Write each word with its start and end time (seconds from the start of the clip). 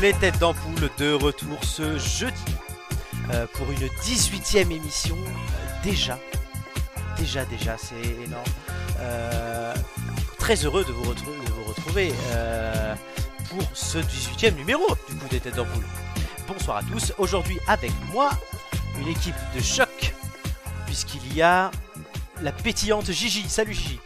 les 0.00 0.12
têtes 0.12 0.38
d'ampoule 0.38 0.90
de 0.98 1.12
retour 1.12 1.64
ce 1.64 1.98
jeudi 1.98 2.54
euh, 3.30 3.46
pour 3.54 3.68
une 3.72 3.86
18e 4.02 4.70
émission. 4.70 5.16
Déjà, 5.82 6.18
déjà, 7.16 7.44
déjà, 7.46 7.76
c'est 7.76 8.24
énorme. 8.24 8.44
Euh, 9.00 9.74
très 10.38 10.54
heureux 10.64 10.84
de 10.84 10.92
vous, 10.92 11.02
retrouver, 11.02 11.38
de 11.44 11.50
vous 11.50 11.64
retrouver 11.64 12.14
euh, 12.30 12.94
pour 13.48 13.62
ce 13.74 13.98
18e 13.98 14.54
numéro 14.54 14.84
du 15.08 15.16
coup 15.16 15.28
des 15.28 15.40
têtes 15.40 15.56
d'ampoule. 15.56 15.84
Bonsoir 16.46 16.76
à 16.76 16.82
tous, 16.82 17.12
aujourd'hui 17.18 17.58
avec 17.66 17.92
moi, 18.12 18.30
une 19.00 19.08
équipe 19.08 19.34
de 19.56 19.60
choc, 19.60 20.14
puisqu'il 20.86 21.34
y 21.34 21.42
a 21.42 21.72
la 22.40 22.52
pétillante 22.52 23.10
Gigi. 23.10 23.48
Salut 23.48 23.74
Gigi. 23.74 23.98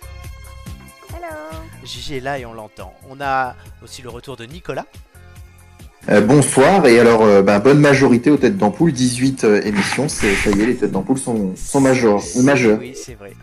Hello. 1.11 1.59
Gigi 1.85 2.17
est 2.17 2.21
là 2.21 2.39
et 2.39 2.47
on 2.47 2.55
l'entend. 2.55 2.95
On 3.11 3.21
a 3.21 3.57
aussi 3.83 4.01
le 4.01 4.09
retour 4.09 4.37
de 4.39 4.47
Nicolas. 4.47 4.87
Euh, 6.09 6.21
bonsoir, 6.21 6.85
et 6.87 6.99
alors 6.99 7.23
euh, 7.23 7.43
bah, 7.43 7.61
bonne 7.61 7.79
majorité 7.79 8.31
aux 8.31 8.37
têtes 8.37 8.57
d'ampoule, 8.57 8.91
18 8.93 9.45
euh, 9.45 9.63
émissions, 9.63 10.09
c'est 10.09 10.35
ça 10.35 10.51
y 10.51 10.61
est, 10.61 10.67
les 10.67 10.77
têtes 10.77 10.91
d'ampoule 10.91 11.17
sont, 11.19 11.55
sont 11.55 11.81
major, 11.81 12.21
majeures. 12.43 12.79
Oui, 12.81 12.95
c'est 12.97 13.15
vrai. 13.15 13.35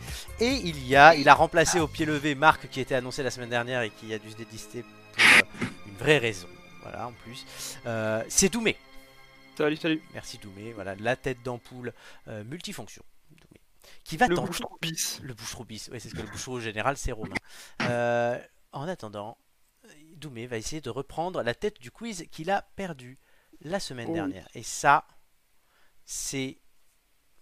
Et 0.41 0.49
il 0.65 0.85
y 0.85 0.95
a, 0.97 1.15
il 1.15 1.29
a 1.29 1.33
remplacé 1.33 1.79
au 1.79 1.87
pied 1.87 2.05
levé 2.05 2.35
Marc 2.35 2.67
qui 2.69 2.81
était 2.81 2.95
annoncé 2.95 3.23
la 3.23 3.31
semaine 3.31 3.49
dernière 3.49 3.81
et 3.81 3.89
qui 3.91 4.13
a 4.13 4.19
dû 4.19 4.29
se 4.31 4.35
dédister 4.35 4.83
pour 4.83 5.23
euh, 5.23 5.65
une 5.87 5.95
vraie 5.97 6.17
raison. 6.17 6.47
Voilà, 6.81 7.07
en 7.07 7.13
plus. 7.23 7.45
Euh, 7.85 8.21
c'est 8.27 8.51
Doumé. 8.51 8.75
Salut, 9.57 9.77
salut. 9.77 10.01
Merci 10.13 10.37
Doumé. 10.41 10.73
Voilà, 10.73 10.95
la 10.99 11.15
tête 11.15 11.37
d'ampoule 11.43 11.93
euh, 12.27 12.43
multifonction. 12.43 13.03
Doumé. 13.31 13.61
Qui 14.03 14.17
va 14.17 14.27
Le 14.27 14.35
tenter- 14.35 14.47
bouche 14.47 14.61
bis. 14.81 15.19
Le 15.23 15.33
boucheron 15.33 15.63
bis. 15.63 15.89
Oui, 15.93 15.99
c'est 16.01 16.09
ce 16.09 16.13
que 16.15 16.21
le 16.21 16.27
boucheron 16.29 16.59
général, 16.59 16.95
c'est 16.97 17.11
Romain. 17.13 17.35
Euh, 17.83 18.37
en 18.73 18.87
attendant, 18.87 19.37
Doumé 20.19 20.45
va 20.47 20.57
essayer 20.57 20.81
de 20.81 20.89
reprendre 20.89 21.41
la 21.43 21.55
tête 21.55 21.79
du 21.79 21.91
quiz 21.91 22.25
qu'il 22.31 22.49
a 22.51 22.61
perdu 22.75 23.17
la 23.61 23.79
semaine 23.79 24.09
Oh. 24.09 24.13
dernière. 24.13 24.47
Et 24.53 24.63
ça, 24.63 25.07
c'est 26.05 26.59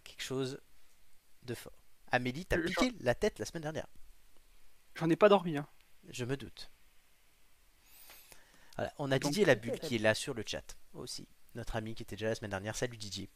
quelque 0.03 0.23
chose 0.23 0.59
de 1.43 1.53
fort. 1.55 1.73
Amélie, 2.11 2.45
t'as 2.45 2.57
piqué 2.57 2.93
la 3.01 3.15
tête 3.15 3.39
la 3.39 3.45
semaine 3.45 3.63
dernière. 3.63 3.87
J'en 4.95 5.09
ai 5.09 5.15
pas 5.15 5.29
dormi. 5.29 5.57
Hein. 5.57 5.67
Je 6.09 6.23
me 6.25 6.37
doute. 6.37 6.71
Voilà, 8.77 8.93
on 8.97 9.11
a 9.11 9.19
Donc- 9.19 9.31
Didier 9.31 9.45
Labulle 9.45 9.79
qui 9.79 9.95
est 9.95 9.99
là 9.99 10.13
sur 10.13 10.33
le 10.33 10.43
chat 10.45 10.77
aussi. 10.93 11.27
Notre 11.55 11.75
ami 11.75 11.95
qui 11.95 12.03
était 12.03 12.15
déjà 12.15 12.27
la 12.29 12.35
semaine 12.35 12.51
dernière. 12.51 12.75
Salut 12.75 12.97
Didier. 12.97 13.29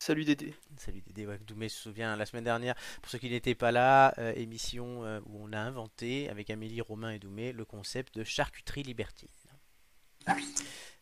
Salut 0.00 0.24
Dédé. 0.24 0.54
Salut 0.76 1.02
Dédé, 1.02 1.26
ouais, 1.26 1.38
Doumé 1.38 1.68
se 1.68 1.76
souvient 1.82 2.14
la 2.14 2.24
semaine 2.24 2.44
dernière, 2.44 2.76
pour 3.02 3.10
ceux 3.10 3.18
qui 3.18 3.28
n'étaient 3.28 3.56
pas 3.56 3.72
là, 3.72 4.14
euh, 4.18 4.32
émission 4.36 5.04
euh, 5.04 5.20
où 5.26 5.42
on 5.42 5.52
a 5.52 5.58
inventé 5.58 6.30
avec 6.30 6.50
Amélie, 6.50 6.80
Romain 6.80 7.10
et 7.10 7.18
Doumé 7.18 7.52
le 7.52 7.64
concept 7.64 8.14
de 8.16 8.22
charcuterie 8.22 8.84
libertine. 8.84 9.28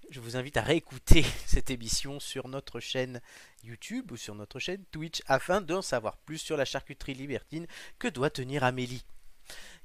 Je 0.09 0.21
vous 0.21 0.37
invite 0.37 0.57
à 0.57 0.63
réécouter 0.63 1.23
cette 1.47 1.71
émission 1.71 2.21
sur 2.21 2.49
notre 2.49 2.81
chaîne 2.81 3.21
YouTube 3.65 4.13
ou 4.13 4.17
sur 4.17 4.35
notre 4.35 4.59
chaîne 4.61 4.85
Twitch 4.87 5.21
afin 5.27 5.61
d'en 5.61 5.83
savoir 5.83 6.17
plus 6.17 6.39
sur 6.39 6.57
la 6.57 6.65
charcuterie 6.65 7.15
libertine 7.15 7.67
que 7.99 8.09
doit 8.09 8.31
tenir 8.31 8.65
Amélie, 8.65 9.05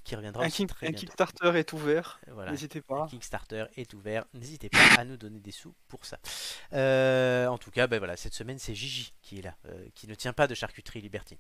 qui 0.04 0.16
reviendra 0.16 0.44
Un, 0.44 0.48
aussi 0.48 0.58
king- 0.58 0.68
très 0.68 0.88
un 0.88 0.90
bientôt. 0.90 1.06
Kickstarter 1.08 1.52
est 1.60 1.74
ouvert. 1.74 2.20
Voilà. 2.28 2.52
N'hésitez 2.52 2.82
pas. 2.82 3.08
Kickstarter 3.08 3.66
est 3.78 3.94
ouvert. 3.94 4.26
N'hésitez 4.34 4.70
pas 4.70 4.80
à 4.98 5.04
nous 5.06 5.18
donner 5.18 5.40
des 5.40 5.52
sous 5.52 5.76
pour 5.88 6.06
ça. 6.06 6.18
Euh, 6.74 7.48
en 7.48 7.58
tout 7.58 7.72
cas, 7.72 7.88
ben 7.88 8.00
voilà, 8.00 8.18
cette 8.18 8.34
semaine, 8.34 8.60
c'est 8.60 8.74
Gigi 8.76 9.14
qui 9.22 9.40
est 9.40 9.42
là, 9.44 9.56
euh, 9.68 9.88
qui 9.96 10.08
ne 10.08 10.16
tient 10.16 10.34
pas 10.34 10.48
de 10.48 10.56
charcuterie 10.56 11.02
libertine. 11.02 11.38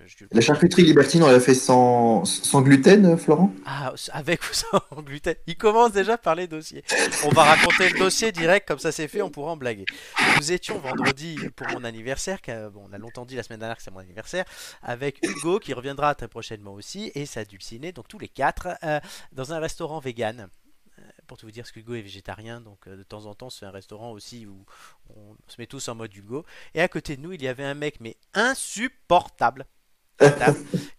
Euh, 0.00 0.06
La 0.32 0.40
charcuterie 0.40 0.82
libertine, 0.82 1.22
on 1.22 1.30
l'a 1.30 1.40
fait 1.40 1.54
sans, 1.54 2.24
sans 2.24 2.62
gluten, 2.62 3.04
euh, 3.06 3.16
Florent? 3.16 3.52
Ah, 3.66 3.92
avec 4.12 4.42
ou 4.42 4.52
sans 4.52 4.80
gluten? 5.02 5.34
Il 5.46 5.56
commence 5.56 5.92
déjà 5.92 6.16
par 6.16 6.34
les 6.34 6.46
dossiers. 6.46 6.82
On 7.24 7.28
va 7.30 7.44
raconter 7.44 7.90
le 7.90 7.98
dossier 7.98 8.32
direct, 8.32 8.66
comme 8.66 8.78
ça 8.78 8.90
c'est 8.92 9.08
fait, 9.08 9.22
on 9.22 9.30
pourra 9.30 9.52
en 9.52 9.56
blaguer. 9.56 9.84
Nous 10.38 10.52
étions 10.52 10.78
vendredi 10.78 11.38
pour 11.56 11.68
mon 11.68 11.84
anniversaire, 11.84 12.38
bon, 12.72 12.86
on 12.88 12.92
a 12.92 12.98
longtemps 12.98 13.26
dit 13.26 13.36
la 13.36 13.42
semaine 13.42 13.60
dernière 13.60 13.76
que 13.76 13.82
c'est 13.82 13.90
mon 13.90 14.00
anniversaire, 14.00 14.44
avec 14.82 15.18
Hugo 15.22 15.58
qui 15.58 15.74
reviendra 15.74 16.14
très 16.14 16.28
prochainement 16.28 16.72
aussi, 16.72 17.12
et 17.14 17.26
sa 17.26 17.44
dulcinée, 17.44 17.92
donc 17.92 18.08
tous 18.08 18.18
les 18.18 18.28
quatre, 18.28 18.68
euh, 18.82 19.00
dans 19.32 19.52
un 19.52 19.58
restaurant 19.58 20.00
vegan. 20.00 20.48
Pour 21.26 21.38
tout 21.38 21.46
vous 21.46 21.52
dire, 21.52 21.62
parce 21.62 21.72
qu'Hugo 21.72 21.94
est 21.94 22.02
végétarien, 22.02 22.60
donc 22.60 22.88
de 22.88 23.02
temps 23.02 23.26
en 23.26 23.34
temps, 23.34 23.48
c'est 23.48 23.64
un 23.64 23.70
restaurant 23.70 24.10
aussi 24.12 24.46
où 24.46 24.64
on 25.16 25.36
se 25.48 25.54
met 25.58 25.66
tous 25.66 25.88
en 25.88 25.94
mode 25.94 26.14
Hugo. 26.14 26.44
Et 26.74 26.82
à 26.82 26.88
côté 26.88 27.16
de 27.16 27.22
nous, 27.22 27.32
il 27.32 27.42
y 27.42 27.48
avait 27.48 27.64
un 27.64 27.74
mec, 27.74 28.00
mais 28.00 28.16
insupportable 28.34 29.66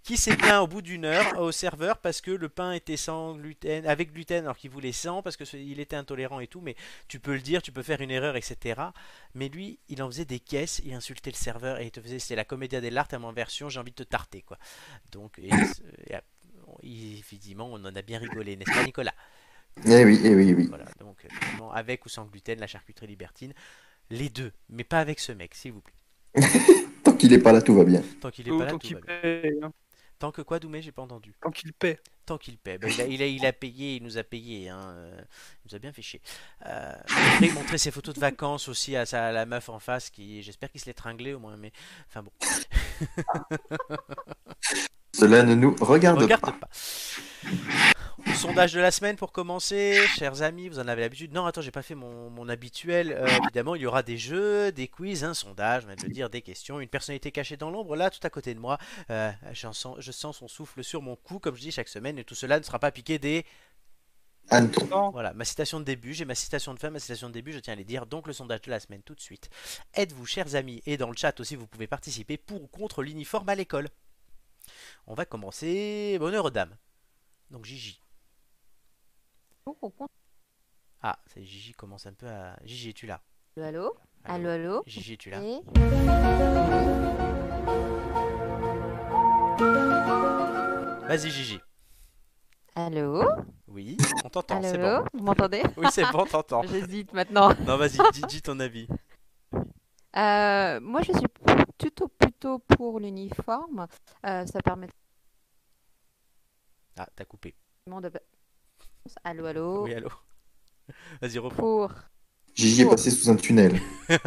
qui 0.03 0.17
s'est 0.17 0.35
plaint 0.35 0.61
au 0.61 0.67
bout 0.67 0.81
d'une 0.81 1.05
heure 1.05 1.39
au 1.39 1.51
serveur 1.51 1.97
parce 1.97 2.21
que 2.21 2.31
le 2.31 2.49
pain 2.49 2.73
était 2.73 2.97
sans 2.97 3.35
gluten, 3.35 3.85
avec 3.85 4.13
gluten 4.13 4.43
alors 4.43 4.57
qu'il 4.57 4.69
voulait 4.69 4.91
sans 4.91 5.21
parce 5.21 5.37
que 5.37 5.43
il 5.55 5.79
était 5.79 5.95
intolérant 5.95 6.39
et 6.39 6.47
tout. 6.47 6.61
Mais 6.61 6.75
tu 7.07 7.19
peux 7.19 7.33
le 7.33 7.39
dire, 7.39 7.61
tu 7.61 7.71
peux 7.71 7.83
faire 7.83 8.01
une 8.01 8.11
erreur, 8.11 8.35
etc. 8.35 8.81
Mais 9.33 9.49
lui, 9.49 9.79
il 9.89 10.03
en 10.03 10.07
faisait 10.07 10.25
des 10.25 10.39
caisses, 10.39 10.81
il 10.85 10.93
insultait 10.93 11.31
le 11.31 11.37
serveur 11.37 11.79
et 11.79 11.85
il 11.85 11.91
te 11.91 12.01
faisait, 12.01 12.19
c'était 12.19 12.35
la 12.35 12.45
comédia 12.45 12.81
dell'arte 12.81 13.13
en 13.13 13.31
version, 13.31 13.69
j'ai 13.69 13.79
envie 13.79 13.91
de 13.91 13.95
te 13.95 14.03
tarter 14.03 14.41
quoi. 14.41 14.57
Donc, 15.11 15.39
et, 15.39 15.49
et, 16.07 16.17
et, 16.83 17.17
effectivement, 17.17 17.69
on 17.71 17.83
en 17.85 17.95
a 17.95 18.01
bien 18.01 18.19
rigolé, 18.19 18.57
n'est-ce 18.57 18.71
pas, 18.71 18.83
Nicolas? 18.83 19.13
Eh 19.85 20.05
oui, 20.05 20.19
eh 20.23 20.35
oui, 20.35 20.53
oui. 20.53 20.67
Voilà, 20.67 20.85
donc 20.99 21.25
avec 21.73 22.05
ou 22.05 22.09
sans 22.09 22.25
gluten, 22.25 22.59
la 22.59 22.67
charcuterie 22.67 23.07
libertine, 23.07 23.53
les 24.09 24.29
deux, 24.29 24.51
mais 24.69 24.83
pas 24.83 24.99
avec 24.99 25.19
ce 25.19 25.31
mec, 25.31 25.55
s'il 25.55 25.71
vous 25.71 25.81
plaît. 25.81 25.93
Tant 27.23 27.27
qu'il 27.29 27.33
est 27.33 27.39
pas 27.39 27.51
là, 27.53 27.61
tout 27.61 27.75
va 27.75 27.83
bien. 27.83 28.01
Tant 28.21 28.31
qu'il 28.31 28.47
est 28.47 28.51
Ou 28.51 28.57
pas 28.57 28.65
là, 28.65 28.71
tant 28.71 28.77
tout 28.79 28.87
va 28.93 28.99
bien. 28.99 29.51
hein. 29.63 29.71
Tant 30.19 30.31
que 30.31 30.41
quoi, 30.41 30.59
Doumé, 30.59 30.81
j'ai 30.81 30.91
pas 30.91 31.01
entendu. 31.01 31.33
Tant 31.41 31.51
qu'il 31.51 31.73
paie. 31.73 31.99
Tant 32.25 32.37
qu'il 32.37 32.57
paie. 32.57 32.77
Ben, 32.77 32.89
il, 32.89 33.01
a, 33.01 33.05
il, 33.07 33.21
a, 33.21 33.27
il 33.27 33.45
a 33.45 33.51
payé, 33.53 33.95
il 33.95 34.03
nous 34.03 34.17
a 34.17 34.23
payé. 34.23 34.69
Hein. 34.69 34.79
euh, 34.95 35.21
Il 35.65 35.69
nous 35.71 35.75
a 35.75 35.79
bien 35.79 35.91
fait 35.91 36.01
chier. 36.01 36.21
Euh, 36.65 36.93
après, 36.95 37.47
il 37.47 37.53
montrait 37.53 37.77
ses 37.77 37.91
photos 37.91 38.13
de 38.15 38.19
vacances 38.19 38.67
aussi 38.69 38.95
à, 38.95 39.05
sa, 39.05 39.27
à 39.27 39.31
la 39.31 39.45
meuf 39.45 39.67
en 39.69 39.79
face. 39.79 40.09
qui 40.09 40.41
J'espère 40.41 40.71
qu'il 40.71 40.79
se 40.79 40.85
l'est 40.85 40.93
tringlé 40.93 41.33
au 41.33 41.39
moins. 41.39 41.57
Mais 41.57 41.71
enfin 42.07 42.23
bon, 42.23 42.31
Cela 45.13 45.43
ne 45.43 45.55
nous 45.55 45.75
regarde, 45.81 46.19
regarde 46.21 46.41
pas. 46.41 46.51
pas. 46.53 46.69
Le 48.25 48.33
sondage 48.35 48.73
de 48.73 48.79
la 48.79 48.91
semaine 48.91 49.15
pour 49.15 49.31
commencer, 49.31 50.05
chers 50.15 50.41
amis, 50.41 50.67
vous 50.67 50.79
en 50.79 50.87
avez 50.87 51.01
l'habitude. 51.01 51.33
Non, 51.33 51.45
attends, 51.45 51.61
j'ai 51.61 51.71
pas 51.71 51.81
fait 51.81 51.95
mon, 51.95 52.29
mon 52.29 52.49
habituel. 52.49 53.11
Euh, 53.11 53.27
évidemment, 53.43 53.75
il 53.75 53.81
y 53.81 53.85
aura 53.85 54.03
des 54.03 54.17
jeux, 54.17 54.71
des 54.71 54.87
quiz, 54.87 55.23
un 55.23 55.33
sondage, 55.33 55.83
on 55.83 55.87
vient 55.87 55.95
de 55.95 56.13
dire, 56.13 56.29
des 56.29 56.41
questions, 56.41 56.79
une 56.79 56.89
personnalité 56.89 57.31
cachée 57.31 57.57
dans 57.57 57.69
l'ombre, 57.69 57.95
là, 57.95 58.09
tout 58.09 58.19
à 58.23 58.29
côté 58.29 58.53
de 58.53 58.59
moi. 58.59 58.77
Euh, 59.09 59.31
sens, 59.53 59.87
je 59.99 60.11
sens 60.11 60.37
son 60.37 60.47
souffle 60.47 60.83
sur 60.83 61.01
mon 61.01 61.15
cou, 61.15 61.39
comme 61.39 61.55
je 61.55 61.61
dis 61.61 61.71
chaque 61.71 61.87
semaine, 61.87 62.17
et 62.17 62.23
tout 62.23 62.35
cela 62.35 62.59
ne 62.59 62.63
sera 62.63 62.79
pas 62.79 62.91
piqué 62.91 63.19
des 63.19 63.45
Anton. 64.51 65.09
Voilà, 65.11 65.33
ma 65.33 65.45
citation 65.45 65.79
de 65.79 65.85
début, 65.85 66.13
j'ai 66.13 66.25
ma 66.25 66.35
citation 66.35 66.73
de 66.73 66.79
fin, 66.79 66.89
ma 66.89 66.99
citation 66.99 67.29
de 67.29 67.33
début, 67.33 67.53
je 67.53 67.59
tiens 67.59 67.73
à 67.73 67.77
les 67.77 67.85
dire. 67.85 68.05
Donc 68.05 68.27
le 68.27 68.33
sondage 68.33 68.61
de 68.61 68.71
la 68.71 68.79
semaine 68.79 69.01
tout 69.01 69.15
de 69.15 69.21
suite. 69.21 69.49
Êtes-vous, 69.93 70.25
chers 70.25 70.55
amis, 70.55 70.81
et 70.85 70.97
dans 70.97 71.09
le 71.09 71.15
chat 71.15 71.39
aussi, 71.39 71.55
vous 71.55 71.67
pouvez 71.67 71.87
participer 71.87 72.37
pour 72.37 72.61
ou 72.61 72.67
contre 72.67 73.03
l'uniforme 73.03 73.47
à 73.47 73.55
l'école? 73.55 73.87
On 75.07 75.13
va 75.13 75.25
commencer. 75.25 76.17
Bonheur 76.19 76.45
aux 76.45 76.49
dames. 76.49 76.75
Donc 77.51 77.65
Gigi. 77.65 78.02
Ah, 81.01 81.17
ça 81.27 81.39
y 81.39 81.43
est, 81.43 81.45
Gigi 81.45 81.73
commence 81.73 82.05
un 82.05 82.13
peu 82.13 82.27
à. 82.27 82.57
Gigi, 82.63 82.89
es-tu 82.89 83.05
là? 83.07 83.21
Allô, 83.57 83.65
allô? 83.65 83.97
Allô, 84.23 84.49
allô? 84.49 84.83
Gigi, 84.85 85.13
es-tu 85.13 85.29
là? 85.29 85.41
Et- 85.41 85.61
Vas-y, 91.07 91.29
Gigi. 91.29 91.59
Allô? 92.75 93.23
Oui, 93.67 93.97
on 94.25 94.29
t'entend, 94.29 94.61
c'est 94.63 94.77
bon. 94.77 95.05
Vous 95.13 95.23
m'entendez? 95.23 95.63
Oui, 95.77 95.87
c'est 95.91 96.09
bon, 96.11 96.25
t'entends. 96.25 96.63
J'hésite 96.63 97.13
maintenant. 97.13 97.53
Non, 97.67 97.77
vas-y, 97.77 97.97
dis, 98.13 98.21
dis 98.27 98.41
ton 98.41 98.59
avis. 98.59 98.87
Euh, 100.15 100.79
moi, 100.79 101.01
je 101.01 101.11
suis 101.13 101.27
plutôt, 101.77 102.07
plutôt 102.07 102.59
pour 102.59 102.99
l'uniforme. 102.99 103.87
Euh, 104.25 104.45
ça 104.45 104.61
permet 104.61 104.87
Ah, 106.97 107.07
t'as 107.15 107.25
coupé. 107.25 107.55
Allô, 109.23 109.45
allô 109.45 109.83
Oui, 109.83 109.93
allô 109.93 110.09
Vas-y, 111.21 111.37
reprends. 111.39 111.57
Pour... 111.61 111.91
Gigi 112.55 112.83
est 112.83 112.89
passé 112.89 113.09
sous 113.11 113.29
un 113.29 113.35
tunnel. 113.35 113.79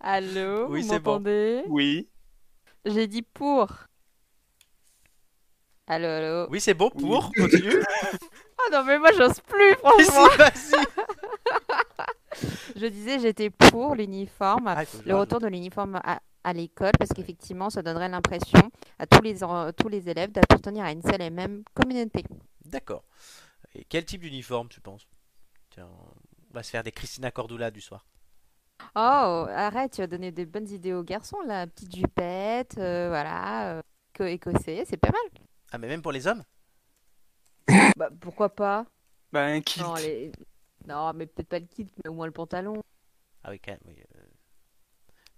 Allô 0.00 0.66
Oui, 0.68 0.82
Vous 0.82 0.88
c'est 0.88 0.98
bon. 0.98 1.12
m'entendez? 1.12 1.62
Oui. 1.66 2.08
J'ai 2.84 3.06
dit 3.06 3.22
pour. 3.22 3.68
Allô, 5.86 6.06
allô 6.08 6.46
Oui, 6.50 6.60
c'est 6.60 6.74
bon 6.74 6.90
pour. 6.90 7.32
Continue. 7.34 7.82
Ah 8.66 8.70
non, 8.72 8.84
mais 8.84 8.98
moi, 8.98 9.10
j'ose 9.12 9.40
plus, 9.40 9.74
franchement 9.74 10.26
vas-y. 10.38 10.86
Je 12.76 12.86
disais, 12.86 13.18
j'étais 13.18 13.50
pour 13.50 13.94
l'uniforme. 13.94 14.68
Ah, 14.68 14.84
le 14.84 15.08
le 15.08 15.16
retour 15.16 15.38
de 15.40 15.48
l'uniforme 15.48 16.00
à, 16.44 16.52
l'école 16.52 16.92
parce 16.98 17.12
qu'effectivement 17.12 17.70
ça 17.70 17.82
donnerait 17.82 18.08
l'impression 18.08 18.70
à 18.98 19.06
tous 19.06 19.22
les, 19.22 19.42
en- 19.44 19.72
tous 19.72 19.88
les 19.88 20.08
élèves 20.08 20.32
d'appartenir 20.32 20.84
à 20.84 20.92
une 20.92 21.02
seule 21.02 21.22
et 21.22 21.30
même 21.30 21.64
communauté. 21.74 22.24
D'accord. 22.64 23.04
Et 23.74 23.84
quel 23.84 24.04
type 24.04 24.22
d'uniforme 24.22 24.68
tu 24.68 24.80
penses? 24.80 25.06
Tiens, 25.70 25.88
on 26.50 26.54
va 26.54 26.62
se 26.62 26.70
faire 26.70 26.82
des 26.84 26.92
Christina 26.92 27.30
Cordula 27.30 27.70
du 27.70 27.80
soir. 27.80 28.06
Oh, 28.96 29.46
arrête, 29.50 29.92
tu 29.92 30.02
as 30.02 30.06
donné 30.06 30.30
des 30.32 30.46
bonnes 30.46 30.68
idées 30.68 30.92
aux 30.92 31.02
garçons 31.04 31.40
là, 31.46 31.66
petite 31.66 31.94
jupette, 31.94 32.76
euh, 32.78 33.08
voilà, 33.08 33.76
euh, 33.78 33.82
éco- 34.14 34.24
écossais, 34.24 34.84
c'est 34.86 34.96
pas 34.96 35.10
mal. 35.10 35.42
Ah, 35.72 35.78
mais 35.78 35.88
même 35.88 36.02
pour 36.02 36.12
les 36.12 36.26
hommes? 36.26 36.42
Bah, 37.96 38.10
pourquoi 38.20 38.48
pas? 38.54 38.86
Bah, 39.32 39.44
un 39.46 39.60
kilt. 39.60 39.86
non, 39.86 39.94
les- 39.96 40.32
non, 40.86 41.12
mais 41.14 41.26
peut-être 41.26 41.48
pas 41.48 41.58
le 41.58 41.66
kit, 41.66 41.86
mais 42.04 42.10
au 42.10 42.14
moins 42.14 42.26
le 42.26 42.32
pantalon. 42.32 42.82
Ah 43.44 43.50
oui, 43.50 43.60
quand 43.60 43.72
même, 43.72 43.80
oui. 43.86 43.96
euh, 44.16 44.26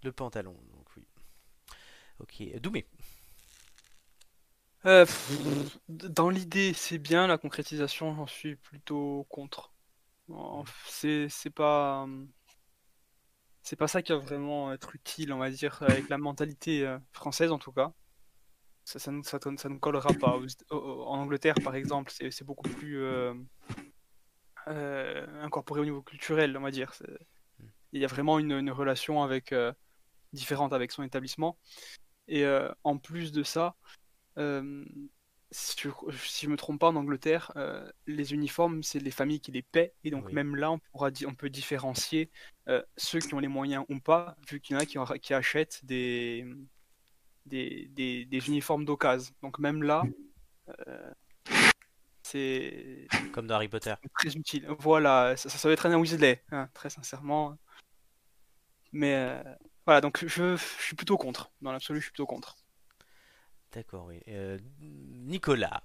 Le 0.02 0.12
pantalon. 0.12 0.56
Ok, 2.18 2.42
Doumé. 2.60 2.86
Euh, 4.86 5.04
pff, 5.04 5.78
dans 5.88 6.30
l'idée, 6.30 6.72
c'est 6.72 6.98
bien, 6.98 7.26
la 7.26 7.38
concrétisation, 7.38 8.14
j'en 8.14 8.26
suis 8.26 8.56
plutôt 8.56 9.26
contre. 9.28 9.72
En- 10.30 10.64
C'est 10.86 11.50
pas 11.54 12.06
c'est 13.62 13.76
pas 13.76 13.88
ça 13.88 14.02
qui 14.02 14.12
va 14.12 14.18
vraiment 14.18 14.72
être 14.72 14.94
utile, 14.94 15.32
on 15.32 15.38
va 15.38 15.50
dire, 15.50 15.82
avec 15.82 16.08
la 16.08 16.18
mentalité 16.18 16.86
euh, 16.86 16.98
française 17.12 17.50
en 17.52 17.58
tout 17.58 17.72
cas. 17.72 17.92
Ça, 18.84 18.98
ça, 19.00 19.12
ne, 19.12 19.22
ça, 19.22 19.38
ça 19.58 19.68
ne 19.70 19.78
collera 19.78 20.14
pas. 20.14 20.38
En 20.70 21.18
Angleterre, 21.20 21.60
par 21.62 21.76
exemple, 21.76 22.12
c'est 22.12 22.44
beaucoup 22.44 22.68
plus 22.68 22.98
euh, 23.02 23.34
euh, 24.68 25.26
incorporé 25.42 25.80
au 25.80 25.84
niveau 25.84 26.02
culturel, 26.02 26.56
on 26.56 26.60
va 26.62 26.70
dire. 26.70 26.92
C'est- 26.94 27.06
Il 27.92 28.00
y 28.00 28.04
a 28.04 28.08
vraiment 28.08 28.38
une, 28.40 28.52
une 28.52 28.70
relation 28.72 29.22
avec 29.22 29.52
euh, 29.52 29.72
différente 30.32 30.72
avec 30.74 30.92
son 30.92 31.02
établissement. 31.04 31.58
Et 32.28 32.44
euh, 32.44 32.70
en 32.84 32.98
plus 32.98 33.32
de 33.32 33.42
ça, 33.42 33.74
euh, 34.38 34.84
si 35.50 35.76
je, 35.80 35.90
si 36.16 36.46
je 36.46 36.50
me 36.50 36.56
trompe 36.56 36.80
pas, 36.80 36.88
en 36.88 36.96
Angleterre, 36.96 37.52
euh, 37.56 37.88
les 38.06 38.34
uniformes, 38.34 38.82
c'est 38.82 38.98
les 38.98 39.10
familles 39.10 39.40
qui 39.40 39.52
les 39.52 39.62
paient. 39.62 39.94
Et 40.04 40.10
donc 40.10 40.26
Oui. 40.26 40.32
même 40.34 40.56
là, 40.56 40.70
on, 40.72 40.78
pourra, 40.78 41.10
on 41.26 41.34
peut 41.34 41.50
différencier 41.50 42.30
ceux 42.96 43.20
qui 43.20 43.34
ont 43.34 43.38
les 43.38 43.48
moyens 43.48 43.84
ou 43.88 44.00
pas, 44.00 44.36
vu 44.48 44.60
qu'il 44.60 44.74
y 44.74 44.76
en 44.76 44.82
a 44.82 44.86
qui, 44.86 44.98
en- 44.98 45.06
qui 45.06 45.34
achètent 45.34 45.84
des, 45.84 46.44
des, 47.46 47.86
des, 47.90 48.24
des 48.26 48.48
uniformes 48.48 48.84
d'occasion. 48.84 49.34
Donc 49.42 49.58
même 49.58 49.82
là, 49.82 50.02
c'est 52.22 53.06
Comme 53.32 53.46
dans 53.46 53.54
Harry 53.54 53.68
Potter. 53.68 53.94
très 54.14 54.34
utile. 54.34 54.66
Voilà, 54.80 55.36
ça, 55.36 55.48
ça 55.48 55.68
va 55.68 55.72
être 55.74 55.86
un 55.86 55.96
Weasley, 55.98 56.42
hein, 56.50 56.68
très 56.74 56.90
sincèrement. 56.90 57.56
Mais 58.92 59.42
voilà, 59.86 60.00
donc 60.00 60.24
je, 60.26 60.56
je 60.56 60.82
suis 60.82 60.96
plutôt 60.96 61.16
contre. 61.16 61.50
Dans 61.62 61.72
l'absolu, 61.72 62.00
je 62.00 62.04
suis 62.04 62.12
plutôt 62.12 62.26
contre. 62.26 62.56
D'accord, 63.72 64.06
oui. 64.08 64.20
Euh, 64.28 64.58
Nicolas. 64.80 65.82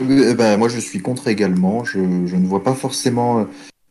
Euh, 0.00 0.34
ben, 0.34 0.56
moi, 0.56 0.68
je 0.68 0.78
suis 0.78 1.00
contre 1.00 1.28
également. 1.28 1.84
Je, 1.84 2.26
je 2.26 2.36
ne 2.36 2.46
vois 2.46 2.62
pas 2.62 2.74
forcément 2.74 3.46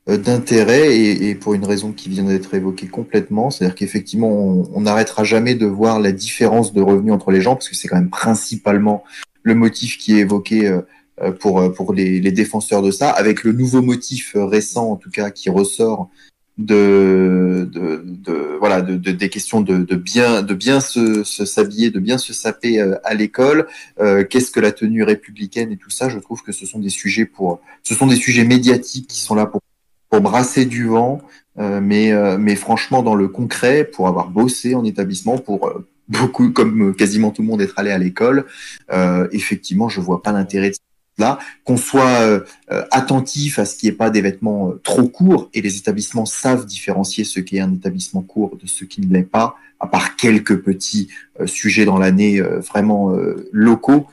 euh, 0.10 0.18
d'intérêt 0.18 0.96
et, 0.96 1.30
et 1.30 1.36
pour 1.36 1.54
une 1.54 1.66
raison 1.66 1.94
qui 1.94 2.10
vient 2.10 2.26
d'être 2.26 2.54
évoquée 2.54 2.88
complètement, 2.88 3.50
c'est-à-dire 3.50 3.76
qu'effectivement, 3.76 4.30
on 4.30 4.82
n'arrêtera 4.82 5.24
jamais 5.24 5.56
de 5.56 5.66
voir 5.66 6.00
la 6.00 6.12
différence 6.12 6.74
de 6.74 6.82
revenus 6.82 7.14
entre 7.14 7.32
les 7.32 7.42
gens 7.42 7.56
parce 7.56 7.70
que 7.70 7.76
c'est 7.76 7.88
quand 7.88 7.96
même 7.96 8.10
principalement 8.10 9.04
le 9.44 9.56
motif 9.56 9.98
qui 9.98 10.16
est 10.16 10.20
évoqué 10.20 10.68
euh, 10.68 11.32
pour, 11.40 11.74
pour 11.74 11.94
les, 11.94 12.20
les 12.20 12.32
défenseurs 12.32 12.82
de 12.82 12.92
ça, 12.92 13.10
avec 13.10 13.44
le 13.44 13.54
nouveau 13.54 13.82
motif 13.82 14.34
récent, 14.36 14.92
en 14.92 14.96
tout 14.96 15.10
cas, 15.10 15.32
qui 15.32 15.50
ressort 15.50 16.10
de, 16.58 17.70
voilà 18.60 18.82
de, 18.82 18.96
de- 18.96 19.12
des 19.12 19.30
questions 19.30 19.62
de, 19.62 19.96
bien 19.96 20.42
de 20.44 20.54
bien 20.54 20.80
se 20.80 21.24
s'habiller 21.24 21.90
de 21.90 22.00
bien 22.00 22.18
se 22.18 22.34
saper 22.34 22.80
euh, 22.80 22.96
à 23.04 23.14
l'école. 23.14 23.68
Euh, 24.00 24.24
qu'est-ce 24.24 24.52
que 24.52 24.60
la 24.60 24.72
tenue 24.72 25.04
républicaine 25.04 25.72
et 25.72 25.78
tout 25.78 25.90
ça? 25.90 26.10
Je 26.10 26.20
trouve 26.20 26.42
que 26.44 26.52
ce 26.52 26.66
sont 26.66 26.80
des 26.80 26.90
sujets 26.90 27.26
pour 27.26 27.62
ce 27.84 27.96
sont 27.96 28.08
des 28.08 28.16
sujets 28.16 28.46
médiatiques 28.46 29.08
qui 29.08 29.20
sont 29.20 29.36
là 29.36 29.46
pour 29.46 29.62
pour 30.10 30.22
brasser 30.22 30.66
du 30.66 30.86
vent 30.86 31.22
euh, 31.60 31.80
mais 31.82 32.12
mais 32.38 32.56
franchement 32.56 33.02
dans 33.04 33.16
le 33.16 33.28
concret 33.28 33.84
pour 33.84 34.08
avoir 34.08 34.30
bossé 34.30 34.76
en 34.76 34.84
établissement 34.86 35.38
pour 35.38 35.72
beaucoup 36.08 36.52
comme 36.52 36.96
quasiment 36.96 37.32
tout 37.32 37.42
le 37.42 37.48
monde 37.48 37.62
être 37.62 37.80
allé 37.80 37.90
à 37.92 37.98
l'école 37.98 38.46
effectivement 39.32 39.90
je 39.90 40.02
vois 40.02 40.22
pas 40.22 40.32
l'intérêt 40.32 40.70
de 40.70 40.76
là 41.18 41.40
qu'on 41.64 41.78
soit 41.78 42.22
euh, 42.22 42.42
euh, 42.72 42.84
attentif 42.92 43.60
à 43.60 43.66
ce 43.66 43.76
qu'il 43.76 43.90
n'y 43.90 43.94
ait 43.94 43.98
pas 43.98 44.10
des 44.10 44.22
vêtements 44.22 44.70
euh, 44.70 44.82
trop 44.84 45.08
courts 45.08 45.50
et 45.54 45.62
les 45.62 45.78
établissements 45.78 46.26
savent 46.26 46.66
différencier 46.66 47.24
ce 47.24 47.40
qu'est 47.40 47.60
un 47.60 47.74
établissement 47.74 48.22
court 48.22 48.58
de 48.62 48.68
ce 48.68 48.86
qui 48.86 49.02
ne 49.02 49.14
l'est 49.14 49.24
pas, 49.24 49.56
à 49.80 49.88
part 49.88 50.16
quelques 50.16 50.62
petits 50.62 51.10
euh, 51.40 51.48
sujets 51.48 51.86
dans 51.86 51.98
l'année 51.98 52.42
vraiment 52.42 53.14
locaux. 53.52 54.08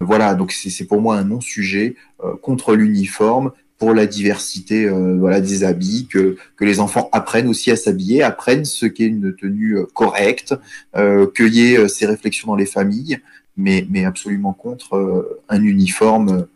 Voilà, 0.00 0.34
donc 0.34 0.52
c'est 0.52 0.84
pour 0.84 1.00
moi 1.00 1.16
un 1.16 1.24
non-sujet 1.24 1.96
contre 2.42 2.74
l'uniforme, 2.74 3.52
pour 3.78 3.94
la 3.94 4.06
diversité 4.06 4.88
voilà, 4.88 5.40
des 5.40 5.64
habits, 5.64 6.06
que, 6.10 6.36
les 6.60 6.80
enfants 6.80 7.08
apprennent 7.12 7.48
aussi 7.48 7.70
à 7.70 7.76
s'habiller, 7.76 8.22
apprennent 8.22 8.64
ce 8.64 8.86
qu'est 8.86 9.06
une 9.06 9.34
tenue 9.34 9.78
correcte, 9.94 10.54
euh, 10.96 11.26
euh, 11.40 11.88
ces 11.88 12.06
réflexions 12.06 12.48
dans 12.48 12.56
les 12.56 12.66
familles, 12.66 13.18
mais, 13.56 14.04
absolument 14.04 14.52
contre 14.52 14.96
euh, 14.96 15.42
un 15.48 15.62
uniforme 15.62 16.46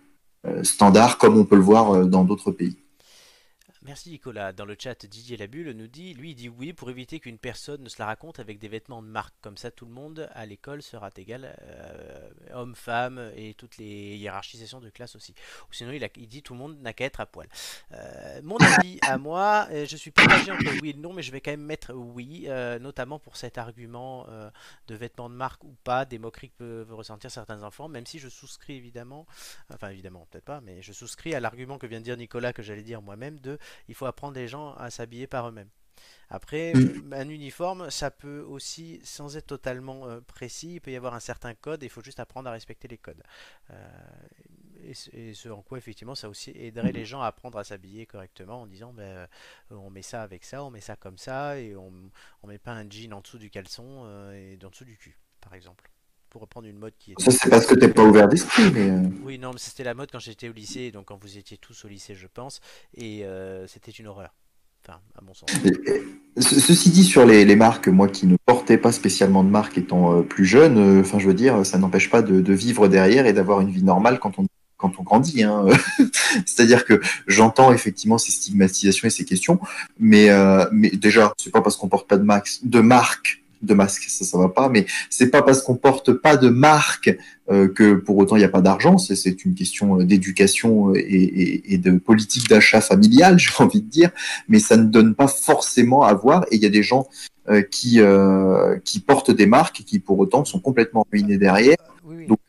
euh, 0.47 0.65
standard 0.65 1.19
comme 1.19 1.39
on 1.39 1.45
peut 1.45 1.56
le 1.56 1.62
voir 1.62 1.95
euh, 1.95 2.05
dans 2.05 2.25
d'autres 2.25 2.50
pays. 2.50 2.77
Merci 3.88 4.11
Nicolas. 4.11 4.52
Dans 4.52 4.67
le 4.67 4.76
chat, 4.79 5.06
Didier 5.06 5.38
Labulle 5.38 5.70
nous 5.70 5.87
dit, 5.87 6.12
lui 6.12 6.32
il 6.32 6.35
dit 6.35 6.50
oui 6.50 6.75
pour 6.75 6.90
éviter 6.90 7.20
qu'une 7.20 7.38
personne 7.38 7.82
ne 7.82 7.88
se 7.88 7.96
la 7.99 8.05
raconte 8.05 8.38
avec 8.38 8.58
des 8.58 8.69
vêtements 8.69 9.02
de 9.02 9.08
marque. 9.08 9.35
Comme 9.40 9.56
ça 9.56 9.70
tout 9.70 9.87
le 9.87 9.93
monde 9.93 10.29
à 10.35 10.44
l'école 10.44 10.82
sera 10.82 11.08
égal, 11.17 11.56
euh, 11.62 12.29
homme, 12.52 12.75
femme 12.75 13.32
et 13.35 13.55
toutes 13.55 13.79
les 13.79 14.19
hiérarchisations 14.19 14.81
de 14.81 14.90
classe 14.90 15.17
aussi. 15.17 15.35
Sinon 15.70 15.93
il, 15.93 16.29
dit 16.29 16.43
tout 16.43 16.52
le 16.52 16.58
monde 16.58 16.79
n'a 16.82 16.93
qu'à 16.93 17.06
être 17.06 17.20
à 17.20 17.25
poil. 17.25 17.49
Euh, 17.93 18.43
mon 18.43 18.58
avis 18.58 18.99
à 19.00 19.17
moi, 19.17 19.67
euh, 19.70 19.87
je 19.87 19.96
suis 19.96 20.11
partagé 20.11 20.52
entre 20.52 20.70
oui 20.82 20.90
et 20.90 20.93
non, 20.93 21.14
mais 21.14 21.23
je 21.23 21.32
vais 21.32 21.40
quand 21.40 21.52
même 21.52 21.62
mettre 21.62 21.94
oui, 21.94 22.46
notamment 22.82 23.19
pour 23.19 23.38
cet 23.38 23.56
argument 23.56 24.26
de 24.87 24.94
vêtements 24.94 25.31
de 25.31 25.35
marque 25.35 25.64
ou 25.64 25.75
pas, 25.82 26.05
des 26.05 26.19
moqueries 26.19 26.50
que 26.50 26.56
peuvent 26.58 26.93
ressentir 26.93 27.31
certains 27.31 27.62
enfants, 27.62 27.88
même 27.88 28.05
si 28.05 28.19
je 28.19 28.29
souscris 28.29 28.75
évidemment, 28.75 29.26
enfin 29.73 29.88
évidemment 29.88 30.26
peut-être 30.31 30.44
pas, 30.44 30.61
mais 30.61 30.82
je 30.82 30.93
souscris 30.93 31.35
à 31.35 31.40
l'argument 31.40 31.79
que 31.79 31.87
vient 31.87 32.00
de 32.00 32.05
dire 32.05 32.19
Nicolas 32.19 32.52
que 32.52 32.62
j'allais 32.62 32.82
dire 32.82 33.00
moi-même 33.00 33.40
de 33.40 33.58
il 33.89 33.95
faut 33.95 34.07
apprendre 34.07 34.35
les 34.35 34.49
gens 34.49 34.75
à 34.75 34.91
s'habiller 34.91 35.27
par 35.27 35.49
eux-mêmes. 35.49 35.71
Après, 36.31 36.73
Mm. 36.75 37.13
un 37.13 37.29
uniforme, 37.29 37.91
ça 37.91 38.11
peut 38.11 38.41
aussi, 38.41 39.01
sans 39.05 39.37
être 39.37 39.47
totalement 39.47 40.07
euh, 40.09 40.21
précis, 40.21 40.75
il 40.75 40.81
peut 40.81 40.93
y 40.93 40.97
avoir 40.97 41.15
un 41.15 41.21
certain 41.21 41.55
code 41.55 41.83
et 41.83 41.87
il 41.87 41.91
faut 41.91 42.03
juste 42.03 42.21
apprendre 42.21 42.49
à 42.49 42.53
respecter 42.53 42.87
les 42.89 42.99
codes. 42.99 43.23
Euh, 43.71 43.89
et, 44.85 44.95
ce- 44.95 45.15
et 45.15 45.35
ce 45.35 45.49
en 45.49 45.63
quoi, 45.63 45.79
effectivement, 45.79 46.15
ça 46.15 46.29
aussi 46.29 46.51
aiderait 46.51 46.93
les 46.93 47.05
gens 47.05 47.21
à 47.23 47.27
apprendre 47.27 47.59
à 47.59 47.65
s'habiller 47.65 48.07
correctement 48.07 48.62
en 48.62 48.67
disant 48.67 48.93
ben, 48.93 49.02
euh, 49.02 49.26
on 49.71 49.91
met 49.91 50.02
ça 50.02 50.23
avec 50.23 50.45
ça, 50.45 50.62
on 50.64 50.71
met 50.71 50.81
ça 50.81 50.97
comme 50.97 51.19
ça 51.19 51.59
et 51.59 51.75
on, 51.76 51.93
on 52.43 52.47
met 52.47 52.59
pas 52.59 52.73
un 52.73 52.88
jean 52.88 53.12
en 53.14 53.21
dessous 53.21 53.38
du 53.38 53.50
caleçon 53.50 54.07
et 54.33 54.59
en 54.64 54.71
dessous 54.71 54.85
du 54.85 54.97
cul, 54.97 55.19
par 55.41 55.55
exemple. 55.55 55.91
Pour 56.30 56.42
reprendre 56.42 56.66
une 56.68 56.78
mode 56.78 56.92
qui 56.99 57.12
est 57.12 57.20
Ça, 57.20 57.30
c'est 57.30 57.49
parce 57.49 57.64
que 57.66 57.75
t'es 57.75 57.88
pas 57.88 58.02
ouvert 58.04 58.28
d'esprit, 58.28 58.70
mais 58.75 58.90
euh, 58.90 59.02
oui, 59.25 59.38
non, 59.38 59.52
mais 59.52 59.58
c'était 59.58 59.85
la 59.85 59.94
mode 59.94 60.11
quand 60.12 60.18
j'étais 60.18 60.49
au 60.49 60.52
lycée, 60.52 60.90
donc 60.90 61.06
quand 61.06 61.18
vous 61.23 61.38
étiez 61.38 61.56
tous 61.56 61.85
au 61.87 61.88
lycée, 61.88 62.14
je 62.14 62.26
pense, 62.26 62.61
et 62.94 63.25
euh, 63.25 63.66
c'était 63.66 63.90
une 63.92 64.08
horreur. 64.08 64.35
Enfin, 64.87 65.00
à 65.18 65.23
mon 65.23 65.32
sens. 65.35 65.49
ce- 66.38 66.61
ceci 66.61 66.90
dit, 66.90 67.04
sur 67.04 67.25
les, 67.26 67.44
les 67.44 67.56
marques, 67.56 67.88
moi 67.88 68.08
qui 68.08 68.26
ne 68.26 68.37
portais 68.47 68.76
pas 68.78 68.92
spécialement 68.92 69.42
de 69.42 69.49
marque 69.49 69.78
étant 69.78 70.18
euh, 70.18 70.23
plus 70.23 70.44
jeune, 70.44 70.76
euh, 70.78 71.00
enfin, 71.00 71.18
je 71.18 71.26
veux 71.26 71.35
dire, 71.35 71.64
ça 71.64 71.78
n'empêche 71.78 72.11
pas 72.11 72.20
de, 72.23 72.40
de 72.40 72.52
vivre 72.52 72.88
derrière 72.88 73.26
et 73.26 73.32
d'avoir 73.32 73.61
une 73.62 73.70
vie 73.70 73.82
normale 73.82 74.18
quand 74.18 74.38
on 74.38 74.47
quand 74.76 74.92
on 75.00 75.02
grandit. 75.02 75.42
Hein. 75.42 75.66
C'est-à-dire 76.47 76.85
que 76.85 77.00
j'entends 77.26 77.73
effectivement 77.73 78.16
ces 78.18 78.30
stigmatisations 78.32 79.08
et 79.08 79.11
ces 79.11 79.25
questions, 79.25 79.58
mais 79.99 80.28
mais 80.70 80.90
déjà, 80.90 81.32
c'est 81.38 81.50
pas 81.50 81.62
parce 81.62 81.76
qu'on 81.76 81.88
porte 81.88 82.06
pas 82.06 82.16
de 82.16 82.23
max, 82.23 82.61
de 82.64 82.80
marque, 82.80 83.42
de 83.62 83.75
masque, 83.75 84.05
ça 84.09 84.25
ça 84.25 84.38
va 84.38 84.49
pas, 84.49 84.69
mais 84.69 84.87
c'est 85.11 85.31
pas 85.31 85.43
parce 85.43 85.62
qu'on 85.62 85.77
porte 85.77 86.12
pas 86.12 86.37
de 86.37 86.49
marque 86.49 87.17
euh, 87.50 87.69
que 87.69 87.95
pour 87.95 88.17
autant 88.19 88.37
il 88.37 88.41
n'y 88.41 88.45
a 88.45 88.49
pas 88.49 88.61
d'argent. 88.61 88.99
C'est 88.99 89.17
c'est 89.17 89.45
une 89.45 89.55
question 89.55 90.00
euh, 90.00 90.05
d'éducation 90.05 90.95
et, 90.95 91.00
et, 91.00 91.75
et 91.75 91.79
de 91.79 91.93
politique 91.99 92.49
d'achat 92.49 92.81
familiale, 92.81 93.38
j'ai 93.38 93.50
envie 93.59 93.83
de 93.83 93.88
dire 93.88 94.11
mais 94.49 94.59
ça 94.59 94.77
ne 94.77 94.85
donne 94.85 95.15
pas 95.15 95.29
forcément 95.29 96.03
à 96.03 96.15
voir. 96.15 96.45
Et 96.50 96.57
il 96.57 96.62
y 96.62 96.67
a 96.67 96.71
des 96.71 96.83
gens 96.83 97.09
euh, 97.50 97.62
qui, 97.62 98.00
euh, 98.00 98.79
qui 98.85 99.00
portent 99.00 99.31
des 99.31 99.47
marques 99.47 99.81
et 99.81 99.85
qui 99.85 100.00
pour 100.00 100.19
autant 100.19 100.45
sont 100.45 100.61
complètement 100.61 101.07
ruinés 101.11 101.38
derrière. 101.38 101.77
Oui, 102.05 102.17
oui, 102.19 102.27
Donc, 102.27 102.41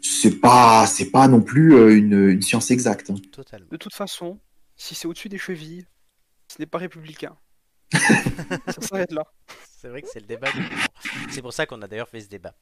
C'est 0.00 0.38
pas, 0.40 0.86
c'est 0.86 1.10
pas 1.10 1.26
non 1.26 1.40
plus 1.40 1.74
euh, 1.74 1.96
une, 1.96 2.28
une 2.28 2.42
science 2.42 2.70
exacte. 2.70 3.10
hein. 3.10 3.16
totalement. 3.32 3.66
De 3.68 3.76
toute 3.76 3.94
façon, 3.94 4.38
si 4.76 4.94
c'est 4.94 5.08
au-dessus 5.08 5.28
des 5.28 5.38
chevilles, 5.38 5.86
ce 6.46 6.56
n'est 6.60 6.66
pas 6.66 6.78
républicain. 6.78 7.34
Ça 7.92 8.80
s'arrête 8.80 9.12
là. 9.12 9.24
C'est 9.76 9.88
vrai 9.88 10.02
que 10.02 10.08
c'est 10.08 10.20
le 10.20 10.26
débat. 10.26 10.48
C'est 11.30 11.42
pour 11.42 11.52
ça 11.52 11.66
qu'on 11.66 11.82
a 11.82 11.88
d'ailleurs 11.88 12.08
fait 12.08 12.20
ce 12.20 12.28
débat 12.28 12.54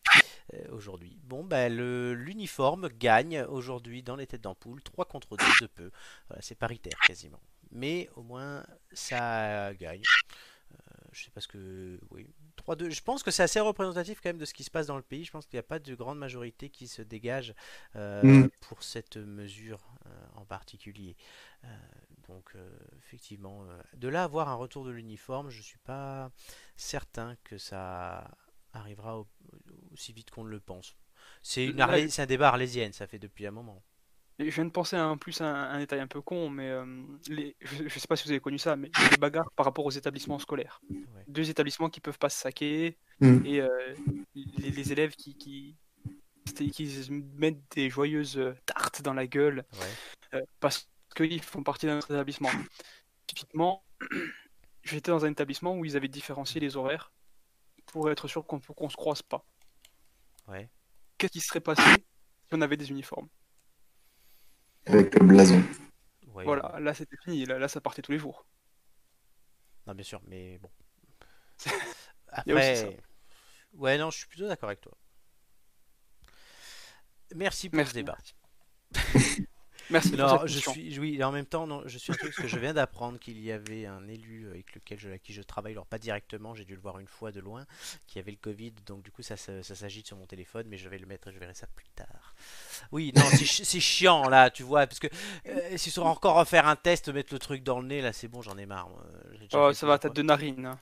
euh, 0.55 0.59
aujourd'hui. 0.73 1.19
Bon, 1.25 1.45
ben, 1.45 1.75
le- 1.75 2.15
l'uniforme 2.15 2.89
gagne 2.89 3.43
aujourd'hui 3.43 4.03
dans 4.03 4.17
les 4.17 4.27
têtes 4.27 4.41
d'ampoule, 4.43 4.83
3 4.83 5.05
contre 5.05 5.37
2 5.37 5.45
de 5.61 5.67
peu. 5.67 5.91
Voilà, 6.29 6.43
c'est 6.43 6.55
paritaire 6.55 6.99
quasiment. 7.07 7.41
Mais 7.73 8.09
au 8.17 8.23
moins, 8.23 8.65
ça 8.93 9.73
gagne. 9.75 10.03
Euh, 10.73 10.77
je 11.13 11.25
sais 11.25 11.31
pas 11.31 11.41
ce 11.41 11.49
que. 11.49 12.01
Oui. 12.11 12.27
3-2. 12.57 12.91
Je 12.91 13.01
pense 13.03 13.23
que 13.23 13.31
c'est 13.31 13.43
assez 13.43 13.61
représentatif 13.61 14.21
quand 14.23 14.29
même 14.31 14.39
de 14.39 14.45
ce 14.45 14.55
qui 14.55 14.65
se 14.65 14.71
passe 14.71 14.87
dans 14.87 14.97
le 14.97 15.03
pays. 15.03 15.25
Je 15.25 15.31
pense 15.31 15.47
qu'il 15.47 15.57
n'y 15.57 15.61
a 15.61 15.65
pas 15.65 15.79
de 15.79 15.95
grande 15.95 16.19
majorité 16.19 16.69
qui 16.69 16.89
se 16.89 17.03
dégage 17.03 17.55
euh, 17.97 18.23
Mm. 18.23 18.49
pour 18.61 18.83
cette 18.83 19.17
mesure 19.17 19.81
euh, 20.07 20.11
en 20.37 20.45
particulier. 20.45 21.17
Donc, 22.31 22.53
euh, 22.55 22.71
effectivement, 22.99 23.65
euh, 23.65 23.83
de 23.95 24.09
là 24.09 24.23
à 24.23 24.25
avoir 24.25 24.49
un 24.49 24.55
retour 24.55 24.85
de 24.85 24.91
l'uniforme, 24.91 25.51
je 25.51 25.61
suis 25.63 25.79
pas 25.79 26.31
certain 26.77 27.37
que 27.45 27.59
ça 27.59 28.31
arrivera 28.73 29.19
au- 29.19 29.29
aussi 29.93 30.13
vite 30.13 30.31
qu'on 30.31 30.45
ne 30.45 30.51
le 30.51 30.61
pense. 30.61 30.97
C'est 31.43 31.69
un 31.79 32.27
débat 32.27 32.49
arlésienne, 32.49 32.93
ça 32.93 33.07
fait 33.07 33.19
depuis 33.19 33.47
un 33.47 33.51
moment. 33.51 33.83
Et 34.39 34.49
je 34.51 34.55
viens 34.55 34.65
de 34.65 34.71
penser 34.71 34.97
à 34.97 35.05
un 35.05 35.19
plus 35.19 35.41
un, 35.43 35.53
un 35.55 35.79
détail 35.81 36.01
un 36.01 36.07
peu 36.07 36.23
con, 36.23 36.49
mais 36.49 36.71
euh, 36.71 36.87
les, 37.29 37.57
je, 37.61 37.89
je 37.89 37.99
sais 37.99 38.07
pas 38.09 38.17
si 38.17 38.25
vous 38.25 38.31
avez 38.31 38.41
connu 38.41 38.59
ça, 38.59 38.75
mais 38.77 38.91
il 38.97 39.03
y 39.03 39.07
a 39.07 39.09
des 39.11 39.17
bagarres 39.19 39.51
par 39.57 39.67
rapport 39.67 39.85
aux 39.85 39.91
établissements 39.91 40.39
scolaires. 40.39 40.81
Ouais. 40.91 41.25
Deux 41.29 41.51
établissements 41.51 41.91
qui 41.91 42.01
peuvent 42.01 42.19
pas 42.19 42.31
se 42.31 42.39
saquer 42.41 42.97
Hmm. 43.23 43.45
et 43.45 43.61
euh, 43.61 43.95
les, 44.35 44.71
les 44.71 44.93
élèves 44.93 45.15
qui, 45.15 45.35
qui, 45.37 45.77
mettent 47.11 47.61
des 47.75 47.91
joyeuses 47.91 48.41
tartes 48.65 49.03
dans 49.03 49.13
la 49.13 49.27
gueule 49.27 49.67
Ouais. 49.75 50.39
euh, 50.39 50.43
parce 50.59 50.89
qu'ils 51.15 51.43
font 51.43 51.63
partie 51.63 51.87
d'un 51.87 51.99
autre 51.99 52.11
établissement. 52.11 52.51
Typiquement, 53.27 53.85
j'étais 54.83 55.11
dans 55.11 55.25
un 55.25 55.31
établissement 55.31 55.77
où 55.77 55.85
ils 55.85 55.97
avaient 55.97 56.09
différencié 56.09 56.61
les 56.61 56.77
horaires 56.77 57.13
pour 57.87 58.11
être 58.11 58.29
sûr 58.29 58.47
qu'on 58.47 58.61
qu'on 58.61 58.89
se 58.89 58.97
croise 58.97 59.23
pas. 59.23 59.45
Ouais. 60.49 60.69
Qu'est-ce 61.19 61.33
qui 61.33 61.41
serait 61.41 61.61
passé 61.61 61.83
si 61.83 62.53
on 62.53 62.61
avait 62.61 62.77
des 62.77 62.91
uniformes? 62.91 63.29
Avec 64.87 65.15
le 65.15 65.27
blason. 65.27 65.63
Ouais. 66.29 66.45
Voilà, 66.45 66.79
là 66.81 66.95
c'était 66.95 67.17
fini, 67.25 67.45
là, 67.45 67.59
là 67.59 67.69
ça 67.69 67.81
partait 67.81 68.03
tous 68.03 68.13
les 68.13 68.19
jours. 68.19 68.47
Non, 69.87 69.95
bien 69.95 70.05
sûr, 70.05 70.21
mais 70.27 70.59
bon. 70.59 70.71
Après. 72.29 72.99
Ouais, 73.75 73.99
non, 73.99 74.11
je 74.11 74.19
suis 74.19 74.27
plutôt 74.27 74.49
d'accord 74.49 74.69
avec 74.69 74.81
toi. 74.81 74.97
Merci 77.35 77.69
pour 77.69 77.77
Merci. 77.77 77.91
ce 77.91 77.95
débat. 77.95 78.19
Merci 79.91 80.11
pour 80.11 80.19
Non, 80.19 80.29
cette 80.39 80.49
je 80.49 80.55
question. 80.55 80.73
suis, 80.73 80.99
oui, 80.99 81.17
et 81.19 81.25
en 81.25 81.33
même 81.33 81.47
temps, 81.47 81.67
non, 81.67 81.83
je 81.87 81.99
suis 81.99 82.13
un 82.13 82.17
truc 82.17 82.31
parce 82.31 82.43
que 82.43 82.49
je 82.49 82.59
viens 82.59 82.73
d'apprendre 82.75 83.19
qu'il 83.19 83.41
y 83.41 83.51
avait 83.51 83.87
un 83.87 84.07
élu 84.09 84.49
avec 84.49 84.75
lequel 84.75 84.99
je, 84.99 85.09
avec 85.09 85.23
qui 85.23 85.33
je 85.33 85.43
travaille, 85.43 85.73
alors 85.73 85.87
pas 85.87 85.99
directement, 85.99 86.55
j'ai 86.55 86.65
dû 86.65 86.75
le 86.75 86.81
voir 86.81 86.99
une 86.99 87.07
fois 87.09 87.33
de 87.33 87.41
loin, 87.41 87.67
qui 88.07 88.19
avait 88.19 88.31
le 88.31 88.37
Covid, 88.37 88.73
donc 88.87 89.03
du 89.03 89.11
coup 89.11 89.23
ça, 89.23 89.37
se- 89.37 89.63
ça 89.63 89.75
s'agite 89.75 90.07
sur 90.07 90.17
mon 90.17 90.27
téléphone, 90.27 90.67
mais 90.69 90.77
je 90.79 90.89
vais 90.89 90.99
le 90.99 91.07
mettre, 91.07 91.31
je 91.33 91.39
verrai 91.39 91.55
ça 91.55 91.67
plus 91.69 91.89
tard. 91.95 92.35
Oui, 92.93 93.13
non, 93.17 93.23
c'est 93.31 93.45
chi- 93.45 93.65
c'est 93.65 93.81
chiant 93.81 94.29
là, 94.29 94.51
tu 94.51 94.63
vois, 94.63 94.87
parce 94.87 95.01
que 95.01 95.09
euh, 95.47 95.77
s'il 95.77 95.93
faudra 95.93 96.11
encore 96.11 96.37
refaire 96.37 96.67
un 96.67 96.77
test, 96.77 97.09
mettre 97.09 97.33
le 97.33 97.39
truc 97.39 97.63
dans 97.63 97.81
le 97.81 97.87
nez, 97.87 98.01
là 98.01 98.13
c'est 98.13 98.29
bon, 98.29 98.43
j'en 98.43 98.57
ai 98.59 98.67
marre. 98.67 98.89
Oh, 99.53 99.73
ça 99.73 99.87
va, 99.87 99.99
t'as 99.99 100.09
deux 100.11 100.23
narines. 100.23 100.67
hein. 100.67 100.79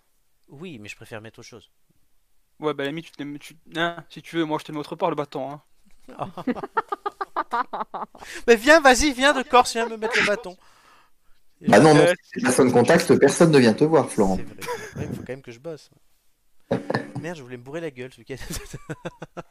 Oui, 0.48 0.78
mais 0.78 0.88
je 0.88 0.96
préfère 0.96 1.20
mettre 1.20 1.38
autre 1.40 1.48
chose. 1.48 1.70
Ouais, 2.60 2.74
bah, 2.74 2.82
à 2.82 2.86
la 2.86 2.90
limite, 2.90 3.06
tu 3.06 3.12
te 3.12 3.22
mets- 3.22 3.38
tu- 3.38 3.56
hein, 3.76 4.04
si 4.10 4.22
tu 4.22 4.36
veux, 4.36 4.44
moi 4.44 4.58
je 4.58 4.64
te 4.64 4.72
mets 4.72 4.78
autre 4.78 4.96
part 4.96 5.10
le 5.10 5.16
bâton. 5.16 5.50
Hein. 5.52 5.62
Mais 8.46 8.56
viens, 8.56 8.80
vas-y, 8.80 9.12
viens 9.12 9.32
de 9.32 9.42
Corse, 9.42 9.72
viens 9.72 9.88
me 9.88 9.96
mettre 9.96 10.18
le 10.18 10.26
bâton. 10.26 10.56
Bah 11.66 11.80
non, 11.80 11.94
non, 11.94 12.02
Euh, 12.02 12.14
si 12.22 12.40
personne 12.40 12.70
contacte, 12.72 13.12
personne 13.18 13.50
ne 13.50 13.58
vient 13.58 13.74
te 13.74 13.84
voir, 13.84 14.08
Florent. 14.10 14.36
C'est 14.36 14.42
vrai. 14.44 14.56
Ouais, 14.96 15.08
il 15.10 15.16
faut 15.16 15.22
quand 15.22 15.32
même 15.32 15.42
que 15.42 15.50
je 15.52 15.58
bosse. 15.58 15.90
Merde, 17.20 17.36
je 17.36 17.42
voulais 17.42 17.56
me 17.56 17.62
bourrer 17.62 17.80
la 17.80 17.90
gueule 17.90 18.12
ce 18.12 18.18
week-end. 18.18 18.36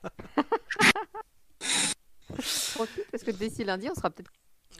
Profite 2.76 3.06
parce 3.12 3.24
que 3.24 3.32
d'ici 3.32 3.64
lundi, 3.64 3.90
on 3.90 3.96
sera 3.96 4.10
peut-être. 4.10 4.32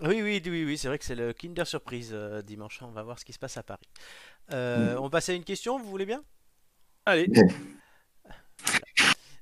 oui, 0.04 0.22
oui, 0.22 0.42
oui, 0.46 0.66
oui, 0.66 0.78
c'est 0.78 0.88
vrai 0.88 0.98
que 1.00 1.06
c'est 1.06 1.16
le 1.16 1.34
Kinder 1.34 1.66
Surprise 1.66 2.12
euh, 2.14 2.42
dimanche. 2.42 2.80
On 2.82 2.92
va 2.92 3.04
voir 3.04 3.20
ce 3.20 3.26
qui 3.26 3.34
se 3.34 3.40
passe 3.40 3.58
à 3.58 3.64
Paris. 3.64 3.82
Euh, 4.52 4.96
On 5.00 5.10
passe 5.10 5.30
à 5.30 5.34
une 5.34 5.44
question, 5.44 5.78
vous 5.80 5.90
voulez 5.90 6.06
bien? 6.06 6.24
Allez, 7.06 7.28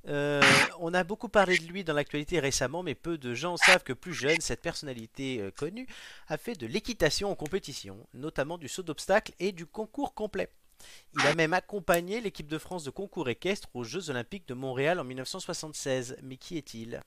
Euh, 0.07 0.41
On 0.79 0.93
a 0.93 1.03
beaucoup 1.03 1.29
parlé 1.29 1.57
de 1.57 1.65
lui 1.65 1.83
dans 1.83 1.93
l'actualité 1.93 2.39
récemment, 2.39 2.83
mais 2.83 2.95
peu 2.95 3.17
de 3.17 3.33
gens 3.33 3.57
savent 3.57 3.83
que 3.83 3.93
plus 3.93 4.13
jeune, 4.13 4.39
cette 4.39 4.61
personnalité 4.61 5.39
euh, 5.41 5.51
connue 5.51 5.87
a 6.27 6.37
fait 6.37 6.55
de 6.55 6.67
l'équitation 6.67 7.31
en 7.31 7.35
compétition, 7.35 7.97
notamment 8.13 8.57
du 8.57 8.67
saut 8.67 8.83
d'obstacle 8.83 9.33
et 9.39 9.51
du 9.51 9.65
concours 9.65 10.13
complet. 10.13 10.49
Il 11.15 11.25
a 11.25 11.33
même 11.33 11.53
accompagné 11.53 12.21
l'équipe 12.21 12.47
de 12.47 12.57
France 12.57 12.83
de 12.83 12.89
concours 12.89 13.29
équestre 13.29 13.69
aux 13.73 13.83
Jeux 13.83 14.09
Olympiques 14.09 14.47
de 14.47 14.53
Montréal 14.53 14.99
en 14.99 15.03
1976. 15.03 16.17
Mais 16.21 16.37
qui 16.37 16.57
est-il? 16.57 17.01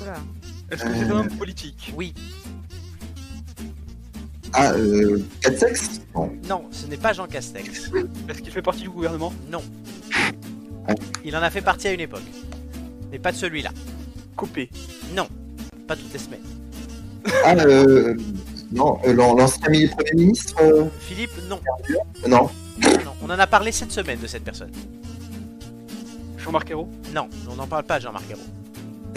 Oula. 0.00 0.14
est-ce 0.70 0.84
que 0.84 0.94
c'est 0.94 1.04
un 1.04 1.10
homme 1.10 1.36
politique? 1.36 1.92
Oui, 1.94 2.14
Ah, 4.52 4.72
euh, 4.72 5.18
Bon. 6.14 6.30
non, 6.48 6.64
ce 6.70 6.86
n'est 6.86 6.96
pas 6.96 7.12
Jean 7.12 7.26
Castex. 7.26 7.90
Est-ce 8.28 8.42
qu'il 8.42 8.50
fait 8.52 8.62
partie 8.62 8.82
du 8.82 8.90
gouvernement 8.90 9.32
Non. 9.50 9.62
Ah. 10.88 10.94
Il 11.24 11.36
en 11.36 11.42
a 11.42 11.50
fait 11.50 11.60
partie 11.60 11.88
à 11.88 11.92
une 11.92 12.00
époque. 12.00 12.22
Mais 13.12 13.18
pas 13.18 13.32
de 13.32 13.36
celui-là. 13.36 13.70
Copé. 14.36 14.70
Non. 15.14 15.28
Pas 15.86 15.96
toutes 15.96 16.12
les 16.12 16.18
semaines. 16.18 16.40
Ah, 17.44 17.54
euh, 17.54 18.14
non, 18.72 18.98
euh, 19.04 19.12
l'an- 19.12 19.34
l'ancien 19.36 19.60
Premier 19.60 19.88
ministre 20.14 20.54
euh, 20.62 20.84
Philippe, 21.00 21.30
non. 21.48 21.60
Non. 22.28 22.48
Non, 22.82 22.90
non. 23.04 23.12
On 23.22 23.26
en 23.26 23.38
a 23.38 23.46
parlé 23.46 23.72
cette 23.72 23.92
semaine 23.92 24.18
de 24.20 24.26
cette 24.26 24.42
personne. 24.44 24.70
Jean-Marc 26.38 26.70
Ayrault 26.70 26.88
Non, 27.14 27.28
on 27.50 27.56
n'en 27.56 27.66
parle 27.66 27.84
pas 27.84 27.98
de 27.98 28.04
Jean-Marc 28.04 28.24
Ayrault. 28.30 28.40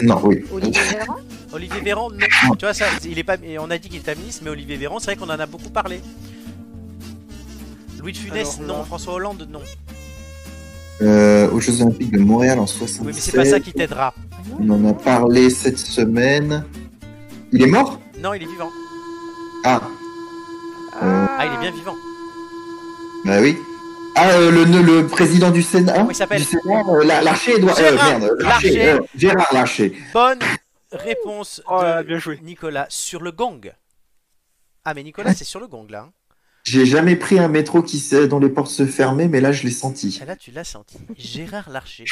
Non, 0.02 0.20
oui. 0.24 0.44
Olivier 0.52 0.82
Véran 0.82 1.16
Olivier 1.52 1.80
Véran, 1.80 2.10
non. 2.10 2.54
Tu 2.56 2.64
vois, 2.64 2.74
ça, 2.74 2.86
il 3.04 3.18
est 3.18 3.22
pas, 3.24 3.36
on 3.60 3.70
a 3.70 3.78
dit 3.78 3.88
qu'il 3.88 4.00
était 4.00 4.14
ministre, 4.16 4.42
mais 4.44 4.50
Olivier 4.50 4.76
Véran, 4.76 4.98
c'est 4.98 5.14
vrai 5.14 5.16
qu'on 5.16 5.32
en 5.32 5.38
a 5.38 5.46
beaucoup 5.46 5.70
parlé. 5.70 6.00
Louis 8.00 8.12
de 8.12 8.18
Funès, 8.18 8.56
Alors 8.58 8.68
non. 8.68 8.78
là- 8.78 8.84
François 8.84 9.14
Hollande, 9.14 9.48
non. 9.50 9.60
Euh, 11.02 11.50
aux 11.50 11.60
Jeux 11.60 11.80
Olympiques 11.82 12.12
de 12.12 12.18
Montréal 12.18 12.58
en 12.58 12.66
76. 12.66 13.00
Oui, 13.00 13.12
mais 13.14 13.20
c'est 13.20 13.32
pas 13.36 13.44
ça 13.44 13.60
qui 13.60 13.72
t'aidera. 13.72 14.14
On 14.60 14.68
en 14.70 14.84
a 14.88 14.92
parlé 14.94 15.48
cette 15.50 15.78
semaine. 15.78 16.64
Il 17.52 17.62
est 17.62 17.66
mort? 17.66 18.00
Non, 18.20 18.34
il 18.34 18.42
est 18.42 18.46
vivant. 18.46 18.70
Ah, 19.64 19.80
Ah, 21.00 21.46
il 21.46 21.54
est 21.54 21.60
bien 21.60 21.70
vivant. 21.72 21.94
bah 23.24 23.40
oui. 23.40 23.56
Ah, 24.16 24.30
euh, 24.30 24.50
le, 24.50 24.64
le, 24.64 24.82
le 24.82 25.06
président 25.06 25.50
du 25.50 25.62
Sénat. 25.62 25.94
Comment 25.94 26.10
il 26.10 26.14
s'appelle 26.14 26.42
euh, 26.42 27.04
La- 27.04 27.20
Larcher, 27.22 27.56
Edouard. 27.56 27.76
euh, 27.78 27.90
Gérard 27.90 28.18
merde, 28.20 28.36
Larcher. 28.40 28.88
euh, 28.90 29.00
Gérard 29.16 29.52
Larcher. 29.52 29.92
Bonne 30.12 30.38
réponse 30.92 31.60
Oh 31.68 31.82
là 31.82 31.96
là, 31.96 32.02
de 32.02 32.08
bien 32.08 32.18
joué. 32.18 32.38
Nicolas 32.42 32.86
sur 32.88 33.20
le 33.22 33.32
gong. 33.32 33.72
Ah, 34.84 34.94
mais 34.94 35.02
Nicolas, 35.02 35.34
c'est 35.34 35.44
sur 35.44 35.58
le 35.60 35.66
gong 35.66 35.86
là. 35.90 36.02
hein. 36.02 36.12
J'ai 36.62 36.86
jamais 36.86 37.16
pris 37.16 37.38
un 37.38 37.48
métro 37.48 37.82
qui 37.82 38.02
dont 38.28 38.38
les 38.38 38.48
portes 38.48 38.70
se 38.70 38.86
fermaient, 38.86 39.28
mais 39.28 39.40
là 39.40 39.52
je 39.52 39.64
l'ai 39.64 39.70
senti. 39.70 40.18
Ah, 40.22 40.24
là, 40.26 40.36
tu 40.36 40.50
l'as 40.50 40.64
senti. 40.64 40.96
Gérard 41.18 41.68
Larcher, 41.68 42.04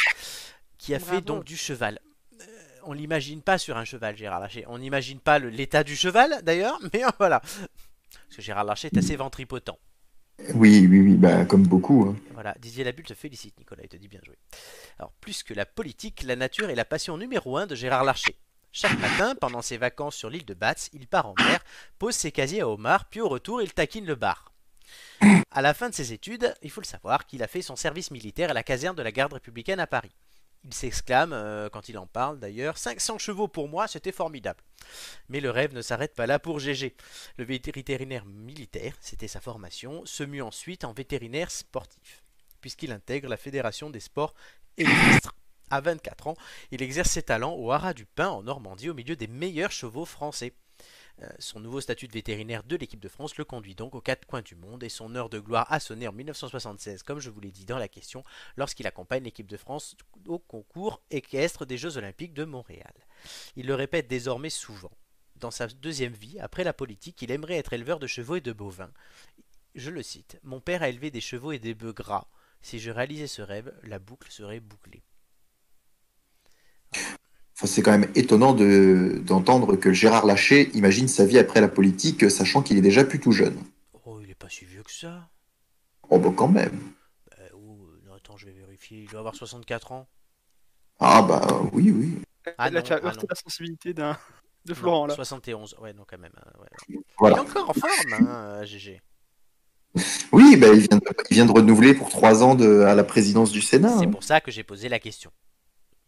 qui 0.78 0.94
a 0.94 0.98
Bravo. 0.98 1.14
fait 1.14 1.20
donc 1.22 1.44
du 1.44 1.56
cheval. 1.56 2.00
Euh, 2.40 2.44
on 2.84 2.92
l'imagine 2.92 3.40
pas 3.42 3.56
sur 3.58 3.76
un 3.78 3.84
cheval, 3.84 4.16
Gérard 4.16 4.40
Larcher. 4.40 4.64
On 4.68 4.78
n'imagine 4.78 5.20
pas 5.20 5.38
l'état 5.38 5.84
du 5.84 5.94
cheval, 5.96 6.40
d'ailleurs, 6.42 6.78
mais 6.92 7.04
euh, 7.04 7.08
voilà. 7.18 7.40
Parce 7.40 8.36
que 8.36 8.42
Gérard 8.42 8.64
Larcher 8.64 8.88
est 8.92 8.98
assez 8.98 9.16
ventripotent. 9.16 9.78
Oui, 10.54 10.86
oui, 10.88 11.00
oui, 11.00 11.14
bah 11.14 11.44
comme 11.44 11.66
beaucoup. 11.66 12.06
hein. 12.08 12.16
Voilà, 12.34 12.54
Didier 12.60 12.84
Labulle 12.84 13.06
te 13.06 13.14
félicite, 13.14 13.58
Nicolas, 13.58 13.82
il 13.84 13.88
te 13.88 13.96
dit 13.96 14.08
bien 14.08 14.20
joué. 14.24 14.36
Alors, 14.98 15.12
plus 15.20 15.42
que 15.42 15.54
la 15.54 15.66
politique, 15.66 16.22
la 16.24 16.36
nature 16.36 16.70
est 16.70 16.74
la 16.74 16.84
passion 16.84 17.16
numéro 17.16 17.56
un 17.56 17.66
de 17.66 17.74
Gérard 17.74 18.04
Larcher. 18.04 18.36
Chaque 18.72 18.98
matin, 18.98 19.34
pendant 19.40 19.62
ses 19.62 19.76
vacances 19.76 20.16
sur 20.16 20.30
l'île 20.30 20.46
de 20.46 20.54
Batz, 20.54 20.88
il 20.92 21.06
part 21.06 21.26
en 21.26 21.34
mer, 21.38 21.60
pose 21.98 22.14
ses 22.14 22.32
casiers 22.32 22.62
à 22.62 22.68
homard, 22.68 23.04
puis 23.08 23.20
au 23.20 23.28
retour, 23.28 23.62
il 23.62 23.72
taquine 23.72 24.06
le 24.06 24.14
bar. 24.14 24.52
À 25.50 25.62
la 25.62 25.74
fin 25.74 25.90
de 25.90 25.94
ses 25.94 26.12
études, 26.12 26.54
il 26.62 26.70
faut 26.70 26.80
le 26.80 26.86
savoir 26.86 27.26
qu'il 27.26 27.42
a 27.42 27.46
fait 27.46 27.62
son 27.62 27.76
service 27.76 28.10
militaire 28.10 28.50
à 28.50 28.54
la 28.54 28.62
caserne 28.62 28.96
de 28.96 29.02
la 29.02 29.12
garde 29.12 29.34
républicaine 29.34 29.80
à 29.80 29.86
Paris. 29.86 30.14
Il 30.64 30.74
s'exclame, 30.74 31.32
euh, 31.32 31.68
quand 31.68 31.88
il 31.88 31.98
en 31.98 32.06
parle 32.06 32.38
d'ailleurs, 32.38 32.78
500 32.78 33.18
chevaux 33.18 33.48
pour 33.48 33.68
moi, 33.68 33.88
c'était 33.88 34.12
formidable. 34.12 34.62
Mais 35.28 35.40
le 35.40 35.50
rêve 35.50 35.74
ne 35.74 35.82
s'arrête 35.82 36.14
pas 36.14 36.26
là 36.26 36.38
pour 36.38 36.60
GG. 36.60 36.94
Le 37.36 37.44
vétérinaire 37.44 38.24
militaire, 38.24 38.94
c'était 39.00 39.28
sa 39.28 39.40
formation, 39.40 40.06
se 40.06 40.22
mue 40.22 40.42
ensuite 40.42 40.84
en 40.84 40.92
vétérinaire 40.92 41.50
sportif, 41.50 42.22
puisqu'il 42.60 42.92
intègre 42.92 43.28
la 43.28 43.36
Fédération 43.36 43.90
des 43.90 44.00
sports 44.00 44.34
équestres. 44.76 45.34
À 45.70 45.80
24 45.80 46.26
ans, 46.28 46.36
il 46.70 46.82
exerce 46.82 47.10
ses 47.10 47.22
talents 47.22 47.54
au 47.54 47.72
Haras 47.72 47.94
du 47.94 48.04
Pin 48.04 48.28
en 48.28 48.42
Normandie 48.42 48.90
au 48.90 48.94
milieu 48.94 49.16
des 49.16 49.26
meilleurs 49.26 49.72
chevaux 49.72 50.04
français. 50.04 50.52
Euh, 51.20 51.28
Son 51.38 51.60
nouveau 51.60 51.80
statut 51.80 52.08
de 52.08 52.12
vétérinaire 52.12 52.62
de 52.64 52.76
l'équipe 52.76 53.00
de 53.00 53.08
France 53.08 53.36
le 53.36 53.44
conduit 53.44 53.74
donc 53.74 53.94
aux 53.94 54.00
quatre 54.00 54.26
coins 54.26 54.42
du 54.42 54.54
monde 54.54 54.82
et 54.82 54.88
son 54.88 55.14
heure 55.14 55.28
de 55.28 55.38
gloire 55.38 55.66
a 55.70 55.80
sonné 55.80 56.08
en 56.08 56.12
1976, 56.12 57.02
comme 57.02 57.20
je 57.20 57.30
vous 57.30 57.40
l'ai 57.40 57.50
dit 57.50 57.64
dans 57.64 57.78
la 57.78 57.88
question, 57.88 58.24
lorsqu'il 58.56 58.86
accompagne 58.86 59.24
l'équipe 59.24 59.46
de 59.46 59.56
France 59.56 59.96
au 60.26 60.38
concours 60.38 61.02
équestre 61.10 61.66
des 61.66 61.76
Jeux 61.76 61.96
Olympiques 61.96 62.34
de 62.34 62.44
Montréal. 62.44 62.94
Il 63.56 63.66
le 63.66 63.74
répète 63.74 64.08
désormais 64.08 64.50
souvent. 64.50 64.92
Dans 65.36 65.50
sa 65.50 65.66
deuxième 65.66 66.12
vie, 66.12 66.38
après 66.38 66.64
la 66.64 66.72
politique, 66.72 67.20
il 67.22 67.30
aimerait 67.30 67.56
être 67.56 67.72
éleveur 67.72 67.98
de 67.98 68.06
chevaux 68.06 68.36
et 68.36 68.40
de 68.40 68.52
bovins. 68.52 68.92
Je 69.74 69.90
le 69.90 70.02
cite 70.02 70.38
Mon 70.42 70.60
père 70.60 70.82
a 70.82 70.88
élevé 70.88 71.10
des 71.10 71.20
chevaux 71.20 71.52
et 71.52 71.58
des 71.58 71.74
bœufs 71.74 71.94
gras. 71.94 72.28
Si 72.60 72.78
je 72.78 72.90
réalisais 72.90 73.26
ce 73.26 73.42
rêve, 73.42 73.74
la 73.82 73.98
boucle 73.98 74.30
serait 74.30 74.60
bouclée. 74.60 75.02
Enfin, 77.62 77.72
c'est 77.72 77.82
quand 77.82 77.92
même 77.92 78.10
étonnant 78.16 78.54
de- 78.54 79.22
d'entendre 79.24 79.76
que 79.76 79.92
Gérard 79.92 80.26
Larcher 80.26 80.68
imagine 80.74 81.06
sa 81.06 81.24
vie 81.24 81.38
après 81.38 81.60
la 81.60 81.68
politique, 81.68 82.28
sachant 82.28 82.60
qu'il 82.60 82.76
est 82.76 82.80
déjà 82.80 83.04
plus 83.04 83.20
tout 83.20 83.30
jeune. 83.30 83.56
Oh, 84.04 84.18
il 84.20 84.28
est 84.30 84.34
pas 84.34 84.48
si 84.48 84.64
vieux 84.64 84.82
que 84.82 84.90
ça. 84.90 85.28
Oh, 86.10 86.18
bah 86.18 86.32
quand 86.36 86.48
même. 86.48 86.76
Euh, 87.38 87.48
oh, 87.54 87.78
non, 88.04 88.14
attends, 88.14 88.36
je 88.36 88.46
vais 88.46 88.52
vérifier. 88.52 89.02
Il 89.02 89.08
doit 89.08 89.20
avoir 89.20 89.36
64 89.36 89.92
ans. 89.92 90.08
Ah, 90.98 91.22
bah 91.22 91.46
oui, 91.72 91.92
oui. 91.92 92.18
Ah 92.58 92.68
là, 92.68 92.80
non, 92.80 92.84
tu 92.84 92.92
as 92.94 92.96
ah 93.00 93.06
heurté 93.06 93.28
la 93.30 93.36
sensibilité 93.36 93.94
d'un 93.94 94.18
de 94.64 94.74
Florent 94.74 95.02
Non, 95.02 95.06
là. 95.06 95.14
71. 95.14 95.76
Ouais, 95.80 95.92
non, 95.92 96.02
quand 96.04 96.18
même. 96.18 96.32
hein, 96.36 96.50
ouais. 96.60 96.66
Il 96.88 96.98
Voilà. 97.16 97.36
est 97.36 97.40
encore 97.40 97.70
en 97.70 97.74
forme, 97.74 98.12
hein, 98.12 98.26
euh, 98.26 98.64
GG. 98.64 99.00
Oui, 100.32 100.56
bah, 100.56 100.66
il, 100.74 100.80
vient 100.80 100.98
de, 100.98 101.02
il 101.30 101.34
vient 101.34 101.46
de 101.46 101.52
renouveler 101.52 101.94
pour 101.94 102.10
trois 102.10 102.42
ans 102.42 102.56
de, 102.56 102.80
à 102.80 102.96
la 102.96 103.04
présidence 103.04 103.52
du 103.52 103.60
Sénat. 103.60 103.98
C'est 104.00 104.06
hein. 104.06 104.10
pour 104.10 104.24
ça 104.24 104.40
que 104.40 104.50
j'ai 104.50 104.64
posé 104.64 104.88
la 104.88 104.98
question. 104.98 105.30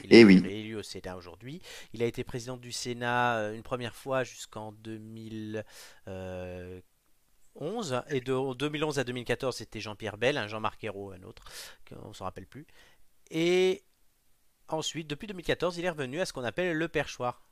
Il 0.04 0.12
Eh 0.12 0.20
été 0.20 0.24
oui. 0.24 0.40
réélu 0.40 0.76
au 0.76 0.82
Sénat 0.82 1.16
aujourd'hui. 1.16 1.60
Il 1.92 2.02
a 2.02 2.06
été 2.06 2.24
président 2.24 2.56
du 2.56 2.72
Sénat 2.72 3.38
euh, 3.38 3.54
une 3.54 3.62
première 3.62 3.94
fois 3.94 4.24
jusqu'en 4.24 4.72
2011. 4.72 5.62
Et 8.10 8.20
de 8.20 8.54
2011 8.54 8.98
à 8.98 9.04
2014, 9.04 9.56
c'était 9.56 9.80
Jean-Pierre 9.80 10.16
Bell, 10.16 10.36
un 10.38 10.48
Jean-Marc 10.48 10.82
Ayrault, 10.84 11.12
un 11.12 11.22
autre, 11.22 11.44
on 12.02 12.12
s'en 12.12 12.24
rappelle 12.24 12.46
plus. 12.46 12.66
Et 13.30 13.82
ensuite, 14.68 15.06
depuis 15.08 15.26
2014, 15.26 15.78
il 15.78 15.84
est 15.84 15.90
revenu 15.90 16.20
à 16.20 16.26
ce 16.26 16.32
qu'on 16.32 16.44
appelle 16.44 16.76
le 16.76 16.88
perchoir. 16.88 17.42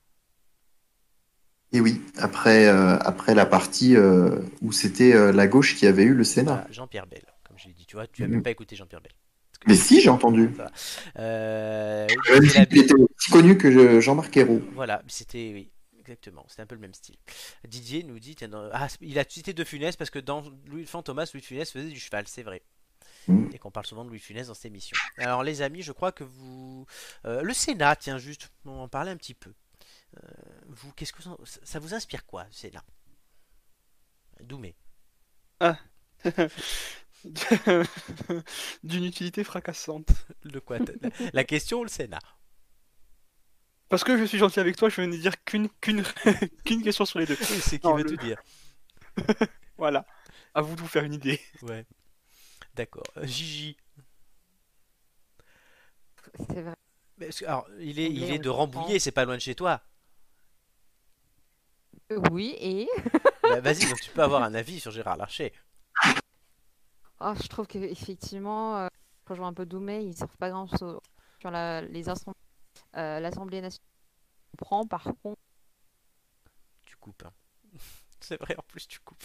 Et 1.75 1.81
oui, 1.81 2.03
après, 2.19 2.67
euh, 2.67 2.99
après 2.99 3.35
la 3.35 3.47
partie 3.47 3.97
euh, 3.97 4.41
où 4.61 4.73
c'était 4.73 5.15
euh, 5.15 5.33
la 5.33 5.47
gauche 5.47 5.75
qui 5.77 5.87
avait 5.87 6.03
eu 6.05 6.15
le 6.15 6.25
Sénat. 6.25 6.67
Jean-Pierre 6.71 7.07
Bell, 7.07 7.25
comme 7.45 7.59
je 7.59 7.67
l'ai 7.69 7.73
dit. 7.73 7.87
Tu 7.87 7.97
vois, 7.97 8.07
tu 8.07 8.23
as 8.23 8.27
Mhm. 8.27 8.35
même 8.35 8.43
pas 8.43 8.51
écouté 8.51 8.77
Jean-Pierre 8.77 9.01
Bell. 9.01 9.13
Mais 9.67 9.75
si, 9.75 10.01
j'ai 10.01 10.09
entendu. 10.09 10.51
Euh, 11.19 12.07
il 12.43 12.79
était 12.79 12.95
aussi 12.95 13.31
connu 13.31 13.57
que 13.57 13.71
je- 13.71 14.01
Jean-Marc 14.01 14.37
Ayrault. 14.37 14.63
Voilà, 14.73 15.03
c'était 15.09 15.51
oui, 15.55 15.71
exactement, 15.99 16.45
c'était 16.49 16.63
un 16.63 16.67
peu 16.67 16.75
le 16.75 16.81
même 16.81 16.95
style. 16.95 17.17
Didier 17.67 18.03
nous 18.03 18.19
dit, 18.19 18.37
ah, 18.73 18.89
il 19.01 19.19
a 19.19 19.25
cité 19.29 19.53
De 19.53 19.65
Funès 19.65 19.97
parce 19.97 20.11
que 20.11 20.19
dans 20.19 20.43
Louis 20.67 20.85
Fantomas, 20.87 21.31
Louis 21.33 21.41
de 21.41 21.47
Funès 21.47 21.71
faisait 21.71 21.89
du 21.91 22.01
cheval, 22.01 22.27
c'est 22.27 22.43
vrai. 22.43 22.63
Mm. 23.29 23.51
Et 23.53 23.59
qu'on 23.59 23.71
parle 23.71 23.87
souvent 23.87 24.05
de 24.05 24.09
Louis 24.11 24.19
de 24.19 24.25
Funès 24.25 24.49
dans 24.49 24.55
cette 24.55 24.65
émission. 24.67 24.97
Alors 25.17 25.45
les 25.45 25.63
amis, 25.63 25.83
je 25.83 25.93
crois 25.93 26.11
que 26.13 26.25
vous, 26.25 26.87
Euh, 27.25 27.43
le 27.43 27.55
Sénat, 27.55 27.95
tiens 27.97 28.19
juste, 28.19 28.51
on 28.65 28.81
en 28.81 28.89
parlait 28.89 29.13
un 29.13 29.17
petit 29.17 29.35
peu. 29.35 29.53
Euh, 30.17 30.27
vous, 30.69 30.93
qu'est-ce 30.93 31.13
que 31.13 31.23
ça, 31.23 31.37
ça 31.63 31.79
vous 31.79 31.95
inspire 31.95 32.27
quoi, 32.27 32.45
le 32.45 32.53
Sénat? 32.53 32.85
Doumé. 34.41 34.75
D'une 38.85 39.05
utilité 39.05 39.45
fracassante. 39.45 40.09
De 40.45 40.59
quoi 40.59 40.79
la, 41.33 41.45
question, 41.45 41.83
le 41.83 41.89
Sénat. 41.89 42.19
Parce 43.89 44.05
que 44.05 44.17
je 44.19 44.25
suis 44.25 44.39
gentil 44.39 44.59
avec 44.61 44.77
toi, 44.77 44.89
je 44.89 45.01
vais 45.01 45.07
ne 45.07 45.17
dire 45.17 45.43
qu'une 45.45 45.69
qu'une 45.81 46.03
qu'une 46.65 46.83
question 46.83 47.05
sur 47.05 47.19
les 47.19 47.27
deux. 47.27 47.37
Oui, 47.39 47.61
c'est 47.61 47.79
qui 47.79 47.87
Non, 47.87 47.97
veut 47.97 48.05
le- 48.05 48.11
tout 48.11 48.17
dire. 48.17 48.41
Voilà. 49.79 50.07
À 50.55 50.61
vous 50.63 50.75
de 50.77 50.81
vous 50.81 50.87
faire 50.89 51.05
une 51.05 51.15
idée. 51.15 51.41
Ouais. 51.63 51.85
D'accord. 52.75 53.03
Euh, 53.17 53.27
Gigi. 53.27 53.77
C'est 56.49 56.63
vrai. 56.63 56.75
Mais 57.19 57.29
Alors, 57.47 57.67
il 57.79 57.99
est, 58.01 58.11
il 58.11 58.25
est 58.33 58.39
de 58.39 58.45
le 58.45 58.51
Rambouillet, 58.51 58.99
c'est 58.99 59.11
pas 59.13 59.25
loin 59.25 59.37
de 59.37 59.41
chez 59.43 59.55
toi. 59.55 59.83
Euh, 62.13 62.21
Oui, 62.31 62.55
et? 62.59 62.89
Bah, 63.43 63.61
Vas-y, 63.61 63.89
donc 63.89 64.01
tu 64.01 64.11
peux 64.11 64.23
avoir 64.23 64.43
un 64.43 64.55
avis 64.55 64.81
sur 64.81 64.91
Gérard 64.91 65.17
Larcher. 65.17 65.53
Oh, 67.23 67.35
je 67.43 67.49
trouve 67.49 67.67
qu'effectivement, 67.67 68.77
euh, 68.79 68.89
je 69.27 69.31
rejoins 69.33 69.49
un 69.49 69.55
peu 69.55 69.67
Doumé, 69.67 70.03
ils 70.05 70.17
servent 70.17 70.37
pas 70.39 70.51
grand-chose 70.51 71.01
sur 71.41 71.51
la- 71.51 71.83
les 71.83 72.09
instruments. 72.09 72.35
Euh, 72.97 73.21
L'Assemblée 73.21 73.61
nationale 73.61 73.87
prend, 74.59 74.87
par 74.87 75.05
contre, 75.23 75.41
Tu 76.85 76.97
coupes. 76.97 77.25
hein. 77.27 77.33
C'est 78.21 78.41
vrai, 78.41 78.55
en 78.59 78.63
plus, 78.63 78.87
tu 78.87 79.01
coupes. 79.01 79.25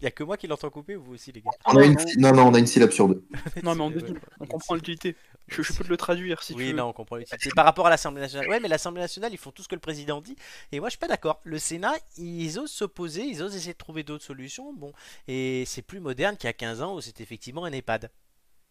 Il 0.00 0.04
y 0.04 0.06
a 0.06 0.10
que 0.10 0.22
moi 0.22 0.36
qui 0.36 0.46
l'entends 0.46 0.68
couper 0.70 0.94
ou 0.96 1.02
vous 1.02 1.14
aussi, 1.14 1.32
les 1.32 1.40
gars 1.40 1.50
On 1.64 1.76
a 1.76 1.84
une... 1.86 1.96
Non, 2.18 2.32
non, 2.34 2.48
on 2.48 2.54
a 2.54 2.58
une 2.58 2.66
syllabe 2.66 2.90
sur 2.90 3.08
deux. 3.08 3.26
Non, 3.62 3.74
mais 3.74 3.80
on, 3.82 3.90
Ouais, 3.90 3.94
devine, 3.94 4.16
ouais, 4.16 4.20
on 4.40 4.44
ouais. 4.44 4.48
comprend 4.48 4.74
l'utilité. 4.74 5.16
Je, 5.48 5.62
je 5.62 5.72
peux 5.72 5.84
te 5.84 5.88
le 5.88 5.96
traduire 5.96 6.42
si 6.42 6.52
tu 6.54 6.58
Oui, 6.58 6.66
veux. 6.70 6.72
non, 6.74 6.88
on 6.88 6.92
comprend 6.92 7.16
l'utilité. 7.16 7.50
Par 7.54 7.64
rapport 7.64 7.86
à 7.86 7.90
l'Assemblée 7.90 8.20
nationale. 8.20 8.48
Ouais, 8.48 8.60
mais 8.60 8.68
l'Assemblée 8.68 9.00
nationale, 9.00 9.32
ils 9.32 9.38
font 9.38 9.52
tout 9.52 9.62
ce 9.62 9.68
que 9.68 9.74
le 9.74 9.80
président 9.80 10.20
dit. 10.20 10.36
Et 10.72 10.80
moi, 10.80 10.88
je 10.88 10.92
suis 10.92 10.98
pas 10.98 11.08
d'accord. 11.08 11.40
Le 11.44 11.58
Sénat, 11.58 11.94
ils 12.18 12.58
osent 12.58 12.70
s'opposer, 12.72 13.22
ils 13.24 13.42
osent 13.42 13.56
essayer 13.56 13.72
de 13.72 13.78
trouver 13.78 14.02
d'autres 14.02 14.24
solutions. 14.24 14.74
Bon, 14.74 14.92
et 15.28 15.64
c'est 15.66 15.82
plus 15.82 16.00
moderne 16.00 16.36
qu'il 16.36 16.48
y 16.48 16.50
a 16.50 16.52
15 16.52 16.82
ans 16.82 16.94
où 16.96 17.00
c'était 17.00 17.22
effectivement 17.22 17.64
un 17.64 17.72
EHPAD. 17.72 18.10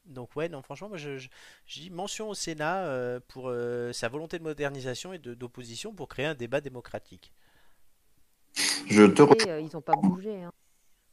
Donc 0.06 0.36
ouais, 0.36 0.50
non, 0.50 0.62
franchement, 0.62 0.90
moi, 0.90 0.98
je, 1.00 1.18
je, 1.18 1.30
je 1.66 1.80
dis 1.80 1.90
mention 1.90 2.30
au 2.30 2.36
Sénat 2.36 2.86
euh, 2.86 3.20
pour 3.30 3.46
euh, 3.50 3.92
sa 3.94 4.08
volonté 4.10 4.38
de 4.38 4.44
modernisation 4.44 5.14
et 5.14 5.18
d'opposition 5.18 5.94
pour 5.94 6.08
créer 6.08 6.28
un 6.28 6.36
débat 6.36 6.62
démocratique. 6.62 7.34
Je 8.88 9.04
te 9.06 9.24
et, 9.24 9.50
euh, 9.50 9.60
ils 9.62 9.70
n'ont 9.74 9.82
pas 9.82 9.94
bougé. 9.96 10.44
hein. 10.44 10.52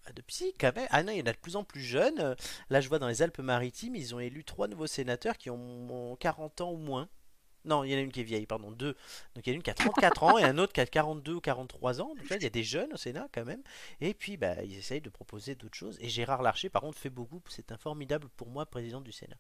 Ah, 0.07 0.13
Depuis, 0.15 0.35
si, 0.35 0.55
quand 0.59 0.75
même. 0.75 0.89
Ah 0.91 1.03
non, 1.03 1.13
il 1.13 1.19
y 1.19 1.23
en 1.23 1.27
a 1.27 1.33
de 1.33 1.39
plus 1.39 1.57
en 1.57 1.65
plus 1.65 1.83
jeunes. 1.83 2.37
Là, 2.71 2.81
je 2.81 2.89
vois 2.89 2.99
dans 2.99 3.09
les 3.09 3.23
Alpes-Maritimes, 3.23 3.95
ils 3.95 4.15
ont 4.15 4.21
élu 4.21 4.45
trois 4.45 4.69
nouveaux 4.69 4.87
sénateurs 4.87 5.37
qui 5.39 5.51
ont 5.51 6.17
40 6.19 6.61
ans 6.61 6.73
ou 6.73 6.77
moins. 6.77 7.09
Non, 7.65 7.85
il 7.85 7.93
y 7.93 7.95
en 7.95 7.99
a 7.99 8.01
une 8.01 8.11
qui 8.11 8.21
est 8.21 8.25
vieille, 8.25 8.47
pardon, 8.47 8.73
deux. 8.73 8.97
Donc 9.35 9.47
il 9.47 9.51
y 9.51 9.53
en 9.53 9.55
a 9.55 9.57
une 9.57 9.63
qui 9.63 9.71
a 9.71 9.75
34 9.75 10.23
ans 10.25 10.39
et 10.39 10.43
un 10.43 10.59
autre 10.59 10.73
qui 10.73 10.81
a 10.81 10.87
42 10.87 11.35
ou 11.35 11.41
43 11.41 12.01
ans. 12.01 12.15
Donc 12.17 12.29
là, 12.29 12.37
il 12.37 12.43
y 12.43 12.47
a 12.47 12.51
des 12.51 12.65
jeunes 12.65 12.93
au 12.93 12.97
Sénat 12.97 13.29
quand 13.33 13.45
même. 13.45 13.63
Et 14.01 14.15
puis, 14.15 14.37
bah, 14.37 14.63
ils 14.65 14.77
essayent 14.77 15.01
de 15.01 15.11
proposer 15.11 15.55
d'autres 15.55 15.77
choses. 15.77 15.97
Et 16.01 16.09
Gérard 16.09 16.43
Larcher, 16.43 16.71
par 16.71 16.83
contre, 16.83 16.99
fait 16.99 17.11
beaucoup. 17.11 17.41
C'est 17.49 17.71
un 17.71 17.77
formidable 17.77 18.29
pour 18.37 18.49
moi 18.49 18.67
président 18.67 19.01
du 19.01 19.13
Sénat. 19.13 19.39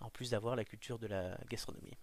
En 0.00 0.08
plus 0.08 0.30
d'avoir 0.30 0.56
la 0.56 0.64
culture 0.64 0.98
de 0.98 1.06
la 1.06 1.36
gastronomie. 1.50 1.98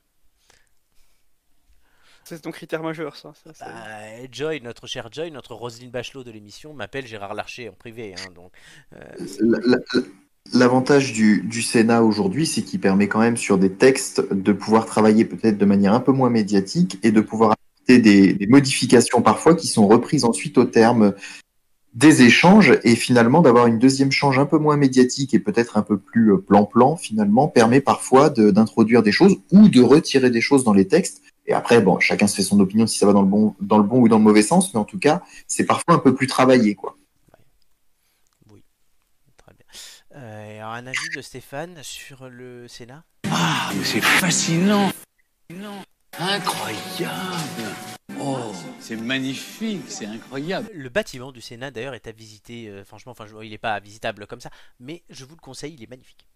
C'est 2.30 2.42
ton 2.42 2.52
critère 2.52 2.84
majeur, 2.84 3.16
ça. 3.16 3.32
ça, 3.46 3.54
ça. 3.54 3.66
Bah, 3.66 4.28
Joy, 4.32 4.60
notre 4.62 4.86
cher 4.86 5.08
Joy, 5.12 5.32
notre 5.32 5.54
Roselyne 5.56 5.92
Bachelot 5.92 6.24
de 6.26 6.32
l'émission, 6.32 6.74
m'appelle 6.74 7.08
Gérard 7.08 7.34
Larcher 7.34 7.70
en 7.70 7.74
privé. 7.74 8.13
hein, 8.18 8.32
donc, 8.36 8.52
euh, 8.94 9.00
La- 9.40 9.60
la- 9.78 10.02
L'avantage 10.54 11.12
du, 11.12 11.42
du 11.42 11.62
Sénat 11.62 12.04
aujourd'hui, 12.04 12.46
c'est 12.46 12.62
qu'il 12.62 12.80
permet 12.80 13.10
quand 13.10 13.20
même 13.20 13.36
sur 13.36 13.58
des 13.58 13.72
textes 13.74 14.24
de 14.34 14.54
pouvoir 14.54 14.86
travailler 14.86 15.26
peut-être 15.26 15.58
de 15.58 15.66
manière 15.66 15.94
un 15.94 16.00
peu 16.00 16.13
moins 16.13 16.30
médiatique 16.30 16.98
et 17.04 17.12
de 17.12 17.20
pouvoir 17.20 17.52
apporter 17.52 18.00
des, 18.00 18.34
des 18.34 18.48
modifications 18.48 19.22
parfois 19.22 19.56
qui 19.56 19.68
sont 19.68 19.88
reprises 19.90 20.24
ensuite 20.24 20.58
au 20.58 20.63
terme 20.63 21.13
des 21.94 22.22
échanges 22.22 22.80
et 22.86 22.96
finalement 22.96 23.42
d'avoir 23.42 23.68
une 23.68 23.78
deuxième 23.78 24.12
change 24.13 24.40
un 24.40 24.46
peu 24.46 24.58
moins 24.58 24.78
médiatique 24.78 25.34
et 25.34 25.40
peut-être 25.40 25.76
un 25.76 25.82
peu 25.82 25.98
plus 25.98 26.32
euh, 26.32 26.38
plan-plan 26.38 26.96
finalement 26.96 27.50
permet 27.50 27.82
parfois 27.82 28.30
de- 28.30 28.50
d'introduire 28.52 29.04
des 29.04 29.12
choses 29.12 29.36
ou 29.52 29.68
de 29.68 29.82
retirer 29.82 30.30
des 30.30 30.42
choses 30.42 30.63
dans 30.63 30.74
les 30.74 30.88
textes. 30.88 31.22
Et 31.48 31.54
après, 31.54 31.82
bon, 31.82 32.00
chacun 32.00 32.28
se 32.28 32.36
fait 32.36 32.44
son 32.44 32.60
opinion 32.60 32.86
si 32.88 32.98
ça 32.98 33.06
va 33.06 33.14
dans 33.14 33.22
le 33.22 33.28
bon, 33.28 33.56
dans 33.62 33.78
le 33.78 33.84
bon 33.84 34.02
ou 34.02 34.10
dans 34.10 34.18
le 34.18 34.24
mauvais 34.24 34.42
sens, 34.44 34.74
mais 34.74 34.80
en 34.80 34.86
tout 34.86 35.00
cas, 35.00 35.24
c'est 35.48 35.66
parfois 35.66 35.96
un 35.96 36.00
peu 36.00 36.14
plus 36.14 36.28
travaillé, 36.28 36.76
quoi. 36.76 36.98
Oui, 38.52 38.64
très 39.38 39.54
bien. 39.54 39.66
Euh, 40.16 40.46
et 40.52 40.60
alors, 40.60 40.74
un 40.74 40.88
avis 40.88 41.10
de 41.16 41.22
Stéphane 41.22 41.82
sur 41.84 42.30
le 42.30 42.68
Sénat? 42.68 43.04
Ah, 43.32 43.72
mais 43.76 43.86
c'est 43.86 44.02
fascinant. 44.02 44.92
Incroyable. 46.20 47.14
Oh, 48.20 48.52
c'est 48.80 48.96
magnifique, 48.98 49.84
c'est 49.90 50.08
incroyable. 50.08 50.70
Le 50.74 50.90
bâtiment 50.90 51.32
du 51.32 51.40
Sénat, 51.40 51.72
d'ailleurs, 51.72 51.94
est 51.94 52.08
à 52.08 52.12
visiter. 52.12 52.68
euh, 52.68 52.84
franchement, 52.84 53.12
enfin, 53.14 53.26
je- 53.26 53.36
il 53.44 53.52
n'est 53.52 53.58
pas 53.58 53.80
visitable 53.80 54.28
comme 54.28 54.42
ça, 54.42 54.50
mais 54.80 55.04
je 55.10 55.24
vous 55.24 55.36
le 55.36 55.42
conseille, 55.42 55.76
il 55.76 55.84
est 55.84 55.90
magnifique. 55.90 56.28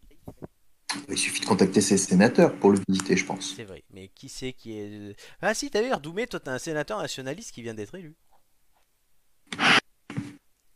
Il 1.10 1.18
suffit 1.18 1.42
de 1.42 1.46
contacter 1.46 1.82
ses 1.82 1.98
sénateurs 1.98 2.54
pour 2.60 2.72
le 2.72 2.80
visiter, 2.88 3.16
je 3.16 3.26
pense. 3.26 3.54
C'est 3.56 3.64
vrai. 3.64 3.84
Mais 3.92 4.10
qui 4.10 4.30
c'est 4.30 4.54
qui 4.54 4.78
est. 4.78 5.16
Ah, 5.42 5.54
si, 5.54 5.70
t'as 5.70 5.82
vu, 5.82 5.90
Doumé, 6.02 6.28
toi, 6.28 6.40
t'as 6.40 6.54
un 6.54 6.60
sénateur 6.60 7.00
nationaliste 7.00 7.52
qui 7.52 7.62
vient 7.62 7.74
d'être 7.74 7.96
élu. 7.96 8.16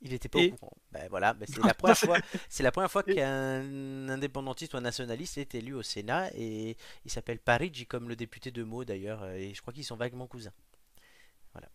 Il 0.01 0.13
était 0.13 0.29
pas 0.29 0.39
Et 0.39 0.51
au 0.51 0.55
courant. 0.55 0.77
Ben 0.91 1.07
voilà, 1.09 1.33
ben 1.33 1.47
c'est 1.51 1.63
la 1.65 1.73
première 1.73 1.97
fois, 1.97 2.19
c'est 2.47 2.61
la 2.61 2.71
première 2.71 2.91
fois 2.91 3.01
qu'un 3.01 4.07
indépendantiste 4.07 4.75
ou 4.75 4.77
un 4.77 4.81
nationaliste 4.81 5.39
est 5.39 5.55
élu 5.55 5.73
au 5.73 5.81
Sénat 5.81 6.29
et 6.35 6.77
il 7.05 7.11
s'appelle 7.11 7.39
Parigi 7.39 7.87
comme 7.87 8.07
le 8.07 8.15
député 8.15 8.51
de 8.51 8.63
Meaux 8.63 8.85
d'ailleurs 8.85 9.23
euh, 9.23 9.33
et 9.33 9.53
je 9.55 9.61
crois 9.61 9.73
qu'ils 9.73 9.83
sont 9.83 9.95
vaguement 9.95 10.27
cousins. 10.27 10.53
Voilà. 11.53 11.69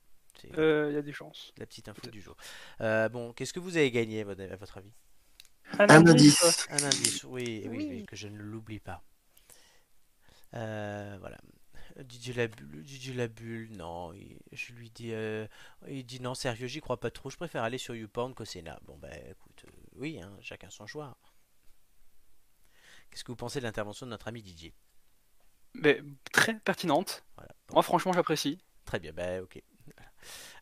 Euh, 0.56 0.88
Il 0.90 0.94
y 0.94 0.98
a 0.98 1.02
des 1.02 1.12
chances. 1.12 1.52
la 1.58 1.66
petite 1.66 1.88
info 1.88 2.08
du 2.08 2.20
jour. 2.20 2.36
Euh, 2.80 3.08
bon, 3.08 3.32
qu'est-ce 3.32 3.52
que 3.52 3.60
vous 3.60 3.76
avez 3.76 3.90
gagné 3.90 4.20
à 4.20 4.56
votre 4.56 4.78
avis? 4.78 4.92
Un 5.78 6.06
indice. 6.06 6.66
Un 6.70 6.82
indice, 6.84 7.24
oui, 7.24 7.62
oui, 7.66 7.76
oui, 7.76 7.86
Oui. 7.90 8.06
que 8.06 8.16
je 8.16 8.28
ne 8.28 8.38
l'oublie 8.38 8.80
pas. 8.80 9.02
Euh, 10.54 11.16
voilà. 11.20 11.38
Didier 12.04 12.34
Labulle, 12.34 12.82
Didier 12.82 13.14
Labulle, 13.14 13.76
non, 13.76 14.12
il- 14.12 14.38
je 14.52 14.72
lui 14.72 14.90
dis, 14.90 15.12
euh, 15.12 15.46
il 15.88 16.04
dit 16.06 16.20
non, 16.20 16.34
sérieux, 16.34 16.66
j'y 16.66 16.80
crois 16.80 16.98
pas 16.98 17.10
trop, 17.10 17.30
je 17.30 17.36
préfère 17.36 17.62
aller 17.62 17.78
sur 17.78 17.94
YouPorn 17.94 18.34
qu'au 18.34 18.44
Sénat. 18.44 18.78
Bon, 18.86 18.96
bah 18.98 19.08
écoute, 19.28 19.64
euh, 19.66 19.70
oui, 19.96 20.20
hein, 20.20 20.32
chacun 20.40 20.70
son 20.70 20.86
choix. 20.86 21.16
Qu'est-ce 23.10 23.24
que 23.24 23.32
vous 23.32 23.36
pensez 23.36 23.58
de 23.58 23.64
l'intervention 23.64 24.06
de 24.06 24.10
notre 24.10 24.28
ami 24.28 24.42
Didier? 24.42 24.72
Mais 25.74 26.00
très 26.32 26.54
pertinente. 26.54 27.24
Voilà. 27.36 27.52
Moi, 27.72 27.82
franchement, 27.82 28.12
j'apprécie. 28.12 28.58
Très 28.84 28.98
bien, 28.98 29.12
bah 29.12 29.42
ok. 29.42 29.60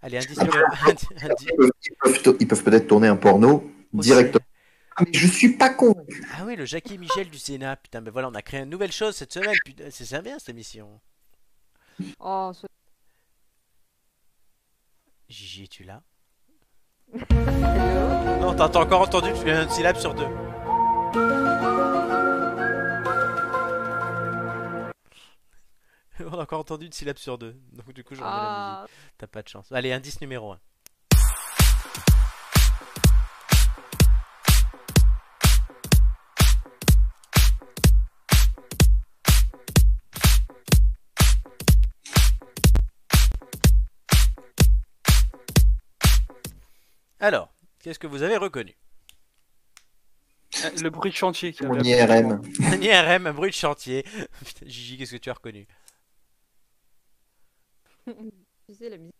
Allez, 0.02 0.18
indice 0.18 0.38
Ils 2.40 2.48
peuvent, 2.48 2.64
peut-être 2.64 2.86
tourner 2.88 3.08
un 3.08 3.16
porno 3.16 3.70
directement. 3.92 4.44
Ah, 5.00 5.04
mais 5.06 5.12
je 5.12 5.26
suis 5.28 5.56
pas 5.56 5.70
con. 5.70 5.94
Ah 6.34 6.44
oui, 6.44 6.56
le 6.56 6.64
Jackie 6.64 6.94
et 6.94 6.98
Michel 6.98 7.30
du 7.30 7.38
Sénat. 7.38 7.76
Putain, 7.76 8.02
ben 8.02 8.10
voilà, 8.10 8.28
on 8.28 8.34
a 8.34 8.42
créé 8.42 8.60
une 8.62 8.68
nouvelle 8.70 8.90
chose 8.90 9.14
cette 9.14 9.32
semaine. 9.32 9.56
Putain, 9.64 9.84
c'est 9.90 10.04
c'est 10.04 10.22
bien 10.22 10.38
cette 10.38 10.48
émission. 10.48 11.00
Oh, 12.18 12.50
ce- 12.52 12.66
Gigi, 15.28 15.64
es-tu 15.64 15.84
là? 15.84 16.02
Non, 18.40 18.54
t'as 18.54 18.76
encore 18.78 19.02
entendu, 19.02 19.30
tu 19.34 19.40
fais 19.42 19.62
une 19.62 19.70
syllabe 19.70 19.96
sur 19.98 20.14
deux. 20.14 20.26
On 26.20 26.32
a 26.38 26.42
encore 26.42 26.60
entendu 26.60 26.86
une 26.86 26.92
syllabe 26.92 27.18
sur 27.18 27.38
deux. 27.38 27.56
Donc 27.72 27.92
du 27.92 28.02
coup, 28.04 28.14
j'en 28.14 28.24
la 28.24 28.30
Ah, 28.32 28.80
musique. 28.82 28.96
T'as 29.18 29.26
pas 29.26 29.42
de 29.42 29.48
chance. 29.48 29.70
Allez, 29.72 29.92
indice 29.92 30.20
numéro 30.20 30.52
1. 30.52 30.60
Alors, 47.20 47.52
qu'est-ce 47.80 47.98
que 47.98 48.06
vous 48.06 48.22
avez 48.22 48.36
reconnu? 48.36 48.76
Le 50.82 50.88
bruit 50.90 51.10
de 51.10 51.16
chantier. 51.16 51.52
qui 51.52 51.64
Mon 51.64 51.78
IRM. 51.80 52.40
Un 52.64 52.80
IRM, 52.80 53.26
un 53.26 53.32
bruit 53.32 53.50
de 53.50 53.54
chantier. 53.54 54.02
Putain, 54.44 54.66
Gigi, 54.66 54.96
qu'est-ce 54.96 55.12
que 55.12 55.16
tu 55.18 55.30
as 55.30 55.34
reconnu? 55.34 55.66
Tu 58.66 58.74
sais, 58.74 58.88
la 58.88 58.96
musique. 58.96 59.14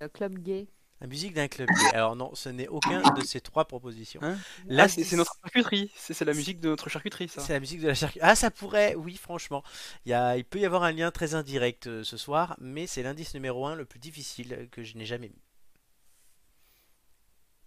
Le 0.00 0.08
club 0.08 0.38
gay. 0.38 0.68
La 1.00 1.06
musique 1.08 1.32
d'un 1.34 1.48
club 1.48 1.68
gay. 1.68 1.96
Alors 1.96 2.14
non, 2.14 2.34
ce 2.34 2.48
n'est 2.48 2.68
aucun 2.68 3.00
de 3.14 3.22
ces 3.22 3.40
trois 3.40 3.64
propositions. 3.64 4.20
Hein? 4.22 4.38
Là, 4.66 4.84
Ah, 4.84 4.88
c'est 4.88 5.02
c'est 5.02 5.16
notre 5.16 5.34
charcuterie. 5.42 5.90
C'est 5.96 6.14
c'est 6.14 6.24
la 6.24 6.34
musique 6.34 6.60
de 6.60 6.68
notre 6.68 6.88
charcuterie, 6.88 7.28
ça. 7.28 7.40
C'est 7.40 7.52
la 7.54 7.60
musique 7.60 7.80
de 7.80 7.88
la 7.88 7.94
charcuterie. 7.94 8.28
Ah, 8.30 8.36
ça 8.36 8.50
pourrait, 8.50 8.94
oui, 8.94 9.16
franchement. 9.16 9.64
Il, 10.04 10.10
y 10.10 10.12
a, 10.12 10.36
il 10.36 10.44
peut 10.44 10.60
y 10.60 10.66
avoir 10.66 10.82
un 10.84 10.92
lien 10.92 11.10
très 11.10 11.34
indirect 11.34 11.86
euh, 11.88 12.04
ce 12.04 12.16
soir, 12.16 12.56
mais 12.60 12.86
c'est 12.86 13.02
l'indice 13.02 13.34
numéro 13.34 13.66
un 13.66 13.74
le 13.74 13.84
plus 13.84 13.98
difficile 13.98 14.68
que 14.70 14.84
je 14.84 14.96
n'ai 14.96 15.06
jamais 15.06 15.28
mis. 15.28 15.42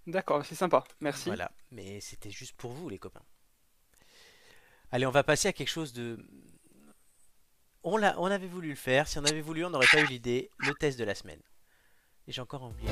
D'accord, 0.08 0.46
c'est 0.46 0.56
sympa. 0.56 0.84
Merci. 1.00 1.30
Voilà, 1.30 1.52
mais 1.72 2.00
c'était 2.00 2.30
juste 2.30 2.56
pour 2.56 2.72
vous, 2.72 2.90
les 2.90 3.00
copains. 3.00 3.24
Allez, 4.92 5.06
on 5.06 5.12
va 5.12 5.24
passer 5.24 5.48
à 5.48 5.54
quelque 5.54 5.70
chose 5.70 5.94
de. 5.94 6.24
On, 7.84 8.02
avait 8.02 8.48
voulu 8.48 8.70
le 8.70 8.76
faire. 8.76 9.08
Si 9.08 9.20
on 9.20 9.26
avait 9.26 9.42
voulu, 9.42 9.64
on 9.66 9.70
n'aurait 9.70 9.88
pas 9.92 10.02
eu 10.02 10.08
l'idée. 10.08 10.50
Le 10.58 10.74
test 10.74 10.98
de 10.98 11.04
la 11.04 11.14
semaine. 11.14 11.42
Et 12.28 12.32
j'ai 12.32 12.42
encore 12.42 12.64
oublié. 12.64 12.90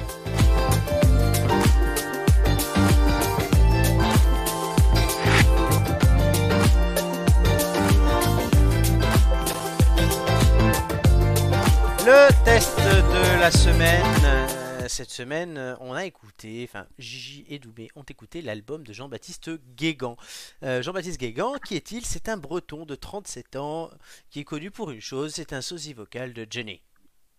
Le 12.06 12.44
test 12.44 12.78
de 12.78 13.40
la 13.40 13.50
semaine. 13.50 14.63
Euh, 14.84 14.88
Cette 14.88 15.10
semaine, 15.10 15.58
euh, 15.58 15.76
on 15.80 15.94
a 15.94 16.06
écouté, 16.06 16.68
enfin, 16.70 16.86
Gigi 17.00 17.46
et 17.50 17.60
Doumé 17.60 17.90
ont 17.96 18.04
écouté 18.04 18.42
l'album 18.42 18.86
de 18.86 18.94
Jean-Baptiste 18.94 19.52
Guégan. 19.76 20.18
Euh, 20.64 20.82
Jean-Baptiste 20.82 21.20
Guégan, 21.20 21.54
qui 21.66 21.76
est-il? 21.76 22.06
C'est 22.06 22.30
un 22.30 22.38
breton 22.38 22.86
de 22.86 22.96
37 22.96 23.56
ans 23.56 23.90
qui 24.30 24.40
est 24.42 24.44
connu 24.44 24.72
pour 24.72 24.92
une 24.92 25.02
chose, 25.02 25.34
c'est 25.34 25.54
un 25.54 25.62
sosie 25.62 25.94
vocal 25.94 26.34
de 26.34 26.46
Johnny. 26.50 26.82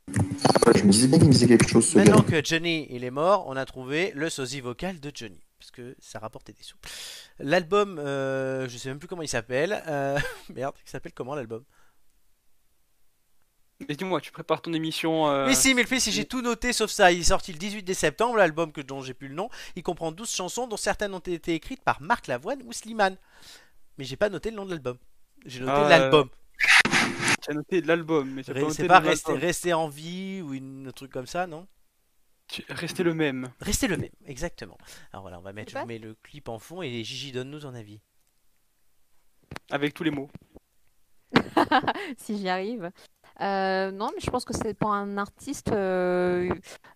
Ouais, 0.09 0.72
je 0.76 0.85
me 0.85 0.90
disais 0.90 1.09
bien 1.09 1.18
qu'il 1.18 1.28
me 1.28 1.33
disait 1.33 1.46
quelque 1.46 1.68
chose, 1.68 1.87
ce 1.87 1.96
Maintenant 1.98 2.20
gars. 2.20 2.40
que 2.40 2.44
Johnny 2.44 2.87
il 2.90 3.04
est 3.04 3.11
mort, 3.11 3.46
on 3.48 3.57
a 3.57 3.64
trouvé 3.64 4.12
le 4.14 4.28
sosie 4.28 4.61
vocal 4.61 5.00
de 5.00 5.11
Johnny. 5.14 5.40
Parce 5.59 5.70
que 5.70 5.96
ça 5.98 6.18
rapportait 6.18 6.52
des 6.52 6.62
sous. 6.62 6.76
L'album, 7.38 7.98
euh, 7.98 8.68
je 8.68 8.76
sais 8.76 8.90
même 8.90 8.98
plus 8.98 9.09
comment 9.09 9.22
il 9.22 9.28
s'appelle. 9.28 9.83
Euh, 9.88 10.18
merde, 10.54 10.74
il 10.87 10.90
s'appelle 10.90 11.12
comment 11.14 11.35
l'album? 11.35 11.64
Et 13.88 13.97
dis-moi, 13.97 14.20
tu 14.20 14.33
prépares 14.33 14.62
ton 14.62 14.73
émission. 14.73 15.29
euh, 15.29 15.47
Mais 15.47 15.55
si, 15.55 15.75
mais 15.75 15.83
le 15.83 15.88
fait, 15.88 16.01
si 16.01 16.12
j'ai 16.12 16.25
tout 16.25 16.42
noté 16.42 16.73
sauf 16.73 16.90
ça, 16.90 17.12
il 17.12 17.20
est 17.20 17.25
sorti 17.25 17.53
le 17.53 17.59
18 17.59 17.83
décembre, 17.83 18.01
septembre, 18.01 18.37
l'album 18.37 18.73
que, 18.73 18.81
dont 18.81 19.03
j'ai 19.03 19.14
plus 19.14 19.29
le 19.29 19.35
nom. 19.35 19.49
Il 19.77 19.83
comprend 19.83 20.12
12 20.12 20.31
chansons, 20.31 20.66
dont 20.66 20.77
certaines 20.77 21.14
ont 21.14 21.18
été 21.20 21.55
écrites 21.55 21.83
par 21.83 22.01
Marc 22.03 22.27
Lavoine 22.27 22.62
ou 22.64 22.73
Slimane. 22.73 23.16
Mais 23.99 24.05
j'ai 24.05 24.16
pas 24.16 24.29
noté 24.29 24.51
le 24.51 24.57
nom 24.57 24.64
de 24.64 24.70
l'album. 24.70 24.99
J'ai 25.47 25.61
noté 25.61 25.73
Ah, 25.75 25.88
l'album. 25.88 26.29
Tu 27.42 27.51
as 27.51 27.55
noté 27.55 27.81
l'album, 27.83 28.31
mais 28.31 28.42
tu 28.42 28.51
as 28.51 28.55
pas 28.55 28.61
noté 28.61 28.75
C'est 28.75 28.87
pas 28.87 29.01
rester, 29.01 29.33
rester 29.35 29.73
en 29.75 29.88
vie 29.88 30.40
ou 30.42 30.55
une, 30.55 30.88
un 30.88 30.92
truc 30.92 31.11
comme 31.12 31.27
ça, 31.27 31.47
non? 31.47 31.66
Tu- 32.49 32.64
Rester 32.68 33.03
le 33.03 33.14
même. 33.14 33.51
Restez 33.61 33.87
le 33.88 33.97
même, 33.97 34.11
exactement. 34.27 34.77
Alors 35.12 35.23
voilà, 35.23 35.38
on 35.38 35.42
va 35.42 35.53
mettre, 35.53 35.73
je 35.73 35.79
vous 35.79 35.87
mets 35.87 35.99
le 35.99 36.14
clip 36.23 36.49
en 36.49 36.59
fond 36.59 36.83
et 36.83 37.03
Gigi 37.05 37.33
donne-nous 37.33 37.61
ton 37.61 37.75
avis. 37.75 38.01
Avec 39.70 39.94
tous 39.94 40.05
les 40.05 40.11
mots. 40.11 40.31
si 42.18 42.38
j'y 42.38 42.49
arrive. 42.49 42.90
Euh, 43.40 43.90
non, 43.90 44.11
mais 44.14 44.20
je 44.20 44.31
pense 44.31 44.44
que 44.44 44.55
c'est 44.55 44.75
pour 44.75 44.92
un 44.92 45.18
artiste, 45.18 45.73
euh, 45.73 46.49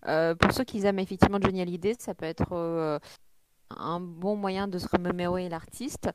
euh, 0.07 0.35
pour 0.35 0.53
ceux 0.53 0.65
qui 0.65 0.85
aiment 0.87 1.01
effectivement 1.01 1.39
Johnny 1.41 1.61
Hallyday, 1.61 1.95
ça 1.99 2.15
peut 2.15 2.27
être 2.27 3.01
un 3.71 4.01
bon 4.01 4.37
moyen 4.37 4.69
de 4.69 4.79
se 4.79 4.89
remémorer 4.89 5.49
l'artiste. 5.49 6.11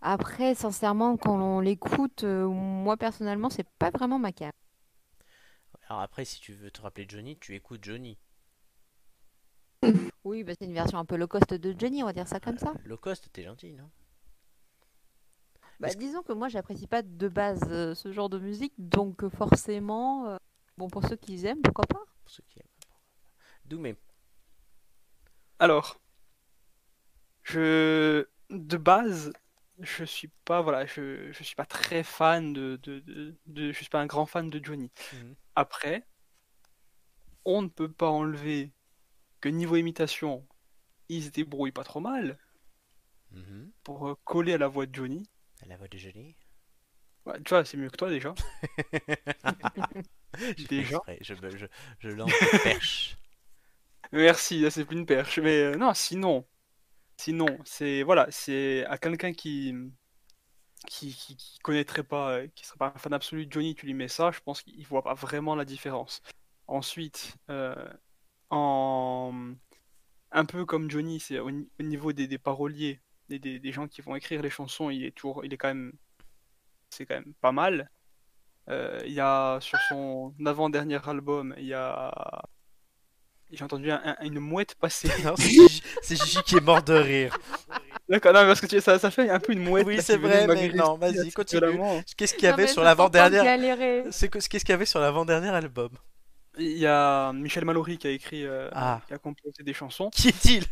Après, 0.00 0.54
sincèrement, 0.54 1.16
quand 1.18 1.38
on 1.38 1.60
l'écoute, 1.60 2.24
moi 2.24 2.96
personnellement, 2.96 3.50
c'est 3.50 3.68
pas 3.78 3.90
vraiment 3.90 4.18
ma 4.18 4.32
cam. 4.32 4.50
Alors 5.88 6.00
après, 6.00 6.24
si 6.24 6.40
tu 6.40 6.54
veux 6.54 6.70
te 6.70 6.80
rappeler 6.80 7.04
Johnny, 7.08 7.36
tu 7.38 7.54
écoutes 7.54 7.84
Johnny. 7.84 8.16
Oui, 10.24 10.44
bah, 10.44 10.52
c'est 10.58 10.66
une 10.66 10.74
version 10.74 10.98
un 10.98 11.04
peu 11.04 11.16
low 11.16 11.26
cost 11.26 11.52
de 11.52 11.74
Johnny, 11.78 12.02
on 12.02 12.06
va 12.06 12.12
dire 12.12 12.28
ça 12.28 12.40
comme 12.40 12.58
ça. 12.58 12.72
Low 12.84 12.96
cost, 12.96 13.28
t'es 13.32 13.42
gentil, 13.42 13.72
non? 13.72 13.90
Bah, 15.80 15.88
disons 15.94 16.22
que 16.22 16.32
moi, 16.32 16.48
j'apprécie 16.48 16.86
pas 16.86 17.02
de 17.02 17.28
base 17.28 17.62
euh, 17.70 17.94
ce 17.94 18.12
genre 18.12 18.28
de 18.28 18.38
musique, 18.38 18.74
donc 18.78 19.24
euh, 19.24 19.30
forcément, 19.30 20.28
euh, 20.28 20.36
bon, 20.76 20.88
pour 20.88 21.06
ceux 21.06 21.16
qui 21.16 21.44
aiment, 21.46 21.62
pourquoi 21.62 21.86
pas. 21.86 22.04
Pour 22.22 22.30
ceux 22.30 22.44
qui 22.48 22.58
aiment. 22.60 22.66
Doumé. 23.64 23.96
Alors, 25.58 26.00
je 27.44 28.26
de 28.50 28.76
base, 28.76 29.32
je 29.80 30.04
suis 30.04 30.28
pas 30.44 30.60
voilà, 30.60 30.86
je, 30.86 31.30
je 31.32 31.42
suis 31.42 31.54
pas 31.54 31.66
très 31.66 32.02
fan 32.02 32.52
de, 32.52 32.78
de, 32.82 33.00
de, 33.00 33.36
de- 33.46 33.72
je 33.72 33.76
suis 33.76 33.88
pas 33.88 34.00
un 34.00 34.06
grand 34.06 34.26
fan 34.26 34.50
de 34.50 34.60
Johnny. 34.62 34.90
Mhm. 35.12 35.34
Après, 35.56 36.06
on 37.44 37.62
ne 37.62 37.68
peut 37.68 37.90
pas 37.92 38.08
enlever 38.08 38.72
que 39.40 39.48
niveau 39.48 39.76
imitation, 39.76 40.46
il 41.08 41.24
se 41.24 41.30
débrouille 41.30 41.72
pas 41.72 41.84
trop 41.84 42.00
mal 42.00 42.38
Mhm. 43.32 43.70
pour 43.84 44.18
coller 44.24 44.54
à 44.54 44.58
la 44.58 44.68
voix 44.68 44.86
de 44.86 44.94
Johnny. 44.94 45.22
La 45.66 45.76
voix 45.76 45.88
de 45.88 45.96
Johnny. 45.98 46.36
Ouais, 47.26 47.40
tu 47.42 47.50
vois, 47.50 47.64
c'est 47.64 47.76
mieux 47.76 47.90
que 47.90 47.96
toi 47.96 48.08
déjà. 48.10 48.34
Déjà. 50.68 51.00
je, 51.20 51.34
je, 51.34 51.66
je 51.98 52.08
lance 52.08 52.32
des 52.52 52.58
perches. 52.58 53.16
Merci, 54.12 54.60
là 54.62 54.70
c'est 54.70 54.84
plus 54.84 54.96
une 54.96 55.06
perche. 55.06 55.38
Mais 55.38 55.60
euh, 55.62 55.76
non, 55.76 55.94
sinon, 55.94 56.46
sinon, 57.18 57.46
c'est 57.64 58.02
voilà, 58.02 58.26
c'est 58.30 58.84
à 58.86 58.98
quelqu'un 58.98 59.32
qui, 59.32 59.74
qui 60.86 61.14
qui 61.14 61.36
qui 61.36 61.58
connaîtrait 61.60 62.02
pas, 62.04 62.30
euh, 62.32 62.48
qui 62.54 62.66
serait 62.66 62.78
pas 62.78 62.92
un 62.94 62.98
fan 62.98 63.12
absolu 63.12 63.46
de 63.46 63.52
Johnny, 63.52 63.74
tu 63.74 63.86
lui 63.86 63.94
mets 63.94 64.08
ça, 64.08 64.30
je 64.30 64.40
pense 64.40 64.62
qu'il 64.62 64.86
voit 64.86 65.02
pas 65.02 65.14
vraiment 65.14 65.54
la 65.54 65.64
différence. 65.64 66.22
Ensuite, 66.66 67.36
euh, 67.50 67.74
en 68.50 69.54
un 70.32 70.44
peu 70.44 70.64
comme 70.66 70.90
Johnny, 70.90 71.20
c'est 71.20 71.38
au, 71.40 71.48
au 71.50 71.82
niveau 71.82 72.12
des, 72.12 72.28
des 72.28 72.38
paroliers, 72.38 73.00
des, 73.30 73.38
des, 73.38 73.58
des 73.60 73.72
gens 73.72 73.86
qui 73.88 74.00
vont 74.02 74.14
écrire 74.16 74.42
les 74.42 74.50
chansons, 74.50 74.90
il 74.90 75.04
est 75.04 75.12
toujours, 75.14 75.44
il 75.44 75.52
est 75.54 75.56
quand 75.56 75.68
même, 75.68 75.92
c'est 76.90 77.06
quand 77.06 77.14
même 77.14 77.32
pas 77.40 77.52
mal. 77.52 77.90
Euh, 78.68 79.00
Il 79.06 79.12
y 79.12 79.20
a 79.20 79.58
sur 79.60 79.78
son 79.88 80.34
avant-dernier 80.44 80.98
album, 81.08 81.54
il 81.58 81.66
y 81.66 81.74
a 81.74 82.12
j'ai 83.52 83.64
entendu 83.64 83.90
un- 83.90 84.00
un- 84.04 84.16
une 84.22 84.38
mouette 84.38 84.74
passer. 84.76 85.08
C'est 86.02 86.14
Gigi, 86.16 86.38
qui 86.46 86.56
est 86.56 86.60
mort 86.60 86.82
de 86.84 86.94
rire. 86.94 87.36
D'accord, 88.08 88.32
non, 88.32 88.42
mais 88.42 88.46
parce 88.48 88.60
que 88.60 88.66
tu- 88.66 88.80
ça, 88.80 88.96
ça 88.98 89.10
fait 89.10 89.28
un 89.28 89.40
peu 89.40 89.52
une 89.52 89.64
mouette. 89.64 89.86
Oui, 89.86 89.98
c'est 90.00 90.16
vrai, 90.18 90.46
mais 90.46 90.68
non, 90.68 90.96
vas-y, 90.96 91.32
continue. 91.32 91.80
Qu'est-ce 92.16 92.34
qu'il 92.34 92.44
y 92.44 92.46
avait 92.46 92.68
sur 92.68 92.82
l'avant-dernière. 92.82 93.42
C'est 94.12 94.28
que- 94.28 94.38
Qu'est-ce 94.38 94.64
qu'il 94.64 94.70
y 94.70 94.72
avait 94.72 94.86
sur 94.86 95.00
l'avant-dernier 95.00 95.48
album? 95.48 95.90
Il 96.58 96.78
y 96.78 96.86
a 96.86 97.32
Michel 97.32 97.64
Mallory 97.64 97.96
qui 97.98 98.06
a 98.06 98.10
écrit, 98.10 98.44
euh, 98.44 98.68
Ah. 98.72 99.00
qui 99.06 99.14
a 99.14 99.18
composé 99.18 99.62
des 99.62 99.72
chansons. 99.74 100.10
Qui 100.10 100.28
est-il? 100.28 100.64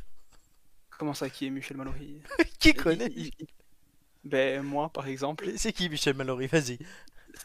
Comment 0.98 1.14
ça, 1.14 1.30
qui 1.30 1.46
est 1.46 1.50
Michel 1.50 1.76
Mallory 1.76 2.20
Qui 2.58 2.74
connaît 2.74 3.12
il- 3.14 3.30
il- 3.38 3.46
Ben, 4.24 4.62
moi, 4.62 4.88
par 4.92 5.06
exemple. 5.06 5.48
C'est 5.56 5.72
qui 5.72 5.88
Michel 5.88 6.14
Mallory? 6.14 6.46
Vas-y. 6.48 6.78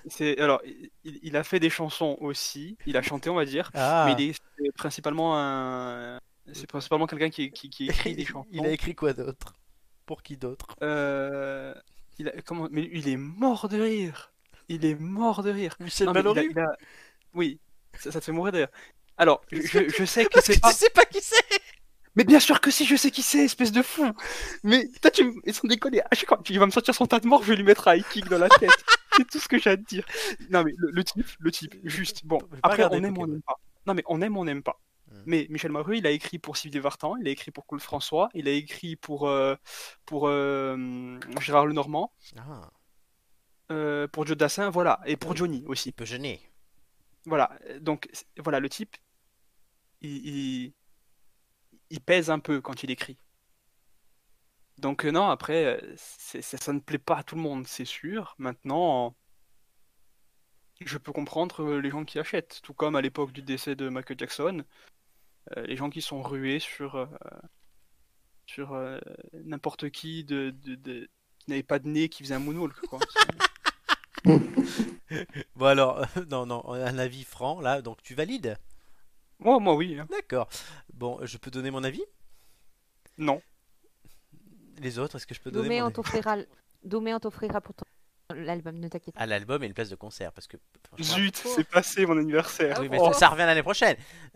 C'est 0.08 0.40
alors, 0.40 0.62
il, 0.66 0.90
il 1.22 1.38
a 1.38 1.44
fait 1.44 1.60
des 1.60 1.70
chansons 1.70 2.18
aussi. 2.20 2.78
Il 2.88 2.98
a 2.98 3.02
chanté, 3.02 3.30
on 3.30 3.36
va 3.36 3.46
dire. 3.46 3.70
Ah, 3.76 4.06
Mais 4.08 4.24
il 4.24 4.30
est 4.32 4.34
c'est 4.58 4.72
principalement 4.76 5.38
un. 5.38 6.20
C'est 6.52 6.68
principalement 6.68 7.06
quelqu'un 7.08 7.30
qui, 7.30 7.52
qui, 7.52 7.70
qui 7.70 7.86
écrit 7.88 8.16
des 8.16 8.26
chansons. 8.26 8.50
il 8.52 8.66
a 8.66 8.72
écrit 8.72 8.96
quoi 8.96 9.14
d'autre? 9.14 9.54
Pour 10.06 10.24
qui 10.24 10.36
d'autre? 10.36 10.76
Euh, 10.82 11.74
il 12.20 12.28
a- 12.28 12.42
comment... 12.42 12.68
Mais 12.72 12.90
il 12.92 13.08
est 13.08 13.16
mort 13.18 13.70
de 13.70 13.80
rire. 13.80 14.34
Il 14.68 14.84
est 14.84 14.96
mort 15.00 15.44
de 15.44 15.52
rire. 15.52 15.76
Michel 15.80 16.08
Non, 16.08 16.14
mais 16.14 16.20
il 16.22 16.28
a- 16.28 16.34
Mallory? 16.34 16.60
a- 16.60 16.78
Oui, 17.34 17.60
ça, 17.98 18.12
ça 18.12 18.20
te 18.20 18.26
fait 18.26 18.32
mourir 18.34 18.52
de 18.52 18.58
rire. 18.58 18.68
Alors, 19.18 19.42
je, 19.52 19.62
je- 19.62 20.06
sais 20.06 20.26
que 20.32 20.42
c'est 20.42 20.56
Tu 20.56 20.60
pas. 20.60 20.74
sais 20.74 20.90
pas 20.90 21.06
qui 21.06 21.22
c'est 21.22 21.44
Mais 22.16 22.24
bien 22.24 22.40
sûr 22.40 22.62
que 22.62 22.70
si, 22.70 22.86
je 22.86 22.96
sais 22.96 23.12
qui 23.12 23.24
c'est, 23.24 23.46
espèce 23.46 23.72
de 23.72 23.82
fou. 23.82 24.12
Mais 24.64 24.88
toi, 25.02 25.10
tu 25.10 25.24
me... 25.24 25.52
Sans 25.52 25.68
déconner, 25.68 26.02
à 26.02 26.16
chaque 26.16 26.30
fois, 26.30 26.40
il 26.48 26.60
va 26.60 26.66
me 26.66 26.72
sortir 26.72 26.94
son 26.94 27.08
tas 27.08 27.20
de 27.20 27.28
mort, 27.28 27.42
je 27.44 27.50
vais 27.50 27.56
lui 27.56 27.64
mettre 27.64 27.88
un 27.88 27.96
high 27.96 28.06
kick 28.12 28.30
dans 28.30 28.38
la 28.38 28.50
tête. 28.50 28.70
c'est 29.18 29.28
tout 29.28 29.40
ce 29.40 29.48
que 29.48 29.58
j'ai 29.58 29.72
à 29.72 29.78
te 29.78 29.84
dire. 29.84 30.06
Non, 30.50 30.64
mais 30.64 30.74
le, 30.78 30.92
le 30.92 31.04
type, 31.04 31.26
le 31.40 31.52
type, 31.52 31.76
juste. 31.84 32.26
Bon, 32.26 32.40
après, 32.62 32.84
on 32.86 33.04
aime 33.04 33.18
ou 33.18 33.24
on 33.24 33.28
n'aime 33.28 33.42
pas. 33.42 33.56
Non, 33.86 33.94
mais 33.94 34.04
on 34.08 34.22
aime 34.22 34.38
ou 34.38 34.42
on 34.42 34.46
n'aime 34.46 34.64
pas. 34.64 34.80
Hmm. 35.08 35.24
Mais 35.26 35.48
Michel 35.50 35.72
Mallory, 35.72 36.00
il 36.00 36.08
a 36.08 36.12
écrit 36.12 36.40
pour 36.40 36.58
Sylvie 36.58 36.80
Vartan, 36.80 37.16
il 37.18 37.28
a 37.28 37.32
écrit 37.32 37.52
pour 37.52 37.66
Claude 37.68 37.82
François, 37.82 38.30
il 38.34 38.48
a 38.48 38.52
écrit 38.52 38.96
pour, 38.96 39.28
euh, 39.28 39.56
pour 40.06 40.28
euh, 40.28 41.20
Gérard 41.40 41.66
Lenormand, 41.66 42.12
Ah, 42.38 42.70
euh, 43.72 44.08
pour 44.08 44.26
Joe 44.26 44.38
Dassin, 44.38 44.70
voilà, 44.70 45.00
et 45.06 45.18
pour 45.18 45.36
Johnny 45.36 45.64
aussi. 45.68 45.90
il 45.90 45.94
peut 45.94 46.06
gêner. 46.06 46.42
Voilà, 47.26 47.52
donc 47.80 48.10
voilà, 48.38 48.60
le 48.60 48.70
type, 48.70 48.98
il, 50.02 50.28
il, 50.28 50.74
il 51.94 52.02
pèse 52.02 52.30
un 52.30 52.40
peu 52.40 52.60
quand 52.60 52.84
il 52.84 52.92
écrit. 52.92 53.18
Donc 54.78 55.06
euh, 55.06 55.12
non, 55.12 55.30
après, 55.30 55.82
euh, 55.82 55.96
ça 55.98 56.74
ne 56.74 56.80
plaît 56.80 56.98
pas 56.98 57.18
à 57.18 57.24
tout 57.24 57.36
le 57.36 57.42
monde, 57.42 57.68
c'est 57.68 57.86
sûr. 57.86 58.36
Maintenant, 58.38 59.16
je 60.86 61.00
peux 61.00 61.12
comprendre 61.12 61.64
euh, 61.64 61.80
les 61.82 61.90
gens 61.90 62.06
qui 62.06 62.20
achètent, 62.20 62.60
tout 62.62 62.74
comme 62.76 62.96
à 62.96 63.02
l'époque 63.02 63.32
du 63.32 63.42
décès 63.42 63.76
de 63.76 63.90
Michael 63.90 64.20
Jackson. 64.20 64.64
les 65.58 65.76
gens 65.78 65.90
qui 65.90 66.02
sont 66.02 66.22
rués 66.22 66.60
sur, 66.60 67.08
sur 68.46 68.78
n'importe 69.34 69.90
qui 69.90 70.24
de, 70.24 70.52
de, 70.52 70.76
de- 70.76 71.10
qui 71.40 71.50
n'avait 71.50 71.64
pas 71.64 71.80
de 71.80 71.88
nez, 71.88 72.10
qui 72.10 72.24
faisait 72.24 72.36
un 72.36 72.40
moonwalk, 72.40 72.80
quoi. 72.86 73.00
Bon 75.56 75.66
alors, 75.66 76.06
non, 76.30 76.46
non, 76.46 76.64
un 76.72 76.98
avis 76.98 77.24
franc 77.24 77.60
là, 77.62 77.82
donc 77.82 78.02
tu 78.04 78.16
valides? 78.16 78.58
Moi, 79.40 79.60
moi, 79.60 79.76
oui. 79.76 79.98
hein. 80.00 80.08
D'accord. 80.10 80.48
Bon, 80.94 81.20
je 81.26 81.38
peux 81.38 81.52
donner 81.52 81.72
mon 81.72 81.84
avis? 81.84 82.04
Non. 83.18 83.42
Les 84.80 85.00
autres, 85.00 85.16
est-ce 85.18 85.28
que 85.28 85.36
je 85.36 85.42
peux 85.42 85.52
donner 85.52 85.66
Doumé, 85.66 85.80
mon 85.80 85.84
on 85.84 85.88
avis? 85.88 85.96
t'offrira 85.96 86.38
Doumé, 86.84 87.14
on 87.14 87.20
t'offrira 87.20 87.62
pour 87.62 87.74
ton 87.76 87.86
l'album, 88.36 88.80
ne 88.80 88.88
t'inquiète 88.88 89.14
pas. 89.14 89.22
À 89.22 89.26
l'album 89.26 89.64
et 89.64 89.68
une 89.68 89.74
place 89.74 89.90
de 89.90 89.96
concert, 89.96 90.32
parce 90.32 90.48
que... 90.48 90.58
Zut, 91.02 91.42
c'est 91.56 91.68
passé 91.68 92.06
mon 92.06 92.18
anniversaire. 92.18 92.78
Oui, 92.80 92.88
mais 92.90 92.98
Oh. 93.00 93.12
ça, 93.14 93.28
revient 93.30 93.44
l'année 93.46 93.64
prochaine. 93.64 93.96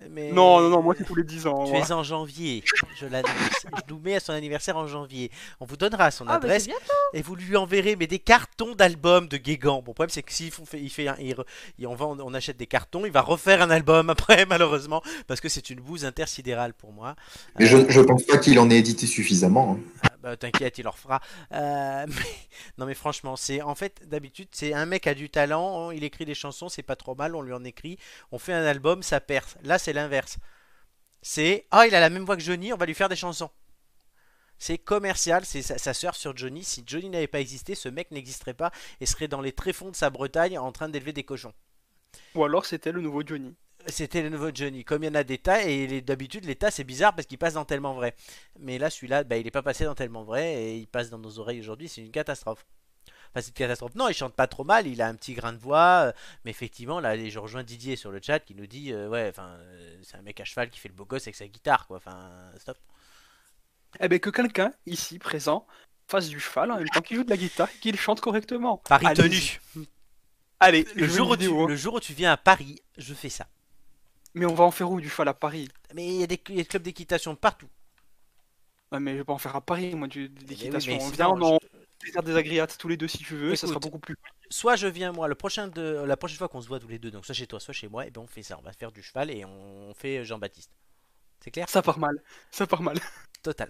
Mais... 0.09 0.31
Non, 0.31 0.59
non, 0.59 0.69
non, 0.69 0.81
moi 0.81 0.93
c'est 0.97 1.03
tous 1.03 1.15
les 1.15 1.23
10 1.23 1.47
ans. 1.47 1.65
Tu 1.65 1.71
moi. 1.71 1.79
es 1.79 1.91
en 1.91 2.03
janvier, 2.03 2.63
je 2.99 3.05
l'annonce. 3.05 3.31
Je 3.63 3.93
nous 3.93 3.99
mets 3.99 4.15
à 4.15 4.19
son 4.19 4.33
anniversaire 4.33 4.75
en 4.77 4.87
janvier. 4.87 5.31
On 5.59 5.65
vous 5.65 5.77
donnera 5.77 6.11
son 6.11 6.25
Ah, 6.25 6.31
bah, 6.31 6.35
adresse 6.35 6.67
et 7.13 7.21
vous 7.21 7.35
lui 7.35 7.55
enverrez 7.55 7.95
mais 7.95 8.07
des 8.07 8.19
cartons 8.19 8.75
d'albums 8.75 9.27
de 9.27 9.37
Guégan. 9.37 9.81
Bon, 9.81 9.91
le 9.91 9.93
problème 9.93 10.09
c'est 10.09 10.23
que 10.23 10.33
s'il 10.33 10.51
fait, 10.51 10.79
il 10.81 10.89
fait 10.89 11.07
un, 11.07 11.15
il 11.19 11.35
il- 11.79 11.87
on, 11.87 11.95
vend- 11.95 12.17
on 12.19 12.33
achète 12.33 12.57
des 12.57 12.67
cartons, 12.67 13.05
il 13.05 13.11
va 13.11 13.21
refaire 13.21 13.61
un 13.61 13.69
album 13.69 14.09
après 14.09 14.45
malheureusement 14.49 15.01
parce 15.27 15.39
que 15.41 15.49
c'est 15.49 15.69
une 15.69 15.79
bouse 15.79 16.05
intersidérale 16.05 16.73
pour 16.73 16.91
moi. 16.91 17.15
Mais 17.59 17.65
je, 17.65 17.89
je 17.89 18.01
pense 18.01 18.23
pas 18.23 18.37
qu'il 18.37 18.59
en 18.59 18.69
ait 18.69 18.77
édité 18.77 19.07
suffisamment. 19.07 19.79
hein. 20.03 20.06
Ah, 20.23 20.29
bah, 20.31 20.37
t'inquiète, 20.37 20.77
il 20.79 20.87
en 20.87 20.91
refera. 20.91 21.21
Euh, 21.51 22.05
mais- 22.07 22.49
non 22.77 22.85
mais 22.85 22.93
franchement, 22.95 23.35
c'est 23.35 23.61
en 23.61 23.75
fait 23.75 24.07
d'habitude 24.07 24.49
c'est 24.51 24.73
un 24.73 24.85
mec 24.85 25.07
a 25.07 25.13
du 25.13 25.29
talent, 25.29 25.91
il 25.91 26.03
écrit 26.03 26.25
des 26.25 26.35
chansons, 26.35 26.69
c'est 26.69 26.83
pas 26.83 26.95
trop 26.95 27.15
mal, 27.15 27.35
on 27.35 27.41
lui 27.41 27.53
en 27.53 27.63
écrit, 27.63 27.97
on 28.31 28.39
fait 28.39 28.53
un 28.53 28.65
album, 28.65 29.03
ça 29.03 29.19
perce. 29.21 29.57
Là 29.63 29.77
c'est 29.79 29.93
l'inverse. 29.93 30.37
C'est 31.21 31.67
ah 31.71 31.87
il 31.87 31.95
a 31.95 31.99
la 32.01 32.09
même 32.11 32.25
voix 32.25 32.37
que 32.37 32.43
Johnny, 32.43 32.73
on 32.73 32.77
va 32.77 32.85
lui 32.87 32.95
faire 32.95 33.09
des 33.09 33.15
chansons. 33.17 33.51
C'est 34.59 34.77
commercial, 34.77 35.45
c'est 35.45 35.61
ça, 35.63 35.77
ça 35.79 35.93
surfe 35.93 36.17
sur 36.17 36.35
Johnny. 36.35 36.63
Si 36.63 36.83
Johnny 36.85 37.09
n'avait 37.09 37.27
pas 37.27 37.39
existé, 37.39 37.75
ce 37.75 37.89
mec 37.89 38.11
n'existerait 38.11 38.53
pas 38.55 38.71
et 38.99 39.05
serait 39.05 39.27
dans 39.27 39.41
les 39.41 39.51
tréfonds 39.51 39.91
de 39.91 39.95
sa 39.95 40.09
Bretagne 40.09 40.57
en 40.59 40.71
train 40.71 40.89
d'élever 40.89 41.13
des 41.13 41.23
cochons. 41.23 41.53
Ou 42.35 42.45
alors 42.45 42.65
c'était 42.65 42.93
le 42.93 43.01
nouveau 43.01 43.21
Johnny. 43.25 43.53
C'était 43.87 44.21
le 44.21 44.29
nouveau 44.29 44.49
Johnny. 44.53 44.83
Comme 44.83 45.03
il 45.03 45.07
y 45.07 45.09
en 45.09 45.15
a 45.15 45.23
des 45.23 45.37
tas, 45.37 45.63
et 45.63 46.01
d'habitude, 46.01 46.45
les 46.45 46.55
tas, 46.55 46.71
c'est 46.71 46.83
bizarre 46.83 47.15
parce 47.15 47.25
qu'il 47.27 47.37
passe 47.37 47.53
dans 47.53 47.65
tellement 47.65 47.93
vrai. 47.93 48.15
Mais 48.59 48.77
là, 48.77 48.89
celui-là, 48.89 49.23
bah, 49.23 49.37
il 49.37 49.45
n'est 49.45 49.51
pas 49.51 49.61
passé 49.63 49.85
dans 49.85 49.95
tellement 49.95 50.23
vrai 50.23 50.53
et 50.55 50.77
il 50.77 50.87
passe 50.87 51.09
dans 51.09 51.17
nos 51.19 51.39
oreilles 51.39 51.59
aujourd'hui. 51.61 51.87
C'est 51.87 52.01
une 52.01 52.11
catastrophe. 52.11 52.65
Enfin, 53.29 53.41
c'est 53.41 53.47
une 53.47 53.53
catastrophe. 53.53 53.95
Non, 53.95 54.09
il 54.09 54.13
chante 54.13 54.33
pas 54.33 54.47
trop 54.47 54.63
mal. 54.65 54.87
Il 54.87 55.01
a 55.01 55.07
un 55.07 55.15
petit 55.15 55.33
grain 55.33 55.53
de 55.53 55.57
voix. 55.57 56.07
euh, 56.07 56.11
Mais 56.43 56.51
effectivement, 56.51 56.99
là, 56.99 57.17
je 57.29 57.39
rejoins 57.39 57.63
Didier 57.63 57.95
sur 57.95 58.11
le 58.11 58.19
chat 58.21 58.39
qui 58.39 58.55
nous 58.55 58.67
dit 58.67 58.91
euh, 58.91 59.07
Ouais, 59.09 59.27
enfin, 59.29 59.55
euh, 59.59 59.97
c'est 60.03 60.17
un 60.17 60.21
mec 60.21 60.39
à 60.41 60.45
cheval 60.45 60.69
qui 60.69 60.79
fait 60.79 60.89
le 60.89 60.93
beau 60.95 61.05
gosse 61.05 61.23
avec 61.23 61.35
sa 61.35 61.47
guitare, 61.47 61.87
quoi. 61.87 61.97
Enfin, 61.97 62.29
stop. 62.57 62.77
Eh 64.01 64.07
ben 64.09 64.19
que 64.19 64.29
quelqu'un, 64.29 64.73
ici 64.85 65.17
présent, 65.17 65.65
fasse 66.07 66.27
du 66.29 66.39
cheval 66.39 66.71
en 66.71 66.77
même 66.77 66.89
temps 66.89 67.01
qu'il 67.01 67.17
joue 67.17 67.23
de 67.23 67.29
la 67.29 67.37
guitare 67.37 67.69
et 67.73 67.79
qu'il 67.79 67.97
chante 67.97 68.19
correctement. 68.21 68.77
Paris 68.89 69.05
Allez-y. 69.07 69.59
tenu. 69.75 69.85
Allez, 70.59 70.87
Le 70.95 71.07
jour, 71.07 71.29
où 71.29 71.37
tu, 71.37 71.45
hein. 71.45 71.65
le 71.67 71.75
jour 71.75 71.93
où 71.95 71.99
tu 71.99 72.13
viens 72.13 72.31
à 72.31 72.37
Paris, 72.37 72.81
je 72.97 73.13
fais 73.13 73.29
ça. 73.29 73.47
Mais 74.37 74.45
on 74.45 74.53
va 74.53 74.63
en 74.63 74.71
faire 74.71 74.89
où 74.89 75.01
du 75.01 75.09
cheval 75.09 75.27
à 75.27 75.33
Paris? 75.33 75.67
Mais 75.93 76.07
il 76.07 76.15
y 76.21 76.23
a 76.23 76.27
des, 76.27 76.41
il 76.47 76.55
y 76.55 76.59
a 76.59 76.63
des 76.63 76.67
clubs 76.69 76.81
d'équitation 76.83 77.35
partout. 77.35 77.67
Ouais, 78.91 78.99
mais 78.99 79.13
je 79.13 79.17
vais 79.17 79.23
pas 79.23 79.33
en 79.33 79.37
faire 79.37 79.55
à 79.55 79.61
Paris, 79.61 79.95
moi, 79.95 80.07
du, 80.07 80.29
de 80.29 80.45
Eh 80.61 80.71
oui, 80.71 80.81
l'équitation. 80.81 80.85
mais 80.85 80.99
on 80.99 81.09
sinon, 81.09 81.09
vient, 81.09 81.35
on 81.41 81.57
je- 82.03 82.11
faire 82.11 82.23
des 82.23 82.35
agréates 82.35 82.77
tous 82.77 82.87
les 82.87 82.97
deux 82.97 83.07
si 83.07 83.19
tu 83.19 83.35
veux, 83.35 83.51
et 83.53 83.55
ça 83.55 83.67
sera 83.67 83.79
Écoute. 83.79 83.81
beaucoup 83.81 83.99
plus. 83.99 84.15
soit 84.49 84.75
je 84.77 84.87
viens 84.87 85.11
moi 85.13 85.27
le 85.27 85.35
prochain 85.35 85.67
de 85.67 86.03
la 86.07 86.17
prochaine 86.17 86.37
fois 86.37 86.49
qu'on 86.49 86.61
se 86.61 86.67
voit 86.69 86.79
tous 86.79 86.87
les 86.89 86.99
deux 86.99 87.11
donc 87.11 87.25
soit 87.25 87.35
chez 87.35 87.47
toi 87.47 87.59
soit 87.59 87.73
chez 87.73 87.87
moi 87.89 88.07
et 88.07 88.11
ben 88.11 88.21
on 88.21 88.27
fait 88.27 88.43
ça 88.43 88.57
on 88.59 88.63
va 88.63 88.73
faire 88.73 88.91
du 88.91 89.03
cheval 89.03 89.31
et 89.31 89.45
on 89.45 89.93
fait 89.95 90.25
Jean-Baptiste 90.25 90.71
c'est 91.41 91.51
clair? 91.51 91.69
Ça 91.69 91.81
part 91.81 91.99
mal, 91.99 92.21
ça 92.51 92.67
part 92.67 92.81
mal. 92.81 92.99
total 93.43 93.69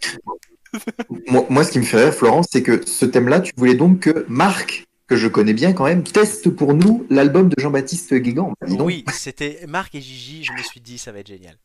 Moi, 1.30 1.46
moi, 1.50 1.64
ce 1.64 1.72
qui 1.72 1.80
me 1.80 1.84
fait 1.84 2.04
rire, 2.04 2.14
Florence, 2.14 2.48
c'est 2.52 2.64
que 2.64 2.86
ce 2.86 3.06
thème-là, 3.06 3.40
tu 3.40 3.52
voulais 3.58 3.76
donc 3.76 4.00
que 4.02 4.26
Marc, 4.28 4.87
que 5.08 5.16
je 5.16 5.28
connais 5.28 5.54
bien 5.54 5.74
quand 5.74 5.86
même, 5.86 6.04
teste 6.04 6.50
pour 6.50 6.74
nous 6.74 7.06
l'album 7.10 7.50
de 7.50 7.56
Jean-Baptiste 7.62 8.14
Guégan. 8.16 8.54
Bah, 8.62 8.68
oui 8.80 9.06
c'était 9.14 9.60
Marc 9.68 9.96
et 9.96 10.02
Gigi 10.02 10.44
je 10.44 10.52
me 10.54 10.62
suis 10.62 10.80
dit 10.82 10.98
ça 10.98 11.12
va 11.12 11.20
être 11.20 11.28
génial 11.28 11.56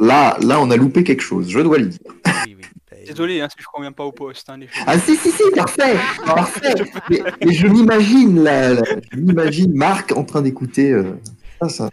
Là, 0.00 0.36
là, 0.42 0.60
on 0.60 0.70
a 0.70 0.76
loupé 0.76 1.04
quelque 1.04 1.22
chose, 1.22 1.48
je 1.50 1.60
dois 1.60 1.78
le 1.78 1.86
dire. 1.86 2.00
oui 2.46 2.56
oui 2.58 2.64
Désolé, 3.06 3.40
hein, 3.42 3.48
si 3.50 3.56
je 3.62 3.66
conviens 3.70 3.92
pas 3.92 4.04
au 4.04 4.12
poste. 4.12 4.48
Hein, 4.48 4.56
les. 4.56 4.68
Ah 4.86 4.98
si, 4.98 5.14
si, 5.16 5.30
si, 5.30 5.42
parfait, 5.54 5.94
parfait. 6.24 6.74
Mais, 7.10 7.22
mais 7.44 7.52
je 7.52 7.66
m'imagine, 7.66 8.42
là, 8.42 8.72
là, 8.72 8.82
je 9.12 9.18
m'imagine 9.18 9.74
Marc 9.74 10.12
en 10.12 10.24
train 10.24 10.40
d'écouter 10.40 10.90
euh, 10.92 11.12
ça, 11.60 11.68
ça. 11.68 11.90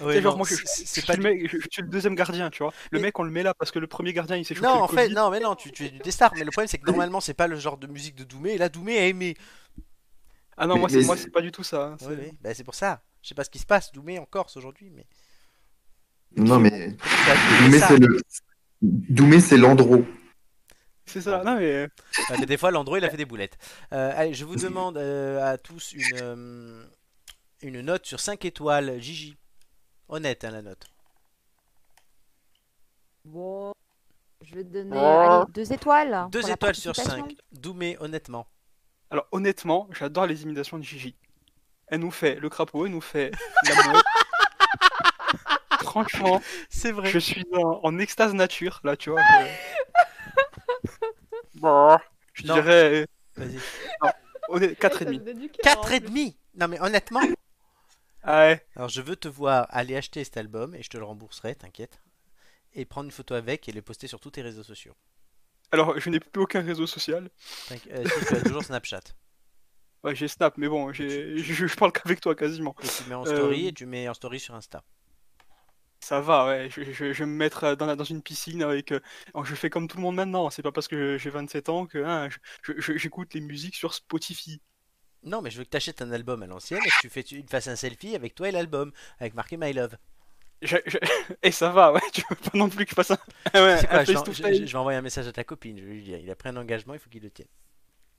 Ouais, 0.00 0.22
genre, 0.22 0.32
non, 0.32 0.38
moi, 0.38 0.46
je, 0.48 0.54
c'est- 0.64 0.84
je 0.86 0.90
suis 0.90 1.02
pas 1.02 1.16
le 1.16 1.22
du- 1.22 1.28
mec, 1.28 1.50
je, 1.52 1.58
je 1.58 1.66
suis 1.70 1.82
le 1.82 1.88
deuxième 1.88 2.14
gardien, 2.14 2.48
tu 2.48 2.62
vois. 2.62 2.72
Le 2.92 2.98
Mais- 2.98 3.06
mec, 3.08 3.18
on 3.18 3.24
le 3.24 3.30
met 3.30 3.42
là 3.42 3.52
parce 3.52 3.72
que 3.72 3.78
le 3.78 3.86
premier 3.86 4.14
gardien, 4.14 4.36
il 4.36 4.44
s'est 4.46 4.54
chopé 4.54 4.66
non 4.66 4.74
en 4.74 4.88
fait 4.88 5.02
Covid. 5.04 5.14
non 5.14 5.30
mais 5.30 5.40
non 5.40 5.54
tu, 5.54 5.70
tu 5.70 5.84
es 5.84 5.90
du 5.90 5.98
Destar 5.98 6.32
mais 6.34 6.44
le 6.44 6.50
problème 6.50 6.68
c'est 6.68 6.78
que 6.78 6.86
normalement 6.90 7.20
c'est 7.20 7.34
pas 7.34 7.46
le 7.46 7.56
genre 7.56 7.76
de 7.76 7.86
musique 7.86 8.14
de 8.16 8.24
Doumé 8.24 8.52
et 8.54 8.58
là 8.58 8.68
Doumé 8.70 8.98
a 8.98 9.06
aimé 9.06 9.36
Ah 10.56 10.66
non, 10.66 10.74
Mais- 10.74 10.80
moi, 10.80 10.88
c'est 10.88 10.98
mais 10.98 11.04
moi, 11.04 11.16
c'est- 11.16 11.30
pas 11.30 11.40
du 11.40 11.52
tout 11.52 11.64
ça. 11.64 11.84
hein, 11.86 11.96
c'est- 11.98 12.06
ouais. 12.06 12.32
Bah, 12.40 12.54
c'est 12.54 12.64
pour 12.64 12.74
ça 12.74 13.02
je 13.22 13.28
sais 13.28 13.34
pas 13.34 13.44
ce 13.44 13.50
qui 13.50 13.58
se 13.58 13.64
passe 13.66 13.90
Doumé 13.92 14.18
en 14.18 14.26
Corse 14.26 14.56
aujourd'hui 14.56 14.90
mais 14.90 15.06
Non, 16.36 16.58
mais 16.58 16.96
Doumé, 17.60 17.78
c'est 17.78 17.98
le... 17.98 18.20
Doumé, 18.82 19.40
c'est 19.40 19.56
l'andro. 19.56 20.04
C'est 21.06 21.20
ça. 21.20 21.42
Non, 21.44 21.56
mais. 21.56 21.84
Ouais, 22.30 22.36
mais 22.40 22.46
des 22.46 22.56
fois, 22.56 22.70
l'Android 22.70 22.98
il 22.98 23.04
a 23.04 23.10
fait 23.10 23.16
des 23.16 23.24
boulettes. 23.24 23.56
Euh, 23.92 24.12
allez, 24.14 24.34
je 24.34 24.44
vous 24.44 24.56
demande 24.56 24.96
euh, 24.98 25.52
à 25.52 25.58
tous 25.58 25.92
une, 25.92 26.02
euh, 26.20 26.84
une 27.62 27.80
note 27.82 28.04
sur 28.06 28.20
5 28.20 28.44
étoiles. 28.44 29.00
Gigi. 29.00 29.36
Honnête, 30.08 30.44
hein, 30.44 30.50
la 30.50 30.62
note. 30.62 30.84
Bon, 33.24 33.72
je 34.42 34.54
vais 34.54 34.64
te 34.64 34.68
donner 34.68 34.98
allez, 34.98 35.44
deux 35.52 35.72
étoiles. 35.72 36.26
2 36.30 36.40
pour 36.40 36.48
la 36.48 36.54
étoiles 36.54 36.74
sur 36.74 36.92
participation. 36.92 37.26
5. 37.28 37.36
Doumé, 37.52 37.96
honnêtement. 38.00 38.46
Alors, 39.14 39.28
honnêtement, 39.30 39.88
j'adore 39.92 40.26
les 40.26 40.42
imitations 40.42 40.76
de 40.76 40.82
Gigi. 40.82 41.14
Elle 41.86 42.00
nous 42.00 42.10
fait 42.10 42.34
le 42.34 42.48
crapaud, 42.48 42.86
elle 42.86 42.90
nous 42.90 43.00
fait 43.00 43.30
la 43.68 43.74
mouette. 43.92 44.04
Franchement, 45.82 46.42
C'est 46.68 46.90
vrai. 46.90 47.10
je 47.10 47.20
suis 47.20 47.44
en, 47.54 47.78
en 47.84 47.98
extase 48.00 48.34
nature, 48.34 48.80
là, 48.82 48.96
tu 48.96 49.10
vois. 49.10 49.22
Je, 49.22 50.88
Bon, 51.60 51.96
je 52.32 52.44
Non. 52.48 52.54
dirais. 52.54 53.06
Vas-y. 53.36 53.58
honnête- 54.48 54.78
4,5. 54.80 54.98
Ça 54.98 55.04
me 55.12 55.16
donne 55.18 55.38
du 55.38 55.48
cœur, 55.48 55.62
4 55.62 55.78
en 55.78 55.90
et 55.92 56.00
plus. 56.00 56.08
demi. 56.08 56.36
Non 56.56 56.66
mais 56.66 56.80
honnêtement. 56.80 57.20
Ah 58.24 58.38
ouais. 58.48 58.66
Alors 58.74 58.88
je 58.88 59.00
veux 59.00 59.14
te 59.14 59.28
voir 59.28 59.66
aller 59.70 59.96
acheter 59.96 60.24
cet 60.24 60.36
album 60.38 60.74
et 60.74 60.82
je 60.82 60.90
te 60.90 60.96
le 60.98 61.04
rembourserai, 61.04 61.54
t'inquiète. 61.54 62.00
Et 62.72 62.84
prendre 62.84 63.04
une 63.06 63.12
photo 63.12 63.34
avec 63.34 63.68
et 63.68 63.72
le 63.72 63.80
poster 63.82 64.08
sur 64.08 64.18
tous 64.18 64.32
tes 64.32 64.42
réseaux 64.42 64.64
sociaux. 64.64 64.94
Alors, 65.74 65.98
je 65.98 66.08
n'ai 66.08 66.20
plus 66.20 66.40
aucun 66.40 66.62
réseau 66.62 66.86
social. 66.86 67.28
Euh, 67.90 68.04
si, 68.08 68.26
tu 68.26 68.34
as 68.34 68.40
toujours 68.42 68.64
Snapchat. 68.64 69.00
Ouais, 70.04 70.14
j'ai 70.14 70.28
Snap, 70.28 70.58
mais 70.58 70.68
bon, 70.68 70.92
j'ai- 70.92 71.38
je, 71.38 71.66
je 71.66 71.76
parle 71.76 71.90
qu'avec 71.90 72.20
toi 72.20 72.34
quasiment. 72.34 72.74
Et 72.82 72.88
tu 72.88 73.08
mets 73.08 73.14
en 73.14 73.24
Euh, 73.24 73.36
story 73.36 73.68
et 73.68 73.72
tu 73.72 73.86
mets 73.86 74.06
en 74.06 74.12
story 74.12 74.38
sur 74.38 74.54
Insta. 74.54 74.84
Ça 76.00 76.20
va, 76.20 76.46
ouais. 76.46 76.68
Je, 76.70 76.84
je- 76.84 77.12
je 77.14 77.18
vais 77.20 77.26
me 77.26 77.34
mettre 77.34 77.64
euh, 77.64 77.74
dans, 77.74 77.86
la- 77.86 77.96
dans 77.96 78.04
une 78.04 78.20
piscine 78.22 78.62
avec. 78.62 78.92
euh, 78.92 79.00
alors, 79.32 79.46
je 79.46 79.54
fais 79.54 79.70
comme 79.70 79.88
tout 79.88 79.96
le 79.96 80.02
monde 80.02 80.16
maintenant. 80.16 80.50
C'est 80.50 80.60
pas 80.60 80.72
parce 80.72 80.88
que 80.88 81.16
j'ai 81.16 81.30
27 81.30 81.70
ans 81.70 81.86
que 81.86 82.04
hein, 82.04 82.28
j'écoute 82.96 83.32
les 83.32 83.40
musiques 83.40 83.76
sur 83.76 83.94
Spotify. 83.94 84.60
Non 85.22 85.40
mais 85.40 85.50
je 85.50 85.56
veux 85.56 85.64
que 85.64 85.70
tu 85.70 85.76
achètes 85.78 86.02
un 86.02 86.12
album 86.12 86.42
à 86.42 86.46
l'ancienne 86.46 86.82
et 86.84 86.88
que 86.90 87.00
tu 87.00 87.08
fais 87.08 87.22
tu 87.22 87.42
fasses 87.48 87.68
un 87.68 87.76
selfie 87.76 88.14
avec 88.14 88.34
toi 88.34 88.50
et 88.50 88.52
l'album 88.52 88.92
avec 89.18 89.32
marqué 89.32 89.56
My 89.56 89.72
Love. 89.72 89.96
Je- 90.64 90.76
je- 90.86 90.98
Et 91.42 91.50
ça 91.50 91.70
va, 91.70 91.92
ouais. 91.92 92.00
Tu 92.12 92.22
veux 92.28 92.36
pas 92.36 92.56
non 92.58 92.68
plus 92.68 92.84
que 92.84 92.90
je 92.90 92.94
fasse 92.94 93.10
un, 93.12 93.18
ouais, 93.54 93.78
C'est 93.78 93.86
quoi, 93.86 93.98
un 93.98 94.04
je, 94.04 94.06
vais, 94.12 94.14
face-to-face. 94.14 94.56
je- 94.56 94.64
je 94.66 94.72
vais 94.72 94.78
envoyer 94.78 94.98
un 94.98 95.02
message 95.02 95.26
à 95.28 95.32
ta 95.32 95.44
copine, 95.44 95.78
je 95.78 95.84
vais 95.84 95.92
lui 95.94 96.02
dire, 96.02 96.18
il 96.18 96.30
a 96.30 96.34
pris 96.36 96.48
un 96.48 96.56
engagement, 96.56 96.94
il 96.94 97.00
faut 97.00 97.10
qu'il 97.10 97.22
le 97.22 97.30
tienne. 97.30 97.48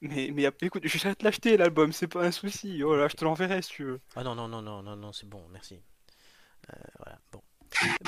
Mais, 0.01 0.29
mais 0.33 0.49
écoute, 0.61 0.83
je 0.85 0.97
vais 1.07 1.15
te 1.15 1.23
l'acheter 1.23 1.57
l'album, 1.57 1.91
c'est 1.91 2.07
pas 2.07 2.23
un 2.23 2.31
souci. 2.31 2.83
Oh 2.83 2.95
là, 2.95 3.07
je 3.07 3.15
te 3.15 3.23
l'enverrai 3.25 3.61
si 3.61 3.69
tu 3.69 3.83
veux. 3.85 3.99
Ah 4.15 4.23
non, 4.23 4.35
non, 4.35 4.47
non, 4.47 4.61
non, 4.61 4.83
non, 4.83 4.95
non, 4.95 5.11
c'est 5.13 5.27
bon, 5.27 5.41
merci. 5.51 5.79
Euh, 6.69 6.77
voilà, 6.99 7.17
bon. 7.31 7.41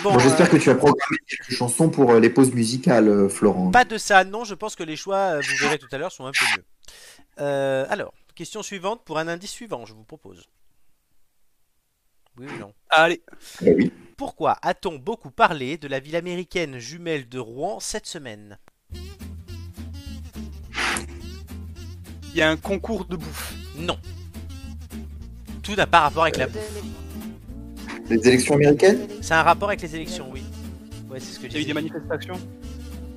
Bon, 0.04 0.14
Bon, 0.14 0.20
J'espère 0.20 0.48
euh, 0.48 0.50
que 0.52 0.58
tu 0.58 0.70
as 0.70 0.76
programmé 0.76 1.18
quelques 1.28 1.52
chansons 1.52 1.90
pour 1.90 2.12
euh, 2.12 2.20
les 2.20 2.30
pauses 2.30 2.54
musicales, 2.54 3.08
euh, 3.10 3.28
Florent. 3.30 3.72
pas 3.72 3.86
de 3.86 3.98
ça, 3.98 4.24
non, 4.24 4.44
je 4.44 4.54
pense 4.54 4.76
que 4.76 4.84
les 4.84 4.96
choix, 4.96 5.18
euh, 5.38 5.42
vous 5.42 5.56
verrez 5.58 5.78
tout 5.80 5.88
à 5.92 5.98
l'heure, 5.98 6.12
sont 6.12 6.26
un 6.26 6.32
peu 6.32 6.46
mieux. 6.56 6.64
Euh, 7.40 7.86
alors, 7.90 8.14
question 8.36 8.62
suivante 8.64 9.04
pour 9.04 9.18
un 9.18 9.28
indice 9.28 9.52
suivant, 9.52 9.86
je 9.86 9.94
vous 9.94 10.04
propose. 10.04 10.48
Oui 12.40 12.46
ou 12.56 12.60
non 12.60 12.74
Allez, 12.90 13.22
Eh 13.66 13.74
oui. 13.74 13.92
Pourquoi 14.16 14.58
a-t-on 14.62 14.98
beaucoup 14.98 15.30
parlé 15.32 15.78
de 15.78 15.88
la 15.88 16.00
ville 16.00 16.16
américaine 16.16 16.80
jumelle 16.80 17.28
de 17.30 17.40
Rouen 17.40 17.80
cette 17.80 18.08
semaine? 18.08 18.58
Il 22.34 22.38
y 22.38 22.42
a 22.42 22.50
un 22.50 22.58
concours 22.58 23.06
de 23.06 23.16
bouffe. 23.16 23.54
Non. 23.78 23.98
Tout 25.64 25.76
n'a 25.76 25.88
pas 25.88 26.02
rapport 26.02 26.24
avec 26.24 26.38
la... 26.38 26.48
De- 26.48 26.60
Les 28.10 28.28
élections 28.28 28.56
américaines? 28.56 29.08
C'est 29.22 29.34
un 29.34 29.44
rapport 29.44 29.70
avec 29.70 29.82
les 29.82 29.96
élections, 29.96 30.30
oui. 30.32 30.44
Ouais, 31.10 31.20
c'est 31.20 31.34
ce 31.34 31.40
que 31.40 31.46
Il 31.48 31.54
y 31.54 31.56
a 31.56 31.60
eu 31.60 31.62
j'ai 31.62 31.68
des 31.68 31.74
manifestations? 31.74 32.40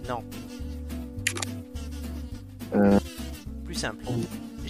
Non. 0.08 0.22
Euh. 2.74 2.98
Plus 3.64 3.74
simple. 3.74 4.04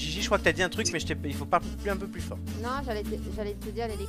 Gigi, 0.01 0.23
je 0.23 0.27
crois 0.27 0.39
que 0.39 0.45
t'as 0.45 0.53
dit 0.53 0.63
un 0.63 0.69
truc, 0.71 0.89
mais 0.93 0.99
je 0.99 1.07
il 1.25 1.35
faut 1.35 1.45
parler 1.45 1.67
un 1.89 1.97
peu 1.97 2.07
plus 2.07 2.23
fort. 2.23 2.39
Non, 2.63 2.71
j'allais 2.85 3.03
te, 3.03 3.11
te 3.11 3.71
dire 3.71 3.87
les 3.89 4.07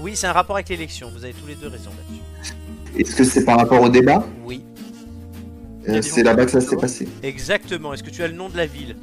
Oui, 0.00 0.16
c'est 0.16 0.26
un 0.26 0.32
rapport 0.32 0.56
avec 0.56 0.68
l'élection. 0.70 1.10
Vous 1.10 1.22
avez 1.24 1.34
tous 1.34 1.46
les 1.46 1.54
deux 1.54 1.68
raison 1.68 1.90
là-dessus. 1.90 2.54
Est-ce 2.98 3.14
que 3.14 3.24
c'est 3.24 3.44
par 3.44 3.58
rapport 3.58 3.82
au 3.82 3.88
débat? 3.90 4.26
Oui, 4.44 4.64
Euh, 5.88 6.00
C'est 6.00 6.22
là-bas 6.22 6.46
que 6.46 6.50
ça 6.52 6.60
s'est 6.62 6.76
passé. 6.78 7.06
exactement. 7.22 7.92
Est-ce 7.92 8.02
que 8.02 8.10
tu 8.10 8.22
as 8.22 8.28
le 8.28 8.32
nom 8.34 8.48
de 8.48 8.56
la 8.56 8.64
ville? 8.66 8.96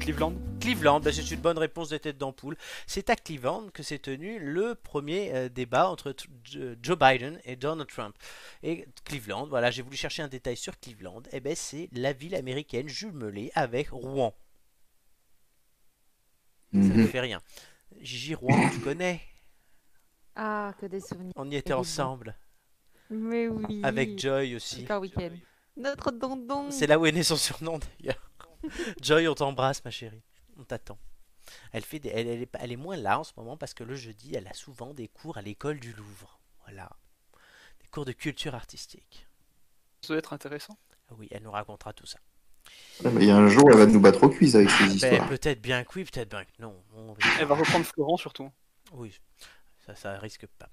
Cleveland. 0.00 0.32
Cleveland, 0.60 1.00
bah, 1.00 1.10
c'est 1.12 1.30
une 1.30 1.40
bonne 1.40 1.56
réponse 1.58 1.88
de 1.90 1.98
tête 1.98 2.18
d'ampoule. 2.18 2.56
C'est 2.86 3.08
à 3.10 3.16
Cleveland 3.16 3.68
que 3.72 3.82
s'est 3.82 3.98
tenu 4.00 4.38
le 4.40 4.74
premier 4.74 5.30
euh, 5.34 5.48
débat 5.48 5.88
entre 5.88 6.14
J- 6.44 6.58
Joe 6.82 6.98
Biden 6.98 7.38
et 7.44 7.54
Donald 7.54 7.88
Trump. 7.88 8.14
Et 8.64 8.86
Cleveland, 9.04 9.46
voilà, 9.46 9.70
j'ai 9.70 9.82
voulu 9.82 9.96
chercher 9.96 10.22
un 10.22 10.28
détail 10.28 10.56
sur 10.56 10.78
Cleveland. 10.80 11.22
Et 11.32 11.38
ben 11.40 11.54
c'est 11.54 11.88
la 11.92 12.12
ville 12.12 12.34
américaine 12.34 12.88
jumelée 12.88 13.52
avec 13.54 13.90
Rouen. 13.90 14.34
Ça 16.72 16.78
ne 16.78 17.02
Mhm. 17.02 17.08
fait 17.08 17.20
rien. 17.20 17.42
Gigi 18.00 18.34
Rouen, 18.34 18.70
tu 18.70 18.80
connais? 18.80 19.20
Ah, 20.36 20.72
que 20.78 20.86
des 20.86 21.00
souvenirs. 21.00 21.32
On 21.36 21.50
y 21.50 21.56
était 21.56 21.72
ensemble. 21.72 22.36
Mais 23.10 23.48
oui. 23.48 23.80
Avec 23.82 24.18
Joy 24.18 24.54
aussi. 24.54 24.76
Super 24.82 25.00
week-end. 25.00 25.30
Notre 25.76 26.10
dondon. 26.12 26.70
C'est 26.70 26.86
là 26.86 26.98
où 26.98 27.06
est 27.06 27.12
né 27.12 27.22
son 27.22 27.36
surnom 27.36 27.78
d'ailleurs. 27.78 28.30
Joy, 29.02 29.26
on 29.28 29.34
t'embrasse 29.34 29.84
ma 29.84 29.90
chérie. 29.90 30.22
On 30.56 30.64
t'attend. 30.64 30.98
Elle, 31.72 31.82
fait 31.84 31.98
des- 31.98 32.10
elle, 32.10 32.28
elle 32.28 32.42
est, 32.42 32.50
elle 32.60 32.70
est 32.72 32.76
moins 32.76 32.96
là 32.96 33.18
en 33.18 33.24
ce 33.24 33.32
moment 33.36 33.56
parce 33.56 33.74
que 33.74 33.82
le 33.82 33.96
jeudi, 33.96 34.34
elle 34.36 34.46
a 34.46 34.54
souvent 34.54 34.94
des 34.94 35.08
cours 35.08 35.38
à 35.38 35.42
l'école 35.42 35.80
du 35.80 35.92
Louvre. 35.92 36.38
Voilà. 36.62 36.88
Des 37.80 37.88
cours 37.88 38.04
de 38.04 38.12
culture 38.12 38.54
artistique. 38.54 39.26
Ça 40.02 40.08
doit 40.08 40.18
être 40.18 40.32
intéressant. 40.32 40.78
Oui, 41.18 41.26
elle 41.32 41.42
nous 41.42 41.50
racontera 41.50 41.92
tout 41.92 42.06
ça. 42.06 42.20
Ah, 43.04 43.08
Il 43.18 43.24
y 43.24 43.30
a 43.30 43.36
un 43.36 43.48
jour, 43.48 43.64
elle 43.70 43.78
va 43.78 43.86
nous 43.86 44.00
battre 44.00 44.22
au 44.24 44.28
quiz 44.28 44.56
avec 44.56 44.70
ces 44.70 44.84
Ben, 44.84 44.92
histoires. 44.92 45.28
peut-être 45.28 45.60
bien 45.60 45.84
que 45.84 45.90
oui, 45.96 46.04
peut-être 46.04 46.28
bien 46.28 46.44
que 46.44 46.50
non. 46.58 46.74
On 46.96 47.14
Elle 47.38 47.46
va 47.46 47.54
reprendre 47.54 47.84
Florent 47.86 48.16
surtout. 48.16 48.50
Oui, 48.92 49.18
ça, 49.86 49.94
ça 49.94 50.18
risque 50.18 50.46
pas. 50.58 50.68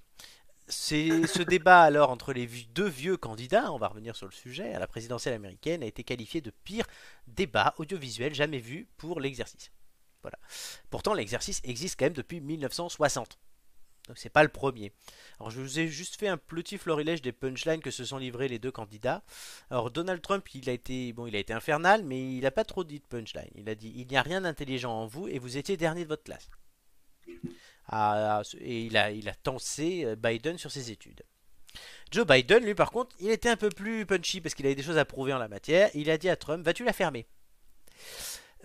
C'est 0.69 1.25
ce 1.27 1.41
débat 1.43 1.81
alors 1.83 2.09
entre 2.09 2.33
les 2.33 2.45
deux 2.45 2.89
vieux 2.89 3.15
candidats, 3.15 3.71
on 3.71 3.77
va 3.77 3.87
revenir 3.87 4.17
sur 4.17 4.25
le 4.25 4.33
sujet, 4.33 4.73
à 4.73 4.79
la 4.79 4.87
présidentielle 4.87 5.33
américaine, 5.33 5.81
a 5.81 5.85
été 5.85 6.03
qualifié 6.03 6.41
de 6.41 6.51
pire 6.65 6.85
débat 7.27 7.73
audiovisuel 7.77 8.33
jamais 8.35 8.59
vu 8.59 8.87
pour 8.97 9.21
l'exercice. 9.21 9.71
Voilà. 10.23 10.37
Pourtant, 10.89 11.13
l'exercice 11.13 11.61
existe 11.63 11.97
quand 11.97 12.05
même 12.05 12.13
depuis 12.13 12.41
1960. 12.41 13.39
Donc 14.07 14.17
c'est 14.17 14.29
pas 14.29 14.43
le 14.43 14.49
premier. 14.49 14.93
Alors 15.39 15.51
je 15.51 15.59
vous 15.59 15.79
ai 15.79 15.87
juste 15.87 16.17
fait 16.17 16.27
un 16.27 16.37
petit 16.37 16.77
florilège 16.77 17.21
des 17.21 17.31
punchlines 17.31 17.81
que 17.81 17.91
se 17.91 18.05
sont 18.05 18.17
livrés 18.17 18.47
les 18.47 18.59
deux 18.59 18.71
candidats. 18.71 19.23
Alors 19.69 19.91
Donald 19.91 20.21
Trump, 20.21 20.47
il 20.53 20.69
a 20.69 20.73
été 20.73 21.13
bon, 21.13 21.27
il 21.27 21.35
a 21.35 21.39
été 21.39 21.53
infernal, 21.53 22.03
mais 22.03 22.19
il 22.19 22.41
n'a 22.41 22.51
pas 22.51 22.63
trop 22.63 22.83
dit 22.83 22.99
de 22.99 23.05
punchline. 23.05 23.51
Il 23.55 23.69
a 23.69 23.75
dit 23.75 23.93
il 23.95 24.07
n'y 24.07 24.17
a 24.17 24.21
rien 24.21 24.41
d'intelligent 24.41 24.91
en 24.91 25.07
vous 25.07 25.27
et 25.27 25.39
vous 25.39 25.57
étiez 25.57 25.77
dernier 25.77 26.03
de 26.03 26.09
votre 26.09 26.23
classe. 26.23 26.49
Ah, 27.89 28.41
et 28.59 28.81
il 28.83 28.97
a, 28.97 29.11
il 29.11 29.29
a 29.29 29.33
tensé 29.33 30.03
euh, 30.05 30.15
Biden 30.15 30.57
sur 30.57 30.71
ses 30.71 30.91
études. 30.91 31.23
Joe 32.11 32.25
Biden, 32.25 32.63
lui, 32.63 32.75
par 32.75 32.91
contre, 32.91 33.15
il 33.19 33.29
était 33.29 33.49
un 33.49 33.55
peu 33.55 33.69
plus 33.69 34.05
punchy 34.05 34.41
parce 34.41 34.55
qu'il 34.55 34.65
avait 34.65 34.75
des 34.75 34.83
choses 34.83 34.97
à 34.97 35.05
prouver 35.05 35.33
en 35.33 35.37
la 35.37 35.47
matière. 35.47 35.89
Il 35.93 36.09
a 36.09 36.17
dit 36.17 36.29
à 36.29 36.35
Trump 36.35 36.65
Vas-tu 36.65 36.83
la 36.83 36.93
fermer? 36.93 37.27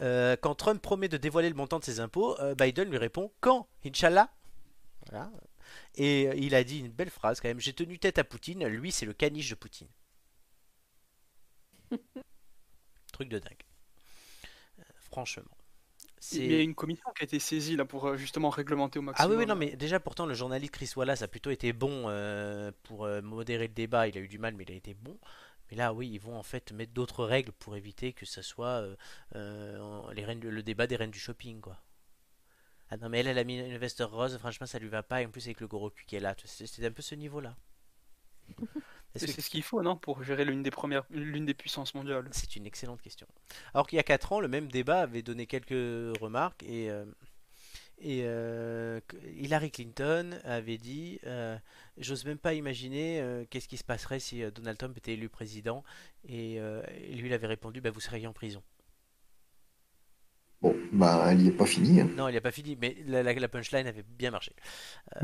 Euh, 0.00 0.37
Quand 0.40 0.55
Trump 0.55 0.81
promet 0.83 1.09
de 1.09 1.16
dévoiler 1.16 1.48
le 1.48 1.55
montant 1.55 1.78
de 1.78 1.85
ses 1.85 2.00
impôts, 2.00 2.38
euh, 2.40 2.55
Biden 2.55 2.90
lui 2.90 2.98
répond 2.98 3.33
Quand? 3.40 3.68
Inch'Allah? 3.85 4.28
Voilà. 5.11 5.31
Et 5.97 6.29
euh, 6.29 6.35
il 6.37 6.55
a 6.55 6.65
dit 6.65 6.81
une 6.81 6.91
belle 6.91 7.11
phrase 7.11 7.41
quand 7.41 7.49
même 7.49 7.61
J'ai 7.61 7.73
tenu 7.75 7.99
tête 7.99 8.19
à 8.19 8.25
Poutine, 8.25 8.67
lui, 8.67 8.93
c'est 8.93 9.07
le 9.07 9.15
caniche 9.15 9.51
de 9.51 9.55
Poutine. 9.57 9.88
Truc 13.12 13.29
de 13.29 13.38
dingue. 13.38 13.62
Euh, 14.79 14.83
franchement. 15.11 15.57
Il 16.33 16.51
y 16.51 16.55
a 16.57 16.61
une 16.62 16.75
commission 16.75 17.12
qui 17.15 17.23
a 17.23 17.27
été 17.27 17.38
saisie 17.38 17.77
là 17.77 17.85
pour 17.85 18.07
euh, 18.07 18.17
justement 18.17 18.51
réglementer 18.51 18.99
au 18.99 19.03
Ah 19.15 19.29
maximum. 19.29 19.29
oui, 19.29 19.37
oui, 19.37 19.47
non, 19.47 19.55
mais 19.57 19.77
déjà 19.77 20.01
pourtant 20.01 20.27
le 20.27 20.35
journaliste 20.35 20.73
Chris 20.73 20.91
Wallace 20.97 21.23
a 21.23 21.29
plutôt 21.29 21.51
été 21.51 21.73
bon 21.73 22.05
euh, 22.09 22.71
pour 22.83 23.05
euh, 23.05 23.21
modérer 23.23 23.69
le 23.69 23.75
débat. 23.75 24.09
Il 24.09 24.17
a 24.17 24.21
eu 24.21 24.29
du 24.29 24.38
mal, 24.38 24.55
mais 24.55 24.65
il 24.65 24.73
a 24.73 24.75
été 24.75 24.95
bon. 24.95 25.19
Mais 25.71 25.77
là, 25.77 25.93
oui, 25.95 26.09
ils 26.11 26.19
vont 26.21 26.37
en 26.38 26.43
fait 26.43 26.73
mettre 26.73 26.93
d'autres 26.93 27.25
règles 27.25 27.53
pour 27.53 27.77
éviter 27.77 28.12
que 28.15 28.25
ça 28.27 28.43
soit 28.43 28.81
euh, 28.83 28.97
euh, 29.37 30.12
les 30.15 30.25
reines, 30.25 30.41
du- 30.41 30.51
le 30.51 30.62
débat 30.62 30.87
des 30.87 30.97
reines 30.97 31.11
du 31.11 31.19
shopping, 31.19 31.61
quoi. 31.61 31.79
Ah 32.92 32.96
non, 32.96 33.09
mais 33.09 33.18
elle, 33.18 33.26
elle 33.26 33.38
a 33.38 33.44
mis 33.44 33.59
une 33.59 33.76
veste 33.76 34.05
rose, 34.07 34.38
franchement, 34.38 34.66
ça 34.68 34.78
lui 34.78 34.87
va 34.88 35.02
pas. 35.02 35.20
Et 35.20 35.26
en 35.26 35.31
plus, 35.31 35.46
avec 35.46 35.61
le 35.61 35.66
gros 35.66 35.90
cul 35.90 36.05
qui 36.07 36.14
est 36.14 36.20
là, 36.20 36.37
c'est 36.44 36.85
un 36.87 36.92
peu 36.92 37.02
ce 37.02 37.16
niveau-là. 37.16 37.57
C'est 39.14 39.33
que- 39.33 39.42
ce 39.42 39.50
qu'il 39.50 39.62
faut, 39.62 39.83
non, 39.83 39.96
pour 39.96 40.22
gérer 40.22 40.44
l'une 40.44 40.62
des 40.62 40.70
premières, 40.70 41.05
l'une 41.11 41.44
des 41.44 41.55
puissances 41.55 41.94
mondiales. 41.94 42.28
C'est 42.33 42.57
une 42.57 42.66
excellente 42.66 43.02
question. 43.02 43.26
Alors 43.74 43.87
qu'il 43.87 43.96
y 43.96 44.00
a 44.00 44.05
4 44.05 44.33
ans, 44.33 44.40
le 44.40 44.48
même 44.48 44.68
débat 44.70 45.00
avait 45.00 45.22
donné 45.22 45.46
quelques 45.46 46.18
remarques 46.20 46.62
et, 46.62 46.90
euh, 46.90 47.05
et 48.00 48.22
euh, 48.24 49.00
Hillary 49.37 49.70
Clinton 49.70 50.38
avait 50.44 50.78
dit 50.78 51.20
euh, 51.26 51.59
J'ose 51.98 52.24
même 52.24 52.38
pas 52.38 52.55
imaginer 52.55 53.46
qu'est-ce 53.50 53.68
qui 53.68 53.78
se 53.78 53.85
passerait 53.85 54.20
si 54.20 54.42
Donald 54.52 54.78
Trump 54.78 54.96
était 54.96 55.14
élu 55.14 55.28
président. 55.28 55.85
Et, 56.28 56.55
et 56.57 57.14
lui, 57.14 57.28
il 57.28 57.35
avait 57.35 57.46
répondu 57.48 57.81
bah, 57.81 57.90
Vous 57.90 58.00
seriez 58.00 58.26
en 58.26 58.33
prison. 58.33 58.62
Bon, 60.62 60.77
bah, 60.92 61.27
elle 61.29 61.42
y 61.42 61.48
est 61.48 61.53
pas 61.53 61.66
finie. 61.66 62.01
hein. 62.01 62.09
Non, 62.16 62.29
il 62.29 62.35
n'a 62.35 62.40
pas 62.40 62.53
fini, 62.53 62.77
mais 62.81 62.96
la, 63.07 63.22
la- 63.22 63.35
la 63.35 63.48
punchline 63.48 63.87
avait 63.87 64.05
bien 64.05 64.31
marché. 64.31 64.55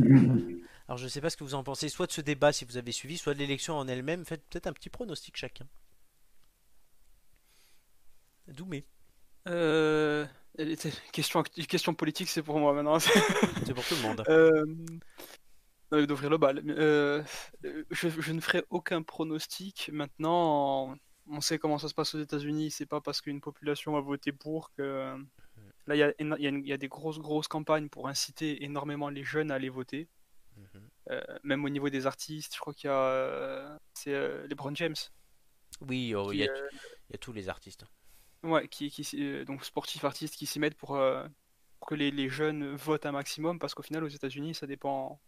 Alors 0.89 0.99
je 0.99 1.07
sais 1.07 1.21
pas 1.21 1.31
ce 1.31 1.37
que 1.37 1.45
vous 1.45 1.55
en 1.55 1.63
pensez, 1.63 1.89
soit 1.89 2.07
de 2.07 2.13
ce 2.13 2.21
débat 2.21 2.53
si 2.53 2.65
vous 2.65 2.77
avez 2.77 2.93
suivi, 2.93 3.19
soit 3.19 3.35
de 3.35 3.39
l'élection 3.39 3.77
en 3.77 3.87
elle-même. 3.89 4.25
Faites 4.25 4.43
peut-être 4.51 4.67
un 4.67 4.73
petit 4.73 4.91
pronostic 4.91 5.37
chacun. 5.37 5.67
Doumé, 8.49 8.85
Euh, 9.49 10.27
elle 10.59 10.77
question, 11.13 11.43
question 11.43 11.95
politique, 11.95 12.29
c'est 12.29 12.43
pour 12.43 12.59
moi 12.59 12.73
maintenant. 12.73 12.99
c'est 13.01 13.75
pour 13.75 13.85
tout 13.85 13.95
le 13.97 14.03
monde. 14.03 14.25
Euh, 14.29 14.65
euh, 15.93 16.07
d'ouvrir 16.07 16.31
le 16.31 16.39
bal. 16.39 16.63
Euh, 16.69 17.23
je, 17.91 18.09
je 18.09 18.33
ne 18.33 18.41
ferai 18.41 18.65
aucun 18.71 19.03
pronostic. 19.03 19.91
Maintenant, 19.93 20.97
on 21.31 21.41
sait 21.41 21.59
comment 21.59 21.79
ça 21.79 21.89
se 21.89 21.95
passe 21.95 22.15
aux 22.15 22.21
États-Unis. 22.21 22.71
C'est 22.71 22.87
pas 22.87 23.01
parce 23.01 23.21
qu'une 23.21 23.41
population 23.41 23.97
a 23.97 24.01
voté 24.01 24.33
pour 24.33 24.73
que. 24.73 25.17
Là, 25.87 25.97
il 25.97 25.99
y 25.99 26.03
a, 26.03 26.13
y 26.39 26.71
y 26.71 26.79
des 26.79 26.89
grosses, 26.89 27.19
grosses 27.19 27.49
campagnes 27.49 27.89
pour 27.89 28.09
inciter 28.09 28.63
énormément 28.65 29.09
les 29.09 29.25
jeunes 29.25 29.51
à 29.51 29.55
aller 29.55 29.71
voter. 29.71 30.07
Mhm. 30.57 30.89
Euh, 31.11 31.39
même 31.45 31.65
au 31.65 31.71
niveau 31.71 31.89
des 31.89 32.07
artistes, 32.07 32.55
je 32.55 32.61
crois 32.61 32.75
qu'il 32.75 32.89
y 32.89 32.93
a. 32.93 32.97
euh, 32.97 33.79
c'est 33.95 34.13
euh, 34.13 34.47
LeBron 34.49 34.75
James. 34.75 34.97
Oui, 35.81 36.15
oh, 36.15 36.31
il 36.33 36.41
y, 36.41 36.49
a, 36.49 36.53
euh, 36.53 36.69
il 37.09 37.13
y 37.13 37.15
a 37.15 37.19
tous 37.19 37.33
les 37.33 37.49
artistes. 37.49 37.85
Ouais, 38.43 38.69
qui, 38.69 38.93
euh, 39.15 39.45
donc 39.45 39.65
sportifs, 39.65 40.05
artistes 40.05 40.35
qui 40.37 40.47
s'y 40.47 40.59
mettent 40.59 40.77
pour, 40.77 40.97
euh, 40.97 41.27
pour 41.79 41.89
que 41.89 41.95
les, 41.95 42.11
les 42.11 42.29
jeunes 42.29 42.75
votent 42.75 43.07
un 43.07 43.13
maximum, 43.13 43.59
parce 43.59 43.75
qu'au 43.75 43.83
final, 43.83 44.05
aux 44.05 44.09
États-Unis, 44.09 44.55
ça 44.55 44.67
dépend 44.67 45.21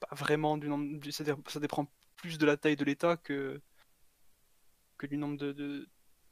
pas 0.00 0.14
vraiment 0.14 0.56
du 0.58 0.68
nombre, 0.68 0.98
du- 0.98 1.12
ça 1.12 1.24
dépend 1.60 1.86
plus 2.16 2.38
de 2.38 2.46
la 2.46 2.56
taille 2.56 2.76
de 2.76 2.84
l'État 2.84 3.16
que, 3.16 3.60
que 5.00 5.06
du 5.08 5.16
nombre 5.18 5.38
de, 5.38 5.52
de, 5.52 5.88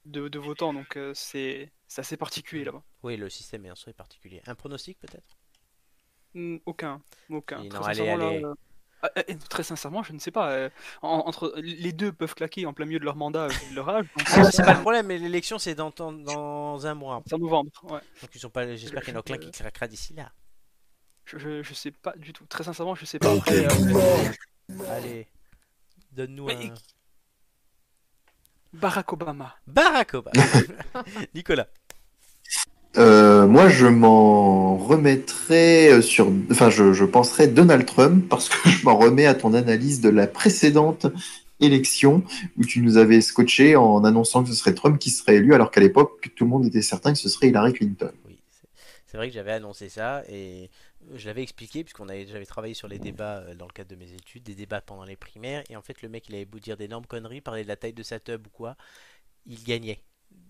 de, 0.07 0.29
de 0.29 0.39
votants, 0.39 0.73
donc 0.75 0.97
euh, 0.97 1.13
c'est 1.15 1.73
assez 1.97 2.17
particulier 2.17 2.65
là-bas. 2.65 2.85
Oui, 3.03 3.17
le 3.17 3.29
système 3.29 3.67
est 3.67 3.73
en 3.73 3.75
soi 3.75 3.93
particulier. 3.93 4.41
Un 4.47 4.55
pronostic 4.55 5.01
peut-être? 5.01 5.37
Hmm, 6.35 6.57
Aucun, 6.67 7.01
aucun. 7.31 7.65
Et 7.65 7.69
Très 7.69 7.79
non, 7.79 7.85
allez, 7.85 8.01
sincèrement, 8.01 8.17
là, 8.17 8.27
allez. 8.27 8.45
euh, 8.45 8.55
ah, 9.03 9.11
euh, 9.19 9.35
très 9.49 9.63
sincèrement, 9.63 10.03
je 10.03 10.13
ne 10.13 10.19
sais 10.19 10.31
pas. 10.31 10.51
euh, 10.53 10.71
en- 11.03 11.23
entre 11.27 11.53
les 11.57 11.93
deux 11.93 12.13
peuvent 12.13 12.35
claquer 12.35 12.67
en 12.67 12.73
plein 12.75 12.85
milieu 12.87 12.99
de 12.99 13.05
leur 13.05 13.17
mandat, 13.17 13.49
vu 13.49 13.71
de 13.71 13.75
leur 13.75 13.89
âge. 13.89 14.05
Ah, 14.15 14.51
c'est 14.51 14.63
pas 14.65 14.75
le 14.75 14.81
problème, 14.81 15.07
mais 15.07 15.19
l'élection 15.19 15.59
c'est 15.59 15.75
dans, 15.75 15.91
dans, 15.91 16.13
dans 16.13 16.87
un 16.87 16.95
mois. 16.95 17.23
c'est 17.27 17.35
en 17.35 17.39
novembre. 17.39 17.71
Ouais. 17.85 18.01
Donc 18.21 18.31
ils 18.35 18.39
sont 18.41 18.51
pas. 18.51 18.67
J'espère 18.77 19.03
qu'il 19.03 19.13
y 19.13 19.17
en 19.17 19.17
a 19.17 19.21
aucun 19.21 19.39
qui 19.39 19.51
craquera 19.51 19.89
d'ici 19.89 20.15
là. 20.15 20.33
Je, 21.27 21.39
je, 21.39 21.63
je 21.63 21.75
sais 21.75 21.91
pas 21.91 22.15
du 22.17 22.33
tout. 22.33 22.45
Très 22.47 22.65
sincèrement, 22.65 22.95
je 22.95 23.05
sais 23.05 23.19
pas. 23.19 23.33
Après, 23.33 23.67
euh, 23.67 23.71
Allez, 24.89 25.27
donne-nous 26.13 26.49
un. 26.51 26.81
Barack 28.73 29.13
Obama. 29.13 29.55
Barack 29.67 30.15
Obama. 30.15 30.43
Nicolas. 31.35 31.67
Euh, 32.97 33.47
moi, 33.47 33.69
je 33.69 33.87
m'en 33.87 34.77
remettrai 34.77 36.01
sur, 36.03 36.33
enfin, 36.51 36.71
je, 36.71 36.93
je 36.93 37.05
penserai 37.05 37.47
Donald 37.47 37.87
Trump 37.87 38.27
parce 38.29 38.49
que 38.49 38.69
je 38.71 38.85
m'en 38.85 38.97
remets 38.97 39.27
à 39.27 39.35
ton 39.35 39.55
analyse 39.55 40.01
de 40.01 40.09
la 40.09 40.27
précédente 40.27 41.07
élection 41.61 42.23
où 42.57 42.65
tu 42.65 42.81
nous 42.81 42.97
avais 42.97 43.21
scotché 43.21 43.77
en 43.77 44.05
annonçant 44.05 44.43
que 44.45 44.49
ce 44.51 44.55
serait 44.55 44.75
Trump 44.75 44.99
qui 44.99 45.11
serait 45.11 45.37
élu 45.37 45.55
alors 45.55 45.71
qu'à 45.71 45.81
l'époque, 45.81 46.31
tout 46.37 46.45
le 46.45 46.51
monde 46.51 46.65
était 46.67 46.83
certain 46.83 47.13
que 47.13 47.19
ce 47.19 47.29
serait 47.29 47.49
Hillary 47.49 47.73
Clinton. 47.73 48.11
Oui, 48.27 48.39
c'est- 48.51 48.69
c'est 49.07 49.17
vrai 49.17 49.29
que 49.29 49.35
j'avais 49.35 49.53
annoncé 49.53 49.89
ça 49.89 50.23
et 50.31 50.71
je 51.15 51.27
l'avais 51.27 51.43
expliqué 51.43 51.85
puisqu'on 51.85 52.09
avait 52.09 52.27
j'avais 52.27 52.47
travaillé 52.47 52.75
sur 52.75 52.89
les 52.89 52.99
débats 52.99 53.39
euh, 53.39 53.55
dans 53.55 53.67
le 53.67 53.73
cadre 53.73 53.91
de 53.91 53.97
mes 53.97 54.13
études, 54.13 54.43
des 54.43 54.55
débats 54.55 54.81
pendant 54.81 55.05
les 55.05 55.17
primaires 55.17 55.65
et 55.71 55.77
en 55.77 55.83
fait 55.83 56.03
le 56.03 56.09
mec 56.09 56.29
il 56.29 56.35
avait 56.35 56.45
beau 56.45 56.59
dire 56.59 56.77
d'énormes 56.77 57.07
conneries, 57.07 57.41
parler 57.41 57.63
de 57.63 57.69
la 57.69 57.77
taille 57.77 57.93
de 57.93 58.03
sa 58.03 58.21
tub 58.21 58.47
ou 58.47 58.51
quoi, 58.51 58.77
il 59.47 59.63
gagnait. 59.65 60.03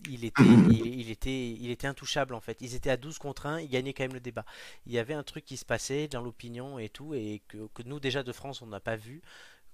Il 0.09 0.25
était, 0.25 0.43
il, 0.71 0.99
il 0.99 1.09
était, 1.09 1.49
il 1.51 1.69
était 1.69 1.87
intouchable 1.87 2.33
en 2.33 2.41
fait. 2.41 2.57
Ils 2.61 2.75
étaient 2.75 2.89
à 2.89 2.97
12 2.97 3.17
contre 3.17 3.45
1, 3.45 3.61
il 3.61 3.69
gagnait 3.69 3.93
quand 3.93 4.03
même 4.03 4.13
le 4.13 4.19
débat. 4.19 4.45
Il 4.85 4.91
y 4.91 4.99
avait 4.99 5.13
un 5.13 5.23
truc 5.23 5.45
qui 5.45 5.57
se 5.57 5.65
passait 5.65 6.07
dans 6.07 6.21
l'opinion 6.21 6.79
et 6.79 6.89
tout, 6.89 7.13
et 7.13 7.41
que, 7.47 7.67
que 7.73 7.83
nous 7.83 7.99
déjà 7.99 8.23
de 8.23 8.31
France 8.31 8.61
on 8.61 8.67
n'a 8.67 8.79
pas 8.79 8.97
vu, 8.97 9.21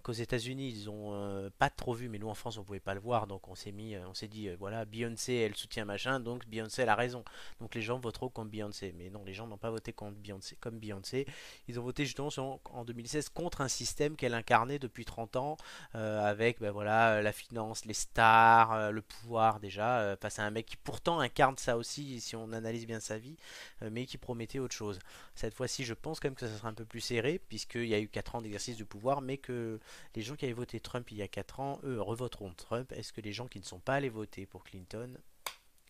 qu'aux 0.06 0.14
États-Unis 0.14 0.70
ils 0.70 0.90
ont 0.90 1.14
euh, 1.14 1.50
pas 1.58 1.72
trop 1.72 1.94
vu, 1.94 2.10
mais 2.10 2.20
nous 2.20 2.30
en 2.30 2.36
France 2.36 2.60
on 2.60 2.64
pouvait 2.64 2.80
pas 2.80 2.94
le 2.94 3.00
voir, 3.00 3.26
donc 3.26 3.48
on 3.48 3.56
s'est 3.56 3.72
mis, 3.72 3.96
euh, 3.96 4.08
on 4.08 4.14
s'est 4.14 4.28
dit 4.28 4.50
euh, 4.50 4.56
voilà 4.60 4.86
Beyoncé 4.86 5.34
elle 5.34 5.56
soutient 5.56 5.84
machin, 5.84 6.20
donc 6.20 6.48
Beyoncé 6.48 6.84
elle 6.84 6.90
a 6.90 6.96
raison, 6.96 7.24
donc 7.60 7.74
les 7.74 7.82
gens 7.82 7.98
voteront 7.98 8.30
contre 8.30 8.52
Beyoncé, 8.52 8.94
mais 8.96 9.10
non 9.10 9.24
les 9.26 9.34
gens 9.34 9.48
n'ont 9.48 9.58
pas 9.58 9.72
voté 9.72 9.94
contre 9.94 10.18
Beyoncé, 10.18 10.58
comme 10.60 10.78
Beyoncé, 10.78 11.26
ils 11.68 11.80
ont 11.80 11.84
voté 11.84 12.06
justement 12.06 12.30
en 12.66 12.86
2016 12.86 13.30
contre 13.30 13.62
un 13.62 13.68
système 13.68 14.16
qu'elle 14.16 14.36
incarnait 14.36 14.78
depuis 14.78 15.06
30 15.06 15.38
ans, 15.38 15.58
avec 15.94 16.60
ben 16.60 16.70
voilà 16.70 17.22
la 17.24 17.32
finance, 17.32 17.86
les 17.86 17.94
stars, 17.94 18.92
le 18.92 19.02
pouvoir 19.02 19.60
déjà, 19.60 20.16
face 20.22 20.38
à 20.38 20.44
un 20.44 20.52
mec 20.52 20.68
qui 20.68 20.78
pourtant 20.78 21.20
incarne 21.20 21.58
ça 21.58 21.78
aussi 21.78 22.22
si 22.22 22.36
on 22.36 22.52
analyse 22.52 22.86
bien 22.86 23.00
sa 23.00 23.18
vie, 23.18 23.38
mais 23.82 24.06
qui 24.06 24.18
promettait 24.18 24.60
autre 24.60 24.76
chose. 24.76 25.00
Cette 25.34 25.54
fois-ci, 25.54 25.84
je 25.84 25.94
pense 25.94 26.20
quand 26.20 26.28
même 26.28 26.36
que 26.36 26.48
ça 26.48 26.56
sera 26.56 26.70
un 26.70 26.74
peu 26.74 26.86
plus 26.86 27.02
serré, 27.02 27.40
puisqu'il 27.50 27.88
y 27.88 27.94
a 27.94 28.00
eu 28.00 28.08
4 28.08 28.36
ans 28.36 28.42
d'exercice 28.42 28.78
du 28.78 28.86
pouvoir, 28.86 29.22
mais 29.22 29.38
que 29.38 29.80
les 30.16 30.22
gens 30.22 30.36
qui 30.36 30.46
avaient 30.46 30.54
voté 30.54 30.80
Trump 30.80 31.10
il 31.12 31.18
y 31.18 31.22
a 31.22 31.28
4 31.28 31.60
ans, 31.60 31.80
eux, 31.84 32.02
revoteront 32.02 32.54
Trump. 32.54 32.92
Est-ce 32.94 33.14
que 33.14 33.22
les 33.22 33.34
gens 33.34 33.48
qui 33.48 33.60
ne 33.60 33.66
sont 33.66 33.80
pas 33.80 33.96
allés 33.96 34.10
voter 34.10 34.46
pour 34.46 34.64
Clinton 34.64 35.18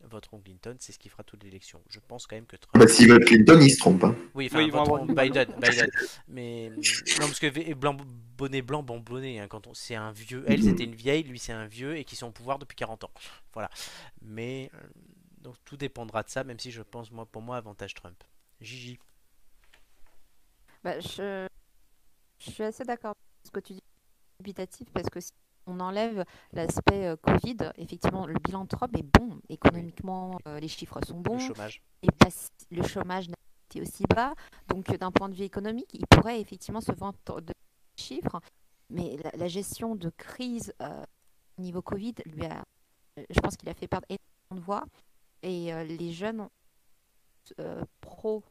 voteront 0.04 0.40
Clinton? 0.40 0.76
C'est 0.80 0.92
ce 0.92 1.00
qui 1.00 1.10
fera 1.10 1.24
toute 1.24 1.44
l'élection. 1.44 1.82
Je 1.90 2.00
pense 2.00 2.28
quand 2.28 2.36
même 2.36 2.46
que 2.46 2.56
Trump. 2.58 2.78
Bah, 2.84 2.88
S'ils 2.88 3.08
veulent 3.10 3.24
Clinton, 3.26 3.60
ils 3.62 3.72
se 3.72 3.78
trompent. 3.80 4.04
hein. 4.04 4.16
Oui, 4.34 4.48
enfin, 4.48 4.60
Oui, 4.60 4.66
ils 4.68 4.72
vont 4.72 4.84
voteront 4.84 5.10
avoir- 5.10 5.26
Biden, 5.26 5.48
Biden. 5.60 5.90
Mais 6.28 6.70
non, 6.70 6.82
parce 7.20 7.40
que 7.40 7.74
blanc, 7.74 7.98
bonnet 8.38 8.62
blanc, 8.62 8.84
bon 8.84 9.00
bonnet, 9.00 9.40
hein, 9.40 9.48
quand 9.48 9.68
on, 9.68 9.74
c'est 9.74 9.96
un 9.96 10.12
vieux. 10.12 10.44
Elle, 10.48 10.64
c'était 10.64 10.84
une 10.84 10.96
vieille, 10.96 11.24
lui, 11.24 11.40
c'est 11.40 11.54
un 11.54 11.66
vieux, 11.68 11.98
et 11.98 12.04
qui 12.04 12.16
sont 12.16 12.28
au 12.28 12.32
pouvoir 12.32 12.60
depuis 12.60 12.76
40 12.76 13.04
ans. 13.06 13.12
Voilà. 13.54 13.70
Mais 14.22 14.70
euh, 14.74 14.78
donc 15.42 15.56
tout 15.66 15.78
dépendra 15.78 16.24
de 16.24 16.30
ça, 16.30 16.44
même 16.44 16.60
si 16.60 16.72
je 16.72 16.82
pense 16.82 17.10
moi, 17.12 17.26
pour 17.26 17.42
moi, 17.42 17.58
avantage 17.58 17.94
Trump. 17.94 18.22
Gigi. 18.62 19.00
Bah, 20.84 21.00
je... 21.00 21.48
je 22.40 22.52
suis 22.52 22.64
assez 22.64 22.84
d'accord 22.84 23.12
avec 23.12 23.46
ce 23.48 23.52
que 23.52 23.60
tu 23.60 23.74
dis, 23.74 23.84
dubitatif, 24.40 24.90
parce 24.92 25.10
que 25.10 25.20
si 25.20 25.32
on 25.68 25.80
enlève 25.80 26.24
l'aspect 26.54 27.08
euh, 27.08 27.16
Covid, 27.16 27.58
effectivement, 27.78 28.28
le 28.28 28.36
bilan 28.40 28.64
de 28.64 28.70
Trump 28.70 28.96
est 28.98 29.04
bon. 29.20 29.40
Économiquement, 29.50 30.38
euh, 30.48 30.60
les 30.60 30.68
chiffres 30.68 31.00
sont 31.06 31.18
Le 31.18 31.22
bons. 31.24 31.40
chômage. 31.40 31.82
et 32.04 32.12
pas 32.12 32.28
le 32.72 32.84
chômage 32.88 33.30
n'a 33.30 33.36
été 33.70 33.82
aussi 33.82 34.04
bas. 34.16 34.34
Donc, 34.68 34.90
euh, 34.92 34.98
d'un 34.98 35.12
point 35.12 35.28
de 35.30 35.34
vue 35.36 35.44
économique, 35.44 35.90
il 35.94 36.06
pourrait 36.08 36.40
effectivement 36.40 36.82
se 36.82 36.92
vendre 36.92 37.18
de 37.42 37.54
chiffres. 38.00 38.40
Mais 38.92 39.18
la, 39.24 39.32
la 39.36 39.48
gestion 39.48 39.96
de 39.96 40.10
crise 40.12 40.72
euh, 40.82 41.04
au 41.58 41.62
niveau 41.64 41.82
Covid, 41.82 42.14
lui 42.28 42.46
a, 42.46 42.64
je 43.18 43.40
pense 43.40 43.58
qu'il 43.58 43.68
a 43.70 43.74
fait 43.74 43.88
perdre 43.88 44.06
énormément 44.10 44.62
de 44.62 44.66
voix. 44.66 44.84
Et 45.42 45.72
les 45.86 46.12
jeunes 46.12 46.42
ont 46.42 46.50
euh, 47.60 47.84
pro 48.02 48.44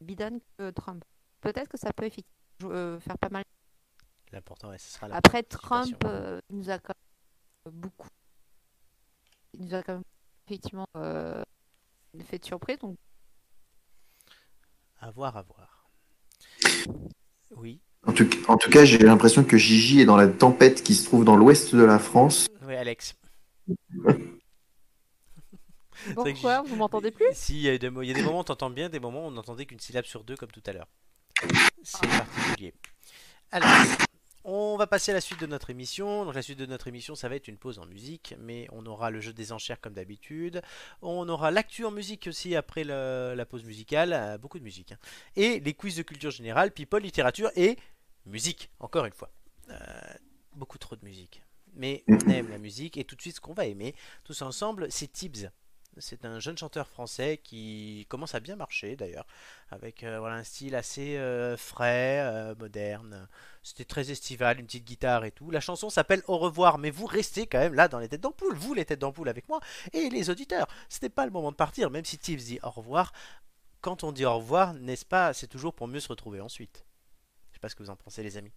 Biden 0.00 0.40
que 0.58 0.70
Trump. 0.70 1.04
Peut-être 1.40 1.68
que 1.68 1.78
ça 1.78 1.92
peut 1.92 2.04
effectivement 2.04 2.98
faire 3.00 3.18
pas 3.18 3.28
mal. 3.30 3.44
L'important, 4.32 4.70
ouais, 4.70 4.78
ce 4.78 4.90
sera 4.92 5.08
la 5.08 5.16
Après. 5.16 5.42
Trump, 5.42 5.96
euh, 6.04 6.40
il 6.50 6.56
nous 6.58 6.70
a 6.70 6.78
quand 6.78 6.94
même 7.64 7.74
beaucoup. 7.74 8.08
Il 9.54 9.64
nous 9.66 9.74
a 9.74 9.82
quand 9.82 9.94
même 9.94 10.02
effectivement 10.46 10.86
euh, 10.96 11.42
fait 12.24 12.38
de 12.38 12.44
surprise. 12.44 12.78
Donc, 12.78 12.96
À 15.00 15.10
voir, 15.10 15.36
à 15.36 15.42
voir. 15.42 15.88
Oui, 17.52 17.80
En 18.06 18.12
tout, 18.12 18.28
en 18.48 18.56
tout 18.56 18.70
cas, 18.70 18.84
j'ai 18.84 18.98
l'impression 18.98 19.44
que 19.44 19.56
Gigi 19.56 20.00
est 20.00 20.04
dans 20.04 20.16
la 20.16 20.28
tempête 20.28 20.82
qui 20.82 20.94
se 20.94 21.04
trouve 21.04 21.24
dans 21.24 21.36
l'ouest 21.36 21.74
de 21.74 21.82
la 21.84 21.98
France. 21.98 22.48
oui, 22.62 22.74
Alex. 22.74 23.14
pourquoi 26.14 26.62
Vous 26.62 26.76
m'entendez 26.76 27.10
plus? 27.10 27.24
Si, 27.32 27.54
il 27.56 27.62
y, 27.62 27.68
a 27.68 27.78
des 27.78 27.90
mo- 27.90 28.02
il 28.02 28.08
y 28.08 28.10
a 28.10 28.14
des 28.14 28.22
moments 28.22 28.38
où 28.38 28.40
on 28.40 28.44
t'entend 28.44 28.70
bien, 28.70 28.88
des 28.88 29.00
moments 29.00 29.24
où 29.24 29.28
on 29.28 29.30
n'entendait 29.30 29.66
qu'une 29.66 29.80
syllabe 29.80 30.04
sur 30.04 30.24
deux, 30.24 30.36
comme 30.36 30.50
tout 30.50 30.62
à 30.66 30.72
l'heure. 30.72 30.88
C'est 31.82 32.06
particulier. 32.06 32.74
Alors, 33.50 33.68
on 34.48 34.76
va 34.76 34.86
passer 34.86 35.10
à 35.10 35.14
la 35.14 35.20
suite 35.20 35.40
de 35.40 35.46
notre 35.46 35.70
émission. 35.70 36.24
Donc, 36.24 36.34
la 36.34 36.40
suite 36.42 36.58
de 36.58 36.66
notre 36.66 36.86
émission, 36.86 37.14
ça 37.16 37.28
va 37.28 37.34
être 37.34 37.48
une 37.48 37.56
pause 37.58 37.78
en 37.80 37.86
musique, 37.86 38.34
mais 38.38 38.68
on 38.72 38.86
aura 38.86 39.10
le 39.10 39.20
jeu 39.20 39.32
des 39.32 39.50
enchères 39.52 39.80
comme 39.80 39.92
d'habitude. 39.92 40.62
On 41.02 41.28
aura 41.28 41.50
l'actu 41.50 41.84
en 41.84 41.90
musique 41.90 42.28
aussi 42.28 42.54
après 42.54 42.84
le- 42.84 43.34
la 43.36 43.44
pause 43.44 43.64
musicale. 43.64 44.12
euh, 44.12 44.38
beaucoup 44.38 44.58
de 44.58 44.64
musique. 44.64 44.92
hein. 44.92 44.98
Et 45.34 45.58
les 45.60 45.74
quiz 45.74 45.96
de 45.96 46.02
culture 46.02 46.30
générale, 46.30 46.70
people, 46.70 47.02
littérature 47.02 47.50
et 47.56 47.76
musique, 48.24 48.70
encore 48.78 49.04
une 49.04 49.12
fois. 49.12 49.30
Euh, 49.70 49.74
beaucoup 50.54 50.78
trop 50.78 50.94
de 50.94 51.04
musique. 51.04 51.42
Mais 51.74 52.04
on 52.08 52.28
aime 52.28 52.48
la 52.48 52.58
musique 52.58 52.96
et 52.96 53.04
tout 53.04 53.16
de 53.16 53.20
suite 53.20 53.36
ce 53.36 53.40
qu'on 53.40 53.52
va 53.52 53.66
aimer 53.66 53.94
tous 54.24 54.40
ensemble, 54.42 54.86
c'est 54.90 55.12
Tibbs. 55.12 55.50
C'est 55.98 56.26
un 56.26 56.38
jeune 56.40 56.58
chanteur 56.58 56.88
français 56.88 57.40
qui 57.42 58.06
commence 58.10 58.34
à 58.34 58.40
bien 58.40 58.56
marcher 58.56 58.96
d'ailleurs, 58.96 59.26
avec 59.70 60.04
euh, 60.04 60.18
voilà, 60.18 60.36
un 60.36 60.44
style 60.44 60.74
assez 60.74 61.16
euh, 61.16 61.56
frais, 61.56 62.20
euh, 62.20 62.54
moderne. 62.58 63.28
C'était 63.62 63.84
très 63.84 64.10
estival, 64.10 64.60
une 64.60 64.66
petite 64.66 64.84
guitare 64.84 65.24
et 65.24 65.30
tout. 65.30 65.50
La 65.50 65.60
chanson 65.60 65.88
s'appelle 65.88 66.22
Au 66.28 66.36
revoir, 66.36 66.76
mais 66.78 66.90
vous 66.90 67.06
restez 67.06 67.46
quand 67.46 67.58
même 67.58 67.74
là 67.74 67.88
dans 67.88 67.98
les 67.98 68.08
têtes 68.08 68.20
d'ampoule, 68.20 68.54
vous 68.56 68.74
les 68.74 68.84
têtes 68.84 68.98
d'ampoule 69.00 69.28
avec 69.28 69.48
moi 69.48 69.60
et 69.94 70.10
les 70.10 70.28
auditeurs. 70.28 70.66
C'était 70.90 71.08
pas 71.08 71.24
le 71.24 71.32
moment 71.32 71.50
de 71.50 71.56
partir, 71.56 71.90
même 71.90 72.04
si 72.04 72.18
Tibbs 72.18 72.44
dit 72.44 72.58
au 72.62 72.70
revoir. 72.70 73.12
Quand 73.80 74.04
on 74.04 74.12
dit 74.12 74.24
au 74.26 74.34
revoir, 74.36 74.74
n'est-ce 74.74 75.04
pas, 75.04 75.32
c'est 75.32 75.46
toujours 75.46 75.72
pour 75.74 75.88
mieux 75.88 76.00
se 76.00 76.08
retrouver 76.08 76.40
ensuite. 76.40 76.84
Je 77.50 77.54
sais 77.56 77.60
pas 77.60 77.68
ce 77.70 77.74
que 77.74 77.82
vous 77.82 77.90
en 77.90 77.96
pensez, 77.96 78.22
les 78.22 78.36
amis. 78.36 78.52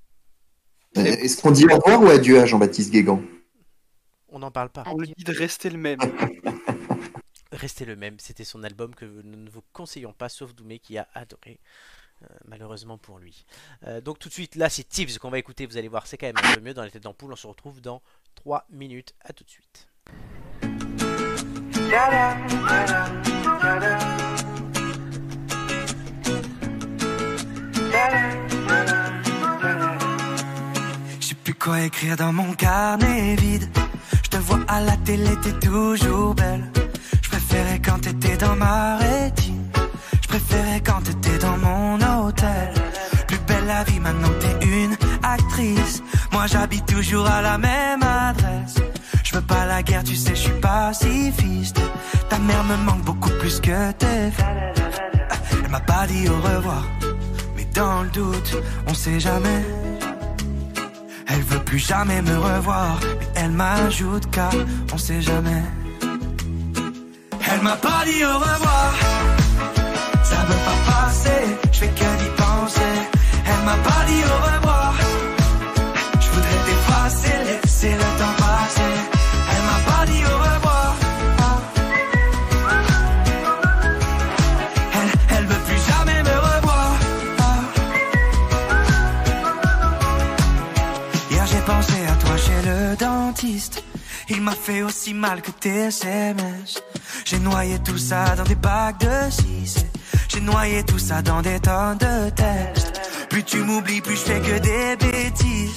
Est-ce 0.95 1.41
qu'on 1.41 1.51
dit 1.51 1.65
au 1.65 1.75
revoir 1.75 2.01
ou 2.01 2.07
adieu 2.07 2.39
à 2.41 2.45
Jean-Baptiste 2.45 2.91
Guégan? 2.91 3.21
On 4.27 4.39
n'en 4.39 4.51
parle 4.51 4.69
pas. 4.69 4.83
On 4.87 4.97
le 4.97 5.03
Adieu. 5.03 5.13
dit 5.17 5.23
de 5.23 5.31
rester 5.33 5.69
le 5.69 5.77
même. 5.77 5.99
Restez 7.51 7.85
le 7.85 7.95
même, 7.95 8.19
c'était 8.19 8.43
son 8.43 8.63
album 8.63 8.93
que 8.93 9.05
nous 9.05 9.37
ne 9.37 9.49
vous 9.49 9.63
conseillons 9.73 10.13
pas, 10.13 10.29
sauf 10.29 10.53
Doumé 10.53 10.77
qui 10.77 10.99
a 10.99 11.07
adoré, 11.15 11.59
euh, 12.21 12.27
malheureusement 12.45 12.99
pour 12.99 13.17
lui. 13.17 13.43
Euh, 13.87 14.01
donc 14.01 14.19
tout 14.19 14.29
de 14.29 14.33
suite, 14.33 14.55
là 14.55 14.69
c'est 14.69 14.83
Tips 14.83 15.17
qu'on 15.17 15.31
va 15.31 15.39
écouter, 15.39 15.65
vous 15.65 15.77
allez 15.77 15.87
voir, 15.87 16.05
c'est 16.05 16.17
quand 16.17 16.27
même 16.27 16.37
un 16.37 16.53
peu 16.53 16.61
mieux 16.61 16.75
dans 16.75 16.83
les 16.83 16.91
têtes 16.91 17.03
d'ampoule, 17.03 17.33
on 17.33 17.35
se 17.35 17.47
retrouve 17.47 17.81
dans 17.81 18.03
3 18.35 18.67
minutes, 18.69 19.15
à 19.21 19.33
tout 19.33 19.43
de 19.43 19.49
suite. 19.49 19.87
Je 31.19 31.25
sais 31.25 31.35
plus 31.35 31.55
quoi 31.55 31.81
écrire 31.81 32.15
dans 32.15 32.31
mon 32.31 32.53
carnet 32.53 33.35
vide. 33.37 33.67
Je 34.23 34.29
te 34.29 34.37
vois 34.37 34.59
à 34.67 34.81
la 34.81 34.95
télé, 34.97 35.35
t'es 35.41 35.53
toujours 35.53 36.35
belle. 36.35 36.71
Quand 37.89 38.01
t'étais 38.01 38.37
dans 38.37 38.55
ma 38.55 38.97
rétine. 38.97 39.67
Je 40.21 40.27
préférais 40.27 40.79
quand 40.85 41.01
t'étais 41.01 41.39
dans 41.39 41.57
mon 41.57 41.95
hôtel. 41.95 42.71
Plus 43.27 43.39
belle 43.47 43.65
la 43.65 43.83
vie 43.83 43.99
maintenant 43.99 44.29
t'es 44.39 44.67
une 44.67 44.95
actrice. 45.23 46.03
Moi 46.31 46.45
j'habite 46.45 46.85
toujours 46.85 47.25
à 47.25 47.41
la 47.41 47.57
même 47.57 48.03
adresse. 48.03 48.75
Je 49.23 49.33
veux 49.33 49.41
pas 49.41 49.65
la 49.65 49.81
guerre, 49.81 50.03
tu 50.03 50.15
sais, 50.15 50.35
je 50.35 50.41
suis 50.41 50.59
pacifiste. 50.61 51.81
Ta 52.29 52.37
mère 52.37 52.63
me 52.63 52.77
manque 52.77 53.01
beaucoup 53.01 53.31
plus 53.39 53.59
que 53.59 53.91
tes. 53.93 54.31
Elle 55.63 55.71
m'a 55.71 55.79
pas 55.79 56.05
dit 56.05 56.29
au 56.29 56.35
revoir. 56.35 56.83
Mais 57.55 57.65
dans 57.73 58.03
le 58.03 58.09
doute, 58.09 58.55
on 58.85 58.93
sait 58.93 59.19
jamais. 59.19 59.65
Elle 61.27 61.41
veut 61.41 61.63
plus 61.63 61.79
jamais 61.79 62.21
me 62.21 62.37
revoir, 62.37 62.99
mais 63.19 63.27
elle 63.33 63.51
m'ajoute 63.51 64.29
car 64.29 64.53
on 64.93 64.97
sait 64.99 65.21
jamais. 65.21 65.63
Elle 67.51 67.61
m'a 67.61 67.75
pas 67.75 68.03
dit 68.05 68.23
au 68.23 68.37
revoir, 68.37 68.93
ça 70.23 70.35
veut 70.47 70.63
pas 70.69 70.91
passer, 70.91 71.41
je 71.71 71.77
fais 71.79 71.87
que 71.87 72.09
d'y 72.21 72.29
penser. 72.37 72.95
Elle 73.47 73.65
m'a 73.65 73.77
pas 73.89 74.01
dit 74.07 74.23
au 74.33 74.37
revoir, 74.49 74.93
je 76.21 76.27
voudrais 76.29 76.59
t'effacer, 76.67 77.35
laisser 77.47 77.91
le 77.91 78.09
temps 78.19 78.35
passer. 78.37 78.93
Elle 79.51 79.63
m'a 79.71 79.91
pas 79.91 80.05
dit 80.11 80.23
au 80.31 80.37
revoir. 80.47 80.95
Elle, 84.93 85.37
elle 85.37 85.45
veut 85.45 85.63
plus 85.67 85.81
jamais 85.91 86.23
me 86.23 86.35
revoir. 86.49 86.89
Hier 91.31 91.45
j'ai 91.47 91.63
pensé 91.73 91.97
à 92.13 92.15
toi 92.23 92.37
chez 92.37 92.61
le 92.69 92.95
dentiste. 92.95 93.83
Il 94.29 94.41
m'a 94.41 94.51
fait 94.51 94.83
aussi 94.83 95.15
mal 95.15 95.41
que 95.41 95.49
tes 95.49 95.87
SMS. 95.87 96.79
J'ai 97.29 97.37
noyé 97.37 97.77
tout 97.85 97.99
ça 97.99 98.35
dans 98.35 98.43
des 98.43 98.55
bacs 98.55 99.01
de 99.01 99.29
6. 99.29 99.85
J'ai 100.29 100.41
noyé 100.41 100.83
tout 100.83 100.97
ça 100.97 101.21
dans 101.21 101.43
des 101.43 101.59
tonnes 101.59 101.99
de 101.99 102.31
textes. 102.31 102.99
Plus 103.29 103.43
tu 103.43 103.57
m'oublies, 103.57 104.01
plus 104.01 104.15
je 104.15 104.21
fais 104.21 104.39
que 104.39 104.57
des 104.57 104.95
bêtises. 104.95 105.75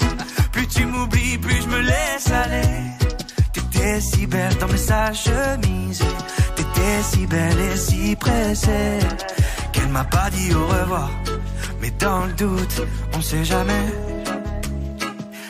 Plus 0.51 0.67
tu 0.67 0.87
m'oublies, 0.87 1.37
plus 1.37 1.61
je 1.61 1.69
me 1.69 1.81
laisse 1.81 2.31
aller. 2.33 2.69
T'étais 3.53 4.01
si 4.01 4.27
belle 4.27 4.57
dans 4.57 4.77
sa 4.79 5.13
chemise. 5.13 6.03
T'étais 6.57 7.03
si 7.03 7.27
belle 7.27 7.61
et 7.61 7.77
si 7.77 8.17
pressée. 8.17 8.99
Qu'elle 9.73 9.89
m'a 9.89 10.05
pas 10.05 10.31
dit 10.31 10.55
au 10.55 10.67
revoir. 10.67 11.11
Mais 11.83 11.91
dans 11.99 12.25
le 12.25 12.33
doute, 12.33 12.81
on 13.13 13.21
sait 13.21 13.45
jamais. 13.45 13.85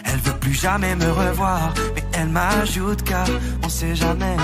Elle 0.06 0.18
veut 0.18 0.38
plus 0.40 0.54
jamais 0.54 0.96
me 0.96 1.12
revoir, 1.12 1.72
mais 1.94 2.02
elle 2.14 2.28
m'ajoute 2.28 3.04
car 3.04 3.28
on 3.62 3.68
sait 3.68 3.94
jamais. 3.94 4.36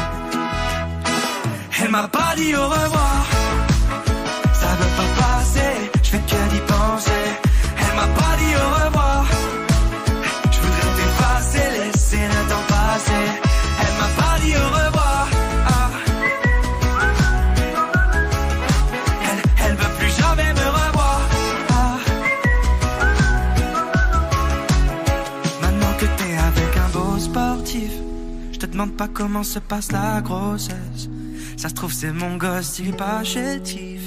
Elle 1.80 1.90
m'a 1.90 2.08
pas 2.08 2.34
dit 2.36 2.54
au 2.56 2.64
revoir. 2.68 3.26
Ça 4.60 4.70
veut 4.78 4.94
pas 4.98 5.10
passer, 5.22 5.72
je 6.02 6.08
fais 6.10 6.18
que 6.18 6.40
d'y 6.52 6.60
penser. 6.60 7.24
Elle 7.80 7.94
m'a 7.96 8.08
pas 8.20 8.34
dit 8.40 8.54
au 8.62 8.68
revoir. 8.84 9.26
Je 10.52 10.58
voudrais 10.62 10.90
t'effacer, 10.98 11.66
laisser 11.76 12.24
le 12.34 12.40
temps 12.50 12.66
passer. 12.74 13.24
Elle 13.82 13.94
m'a 14.00 14.10
pas 14.22 14.34
dit 14.42 14.56
au 14.56 14.68
revoir. 14.78 15.28
Ah. 15.68 15.90
Elle, 19.28 19.42
elle 19.64 19.76
veut 19.76 19.94
plus 19.98 20.12
jamais 20.22 20.52
me 20.52 20.66
revoir. 20.80 21.20
Ah. 21.70 21.96
Maintenant 25.62 25.94
que 26.00 26.06
t'es 26.18 26.36
avec 26.50 26.76
un 26.76 26.88
beau 26.92 27.18
sportif, 27.18 27.92
je 28.52 28.58
te 28.58 28.66
demande 28.66 28.96
pas 28.96 29.08
comment 29.08 29.44
se 29.44 29.60
passe 29.60 29.92
la 29.92 30.20
grossesse. 30.22 30.97
Ça 31.58 31.68
se 31.68 31.74
trouve, 31.74 31.92
c'est 31.92 32.12
mon 32.12 32.36
gosse, 32.36 32.78
il 32.78 32.90
est 32.90 32.92
pas 32.96 33.24
chétif. 33.24 34.02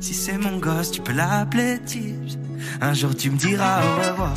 Si 0.00 0.14
c'est 0.14 0.38
mon 0.38 0.56
gosse, 0.56 0.90
tu 0.90 1.02
peux 1.02 1.12
l'appeler 1.12 1.78
Tips. 1.84 2.38
Un 2.80 2.94
jour, 2.94 3.14
tu 3.14 3.30
me 3.30 3.36
diras 3.36 3.82
au 3.84 4.08
revoir. 4.08 4.32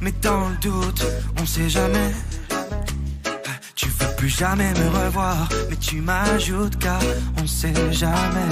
Mais 0.00 0.14
dans 0.22 0.48
le 0.48 0.56
doute, 0.56 1.04
on 1.38 1.44
sait 1.44 1.68
jamais. 1.68 2.12
Tu 3.74 3.88
veux 3.90 4.16
plus 4.16 4.30
jamais 4.30 4.72
me 4.72 4.88
revoir, 5.04 5.48
mais 5.68 5.76
tu 5.76 6.00
m'ajoutes 6.00 6.78
car 6.78 7.00
on 7.42 7.46
sait 7.46 7.74
jamais. 7.92 8.50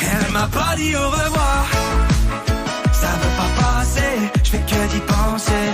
Elle 0.00 0.32
m'a 0.32 0.46
pas 0.46 0.76
dit 0.76 0.94
au 0.94 1.10
revoir, 1.10 1.66
ça 2.92 3.08
veut 3.08 3.36
pas 3.36 3.62
passer, 3.62 4.30
je 4.44 4.50
fais 4.50 4.58
que 4.58 4.92
d'y 4.92 5.00
penser. 5.00 5.66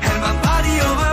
Elle 0.00 0.20
m'a 0.20 0.34
pas 0.46 0.62
dit 0.62 0.80
au 0.80 0.90
revoir, 0.90 1.11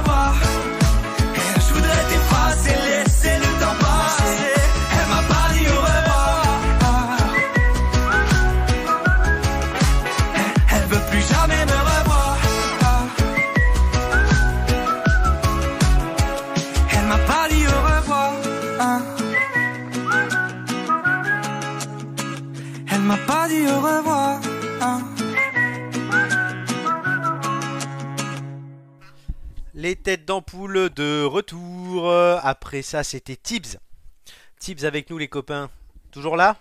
Les 29.90 29.96
têtes 29.96 30.24
d'ampoule 30.24 30.92
de 30.92 31.24
retour. 31.24 32.14
Après 32.14 32.84
ça, 32.84 33.04
c'était 33.04 33.36
Tibbs. 33.36 33.80
Tibbs 34.60 34.86
avec 34.86 35.10
nous, 35.10 35.18
les 35.18 35.28
copains. 35.28 35.72
Toujours 36.12 36.38
là? 36.38 36.58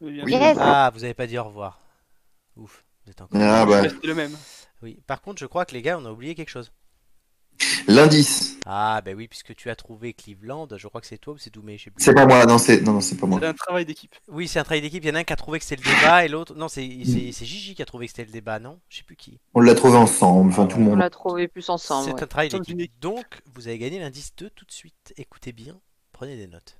Oui, 0.00 0.14
bien 0.14 0.24
Oui. 0.24 0.32
sûr. 0.32 0.40
Yes. 0.40 0.58
Ah, 0.60 0.90
vous 0.92 1.04
avez 1.04 1.14
pas 1.14 1.28
dit 1.28 1.38
au 1.38 1.44
revoir. 1.44 1.78
Ouf, 2.56 2.82
vous 3.04 3.12
êtes 3.12 3.20
encore. 3.20 3.40
Ah 3.40 3.64
bah, 3.64 3.82
le 4.02 4.14
même. 4.16 4.36
Oui. 4.82 4.98
Par 5.06 5.22
contre, 5.22 5.38
je 5.38 5.46
crois 5.46 5.64
que 5.64 5.74
les 5.74 5.82
gars, 5.82 5.96
on 5.96 6.04
a 6.06 6.10
oublié 6.10 6.34
quelque 6.34 6.48
chose. 6.48 6.72
L'indice. 7.88 8.56
Ah, 8.66 9.00
bah 9.04 9.12
oui, 9.16 9.28
puisque 9.28 9.54
tu 9.54 9.70
as 9.70 9.76
trouvé 9.76 10.12
Cleveland. 10.14 10.68
Je 10.76 10.88
crois 10.88 11.00
que 11.00 11.06
c'est 11.06 11.18
toi 11.18 11.34
ou 11.34 11.38
c'est 11.38 11.52
Doumé, 11.52 11.76
je 11.78 11.84
sais 11.84 11.90
plus. 11.90 12.02
C'est 12.02 12.14
pas 12.14 12.26
moi, 12.26 12.46
non, 12.46 12.58
c'est 12.58 12.80
non, 12.80 12.94
non, 12.94 13.00
c'est 13.00 13.16
pas 13.16 13.26
moi. 13.26 13.38
C'est 13.40 13.46
un 13.48 13.52
travail 13.54 13.84
d'équipe. 13.84 14.14
Oui, 14.28 14.48
c'est 14.48 14.58
un 14.58 14.64
travail 14.64 14.80
d'équipe. 14.80 15.04
Il 15.04 15.08
y 15.08 15.10
en 15.10 15.14
a 15.14 15.18
un 15.20 15.24
qui 15.24 15.32
a 15.32 15.36
trouvé 15.36 15.58
que 15.58 15.64
c'était 15.64 15.82
le 15.82 15.94
débat 15.94 16.24
et 16.24 16.28
l'autre. 16.28 16.54
Non, 16.54 16.68
c'est 16.68 16.88
c'est- 17.04 17.44
Gigi 17.44 17.74
qui 17.74 17.82
a 17.82 17.84
trouvé 17.84 18.06
que 18.06 18.12
c'était 18.12 18.24
le 18.24 18.32
débat, 18.32 18.58
non? 18.58 18.78
Je 18.88 18.98
sais 18.98 19.02
plus 19.04 19.16
qui. 19.16 19.38
On 19.54 19.60
l'a 19.60 19.74
trouvé 19.74 19.96
ensemble, 19.96 20.50
enfin 20.50 20.66
tout 20.66 20.78
le 20.78 20.84
On 20.84 20.90
monde. 20.90 20.98
l'a 20.98 21.10
trouvé 21.10 21.46
plus 21.48 21.68
ensemble. 21.68 22.06
C'est 22.06 22.14
ouais. 22.14 22.22
un 22.22 22.26
travail 22.26 22.48
d'équipe. 22.48 22.90
Donc, 23.00 23.24
vous 23.54 23.68
avez 23.68 23.78
gagné 23.78 23.98
l'indice 23.98 24.34
2 24.36 24.50
tout 24.50 24.64
de 24.64 24.72
suite. 24.72 25.12
Écoutez 25.16 25.52
bien, 25.52 25.78
prenez 26.12 26.36
des 26.36 26.46
notes. 26.46 26.78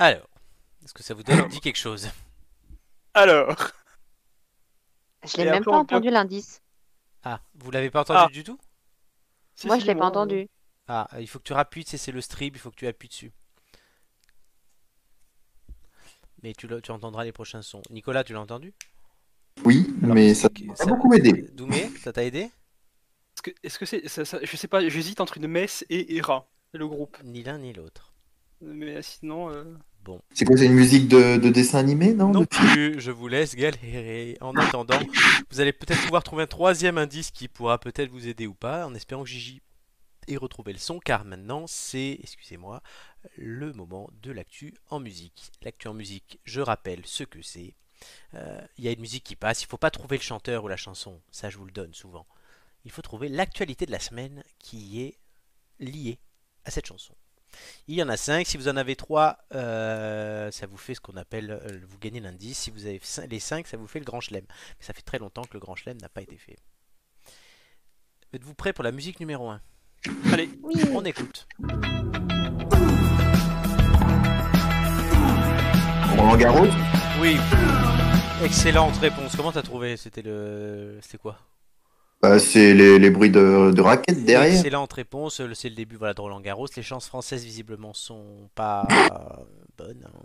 Alors, 0.00 0.28
est-ce 0.84 0.94
que 0.94 1.02
ça 1.02 1.12
vous 1.14 1.22
donne 1.24 1.48
dit 1.48 1.60
quelque 1.60 1.76
chose? 1.76 2.08
Alors, 3.14 3.56
Je 5.24 5.36
l'ai 5.38 5.42
Et 5.42 5.46
même 5.46 5.54
après, 5.56 5.64
pas 5.72 5.76
on 5.76 5.80
entendu 5.80 6.08
l'indice. 6.10 6.62
Ah, 7.24 7.40
vous 7.56 7.70
l'avez 7.72 7.90
pas 7.90 8.02
entendu 8.02 8.20
Ah. 8.26 8.28
du 8.32 8.44
tout? 8.44 8.58
Si, 9.56 9.66
Moi, 9.66 9.76
si, 9.76 9.82
je 9.82 9.86
l'ai 9.88 9.96
pas 9.96 10.06
entendu. 10.06 10.48
Ah, 10.86 11.08
il 11.18 11.26
faut 11.28 11.40
que 11.40 11.44
tu 11.44 11.52
rappuies, 11.52 11.84
tu 11.84 11.90
sais, 11.90 11.98
c'est 11.98 12.12
le 12.12 12.20
strip, 12.20 12.54
il 12.54 12.60
faut 12.60 12.70
que 12.70 12.76
tu 12.76 12.86
appuies 12.86 13.08
dessus. 13.08 13.32
Mais 16.44 16.52
tu, 16.54 16.68
le- 16.68 16.80
tu 16.80 16.92
entendras 16.92 17.24
les 17.24 17.32
prochains 17.32 17.62
sons. 17.62 17.82
Nicolas, 17.90 18.22
tu 18.22 18.32
l'as 18.32 18.40
entendu? 18.40 18.72
Oui, 19.64 19.92
Alors, 20.04 20.14
mais 20.14 20.32
ça 20.34 20.48
m'a 20.64 20.76
ça- 20.76 20.86
beaucoup 20.86 21.12
aidé? 21.12 21.42
Doumé, 21.52 21.90
ça 21.98 22.12
t'a 22.12 22.22
aidé? 22.24 22.42
Est-ce 22.42 23.42
que 23.42 23.50
est-ce 23.64 23.78
que 23.80 23.86
c'est 23.86 24.06
ça, 24.08 24.24
ça- 24.24 24.38
je 24.42 24.56
sais 24.56 24.68
pas, 24.68 24.88
j'hésite 24.88 25.20
entre 25.20 25.38
une 25.38 25.48
messe 25.48 25.84
et 25.90 26.16
Hera, 26.16 26.48
le 26.72 26.86
groupe. 26.86 27.16
Ni 27.24 27.42
l'un 27.42 27.58
ni 27.58 27.72
l'autre. 27.72 28.12
Mais 28.60 29.02
sinon, 29.02 29.50
euh, 29.50 29.64
C'est 30.32 30.44
quoi, 30.44 30.56
c'est 30.56 30.66
une 30.66 30.74
musique 30.74 31.08
de, 31.08 31.36
de 31.36 31.48
dessin 31.50 31.78
animé, 31.78 32.14
non 32.14 32.30
Non 32.30 32.44
plus, 32.44 33.00
je 33.00 33.10
vous 33.10 33.28
laisse 33.28 33.54
galérer. 33.54 34.36
En 34.40 34.54
attendant, 34.56 34.98
vous 35.50 35.60
allez 35.60 35.72
peut-être 35.72 36.00
pouvoir 36.02 36.22
trouver 36.22 36.44
un 36.44 36.46
troisième 36.46 36.98
indice 36.98 37.30
qui 37.30 37.48
pourra 37.48 37.78
peut-être 37.78 38.10
vous 38.10 38.28
aider 38.28 38.46
ou 38.46 38.54
pas, 38.54 38.86
en 38.86 38.94
espérant 38.94 39.22
que 39.22 39.28
Gigi 39.28 39.60
ait 40.28 40.36
retrouvé 40.36 40.72
le 40.72 40.78
son, 40.78 40.98
car 40.98 41.24
maintenant 41.24 41.66
c'est, 41.66 42.18
excusez-moi, 42.22 42.82
le 43.36 43.72
moment 43.72 44.10
de 44.22 44.30
l'actu 44.30 44.74
en 44.90 45.00
musique. 45.00 45.50
L'actu 45.62 45.88
en 45.88 45.94
musique, 45.94 46.38
je 46.44 46.60
rappelle 46.60 47.02
ce 47.04 47.24
que 47.24 47.42
c'est. 47.42 47.74
Euh, 48.34 48.60
Il 48.76 48.84
y 48.84 48.88
a 48.88 48.92
une 48.92 49.00
musique 49.00 49.24
qui 49.24 49.36
passe, 49.36 49.62
il 49.62 49.66
ne 49.66 49.70
faut 49.70 49.78
pas 49.78 49.90
trouver 49.90 50.16
le 50.16 50.22
chanteur 50.22 50.64
ou 50.64 50.68
la 50.68 50.76
chanson, 50.76 51.20
ça 51.30 51.50
je 51.50 51.58
vous 51.58 51.64
le 51.64 51.72
donne 51.72 51.94
souvent. 51.94 52.26
Il 52.84 52.90
faut 52.90 53.02
trouver 53.02 53.28
l'actualité 53.28 53.86
de 53.86 53.90
la 53.90 53.98
semaine 53.98 54.44
qui 54.58 55.00
est 55.02 55.18
liée 55.80 56.18
à 56.64 56.70
cette 56.70 56.86
chanson. 56.86 57.14
Il 57.86 57.94
y 57.94 58.02
en 58.02 58.08
a 58.08 58.16
5, 58.16 58.46
si 58.46 58.56
vous 58.56 58.68
en 58.68 58.76
avez 58.76 58.96
3, 58.96 59.38
ça 59.50 60.66
vous 60.66 60.76
fait 60.76 60.94
ce 60.94 61.00
qu'on 61.00 61.16
appelle, 61.16 61.50
euh, 61.50 61.80
vous 61.88 61.98
gagnez 61.98 62.20
l'indice, 62.20 62.58
si 62.58 62.70
vous 62.70 62.86
avez 62.86 63.00
les 63.28 63.40
5, 63.40 63.66
ça 63.66 63.76
vous 63.76 63.86
fait 63.86 63.98
le 63.98 64.04
grand 64.04 64.20
chelem. 64.20 64.44
Mais 64.48 64.86
ça 64.86 64.92
fait 64.92 65.02
très 65.02 65.18
longtemps 65.18 65.42
que 65.44 65.54
le 65.54 65.60
grand 65.60 65.74
chelem 65.74 65.98
n'a 65.98 66.08
pas 66.08 66.22
été 66.22 66.36
fait. 66.36 66.56
Êtes-vous 68.32 68.54
prêts 68.54 68.72
pour 68.72 68.84
la 68.84 68.92
musique 68.92 69.20
numéro 69.20 69.48
1 69.48 69.60
allez, 70.32 70.50
Oui. 70.62 70.74
On 70.92 71.04
écoute. 71.04 71.48
Roland 76.16 76.36
Garros? 76.36 76.66
Oui. 77.20 77.36
Excellente 78.42 78.96
réponse. 78.98 79.34
Comment 79.36 79.52
t'as 79.52 79.62
trouvé? 79.62 79.96
C'était 79.96 80.22
le. 80.22 80.98
C'était 81.02 81.18
quoi? 81.18 81.38
Bah, 82.20 82.38
C'est 82.38 82.74
les, 82.74 82.98
les 82.98 83.10
bruits 83.10 83.30
de, 83.30 83.70
de 83.72 83.80
raquettes 83.80 84.24
derrière. 84.24 84.52
Excellente 84.54 84.92
réponse. 84.92 85.40
Le- 85.40 85.54
C'est 85.54 85.68
le 85.68 85.74
début 85.76 85.96
voilà, 85.96 86.14
de 86.14 86.20
Roland 86.20 86.40
Garros. 86.40 86.66
Les 86.76 86.82
chances 86.82 87.06
françaises, 87.06 87.44
visiblement, 87.44 87.94
sont 87.94 88.48
pas 88.54 88.86
bonnes. 89.76 90.04
hein. 90.06 90.20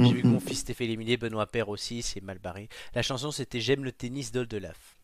J'ai 0.00 0.12
vu 0.14 0.22
que 0.22 0.26
mon 0.26 0.40
fils 0.40 0.60
s'était 0.60 0.74
fait 0.74 0.84
éliminer. 0.84 1.16
Benoît 1.16 1.46
Père 1.46 1.68
aussi, 1.68 2.02
c'est 2.02 2.22
mal 2.22 2.38
barré. 2.38 2.68
La 2.94 3.02
chanson, 3.02 3.30
c'était 3.30 3.60
J'aime 3.60 3.84
le 3.84 3.92
tennis 3.92 4.32
d'Oldelaf. 4.32 4.96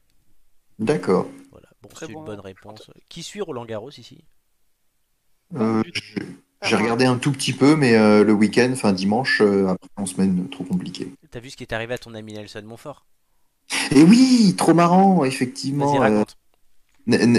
D'accord. 0.79 1.29
Voilà. 1.51 1.69
Bon, 1.83 1.89
c'est 1.97 2.07
une 2.07 2.15
bon. 2.15 2.25
bonne 2.25 2.41
réponse. 2.41 2.91
Qui 3.09 3.23
suit 3.23 3.41
Roland 3.43 3.65
Garros 3.65 3.91
ici? 3.91 4.25
Euh, 5.57 5.83
J'ai 6.63 6.77
regardé 6.77 7.05
un 7.05 7.19
tout 7.19 7.31
petit 7.31 7.53
peu, 7.53 7.77
mais 7.77 7.95
euh, 7.95 8.25
le 8.25 8.33
week-end, 8.33 8.71
enfin 8.73 8.93
dimanche, 8.93 9.41
euh, 9.43 9.69
après 9.69 9.89
en 9.97 10.07
semaine, 10.07 10.49
trop 10.49 10.65
compliqué. 10.65 11.13
T'as 11.31 11.39
vu 11.41 11.51
ce 11.51 11.57
qui 11.57 11.63
est 11.65 11.73
arrivé 11.75 11.95
à 11.95 11.99
ton 11.99 12.15
ami 12.15 12.33
Nelson 12.33 12.63
Montfort? 12.65 13.05
Et 13.95 14.03
oui, 14.03 14.55
trop 14.57 14.75
marrant, 14.75 15.25
effectivement. 15.25 16.03
Euh, 16.03 16.25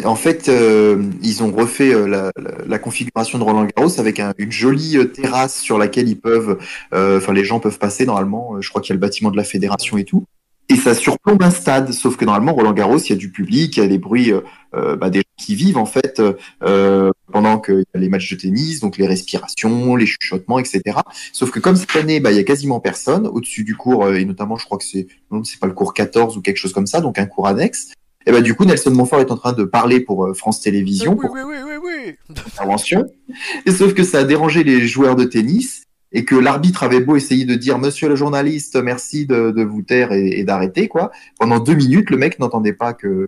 En 0.05 0.15
fait, 0.15 0.47
euh, 0.47 1.01
ils 1.23 1.41
ont 1.41 1.51
refait 1.51 1.91
euh, 1.93 2.31
la, 2.67 2.77
configuration 2.77 3.39
de 3.39 3.43
Roland 3.43 3.65
Garros 3.75 3.99
avec 3.99 4.19
un- 4.19 4.33
une 4.37 4.51
jolie 4.51 4.97
euh, 4.97 5.05
terrasse 5.05 5.59
sur 5.59 5.79
laquelle 5.79 6.07
ils 6.07 6.19
peuvent, 6.19 6.59
enfin 6.91 7.33
les 7.33 7.43
gens 7.43 7.59
peuvent 7.59 7.79
passer 7.79 8.05
normalement. 8.05 8.61
Je 8.61 8.69
crois 8.69 8.81
qu'il 8.81 8.89
y 8.89 8.93
a 8.93 8.97
le 8.97 8.99
bâtiment 8.99 9.31
de 9.31 9.37
la 9.37 9.43
fédération 9.43 9.97
et 9.97 10.03
tout. 10.05 10.25
Et 10.67 10.75
ça 10.75 10.95
surplombe 10.95 11.43
un 11.43 11.51
stade, 11.51 11.91
sauf 11.91 12.17
que 12.17 12.25
normalement 12.25 12.53
Roland 12.53 12.73
Garros, 12.73 12.97
il 12.97 13.09
y 13.09 13.13
a 13.13 13.15
du 13.15 13.29
public, 13.29 13.77
il 13.77 13.79
y 13.81 13.83
a 13.83 13.87
des 13.87 13.99
bruits, 13.99 14.31
euh, 14.31 14.41
euh, 14.75 14.95
bah, 14.95 15.11
des 15.11 15.19
gens 15.19 15.35
qui 15.37 15.53
vivent 15.53 15.77
en 15.77 15.85
fait 15.85 16.21
euh, 16.63 17.11
pendant 17.31 17.59
qu'il 17.59 17.83
y 17.93 17.97
a 17.97 17.99
les 17.99 18.09
matchs 18.09 18.31
de 18.31 18.37
tennis, 18.37 18.79
donc 18.79 18.97
les 18.97 19.05
respirations, 19.05 19.95
les 19.95 20.05
chuchotements, 20.05 20.57
etc. 20.57 20.81
Sauf 21.33 21.51
que 21.51 21.59
comme 21.59 21.75
cette 21.75 21.95
année, 21.95 22.19
bah, 22.19 22.31
il 22.31 22.37
y 22.37 22.39
a 22.39 22.43
quasiment 22.43 22.79
personne 22.79 23.27
au-dessus 23.27 23.63
du 23.63 23.75
cours, 23.75 24.05
euh, 24.05 24.15
et 24.15 24.25
notamment, 24.25 24.57
je 24.57 24.65
crois 24.65 24.77
que 24.77 24.85
c'est, 24.85 25.07
non, 25.31 25.43
c'est 25.43 25.59
pas 25.59 25.67
le 25.67 25.73
cours 25.73 25.93
14 25.93 26.37
ou 26.37 26.41
quelque 26.41 26.57
chose 26.57 26.73
comme 26.73 26.87
ça, 26.87 26.99
donc 26.99 27.19
un 27.19 27.25
cours 27.25 27.47
annexe. 27.47 27.89
Et 28.25 28.31
bah, 28.31 28.41
du 28.41 28.55
coup, 28.55 28.65
Nelson 28.65 28.91
Montfort 28.91 29.19
est 29.19 29.31
en 29.31 29.37
train 29.37 29.53
de 29.53 29.63
parler 29.65 29.99
pour 29.99 30.25
euh, 30.25 30.33
France 30.33 30.61
Télévisions, 30.61 31.13
oui, 31.13 31.27
pour 31.27 31.31
oui, 31.31 31.41
oui, 31.45 31.57
oui, 31.63 31.75
oui. 31.83 32.15
intervention. 32.29 33.05
Et 33.65 33.71
sauf 33.71 33.93
que 33.93 34.03
ça 34.03 34.19
a 34.19 34.23
dérangé 34.23 34.63
les 34.63 34.87
joueurs 34.87 35.15
de 35.15 35.25
tennis 35.25 35.84
et 36.15 36.25
que 36.25 36.33
l'arbitre 36.35 36.81
avait 36.81 37.01
beau 37.01 37.15
essayer 37.15 37.45
de 37.45 37.53
dire 37.53 37.77
Monsieur 37.77 38.07
le 38.09 38.15
journaliste, 38.15 38.75
merci 38.77 39.27
de, 39.27 39.51
de 39.51 39.63
vous 39.63 39.83
taire 39.83 40.11
et, 40.11 40.39
et 40.39 40.43
d'arrêter 40.43 40.87
quoi. 40.87 41.11
Pendant 41.37 41.59
deux 41.59 41.75
minutes, 41.75 42.09
le 42.09 42.17
mec 42.17 42.39
n'entendait 42.39 42.73
pas 42.73 42.93
que 42.93 43.27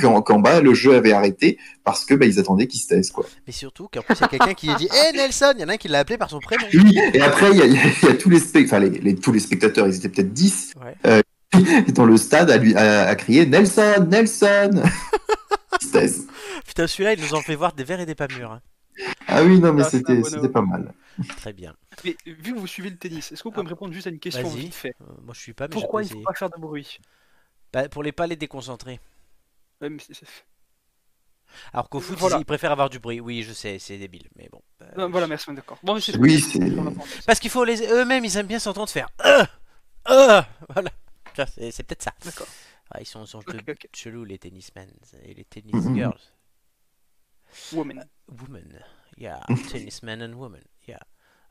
qu'en 0.00 0.38
bas 0.38 0.60
le 0.62 0.72
jeu 0.72 0.94
avait 0.94 1.12
arrêté 1.12 1.58
parce 1.84 2.04
que 2.06 2.14
bah, 2.14 2.24
ils 2.24 2.38
attendaient 2.38 2.66
qu'il 2.68 2.80
se 2.80 2.86
taise 2.88 3.10
quoi. 3.10 3.26
Mais 3.46 3.52
surtout 3.52 3.88
qu'en 3.92 4.00
plus, 4.00 4.14
il 4.16 4.20
y 4.22 4.24
a 4.24 4.28
quelqu'un 4.28 4.54
qui 4.54 4.70
a 4.70 4.74
dit 4.76 4.86
Hé 4.90 5.16
Nelson 5.16 5.52
Il 5.56 5.60
y 5.60 5.64
en 5.64 5.68
a 5.68 5.72
un 5.72 5.76
qui 5.76 5.88
l'a 5.88 5.98
appelé 5.98 6.16
par 6.16 6.30
son 6.30 6.38
prénom. 6.40 6.64
Oui, 6.72 6.98
et 7.12 7.20
après 7.20 7.50
il 7.50 7.58
y 7.58 7.62
a, 7.62 7.66
y 7.66 7.74
y 7.74 8.16
tous 8.18 8.30
les, 8.30 8.40
enfin, 8.64 8.78
les, 8.78 8.88
les- 8.90 9.14
tous 9.16 9.32
les 9.32 9.40
spectateurs, 9.40 9.86
ils 9.88 9.96
étaient 9.96 10.08
peut-être 10.08 10.32
10 10.32 10.74
Ouais. 11.04 11.22
dans 11.94 12.06
le 12.06 12.16
stade 12.16 12.50
à, 12.50 12.56
lui, 12.56 12.74
à, 12.74 13.08
à 13.08 13.14
crier 13.14 13.44
Nelson, 13.44 14.06
Nelson. 14.10 14.82
Putain, 16.66 16.86
celui-là, 16.86 17.14
il 17.14 17.20
nous 17.22 17.34
en 17.34 17.40
fait 17.42 17.54
voir 17.54 17.72
des 17.74 17.84
verres 17.84 18.00
et 18.00 18.06
des 18.06 18.14
pas 18.14 18.28
mûrs. 18.28 18.52
hein. 18.52 18.60
Ah 19.26 19.42
oui, 19.42 19.58
non 19.58 19.72
mais 19.72 19.82
Ah, 19.82 19.90
c'était 19.90 20.48
pas 20.48 20.62
mal. 20.62 20.92
Très 21.36 21.52
bien. 21.52 21.74
mais 22.04 22.16
vu 22.26 22.54
que 22.54 22.58
vous 22.58 22.66
suivez 22.66 22.90
le 22.90 22.96
tennis, 22.96 23.32
est-ce 23.32 23.42
que 23.42 23.48
vous 23.48 23.52
pouvez 23.52 23.64
me 23.64 23.68
répondre 23.68 23.92
juste 23.92 24.06
à 24.06 24.10
une 24.10 24.18
question 24.18 24.48
Vas-y. 24.48 24.60
vite 24.60 24.74
fait? 24.74 24.94
Euh, 25.00 25.04
moi, 25.22 25.34
je 25.34 25.40
suis 25.40 25.52
pas, 25.52 25.68
mais 25.68 25.72
Pourquoi 25.72 26.02
il 26.02 26.06
ne 26.08 26.10
faut 26.10 26.22
pas 26.22 26.34
faire 26.34 26.50
de 26.50 26.58
bruit? 26.58 26.98
Bah, 27.72 27.88
Pour 27.88 28.02
les 28.02 28.12
pas 28.12 28.26
les 28.26 28.36
déconcentrer. 28.36 29.00
Ouais, 29.80 29.88
mais 29.90 29.98
Alors 31.72 31.88
qu'au 31.90 32.00
foot, 32.00 32.18
Voilà. 32.18 32.38
ils, 32.38 32.44
préfèrent 32.46 32.72
avoir 32.72 32.88
du 32.88 32.98
bruit. 32.98 33.20
Oui, 33.20 33.42
je 33.42 33.52
sais, 33.52 33.78
c'est 33.78 33.98
débile, 33.98 34.28
mais 34.36 34.48
bon. 34.50 34.62
Euh, 34.82 34.86
Non, 34.96 35.10
voilà, 35.10 35.26
merci, 35.26 35.48
on 35.48 35.52
est 35.52 35.56
d'accord. 35.56 35.78
Bon, 35.82 35.94
mais 35.94 36.00
c'est 36.00 36.16
Oui, 36.16 36.40
c'est. 36.40 36.60
Parce 37.26 37.40
qu'il 37.40 37.50
faut 37.50 37.64
les 37.64 37.82
eux-mêmes, 37.82 38.24
ils 38.24 38.36
aiment 38.36 38.46
bien 38.46 38.58
s'entendre 38.58 38.88
faire. 38.88 39.08
Euh, 39.24 39.44
euh, 40.08 40.42
voilà. 40.70 40.90
C'est 41.48 41.82
peut-être 41.82 42.02
ça. 42.02 42.12
D'accord. 42.24 42.46
Ah, 42.90 43.00
ils 43.00 43.06
sont, 43.06 43.24
sont 43.26 43.38
Ok, 43.38 43.54
ok. 43.68 43.88
chelous 43.94 44.24
les 44.24 44.38
tennismen 44.38 44.90
et 45.24 45.34
les 45.34 45.44
tennis 45.44 45.74
Mhm. 45.86 45.94
girls. 45.94 46.20
Woman. 47.72 48.04
Women. 48.40 48.82
Yeah, 49.16 49.40
tennismen 49.70 50.22
and 50.22 50.34
women. 50.34 50.62
Yeah, 50.88 51.00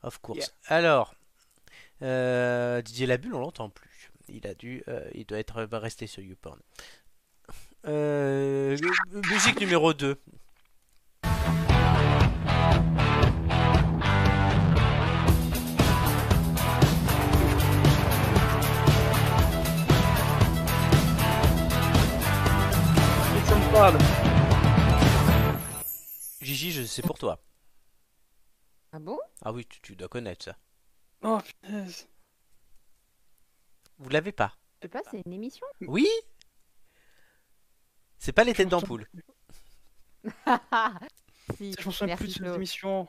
of 0.02 0.20
course. 0.20 0.38
Yeah. 0.38 0.76
Alors, 0.76 1.14
euh, 2.02 2.82
Didier 2.82 3.06
Labulle, 3.06 3.34
on 3.34 3.40
l'entend 3.40 3.70
plus. 3.70 4.10
Il 4.28 4.46
a 4.46 4.54
dû, 4.54 4.82
euh, 4.88 5.08
il 5.14 5.26
doit 5.26 5.38
être 5.38 5.62
va 5.64 5.78
rester 5.78 6.06
sur 6.06 6.22
YouPorn. 6.22 6.58
Euh, 7.86 8.76
musique 9.30 9.60
numéro 9.60 9.92
2. 9.92 10.20
Sais 26.92 27.00
pour 27.00 27.18
toi. 27.18 27.38
Ah 28.92 28.98
bon? 28.98 29.18
Ah 29.42 29.50
oui, 29.50 29.64
tu, 29.66 29.80
tu 29.80 29.96
dois 29.96 30.08
connaître 30.08 30.44
ça. 30.44 30.56
Oh, 31.22 31.38
punaise. 31.62 32.06
Vous 33.98 34.10
l'avez 34.10 34.32
pas? 34.32 34.52
Je 34.82 34.86
sais 34.86 34.88
pas, 34.90 35.00
c'est 35.10 35.22
une 35.24 35.32
émission 35.32 35.66
Oui 35.86 36.06
C'est 38.18 38.32
pas 38.32 38.44
les 38.44 38.52
têtes 38.52 38.68
d'ampoule. 38.68 39.06
Si, 41.56 41.74
Je 41.78 41.90
souviens 41.90 42.16
plus 42.16 42.28
de 42.28 42.32
cette 42.44 42.54
émission. 42.56 43.08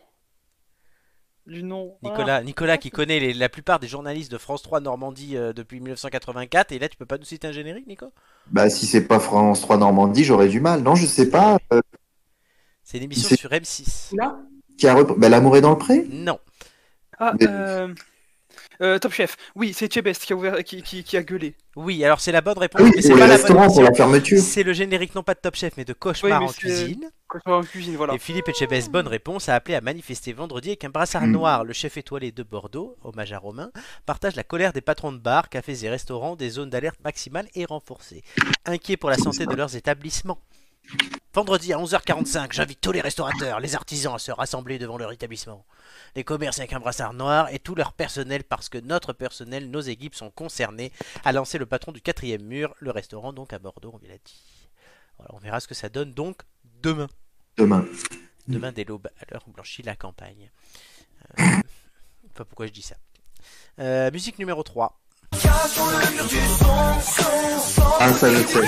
Du 1.45 1.61
nom. 1.61 1.97
Ah. 2.05 2.07
Nicolas, 2.07 2.41
Nicolas 2.43 2.77
qui 2.77 2.89
connaît 2.89 3.19
les- 3.19 3.33
la 3.33 3.49
plupart 3.49 3.79
des 3.81 3.87
journalistes 3.89 4.31
de 4.31 4.37
France 4.37 4.61
3 4.61 4.79
Normandie 4.79 5.35
euh, 5.35 5.51
depuis 5.51 5.81
1984, 5.81 6.71
et 6.71 6.79
là 6.79 6.87
tu 6.87 6.95
peux 6.95 7.05
pas 7.05 7.17
nous 7.17 7.25
citer 7.25 7.47
un 7.47 7.51
générique, 7.51 7.85
Nico? 7.85 8.13
Bah, 8.45 8.69
si 8.69 8.85
c'est 8.87 9.07
pas 9.07 9.19
France 9.19 9.59
3 9.61 9.75
Normandie, 9.77 10.23
j'aurais 10.23 10.47
du 10.47 10.61
mal. 10.61 10.81
Non, 10.83 10.95
je 10.95 11.05
sais 11.05 11.29
pas. 11.29 11.57
euh, 11.73 11.81
C'est 12.93 12.99
une 12.99 13.05
émission 13.05 13.35
sur 13.35 13.49
M6. 13.49 14.15
Là 14.15 14.37
qui 14.77 14.87
a 14.87 14.93
repris- 14.93 15.15
bah, 15.17 15.29
L'amour 15.29 15.57
est 15.57 15.61
dans 15.61 15.71
le 15.71 15.77
pré 15.79 16.05
Non. 16.11 16.39
Ah, 17.19 17.33
Mais- 17.39 17.47
euh... 17.49 17.87
euh, 18.81 18.99
Top 18.99 19.11
Chef. 19.13 19.35
Oui, 19.55 19.73
c'est 19.73 19.91
Chebest 19.91 20.23
qui 20.25 20.33
a, 20.33 20.35
ouvert, 20.35 20.63
qui, 20.63 20.81
qui, 20.83 21.03
qui 21.03 21.17
a 21.17 21.23
gueulé. 21.23 21.55
Oui, 21.75 22.03
alors 22.05 22.19
c'est 22.19 22.31
la 22.31 22.41
bonne 22.41 22.57
réponse, 22.57 22.81
Ah 22.81 22.85
oui, 22.85 22.91
mais 22.95 23.01
c'est 23.01 23.09
pas 23.13 23.19
la 23.19 23.25
bonne 23.25 23.31
restaurants, 23.35 23.65
pour 23.67 23.77
émission. 23.77 23.83
la 23.83 23.93
fermeture. 23.95 24.39
C'est 24.41 24.61
le 24.63 24.73
générique 24.73 25.15
non 25.15 25.23
pas 25.23 25.33
de 25.33 25.39
Top 25.39 25.55
Chef, 25.55 25.73
mais 25.77 25.85
de 25.85 25.93
Cauchemar 25.93 26.39
Oui, 26.41 26.45
mais 26.45 26.49
en 26.51 26.53
cuisine. 26.53 27.09
Vais 27.47 27.51
en 27.51 27.61
cuisine, 27.63 27.95
voilà. 27.95 28.13
Et 28.13 28.19
Philippe 28.19 28.47
Etchebest, 28.49 28.91
bonne 28.91 29.07
réponse, 29.07 29.49
a 29.49 29.55
appelé 29.55 29.73
à 29.73 29.81
manifester 29.81 30.33
vendredi 30.33 30.69
avec 30.69 30.83
un 30.83 30.89
brassard 30.89 31.23
Mm. 31.25 31.31
noir. 31.31 31.63
Le 31.63 31.73
chef 31.73 31.97
étoilé 31.97 32.31
de 32.31 32.43
Bordeaux, 32.43 32.95
hommage 33.03 33.33
à 33.33 33.39
Romain, 33.39 33.71
partage 34.05 34.35
la 34.35 34.43
colère 34.43 34.71
des 34.71 34.81
patrons 34.81 35.11
de 35.11 35.17
bars, 35.17 35.49
cafés 35.49 35.83
et 35.83 35.89
restaurants 35.89 36.35
des 36.35 36.49
zones 36.49 36.69
d'alerte 36.69 36.99
maximale 37.03 37.47
et 37.55 37.65
renforcées. 37.65 38.23
Inquiets 38.65 38.97
pour 38.97 39.09
la 39.09 39.17
santé 39.17 39.45
de 39.47 39.55
leurs 39.55 39.75
établissements. 39.75 40.37
Vendredi 41.33 41.73
à 41.73 41.77
11h45, 41.77 42.51
j'invite 42.53 42.79
tous 42.79 42.91
les 42.91 43.01
restaurateurs, 43.01 43.59
les 43.59 43.73
artisans 43.73 44.13
à 44.13 44.19
se 44.19 44.31
rassembler 44.31 44.77
devant 44.77 44.97
leur 44.99 45.11
établissement. 45.11 45.65
Les 46.15 46.23
commerces 46.23 46.59
avec 46.59 46.73
un 46.73 46.79
brassard 46.79 47.13
noir 47.13 47.49
et 47.51 47.57
tout 47.57 47.73
leur 47.73 47.93
personnel 47.93 48.43
parce 48.43 48.69
que 48.69 48.77
notre 48.77 49.13
personnel, 49.13 49.71
nos 49.71 49.81
équipes 49.81 50.13
sont 50.13 50.29
concernés, 50.29 50.91
a 51.25 51.31
lancé 51.31 51.57
le 51.57 51.65
patron 51.65 51.91
du 51.91 52.01
quatrième 52.01 52.43
mur, 52.43 52.75
le 52.79 52.91
restaurant 52.91 53.33
donc 53.33 53.51
à 53.51 53.57
Bordeaux, 53.59 53.91
on 53.95 54.07
l'a 54.07 54.13
dit. 54.23 54.43
Voilà, 55.17 55.31
on 55.33 55.39
verra 55.39 55.59
ce 55.59 55.67
que 55.67 55.73
ça 55.73 55.89
donne 55.89 56.11
donc 56.11 56.41
demain. 56.83 57.07
Demain. 57.57 57.85
Demain 58.47 58.71
dès 58.71 58.83
l'aube, 58.83 59.07
à 59.19 59.25
l'heure 59.31 59.43
où 59.47 59.51
blanchit 59.51 59.81
la 59.81 59.95
campagne. 59.95 60.51
Euh, 61.39 61.43
pas 62.35 62.45
pourquoi 62.45 62.67
je 62.67 62.71
dis 62.73 62.81
ça? 62.83 62.95
Euh, 63.79 64.11
musique 64.11 64.37
numéro 64.37 64.61
3. 64.61 64.99
Ah, 67.99 68.13
ça, 68.13 68.29
je 68.31 68.43
sais. 68.45 68.67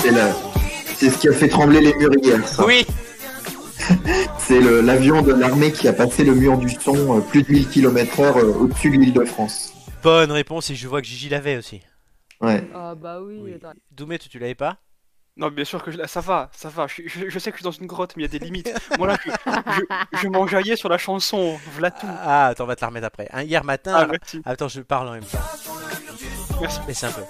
C'est 0.00 0.10
la- 0.10 0.34
C'est 0.98 1.10
ce 1.10 1.18
qui 1.18 1.28
a 1.28 1.32
fait 1.32 1.48
trembler 1.48 1.80
les 1.80 1.94
murs 1.94 2.10
hier. 2.22 2.46
ça. 2.46 2.64
Oui 2.66 2.84
C'est 4.38 4.60
l'avion 4.82 5.22
de 5.22 5.32
l'armée 5.32 5.70
qui 5.72 5.86
a 5.88 5.92
passé 5.92 6.24
le 6.24 6.34
mur 6.34 6.58
du 6.58 6.68
son 6.70 7.18
euh, 7.18 7.20
plus 7.20 7.42
de 7.44 7.52
1000 7.52 7.68
km/h 7.68 8.36
euh, 8.38 8.42
au-dessus 8.54 8.90
de 8.90 8.96
l'île 8.96 9.12
de 9.12 9.24
France. 9.24 9.72
Bonne 10.02 10.32
réponse 10.32 10.70
et 10.70 10.74
je 10.74 10.88
vois 10.88 11.00
que 11.00 11.06
Gigi 11.06 11.28
l'avait 11.28 11.56
aussi. 11.56 11.80
Ouais. 12.40 12.68
Ah 12.74 12.94
bah 12.96 13.20
oui, 13.22 13.38
Oui. 13.42 13.54
attends. 13.54 13.72
Doumé, 13.92 14.18
tu, 14.18 14.28
tu 14.28 14.38
l'avais 14.38 14.54
pas? 14.54 14.78
Non, 15.36 15.48
bien 15.50 15.64
sûr 15.64 15.84
que 15.84 15.92
je... 15.92 15.98
ça 16.06 16.20
va, 16.20 16.50
ça 16.52 16.68
va. 16.68 16.88
Je, 16.88 17.02
je- 17.06 17.28
je 17.28 17.38
sais 17.38 17.52
que 17.52 17.56
je 17.58 17.62
suis 17.62 17.64
dans 17.64 17.70
une 17.70 17.86
grotte, 17.86 18.14
mais 18.16 18.24
il 18.24 18.32
y 18.32 18.36
a 18.36 18.38
des 18.38 18.44
limites. 18.44 18.74
Moi 18.98 19.06
là, 19.06 19.16
je, 19.24 19.30
je, 20.10 20.18
je 20.22 20.28
m'enjaillais 20.28 20.74
sur 20.74 20.88
la 20.88 20.98
chanson. 20.98 21.56
V'là 21.76 21.92
tout. 21.92 22.06
Ah, 22.08 22.46
attends, 22.48 22.64
on 22.64 22.66
va 22.66 22.74
te 22.74 22.80
la 22.80 22.88
remettre 22.88 23.06
après. 23.06 23.28
Hein, 23.32 23.42
hier 23.42 23.62
matin. 23.64 24.08
Ah. 24.10 24.50
Attends, 24.50 24.66
je 24.68 24.80
parle 24.80 25.08
en 25.08 25.12
même 25.12 25.24
temps. 25.24 25.38
Merci. 26.60 26.80
Mais 26.88 26.94
c'est 26.94 27.06
un 27.06 27.12
peu. 27.12 27.22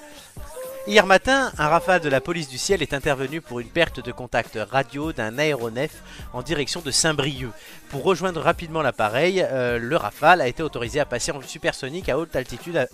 Hier 0.89 1.05
matin, 1.05 1.53
un 1.59 1.68
rafale 1.68 2.01
de 2.01 2.09
la 2.09 2.22
police 2.22 2.49
du 2.49 2.57
ciel 2.57 2.80
est 2.80 2.95
intervenu 2.95 3.43
pour 3.43 3.61
une 3.61 3.68
perte 3.68 4.01
de 4.01 4.11
contact 4.11 4.59
radio 4.70 5.12
d'un 5.12 5.36
aéronef 5.36 6.03
en 6.32 6.41
direction 6.41 6.80
de 6.80 6.91
Saint-Brieuc. 6.91 7.51
Pour 7.91 8.05
rejoindre 8.05 8.41
rapidement 8.41 8.80
l'appareil, 8.80 9.43
euh, 9.43 9.78
le 9.78 9.97
rafale 9.99 10.41
a 10.41 10.49
été 10.49 10.62
autorisé 10.62 10.99
à 10.99 11.05
passer 11.05 11.30
en 11.30 11.43
supersonique 11.43 12.09
à 12.09 12.18
haute 12.18 12.34
altitude 12.34 12.78
à, 12.78 12.86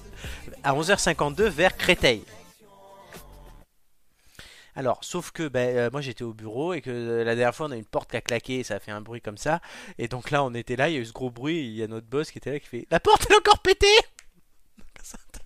à 0.65 0.75
11h52 0.75 1.45
vers 1.45 1.77
Créteil. 1.77 2.25
Alors, 4.75 4.99
sauf 5.03 5.31
que 5.31 5.47
ben, 5.47 5.77
euh, 5.77 5.89
moi 5.93 6.01
j'étais 6.01 6.25
au 6.25 6.35
bureau 6.35 6.75
et 6.75 6.81
que 6.81 6.91
euh, 6.91 7.23
la 7.23 7.37
dernière 7.37 7.55
fois 7.55 7.69
on 7.69 7.71
a 7.71 7.77
une 7.77 7.85
porte 7.85 8.11
qui 8.11 8.17
a 8.17 8.21
claqué 8.21 8.59
et 8.59 8.65
ça 8.65 8.75
a 8.75 8.81
fait 8.81 8.91
un 8.91 9.03
bruit 9.03 9.21
comme 9.21 9.39
ça. 9.39 9.61
Et 9.99 10.09
donc 10.09 10.33
là 10.33 10.43
on 10.43 10.53
était 10.53 10.75
là, 10.75 10.89
il 10.89 10.97
y 10.97 10.99
a 10.99 11.01
eu 11.01 11.07
ce 11.07 11.13
gros 11.13 11.31
bruit, 11.31 11.61
il 11.61 11.77
y 11.77 11.83
a 11.85 11.87
notre 11.87 12.09
boss 12.09 12.33
qui 12.33 12.39
était 12.39 12.51
là 12.51 12.59
qui 12.59 12.67
fait 12.67 12.89
La 12.91 12.99
porte 12.99 13.27
elle 13.29 13.37
est 13.37 13.39
encore 13.39 13.61
pétée 13.61 13.87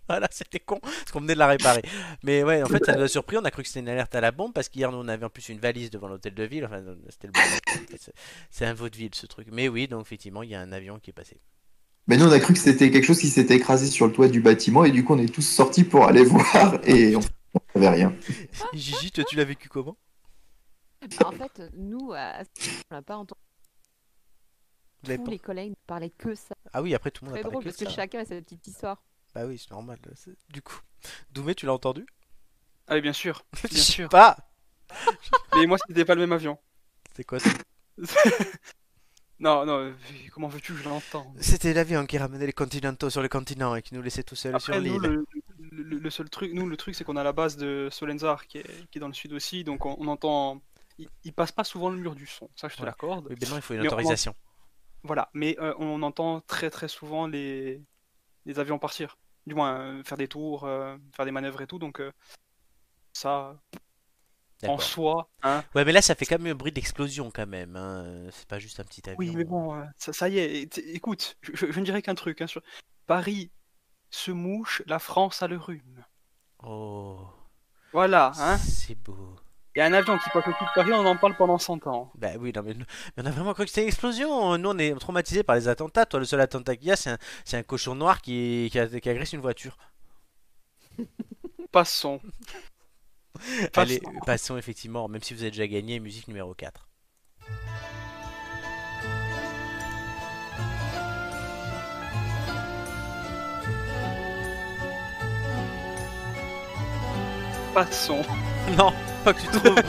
Voilà, 0.11 0.29
c'était 0.31 0.59
con, 0.61 0.79
parce 0.81 1.11
qu'on 1.13 1.21
venait 1.21 1.35
de 1.35 1.39
la 1.39 1.47
réparer. 1.49 1.83
Mais 2.23 2.43
ouais, 2.43 2.63
en 2.63 2.67
fait, 2.67 2.85
ça 2.85 2.95
nous 2.97 3.03
a 3.03 3.09
surpris. 3.09 3.37
On 3.37 3.45
a 3.45 3.51
cru 3.51 3.63
que 3.63 3.69
c'était 3.69 3.81
une 3.81 3.89
alerte 3.91 4.15
à 4.15 4.21
la 4.23 4.31
bombe, 4.33 4.53
parce 4.55 4.69
qu'hier, 4.71 4.91
nous, 4.91 4.99
on 4.99 5.09
avait 5.09 5.27
en 5.27 5.31
plus 5.31 5.49
une 5.51 5.59
valise 5.59 5.91
devant 5.91 6.09
l'hôtel 6.09 6.35
de 6.35 6.43
ville. 6.45 6.65
Enfin, 6.65 6.83
c'était 7.11 7.27
le 7.29 7.33
fait, 7.35 8.13
c'est- 8.51 8.65
un 8.65 8.73
vaudeville, 8.75 9.15
ce 9.15 9.27
truc. 9.27 9.49
Mais 9.53 9.69
oui, 9.69 9.87
donc 9.87 10.01
effectivement, 10.03 10.43
il 10.43 10.51
y 10.51 10.55
a 10.55 10.61
un 10.61 10.73
avion 10.73 10.99
qui 10.99 11.11
est 11.11 11.13
passé. 11.13 11.41
Mais 12.07 12.17
nous, 12.17 12.25
on 12.27 12.33
a 12.33 12.41
cru 12.41 12.55
que 12.55 12.59
c'était 12.59 12.91
quelque 12.91 13.05
chose 13.05 13.19
qui 13.21 13.29
s'était 13.29 13.57
écrasé 13.57 13.87
sur 13.87 14.07
le 14.07 14.13
toit 14.13 14.29
du 14.29 14.41
bâtiment 14.41 14.85
et 14.85 14.91
du 14.91 15.05
coup, 15.05 15.13
on 15.15 15.19
est 15.19 15.33
tous 15.33 15.43
sortis 15.43 15.85
pour 15.85 16.07
aller 16.07 16.25
voir 16.25 16.79
et 16.85 17.15
on 17.17 17.21
savait 17.75 17.91
rien. 17.91 18.15
Gigi, 18.73 19.11
toi, 19.13 19.25
tu 19.25 19.37
l'as 19.37 19.45
vécu 19.45 19.69
comment? 19.69 19.99
Bah, 21.21 21.27
en 21.29 21.33
fait, 21.33 21.63
nous, 21.77 22.13
à- 22.15 22.43
on 22.91 22.95
n'a 22.95 23.03
pas 23.03 23.17
entendu 23.17 23.41
tous 25.05 25.31
les 25.31 25.39
collègues 25.39 25.71
ne 25.71 25.75
parlaient 25.87 26.11
que 26.11 26.35
ça. 26.35 26.55
Ah 26.73 26.83
oui, 26.83 26.95
après, 26.95 27.11
tout 27.11 27.25
le 27.25 27.31
monde 27.31 27.39
a 27.39 27.43
drôle 27.43 27.53
parlé 27.63 27.71
que 27.73 27.79
parce 27.79 27.91
que 27.91 27.95
chacun 27.95 28.21
a 28.21 28.25
sa 28.25 28.35
petite 28.41 28.67
histoire. 28.67 29.03
Bah 29.39 29.47
oui, 29.47 29.57
c'est 29.59 29.71
normal. 29.71 29.99
c'est- 30.17 30.37
Du 30.49 30.63
coup, 30.63 30.81
Doumé, 31.31 31.55
tu 31.55 31.65
l'as 31.67 31.73
entendu? 31.75 32.05
Ah 32.89 32.95
oui, 32.95 33.01
bien 33.01 33.13
sûr. 33.13 33.45
Bien 33.71 33.81
sûr. 33.83 34.09
pas 34.09 34.37
Mais 35.55 35.67
moi, 35.67 35.77
c'était 35.87 36.05
pas 36.05 36.15
le 36.17 36.23
même 36.23 36.33
avion. 36.33 36.59
C'est 37.15 37.23
quoi 37.25 37.39
ça 37.39 37.51
non, 39.41 39.65
non, 39.67 39.79
euh, 39.79 39.93
comment 40.33 40.49
veux-tu 40.49 40.73
que 40.73 40.79
je 40.81 40.89
l'entends 40.89 41.33
C'était 41.41 41.73
l'avion 41.73 42.05
qui 42.07 42.19
ramenait 42.19 42.47
les 42.47 42.53
continentaux 42.53 43.11
sur 43.11 43.23
le 43.23 43.29
continent 43.29 43.77
et 43.77 43.83
qui 43.83 43.95
nous 43.95 44.03
laissait 44.03 44.25
tout 44.25 44.35
seuls 44.35 44.61
sur 44.61 44.75
Après, 44.75 44.81
l'île. 44.85 45.01
le, 45.01 45.25
le- 45.71 45.99
le 45.99 46.11
seul 46.11 46.29
truc, 46.29 46.53
nous, 46.53 46.67
le 46.69 46.77
truc, 46.77 46.95
c'est 46.97 47.05
qu'on 47.05 47.17
a 47.17 47.23
la 47.23 47.33
base 47.33 47.57
de 47.57 47.89
Solenzar 47.93 48.47
qui 48.49 48.59
est, 48.59 48.91
qui 48.91 48.99
est 48.99 49.01
dans 49.01 49.07
le 49.09 49.15
sud 49.15 49.33
aussi, 49.33 49.63
donc 49.63 49.87
on, 49.87 49.97
on 50.01 50.09
entend. 50.09 50.61
Il, 50.99 51.09
il 51.23 51.33
passe 51.33 51.53
pas 51.53 51.63
souvent 51.65 51.91
le 51.91 51.97
mur 51.99 52.17
du 52.17 52.27
son, 52.27 52.51
ça 52.57 52.67
je 52.69 52.75
te 52.75 52.81
Ouais. 52.81 52.87
l'accorde. 52.87 53.29
Maintenant, 53.31 53.57
il 53.57 53.63
faut 53.63 53.75
une 53.75 53.81
Mais 53.83 53.87
on- 53.89 53.93
autorisation. 53.93 54.35
Voilà, 55.05 55.31
mais 55.35 55.57
euh, 55.61 55.73
on 55.79 56.03
entend 56.03 56.41
très 56.41 56.71
très 56.71 56.89
souvent 56.89 57.29
les, 57.29 57.81
les 58.47 58.59
avions 58.59 58.81
partir. 58.81 59.17
Du 59.49 59.55
moins, 59.55 59.79
euh, 59.81 60.03
faire 60.05 60.19
des 60.19 60.29
tours, 60.29 60.65
euh, 60.65 60.97
faire 61.17 61.25
des 61.25 61.31
manœuvres 61.33 61.63
et 61.63 61.67
tout, 61.67 61.79
donc 61.79 62.01
euh, 62.01 62.13
ça, 63.13 63.57
en 64.67 64.79
soi, 64.79 65.29
hein. 65.43 65.65
Ouais, 65.75 65.85
mais 65.85 65.93
là, 65.93 66.03
ça 66.03 66.15
fait 66.15 66.27
quand 66.27 66.39
même 66.39 66.53
un 66.53 66.57
bruit 66.57 66.73
d'explosion, 66.73 67.31
quand 67.31 67.47
même. 67.47 67.77
hein. 67.77 68.29
C'est 68.33 68.47
pas 68.49 68.59
juste 68.59 68.81
un 68.81 68.85
petit 68.85 69.09
avion. 69.09 69.19
Oui, 69.19 69.35
mais 69.35 69.45
bon, 69.45 69.75
euh, 69.75 69.85
ça, 69.97 70.13
ça 70.13 70.29
y 70.29 70.39
est, 70.39 70.79
écoute, 70.79 71.37
je, 71.43 71.67
ne 71.67 71.85
dirais 71.85 72.03
qu'un 72.03 72.15
truc. 72.15 72.43
Hein. 72.43 72.47
Paris 73.07 73.51
se 74.11 74.31
mouche, 74.31 74.83
la 74.87 74.99
France 74.99 75.43
a 75.43 75.49
le 75.49 75.57
rhume. 75.57 76.05
Oh, 76.63 77.19
Voilà, 77.93 78.33
hein. 78.37 78.59
c'est 78.59 78.97
beau. 78.97 79.37
Il 79.79 79.83
y 79.83 79.85
a 79.85 79.87
un 79.87 79.93
avion 79.93 80.19
qui 80.19 80.29
passe 80.31 80.45
au-dessus 80.45 80.65
de 80.65 80.71
Paris, 80.75 80.91
on 80.93 81.07
en 81.07 81.17
parle 81.17 81.37
pendant 81.37 81.57
100 81.57 81.87
ans. 81.87 82.11
Bah 82.17 82.31
oui, 82.41 82.53
non, 82.53 82.65
mais, 82.65 82.75
mais 82.75 83.23
on 83.23 83.27
a 83.27 83.31
vraiment 83.31 83.55
cru 83.55 83.63
que 83.63 83.71
c'était 83.71 83.83
une 83.83 83.87
explosion. 83.87 84.59
Nous, 84.59 84.69
on 84.69 84.77
est 84.77 84.93
traumatisés 84.99 85.45
par 85.45 85.55
les 85.55 85.69
attentats. 85.69 86.05
Toi, 86.05 86.19
le 86.19 86.27
seul 86.27 86.41
attentat 86.41 86.75
qu'il 86.75 86.89
y 86.89 86.91
a, 86.91 86.97
c'est 86.97 87.11
un, 87.11 87.19
c'est 87.45 87.59
un 87.59 87.63
cochon 87.63 87.95
noir 87.95 88.21
qui, 88.21 88.71
qui, 88.73 88.81
agresse 88.81 89.35
une 89.35 89.41
voiture. 89.41 89.79
Passons. 91.71 92.21
Allez, 93.77 94.01
Passons. 94.01 94.21
passons 94.27 94.57
effectivement, 94.57 95.07
même 95.07 95.23
si 95.23 95.33
vous 95.33 95.43
avez 95.43 95.53
déjà 95.53 95.69
gagné, 95.69 96.01
musique 96.01 96.27
numéro 96.27 96.55
4. 96.55 96.89
Passons. 107.73 108.25
Non, 108.77 108.93
pas 109.25 109.33
que 109.33 109.41
tu 109.41 109.47
trouves. 109.47 109.75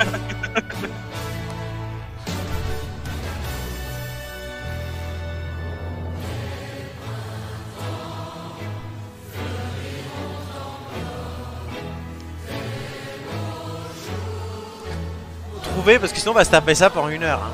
Trouver 15.63 15.99
parce 15.99 16.13
que 16.13 16.19
sinon 16.19 16.31
on 16.31 16.35
va 16.35 16.45
se 16.45 16.51
taper 16.51 16.75
ça 16.75 16.89
pendant 16.89 17.09
une 17.09 17.23
heure. 17.23 17.41
Hein. 17.43 17.51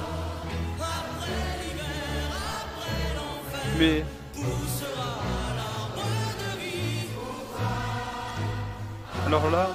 Mais... 3.79 4.03
Alors 9.25 9.49
là... 9.49 9.69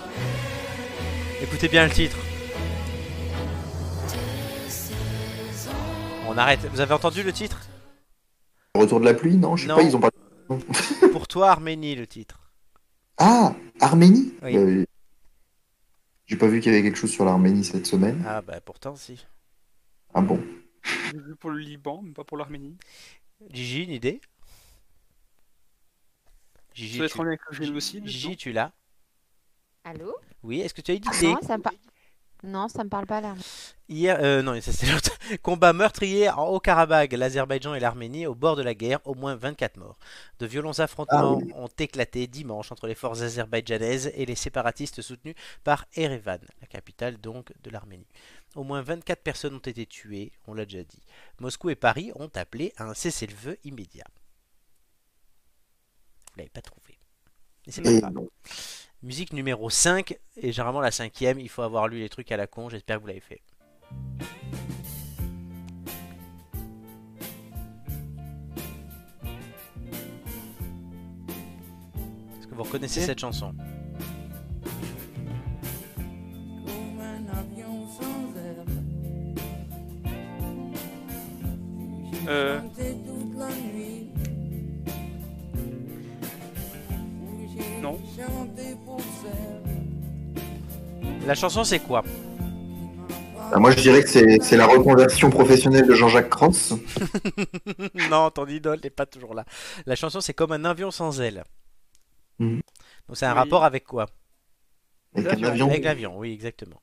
Écoutez 1.43 1.69
bien 1.69 1.85
le 1.87 1.91
titre. 1.93 2.17
On 6.29 6.37
arrête. 6.37 6.61
Vous 6.67 6.81
avez 6.81 6.93
entendu 6.95 7.23
le 7.23 7.33
titre? 7.33 7.61
Retour 8.75 9.01
de 9.01 9.05
la 9.05 9.15
pluie, 9.15 9.37
non? 9.37 9.57
Je 9.57 9.63
sais 9.63 9.69
Non. 9.69 9.77
pas, 9.77 9.83
ils 9.83 9.97
ont 9.97 10.01
pas. 10.01 10.11
Pour 11.13 11.27
toi, 11.29 11.51
Arménie, 11.51 11.95
le 11.95 12.07
titre. 12.07 12.53
Ah, 13.19 13.55
Arménie? 13.81 14.33
Oui. 14.43 14.57
Euh, 14.57 14.85
J'ai 16.27 16.37
pas 16.37 16.47
vu 16.47 16.61
qu'il 16.61 16.73
y 16.73 16.75
avait 16.75 16.83
quelque 16.85 16.99
chose 16.99 17.11
sur 17.11 17.25
l'Arménie 17.25 17.65
cette 17.65 17.87
semaine. 17.87 18.23
Ah 18.27 18.41
bah 18.43 18.61
pourtant 18.61 18.97
si. 18.97 19.25
Ah 20.15 20.21
bon? 20.23 20.41
J'ai 21.13 21.19
vu 21.19 21.37
pour 21.37 21.51
le 21.51 21.59
Liban, 21.59 22.01
mais 22.03 22.13
pas 22.13 22.25
pour 22.25 22.37
l'Arménie. 22.39 22.77
Gigi, 23.51 23.85
une 23.85 23.91
idée? 23.91 24.21
Gigi, 26.75 26.97
doit 26.99 27.07
être 27.07 27.15
tu... 27.15 27.21
en 27.21 27.25
lien 27.25 27.31
avec 27.31 27.41
le 27.51 27.57
génocide. 27.65 28.07
Gigi, 28.07 28.37
tu 28.37 28.53
l'as? 28.53 28.73
Allô 29.85 30.15
Oui, 30.43 30.61
est-ce 30.61 30.75
que 30.75 30.81
tu 30.83 30.91
as 30.91 30.95
une 30.95 31.05
idée 31.05 31.29
Non, 31.29 31.41
ça 31.43 31.57
me, 31.57 31.63
par- 31.63 31.73
non, 32.43 32.69
ça 32.69 32.85
me 32.85 32.89
parle 32.89 33.07
pas 33.07 33.21
là. 33.21 33.35
Hier, 33.89 34.19
euh, 34.21 34.43
non, 34.43 34.59
ça 34.61 34.73
c'est 34.73 34.87
l'autre. 34.91 35.11
Combat 35.43 35.73
meurtrier 35.73 36.29
en 36.31 36.47
Haut-Karabakh, 36.49 37.13
l'Azerbaïdjan 37.13 37.75
et 37.75 37.81
l'Arménie 37.81 38.27
au 38.27 38.35
bord 38.35 38.57
de 38.57 38.63
la 38.63 38.75
guerre, 38.75 39.01
au 39.07 39.15
moins 39.15 39.35
24 39.37 39.77
morts. 39.79 39.99
De 40.39 40.47
violents 40.47 40.79
affrontements 40.79 41.39
Ah 41.41 41.45
oui. 41.45 41.53
ont 41.55 41.69
éclaté 41.79 42.27
dimanche 42.27 42.71
entre 42.73 42.87
les 42.87 42.95
forces 42.95 43.21
azerbaïdjanaises 43.23 44.13
et 44.15 44.27
les 44.27 44.35
séparatistes 44.37 45.03
soutenus 45.03 45.35
par 45.65 45.87
Erevan, 45.95 46.41
la 46.61 46.67
capitale 46.67 47.19
donc 47.19 47.53
de 47.63 47.71
l'Arménie. 47.71 48.07
Au 48.55 48.65
moins 48.65 48.83
24 48.83 49.23
personnes 49.23 49.55
ont 49.55 49.59
été 49.59 49.87
tuées, 49.87 50.33
on 50.47 50.55
l'a 50.55 50.65
déjà 50.65 50.85
dit. 50.85 51.03
Moscou 51.41 51.71
et 51.71 51.75
Paris 51.77 52.13
ont 52.17 52.31
appelé 52.35 52.73
à 52.77 52.85
un 52.85 52.95
cessez-le-feu 52.95 53.59
immédiat. 53.65 54.07
Vous 56.33 56.39
l'avez 56.39 56.51
pas 56.51 56.63
trouvé. 56.63 56.99
Mais 57.67 57.73
c'est 57.73 57.83
pas 57.83 57.93
grave. 58.01 58.15
Musique 59.03 59.33
numéro 59.33 59.71
5, 59.71 60.19
et 60.37 60.53
généralement 60.53 60.83
la 60.83 60.91
cinquième, 60.91 61.41
il 61.41 61.49
faut 61.49 61.63
avoir 61.63 61.89
lu 61.89 62.01
les 62.01 62.11
trucs 62.11 62.31
à 62.33 62.37
la 62.37 62.47
con, 62.47 62.69
j'espère 62.69 62.97
que 62.97 63.01
vous 63.01 63.07
l'avez 63.07 63.21
fait. 63.21 63.41
Est-ce 72.39 72.47
que 72.47 72.55
vous 72.55 72.63
reconnaissez 72.63 73.01
cette 73.01 73.19
chanson? 73.19 73.55
Euh, 82.29 82.61
non. 87.83 87.99
La 91.27 91.35
chanson 91.35 91.65
c'est 91.65 91.81
quoi? 91.81 92.03
Ah, 93.53 93.59
moi, 93.59 93.73
je 93.73 93.81
dirais 93.81 94.05
que 94.05 94.09
c'est 94.09 94.57
la 94.57 94.67
reconversion 94.67 95.29
professionnelle 95.29 95.85
de 95.87 95.95
Jean-Jacques 95.95 96.29
Cross. 96.31 96.75
Non, 98.11 98.31
ton 98.31 98.47
idole 98.47 98.79
n'est 98.85 98.91
pas 98.91 99.07
toujours 99.07 99.35
là. 99.35 99.45
La 99.87 99.97
chanson 99.97 100.21
c'est 100.21 100.35
comme 100.35 100.53
un 100.53 100.65
avion 100.65 100.91
sans 100.93 101.21
aile. 101.21 101.43
Mhm. 102.39 102.61
Donc 103.09 103.17
c'est 103.17 103.27
un 103.27 103.33
Oui. 103.33 103.39
rapport 103.39 103.65
avec 103.65 103.85
quoi? 103.85 104.07
Avec 105.17 105.27
L'avion. 105.33 105.49
avion. 105.49 105.69
Avec 105.69 105.85
l'avion, 105.85 106.19
oui 106.19 106.33
exactement. 106.33 106.81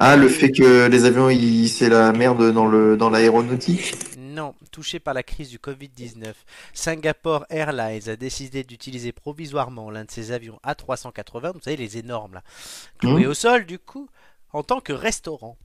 Ah, 0.00 0.16
le 0.16 0.28
fait 0.28 0.50
que 0.52 0.86
les 0.88 1.04
avions, 1.04 1.28
ils- 1.28 1.68
c'est 1.68 1.88
la 1.88 2.12
merde 2.12 2.52
dans 2.52 2.66
le 2.66 2.96
dans 2.96 3.10
l'aéronautique. 3.10 3.94
Non, 4.18 4.54
touché 4.70 4.98
par 5.00 5.12
la 5.12 5.22
crise 5.22 5.50
du 5.50 5.58
Covid-19, 5.58 6.32
Singapore 6.72 7.44
Airlines 7.50 8.08
a 8.08 8.16
décidé 8.16 8.64
d'utiliser 8.64 9.12
provisoirement 9.12 9.90
l'un 9.90 10.04
de 10.04 10.10
ses 10.10 10.32
avions 10.32 10.58
A380, 10.64 11.52
vous 11.52 11.60
savez 11.60 11.76
les 11.76 11.98
énormes 11.98 12.34
là, 12.34 12.42
cloués 12.98 13.24
Mhm. 13.24 13.30
au 13.30 13.34
sol 13.34 13.66
du 13.66 13.78
coup, 13.78 14.08
en 14.52 14.62
tant 14.62 14.80
que 14.80 14.92
restaurant. 14.92 15.56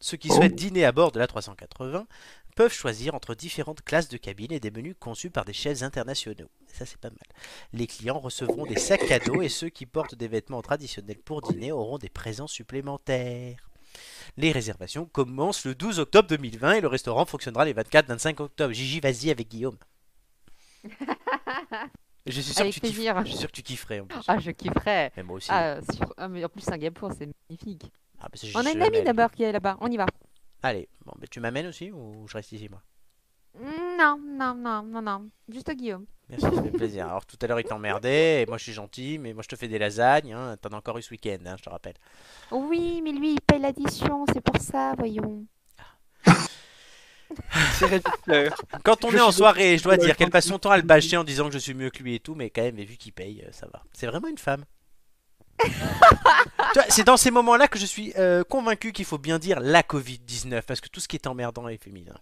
Ceux 0.00 0.16
qui 0.16 0.28
Oh. 0.30 0.34
souhaitent 0.34 0.56
dîner 0.56 0.84
à 0.84 0.90
bord 0.92 1.12
de 1.12 1.20
l'A380 1.20 2.06
peuvent 2.54 2.72
choisir 2.72 3.14
entre 3.14 3.34
différentes 3.34 3.82
classes 3.82 4.08
de 4.08 4.16
cabines 4.16 4.52
et 4.52 4.60
des 4.60 4.70
menus 4.70 4.94
conçus 4.98 5.30
par 5.30 5.44
des 5.44 5.52
chefs 5.52 5.82
internationaux. 5.82 6.50
Et 6.70 6.74
ça 6.74 6.86
c'est 6.86 6.98
pas 7.00 7.10
mal. 7.10 7.18
Les 7.72 7.86
clients 7.86 8.18
recevront 8.18 8.66
des 8.66 8.78
sacs 8.78 9.06
cadeaux 9.06 9.42
et 9.42 9.48
ceux 9.48 9.68
qui 9.68 9.86
portent 9.86 10.14
des 10.14 10.28
vêtements 10.28 10.62
traditionnels 10.62 11.18
pour 11.18 11.42
dîner 11.42 11.72
auront 11.72 11.98
des 11.98 12.08
présents 12.10 12.46
supplémentaires. 12.46 13.68
Les 14.36 14.52
réservations 14.52 15.04
commencent 15.06 15.64
le 15.66 15.74
12 15.74 15.98
octobre 16.00 16.28
2020 16.28 16.72
et 16.74 16.80
le 16.80 16.88
restaurant 16.88 17.26
fonctionnera 17.26 17.64
les 17.64 17.74
24-25 17.74 18.40
octobre. 18.42 18.72
Gigi, 18.72 19.00
vas-y 19.00 19.30
avec 19.30 19.48
Guillaume. 19.48 19.76
Je 22.24 22.40
suis 22.40 22.54
sûr, 22.54 22.64
que 22.64 22.70
tu, 22.70 22.80
plaisir. 22.80 23.20
je 23.24 23.30
suis 23.30 23.36
sûr 23.36 23.48
que 23.48 23.52
tu 23.56 23.62
kifferais 23.62 24.00
en 24.00 24.06
plus. 24.06 24.20
Ah, 24.28 24.38
je 24.38 24.52
kifferais. 24.52 25.10
Mais 25.16 25.22
moi 25.24 25.36
aussi. 25.36 25.48
Ah, 25.50 25.80
sur- 25.92 26.14
ah, 26.16 26.28
mais 26.28 26.44
en 26.44 26.48
plus, 26.48 26.62
Singapour, 26.62 27.10
c'est 27.18 27.28
magnifique. 27.50 27.90
Ah, 28.20 28.28
bah, 28.32 28.38
On 28.54 28.64
a 28.64 28.70
une 28.70 28.82
amie 28.82 29.02
d'abord 29.02 29.30
qui 29.32 29.42
est 29.42 29.50
là-bas. 29.52 29.76
On 29.80 29.90
y 29.90 29.96
va. 29.96 30.06
Allez, 30.62 30.88
bon, 31.04 31.12
bah, 31.18 31.26
tu 31.30 31.40
m'amènes 31.40 31.66
aussi 31.66 31.90
ou 31.90 32.26
je 32.28 32.34
reste 32.34 32.52
ici 32.52 32.68
moi? 32.68 32.82
Non, 33.98 34.18
non, 34.18 34.54
non, 34.54 34.82
non, 34.82 35.02
non. 35.02 35.28
Juste 35.48 35.70
Guillaume. 35.72 36.06
Merci, 36.28 36.46
ça 36.54 36.62
fait 36.62 36.70
plaisir. 36.70 37.06
Alors 37.08 37.26
tout 37.26 37.36
à 37.42 37.46
l'heure 37.46 37.60
il 37.60 37.64
t'emmerdait, 37.64 38.42
et 38.42 38.46
moi 38.46 38.56
je 38.56 38.62
suis 38.64 38.72
gentil, 38.72 39.18
mais 39.18 39.34
moi 39.34 39.42
je 39.42 39.48
te 39.48 39.56
fais 39.56 39.68
des 39.68 39.78
lasagnes, 39.78 40.32
hein. 40.32 40.56
t'en 40.56 40.70
as 40.70 40.76
encore 40.76 40.96
eu 40.96 41.02
ce 41.02 41.10
week-end, 41.10 41.38
hein, 41.44 41.56
je 41.58 41.62
te 41.62 41.68
rappelle. 41.68 41.94
Oui, 42.50 43.02
mais 43.02 43.12
lui, 43.12 43.32
il 43.32 43.40
paye 43.40 43.60
l'addition. 43.60 44.24
C'est 44.32 44.40
pour 44.40 44.60
ça, 44.60 44.94
voyons. 44.96 45.44
C'est 47.74 47.86
réducteur. 47.86 48.54
Quand 48.84 49.04
on 49.04 49.10
Je 49.10 49.16
est 49.16 49.20
en 49.20 49.32
soirée, 49.32 49.78
je 49.78 49.82
dois 49.82 49.96
dire 49.96 50.16
qu'elle 50.16 50.30
passe 50.30 50.46
son 50.46 50.58
temps 50.58 50.70
à 50.70 50.76
le 50.76 50.82
bâcher 50.82 51.16
en 51.16 51.24
disant 51.24 51.46
que 51.46 51.52
je 51.52 51.58
suis 51.58 51.74
mieux 51.74 51.90
que 51.90 52.02
lui 52.02 52.14
et 52.14 52.20
tout, 52.20 52.34
mais 52.34 52.50
quand 52.50 52.62
même, 52.62 52.76
vu 52.76 52.96
qu'il 52.96 53.12
paye, 53.12 53.42
euh, 53.42 53.52
ça 53.52 53.66
va. 53.72 53.82
C'est 53.92 54.06
vraiment 54.06 54.28
une 54.28 54.38
femme. 54.38 54.64
C'est 56.88 57.04
dans 57.04 57.16
ces 57.16 57.30
moments-là 57.30 57.68
que 57.68 57.78
je 57.78 57.86
suis 57.86 58.12
euh, 58.18 58.44
convaincu 58.44 58.92
qu'il 58.92 59.04
faut 59.04 59.18
bien 59.18 59.38
dire 59.38 59.60
la 59.60 59.82
Covid-19, 59.82 60.62
parce 60.62 60.80
que 60.80 60.88
tout 60.88 61.00
ce 61.00 61.08
qui 61.08 61.16
est 61.16 61.26
emmerdant 61.26 61.68
est 61.68 61.76
féminin. 61.82 62.14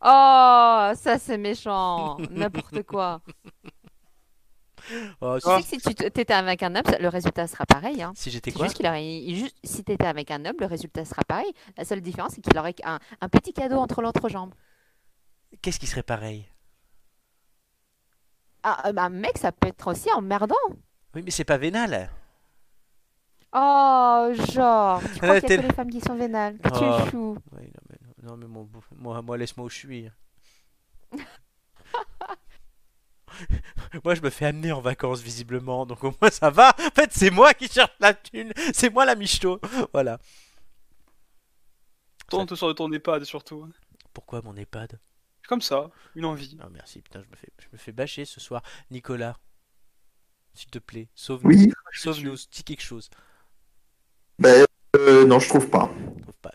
Oh, 0.00 0.92
ça, 0.94 1.18
c'est 1.18 1.38
méchant. 1.38 2.18
N'importe 2.30 2.82
quoi. 2.84 3.20
Oh, 5.22 5.38
Tu 5.40 5.62
sais 5.62 5.76
que 5.78 5.82
si 5.82 5.94
tu 5.94 6.10
t'étais 6.10 6.34
avec 6.34 6.62
un 6.62 6.74
homme, 6.76 6.82
le 7.00 7.08
résultat 7.08 7.46
sera 7.46 7.64
pareil. 7.64 8.02
Hein. 8.02 8.12
si 8.14 8.30
j'étais 8.30 8.52
quoi 8.52 8.66
juste 8.66 8.76
qu'il 8.76 8.86
aurait, 8.86 9.02
il- 9.06 9.34
juste, 9.36 9.56
si 9.64 9.82
t'étais 9.82 10.06
avec 10.06 10.30
un 10.30 10.44
homme, 10.44 10.56
le 10.60 10.66
résultat 10.66 11.04
sera 11.06 11.22
pareil. 11.26 11.50
La 11.78 11.84
seule 11.86 12.02
différence, 12.02 12.32
c'est 12.34 12.42
qu'il 12.42 12.56
aurait 12.58 12.74
un, 12.84 12.98
un 13.22 13.28
petit 13.30 13.54
cadeau 13.54 13.76
entre 13.76 14.02
l'autre 14.02 14.28
jambe. 14.28 14.52
Qu'est-ce 15.62 15.78
qui 15.80 15.86
serait 15.86 16.02
pareil? 16.02 16.46
Ah, 18.62 18.88
euh, 18.88 18.92
bah, 18.92 19.04
un 19.04 19.08
mec, 19.10 19.38
ça 19.38 19.52
peut 19.52 19.68
être 19.68 19.86
aussi 19.90 20.10
emmerdant. 20.12 20.54
Oui, 21.14 21.22
mais 21.24 21.30
c'est 21.30 21.44
pas 21.44 21.58
vénal. 21.58 22.10
Oh, 23.52 24.32
genre, 24.52 25.00
tu 25.12 25.20
crois 25.20 25.40
qu'il 25.40 25.50
y 25.50 25.54
a 25.54 25.56
que 25.58 25.62
les 25.68 25.72
femmes 25.72 25.90
qui 25.90 26.00
sont 26.00 26.16
vénales, 26.16 26.58
que 26.58 26.68
tu 26.70 26.78
Oh. 26.82 26.98
es 27.06 27.10
chou. 27.10 27.38
Oui, 27.52 27.62
non, 27.66 27.82
mais, 27.88 27.98
non, 28.28 28.36
mais 28.36 28.46
mon- 28.48 28.68
moi, 28.96 29.22
moi 29.22 29.38
laisse-moi 29.38 29.66
où 29.66 29.70
je 29.70 29.76
suis. 29.76 30.10
moi, 34.04 34.14
je 34.14 34.20
me 34.22 34.30
fais 34.30 34.46
amener 34.46 34.72
en 34.72 34.80
vacances, 34.80 35.20
visiblement, 35.20 35.86
donc 35.86 36.02
au 36.04 36.12
moins 36.20 36.30
ça 36.30 36.50
va. 36.50 36.70
En 36.78 36.90
fait, 36.94 37.12
c'est 37.12 37.30
moi 37.30 37.54
qui 37.54 37.68
cherche 37.68 37.94
la 38.00 38.14
thune, 38.14 38.52
c'est 38.72 38.90
moi 38.90 39.04
la 39.04 39.14
michto. 39.14 39.60
Voilà. 39.92 40.18
Tourne 42.28 42.48
sur 42.56 42.74
ton 42.74 42.90
EHPAD 42.92 43.24
surtout. 43.24 43.68
Pourquoi 44.12 44.42
mon 44.42 44.56
EHPAD? 44.56 44.98
Comme 45.46 45.60
ça, 45.60 45.90
une 46.14 46.24
envie. 46.24 46.56
Ah, 46.60 46.68
merci, 46.72 47.02
putain, 47.02 47.22
je 47.22 47.28
me 47.30 47.36
fais, 47.36 47.48
je 47.60 47.66
me 47.72 47.76
fais 47.76 47.92
bâcher 47.92 48.24
ce 48.24 48.40
soir. 48.40 48.62
Nicolas, 48.90 49.36
s'il 50.54 50.70
te 50.70 50.78
plaît, 50.78 51.08
sauve-nous. 51.14 51.50
Oui. 51.50 51.72
Sauve-nous, 51.92 52.36
dis 52.50 52.64
quelque 52.64 52.82
chose. 52.82 53.10
Ben, 54.38 54.64
euh, 54.96 55.26
non, 55.26 55.38
je 55.40 55.48
trouve 55.48 55.68
pas. 55.68 55.90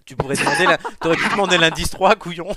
Tu 0.05 0.15
pourrais 0.15 0.35
demander, 0.35 0.65
la... 0.65 0.77
t'aurais 1.01 1.17
pu 1.17 1.29
demander 1.29 1.57
l'indice 1.57 1.89
3, 1.91 2.15
couillon. 2.15 2.47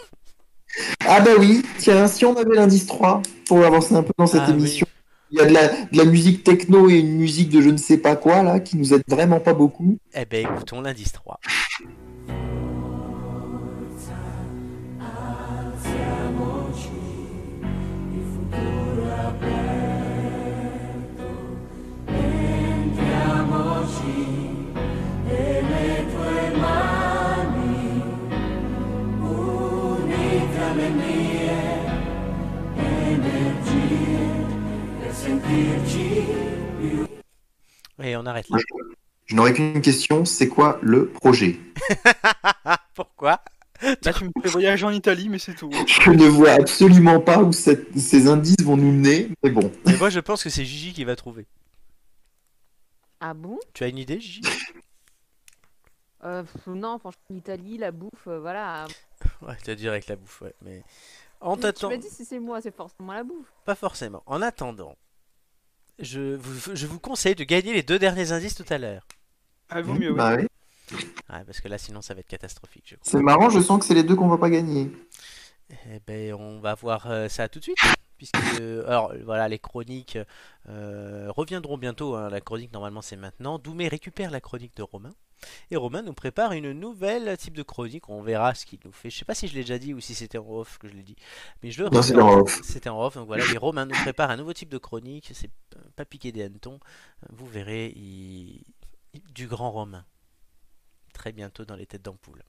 Ah 1.07 1.21
bah 1.21 1.33
oui, 1.39 1.63
tiens, 1.79 2.07
si 2.07 2.25
on 2.25 2.35
avait 2.37 2.55
l'indice 2.55 2.87
3 2.87 3.21
pour 3.47 3.65
avancer 3.65 3.95
un 3.95 4.03
peu 4.03 4.13
dans 4.17 4.27
cette 4.27 4.43
Ah, 4.43 4.51
oui. 4.51 4.55
émission. 4.61 4.87
Il 5.31 5.39
y 5.39 5.41
a 5.41 5.47
de 5.47 5.53
la, 5.53 5.69
de 5.69 5.97
la 5.97 6.05
musique 6.05 6.45
techno 6.45 6.89
et 6.91 6.99
une 6.99 7.17
musique 7.17 7.49
de 7.51 7.61
je 7.63 7.71
ne 7.71 7.77
sais 7.79 7.99
pas 7.99 8.17
quoi 8.17 8.43
là 8.43 8.61
qui 8.61 8.77
nous 8.77 8.93
aide 8.93 9.03
vraiment 9.09 9.41
pas 9.41 9.55
beaucoup. 9.55 9.97
Eh 10.15 10.25
ben, 10.27 10.47
écoutons 10.47 10.81
l'indice 10.83 11.13
3. 11.13 11.41
Et 38.03 38.17
on 38.17 38.27
arrête 38.27 38.49
là. 38.51 38.59
Je 39.27 39.37
n'aurais 39.37 39.53
qu'une 39.53 39.81
question, 39.81 40.25
c'est 40.25 40.49
quoi 40.49 40.79
le 40.83 41.09
projet 41.09 41.57
Pourquoi 42.95 43.41
Là, 43.83 44.13
tu 44.13 44.25
me 44.25 44.31
fais 44.43 44.49
voyager 44.49 44.85
en 44.87 44.91
Italie, 44.91 45.29
mais 45.29 45.39
c'est 45.39 45.55
tout. 45.55 45.71
Je 45.87 46.11
ne 46.11 46.27
vois 46.27 46.51
absolument 46.53 47.19
pas 47.21 47.43
où 47.43 47.53
cette- 47.53 47.99
ces 47.99 48.29
indices 48.29 48.63
vont 48.63 48.77
nous 48.77 48.93
mener, 48.93 49.29
mais 49.43 49.51
bon. 49.51 49.73
Mais 49.87 49.97
moi 49.97 50.09
je 50.11 50.21
pense 50.21 50.43
que 50.45 50.51
c'est 50.51 50.65
Gigi 50.65 50.93
qui 50.93 51.05
va 51.05 51.17
trouver. 51.17 51.47
Ah 53.21 53.35
bon? 53.35 53.59
Tu 53.75 53.83
as 53.85 53.89
une 53.89 53.99
idée, 53.99 54.21
Gigi? 54.21 54.43
Euh, 56.25 56.45
Non, 56.69 56.99
franchement, 57.01 57.21
l'Italie, 57.31 57.79
la 57.79 57.91
bouffe, 57.91 58.27
euh, 58.29 58.39
voilà. 58.41 58.87
Ouais, 59.43 59.57
tu 59.65 59.71
as 59.71 59.75
dit 59.75 59.89
avec 59.89 60.07
la 60.07 60.15
bouffe, 60.17 60.43
ouais. 60.43 60.55
Mais 60.63 60.83
en 61.41 61.57
Tu 61.57 61.63
t'attendant, 61.63 61.95
m'as 61.97 62.01
dit 62.01 62.09
si 62.11 62.25
c'est 62.25 62.39
moi, 62.41 62.61
c'est 62.61 62.75
forcément 62.75 63.13
la 63.13 63.25
bouffe. 63.25 63.53
pas 63.65 63.75
forcément. 63.75 64.23
En 64.27 64.43
attendant, 64.43 64.97
je 66.03 66.37
vous, 66.37 66.75
je 66.77 66.87
vous 66.87 66.99
conseille 67.01 67.35
de 67.35 67.45
gagner 67.45 67.73
les 67.73 67.83
deux 67.83 67.99
derniers 67.99 68.33
indices 68.33 68.55
tout 68.55 68.67
à 68.69 68.77
l'heure. 68.77 69.07
Ah, 69.71 69.81
vaut 69.81 69.95
mieux, 69.95 70.11
oui. 70.11 70.17
Bah 70.17 70.37
ouais. 70.37 70.47
Ouais, 70.93 71.45
parce 71.47 71.61
que 71.61 71.69
là 71.69 71.79
sinon 71.79 72.03
ça 72.03 72.13
va 72.13 72.21
être 72.21 72.29
catastrophique, 72.29 72.85
je 72.87 72.97
crois. 72.97 73.11
C'est 73.11 73.23
marrant, 73.23 73.49
je 73.49 73.61
sens 73.61 73.79
que 73.81 73.87
c'est 73.87 73.95
les 73.95 74.03
deux 74.03 74.15
qu'on 74.17 74.29
va 74.29 74.37
pas 74.37 74.51
gagner. 74.51 74.91
Eh 75.71 76.01
ben, 76.07 76.35
on 76.35 76.61
va 76.61 76.75
voir 76.75 77.11
euh, 77.11 77.29
ça 77.29 77.49
tout 77.49 77.61
de 77.61 77.65
suite. 77.65 77.79
Puisque, 78.23 78.61
euh, 78.61 78.87
alors 78.87 79.11
euh, 79.11 79.19
voilà, 79.25 79.49
les 79.49 79.59
chroniques 79.59 80.17
euh, 80.69 81.27
reviendront 81.33 81.77
bientôt. 81.77 82.15
hein. 82.15 82.31
La 82.31 82.41
chronique, 82.41 82.73
normalement, 82.73 83.03
c'est 83.03 83.17
maintenant. 83.17 83.59
Doumé 83.59 83.89
récupère 83.89 84.31
la 84.31 84.41
chronique 84.41 84.77
de 84.77 84.83
Romain. 84.83 85.11
Et 85.73 85.77
Romain 85.77 86.03
nous 86.03 86.13
prépare 86.13 86.53
une 86.53 86.71
nouvelle 86.71 87.37
type 87.37 87.55
de 87.57 87.65
chronique. 87.65 88.09
On 88.09 88.23
verra 88.23 88.55
ce 88.55 88.65
qu'il 88.65 88.79
nous 88.85 88.93
fait. 88.93 89.11
Je 89.11 89.19
sais 89.19 89.25
pas 89.25 89.35
si 89.35 89.49
je 89.49 89.55
l'ai 89.55 89.63
déjà 89.63 89.77
dit 89.79 89.93
ou 89.93 89.99
si 89.99 90.15
c'était 90.15 90.39
en 90.39 90.49
off 90.49 90.79
que 90.79 90.87
je 90.87 90.95
l'ai 90.95 91.03
dit. 91.03 91.17
Mais 91.65 91.73
je 91.73 91.83
le 91.83 91.89
Non, 91.91 92.01
c'est 92.01 92.13
répète. 92.15 92.25
en 92.25 92.41
off. 92.43 92.61
C'était 92.63 92.89
en 92.91 93.05
off. 93.05 93.15
Donc 93.17 93.27
voilà, 93.27 93.45
et 93.53 93.59
Romain 93.59 93.85
nous 93.87 93.95
prépare 94.03 94.31
un 94.31 94.37
nouveau 94.37 94.53
type 94.53 94.69
de 94.69 94.79
chronique. 94.79 95.33
C'est 95.35 95.51
pas 95.97 96.05
piqué 96.05 96.31
des 96.31 96.45
hannetons. 96.45 96.79
Vous 97.31 97.47
verrez, 97.47 97.89
il- 97.97 98.63
du 99.35 99.49
grand 99.49 99.73
Romain. 99.73 100.05
Très 101.13 101.33
bientôt 101.33 101.65
dans 101.65 101.75
les 101.75 101.87
têtes 101.87 102.03
d'ampoule. 102.03 102.45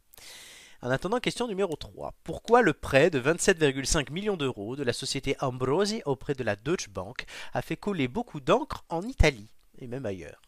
En 0.86 0.90
attendant, 0.92 1.20
question 1.20 1.48
numéro 1.48 1.78
3. 1.78 2.14
Pourquoi 2.26 2.62
le 2.62 2.74
prêt 2.74 3.10
de 3.10 3.18
27,5 3.20 4.12
millions 4.12 4.36
d'euros 4.36 4.76
de 4.76 4.84
la 4.84 4.92
société 4.92 5.38
Ambrosi 5.40 6.02
auprès 6.06 6.34
de 6.34 6.44
la 6.44 6.58
Deutsche 6.58 6.90
Bank 6.90 7.26
a 7.54 7.62
fait 7.62 7.78
couler 7.78 8.10
beaucoup 8.10 8.42
d'encre 8.42 8.84
en 8.90 9.02
Italie 9.04 9.48
et 9.80 9.88
même 9.88 10.06
ailleurs? 10.06 10.42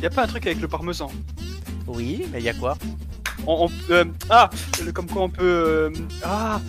Y 0.00 0.06
a 0.06 0.10
pas 0.10 0.22
un 0.22 0.26
truc 0.28 0.46
avec 0.46 0.60
le 0.60 0.68
parmesan? 0.68 1.10
Oui, 1.88 2.26
mais 2.30 2.38
il 2.38 2.44
y 2.44 2.48
a 2.48 2.54
quoi? 2.54 2.78
On, 3.44 3.66
on- 3.66 3.90
euh, 3.92 4.04
Ah 4.30 4.48
Comme 4.94 5.08
quoi 5.10 5.22
on 5.22 5.30
peut. 5.30 5.42
euh, 5.44 5.90
ah 6.22 6.60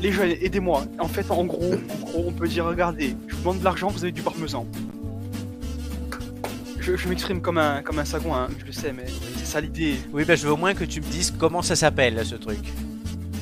Les 0.00 0.12
jeunes, 0.12 0.30
aidez-moi. 0.40 0.84
En 1.00 1.08
fait, 1.08 1.28
en 1.32 1.44
gros, 1.44 1.74
en 1.74 1.98
gros, 2.04 2.24
on 2.28 2.32
peut 2.32 2.46
dire 2.46 2.64
regardez, 2.64 3.16
je 3.26 3.34
vous 3.34 3.40
demande 3.40 3.58
de 3.58 3.64
l'argent, 3.64 3.88
vous 3.88 4.04
avez 4.04 4.12
du 4.12 4.22
parmesan. 4.22 4.68
Je, 6.82 6.96
je 6.96 7.08
m'exprime 7.08 7.40
comme 7.40 7.58
un, 7.58 7.80
comme 7.82 7.98
un 8.00 8.04
sagouin, 8.04 8.48
hein, 8.50 8.54
je 8.58 8.64
le 8.66 8.72
sais, 8.72 8.92
mais 8.92 9.04
c'est 9.38 9.46
ça 9.46 9.60
l'idée. 9.60 9.96
Oui, 10.12 10.24
bah, 10.24 10.34
je 10.34 10.44
veux 10.46 10.52
au 10.52 10.56
moins 10.56 10.74
que 10.74 10.82
tu 10.84 11.00
me 11.00 11.06
dises 11.06 11.32
comment 11.38 11.62
ça 11.62 11.76
s'appelle 11.76 12.24
ce 12.26 12.34
truc. 12.34 12.58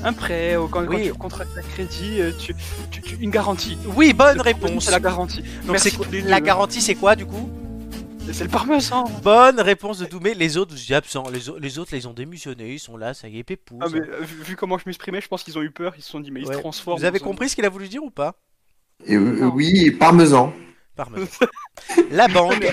Un 0.05 0.12
prêt, 0.12 0.57
ou 0.57 0.68
quand, 0.68 0.84
quand 0.86 0.95
Oui. 0.95 1.07
tu 1.09 1.14
contractes 1.14 1.57
un 1.57 1.62
crédit, 1.62 2.20
euh, 2.20 2.32
tu, 2.38 2.55
tu- 2.91 3.01
tu- 3.01 3.16
une 3.20 3.30
garantie. 3.30 3.78
Oui, 3.97 4.12
bonne 4.12 4.36
Le 4.36 4.43
réponse. 4.43 4.84
C'est 4.84 4.91
la 4.91 5.01
garantie. 5.01 5.43
Donc 5.62 5.70
Merci 5.72 5.91
c'est 5.91 5.97
quoi- 5.97 6.07
tous 6.07 6.12
les 6.12 6.20
la 6.22 6.38
deux. 6.41 6.47
garantie 6.47 6.80
c'est 6.82 6.95
quoi 6.95 7.16
du 7.16 7.24
coup? 7.26 7.51
C'est 8.32 8.45
le 8.45 8.51
parmesan. 8.51 9.05
Bonne 9.24 9.59
réponse 9.61 9.99
de 9.99 10.07
Doumé. 10.07 10.34
Les 10.34 10.57
autres, 10.57 10.76
je 10.76 10.84
dis 10.86 10.95
absent. 10.95 11.24
Les, 11.32 11.41
les 11.61 11.78
autres, 11.80 11.95
ils 11.95 12.07
ont 12.07 12.12
démissionné. 12.12 12.74
Ils 12.74 12.78
sont 12.78 12.97
là, 12.97 13.12
ça 13.12 13.26
y 13.28 13.38
est, 13.38 13.43
pépouze. 13.45 13.78
Ah, 13.82 13.86
mais 13.93 14.01
euh, 14.01 14.20
vu, 14.22 14.43
vu 14.45 14.57
comment 14.57 14.78
je 14.78 14.84
m'exprimais, 14.86 15.20
je 15.20 15.26
pense 15.28 15.43
qu'ils 15.43 15.59
ont 15.59 15.62
eu 15.62 15.70
peur. 15.72 15.95
Ils 15.99 16.03
se 16.03 16.11
sont 16.11 16.20
dit, 16.20 16.30
mais 16.30 16.41
ils 16.41 16.47
Ouais. 16.47 16.55
se 16.55 16.61
transforment. 16.61 16.99
Vous 17.01 17.05
avez 17.07 17.18
compris 17.18 17.49
ce 17.49 17.57
qu'il 17.57 17.64
a 17.64 17.68
voulu 17.70 17.88
dire 17.88 18.05
ou 18.05 18.11
pas? 18.11 18.36
Et, 19.07 19.16
euh, 19.16 19.20
Non. 19.41 19.53
oui, 19.55 19.91
parmesan. 19.91 20.53
Parmesan. 20.95 21.26
La 22.11 22.29
banque 22.29 22.66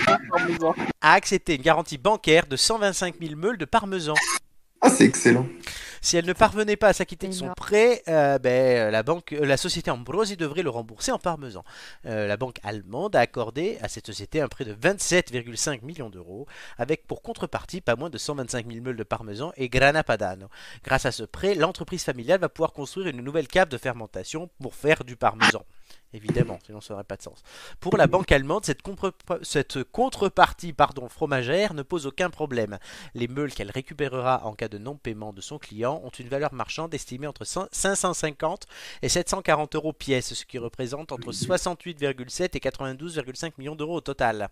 a 1.00 1.12
accepté 1.12 1.54
une 1.54 1.62
garantie 1.62 1.98
bancaire 1.98 2.46
de 2.46 2.56
125 2.56 3.16
000 3.20 3.36
meules 3.36 3.58
de 3.58 3.64
parmesan. 3.64 4.14
Ah, 4.80 4.90
c'est 4.90 5.04
excellent. 5.04 5.46
Si 6.00 6.16
elle 6.16 6.26
ne 6.26 6.32
parvenait 6.32 6.76
pas 6.76 6.88
à 6.88 6.92
s'acquitter 6.92 7.26
de 7.26 7.32
son 7.32 7.52
prêt, 7.54 8.02
euh, 8.06 8.38
ben, 8.38 8.90
la, 8.92 9.02
banque, 9.02 9.32
euh, 9.32 9.44
la 9.44 9.56
société 9.56 9.90
Ambrosi 9.90 10.36
devrait 10.36 10.62
le 10.62 10.70
rembourser 10.70 11.10
en 11.10 11.18
parmesan. 11.18 11.64
Euh, 12.06 12.28
la 12.28 12.36
banque 12.36 12.60
allemande 12.62 13.16
a 13.16 13.20
accordé 13.20 13.78
à 13.82 13.88
cette 13.88 14.06
société 14.06 14.40
un 14.40 14.46
prêt 14.46 14.64
de 14.64 14.74
27,5 14.74 15.84
millions 15.84 16.10
d'euros, 16.10 16.46
avec 16.76 17.08
pour 17.08 17.22
contrepartie 17.22 17.80
pas 17.80 17.96
moins 17.96 18.10
de 18.10 18.18
125 18.18 18.66
000 18.70 18.84
meules 18.84 18.96
de 18.96 19.02
parmesan 19.02 19.52
et 19.56 19.68
grana 19.68 20.04
padano. 20.04 20.48
Grâce 20.84 21.06
à 21.06 21.10
ce 21.10 21.24
prêt, 21.24 21.56
l'entreprise 21.56 22.04
familiale 22.04 22.40
va 22.40 22.48
pouvoir 22.48 22.72
construire 22.72 23.08
une 23.08 23.20
nouvelle 23.20 23.48
cave 23.48 23.68
de 23.68 23.78
fermentation 23.78 24.48
pour 24.62 24.76
faire 24.76 25.02
du 25.02 25.16
parmesan. 25.16 25.64
Évidemment, 26.14 26.58
sinon 26.64 26.80
ça 26.80 26.94
n'aurait 26.94 27.04
pas 27.04 27.16
de 27.16 27.22
sens. 27.22 27.42
Pour 27.80 27.98
la 27.98 28.06
banque 28.06 28.32
allemande, 28.32 28.64
cette, 28.64 28.80
contre- 28.80 29.12
cette 29.42 29.84
contrepartie 29.84 30.74
fromagère 31.10 31.74
ne 31.74 31.82
pose 31.82 32.06
aucun 32.06 32.30
problème. 32.30 32.78
Les 33.14 33.28
meules 33.28 33.52
qu'elle 33.52 33.70
récupérera 33.70 34.46
en 34.46 34.54
cas 34.54 34.68
de 34.68 34.78
non-paiement 34.78 35.34
de 35.34 35.42
son 35.42 35.58
client 35.58 36.00
ont 36.02 36.08
une 36.08 36.28
valeur 36.28 36.54
marchande 36.54 36.94
estimée 36.94 37.26
entre 37.26 37.44
100 37.44 37.68
550 37.72 38.66
et 39.02 39.08
740 39.10 39.74
euros 39.74 39.92
pièce, 39.92 40.32
ce 40.32 40.44
qui 40.46 40.56
représente 40.58 41.12
entre 41.12 41.30
68,7 41.30 42.56
et 42.56 42.58
92,5 42.60 43.52
millions 43.58 43.76
d'euros 43.76 43.96
au 43.96 44.00
total. 44.00 44.48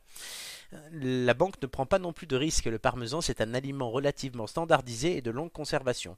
La 0.93 1.33
banque 1.33 1.61
ne 1.63 1.67
prend 1.67 1.87
pas 1.87 1.99
non 1.99 2.13
plus 2.13 2.27
de 2.27 2.37
risque. 2.37 2.67
Le 2.67 2.79
parmesan, 2.79 3.21
c'est 3.23 3.41
un 3.41 3.55
aliment 3.55 3.91
relativement 3.91 4.47
standardisé 4.47 5.17
et 5.17 5.23
de 5.23 5.31
longue 5.31 5.53
conservation. 5.53 6.17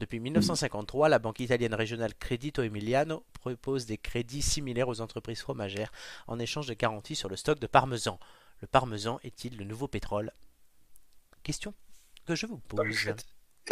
Depuis 0.00 0.20
1953, 0.20 1.08
la 1.08 1.18
banque 1.18 1.40
italienne 1.40 1.74
régionale 1.74 2.14
Credito 2.14 2.62
Emiliano 2.62 3.24
propose 3.34 3.86
des 3.86 3.98
crédits 3.98 4.42
similaires 4.42 4.88
aux 4.88 5.00
entreprises 5.00 5.40
fromagères 5.40 5.92
en 6.26 6.38
échange 6.38 6.66
de 6.66 6.74
garanties 6.74 7.16
sur 7.16 7.28
le 7.28 7.36
stock 7.36 7.58
de 7.58 7.66
parmesan. 7.66 8.18
Le 8.60 8.66
parmesan 8.66 9.20
est-il 9.24 9.56
le 9.56 9.64
nouveau 9.64 9.88
pétrole? 9.88 10.32
Question 11.42 11.74
que 12.26 12.34
je 12.34 12.46
vous 12.46 12.58
pose. 12.58 12.80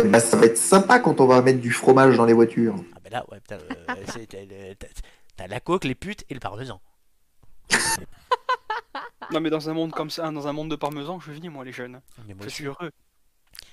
Ben, 0.05 0.21
ça 0.21 0.37
va 0.37 0.47
être 0.47 0.59
sympa 0.59 0.99
quand 0.99 1.21
on 1.21 1.27
va 1.27 1.41
mettre 1.41 1.61
du 1.61 1.73
fromage 1.73 2.17
dans 2.19 2.27
les 2.27 2.35
voitures. 2.35 2.75
Ah 2.95 2.99
ben 3.03 3.11
là, 3.13 3.25
ouais, 3.31 3.41
putain, 3.41 3.57
euh, 3.59 3.95
c'est- 4.13 4.27
t'as- 4.27 4.75
t'as- 4.75 4.93
t'as 5.37 5.47
la 5.47 5.59
coque, 5.61 5.85
les 5.85 5.95
putes 5.95 6.25
et 6.29 6.35
le 6.35 6.41
parmesan. 6.41 6.81
Non, 9.33 9.41
mais 9.41 9.51
dans 9.51 9.69
un 9.69 9.73
monde 9.75 9.91
comme 9.93 10.11
ça, 10.11 10.31
dans 10.31 10.47
un 10.47 10.53
monde 10.53 10.71
de 10.71 10.77
parmesan, 10.77 11.19
je 11.19 11.33
venais, 11.33 11.49
moi, 11.49 11.65
les 11.65 11.73
jeunes. 11.73 12.01
Mais 12.29 12.35
moi, 12.35 12.43
Je 12.43 12.47
aussi. 12.47 12.55
suis 12.57 12.65
heureux. 12.67 12.93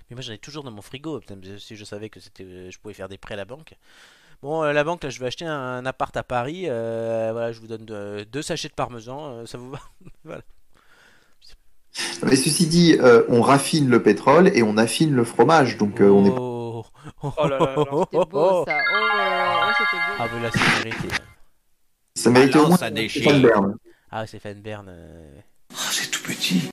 Mais 0.09 0.15
moi 0.15 0.21
j'en 0.21 0.33
ai 0.33 0.37
toujours 0.37 0.63
dans 0.63 0.71
mon 0.71 0.81
frigo. 0.81 1.21
Si 1.59 1.75
je 1.75 1.83
savais 1.85 2.09
que 2.09 2.19
c'était, 2.19 2.69
je 2.71 2.79
pouvais 2.79 2.93
faire 2.93 3.09
des 3.09 3.17
prêts 3.17 3.33
à 3.33 3.37
la 3.37 3.45
banque. 3.45 3.73
Bon, 4.41 4.61
euh, 4.63 4.73
la 4.73 4.83
banque, 4.83 5.03
là, 5.03 5.09
je 5.09 5.19
vais 5.21 5.27
acheter 5.27 5.45
un 5.45 5.85
appart 5.85 6.15
à 6.17 6.23
Paris. 6.23 6.63
euh, 6.67 7.29
voilà, 7.31 7.53
je 7.53 7.61
vous 7.61 7.67
donne 7.67 7.85
deux 8.25 8.41
sachets 8.41 8.67
de 8.67 8.73
parmesan. 8.73 9.29
euh, 9.37 9.45
ça 9.45 9.57
vous 9.57 9.71
va 9.71 9.79
Mais 12.23 12.35
ceci 12.35 12.65
dit, 12.67 12.97
euh, 12.99 13.23
on 13.29 13.41
raffine 13.41 13.87
le 13.87 14.01
pétrole 14.01 14.47
et 14.53 14.63
on 14.63 14.77
affine 14.77 15.13
le 15.13 15.23
fromage, 15.23 15.77
donc 15.77 16.01
euh, 16.01 16.09
on 16.09 16.25
est 16.25 16.29
Oh, 16.35 16.85
Oh 17.21 17.47
là 17.47 17.59
là 17.59 17.59
là 17.59 17.75
là. 17.75 18.05
C'était 18.11 18.25
beau 18.25 18.65
ça. 18.65 18.77
Oh, 18.93 18.97
oh, 18.97 19.71
c'était 19.77 19.97
beau. 19.97 20.13
Ah, 20.19 20.27
mais 20.33 20.41
là, 20.41 20.49
c'est 20.51 20.83
mérité. 20.83 21.07
ça 22.15 22.29
mérite 22.31 22.49
au 22.49 22.53
Balance, 22.53 22.69
moins 22.69 22.77
ça 22.77 22.89
déchire. 22.89 23.41
Ah, 24.09 24.25
Stéphane 24.27 24.61
Bern. 24.61 24.87
euh. 24.89 25.39
Oh, 25.71 25.75
c'est 25.91 26.09
tout 26.09 26.23
petit. 26.23 26.69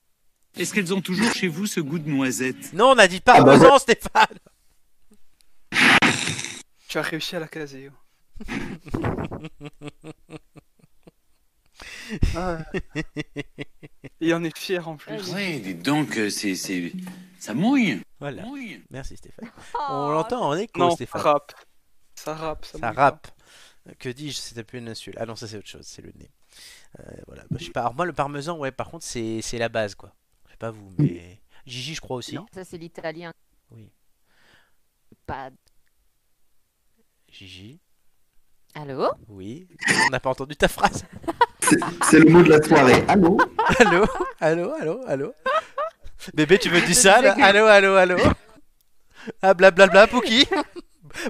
Est-ce 0.56 0.74
qu'elles 0.74 0.92
ont 0.92 1.00
toujours 1.00 1.32
chez 1.32 1.48
vous 1.48 1.66
ce 1.66 1.80
goût 1.80 1.98
de 1.98 2.08
noisette? 2.08 2.72
Non, 2.72 2.90
on 2.90 2.98
a 2.98 3.06
dit 3.08 3.20
Ah 3.26 3.38
bah, 3.40 3.44
parmesan, 3.44 3.78
Stéphane 3.78 4.26
Tu 6.88 6.98
as 6.98 7.02
réussi 7.02 7.36
à 7.36 7.40
la 7.40 7.48
caser. 7.48 7.90
Ah. 12.36 12.58
Et 14.20 14.34
on 14.34 14.42
est 14.44 14.56
fier 14.56 14.86
en 14.88 14.96
plus. 14.96 15.14
Ouais, 15.32 15.54
Oui, 15.54 15.60
dites 15.60 15.82
donc, 15.82 16.16
euh, 16.18 16.28
c'est, 16.28 16.54
c'est... 16.54 16.92
ça 17.38 17.54
mouille. 17.54 18.02
Voilà. 18.18 18.42
Mouille. 18.42 18.82
Merci, 18.90 19.16
Stéphane. 19.16 19.48
Oh, 19.74 19.78
On 19.88 20.08
l'entend 20.10 20.42
en 20.42 20.54
écho, 20.56 20.78
Non, 20.78 20.90
ça 20.90 20.96
Stéphane. 20.96 21.22
rappe. 21.22 21.52
Ça 22.16 22.34
rappe. 22.34 22.64
Ça, 22.66 22.72
Ça 22.72 22.78
pas. 22.78 22.92
rappe. 22.92 23.28
Que 23.98 24.08
dis-je 24.10 24.36
C'était 24.36 24.64
plus 24.64 24.78
une 24.80 24.88
insulte. 24.88 25.16
Ah 25.18 25.24
non, 25.26 25.36
ça 25.36 25.48
c'est 25.48 25.56
autre 25.56 25.68
chose, 25.68 25.86
c'est 25.86 26.02
le 26.02 26.12
nez. 26.18 26.30
Euh, 26.98 27.02
voilà. 27.26 27.44
Bah, 27.50 27.56
je 27.58 27.64
sais 27.66 27.70
pas. 27.70 27.80
Alors 27.80 27.94
moi, 27.94 28.04
le 28.04 28.12
parmesan, 28.12 28.58
ouais, 28.58 28.72
par 28.72 28.90
contre, 28.90 29.04
c'est 29.06 29.40
c'est 29.40 29.58
la 29.58 29.68
base, 29.70 29.94
quoi. 29.94 30.12
Pas 30.60 30.70
vous, 30.70 30.92
mais 30.98 31.40
Gigi, 31.66 31.94
je 31.94 32.00
crois 32.02 32.18
aussi. 32.18 32.34
Non. 32.36 32.44
Ça, 32.54 32.64
c'est 32.64 32.76
l'italien. 32.76 33.32
Oui. 33.70 33.90
Pas... 35.26 35.50
Gigi, 37.32 37.80
Allô? 38.74 39.10
Oui. 39.28 39.66
On 40.06 40.10
n'a 40.10 40.20
pas 40.20 40.30
entendu 40.30 40.54
ta 40.54 40.68
phrase. 40.68 41.04
C'est- 41.62 42.18
le 42.20 42.30
mot 42.30 42.42
de 42.42 42.50
la 42.50 42.62
soirée. 42.62 43.02
Allô? 43.08 43.38
Allô, 43.78 44.04
allô, 44.40 44.72
allô, 44.74 45.02
allô? 45.06 45.34
Bébé, 46.34 46.58
tu 46.58 46.68
veux 46.68 46.80
du 46.82 46.92
sale? 46.94 47.22
disais 47.24 47.36
que- 47.36 47.42
Allô, 47.42 47.64
allô, 47.66 47.94
allô? 47.96 48.16
Ah, 49.42 49.54
blablabla, 49.54 50.06
Pouki. 50.08 50.46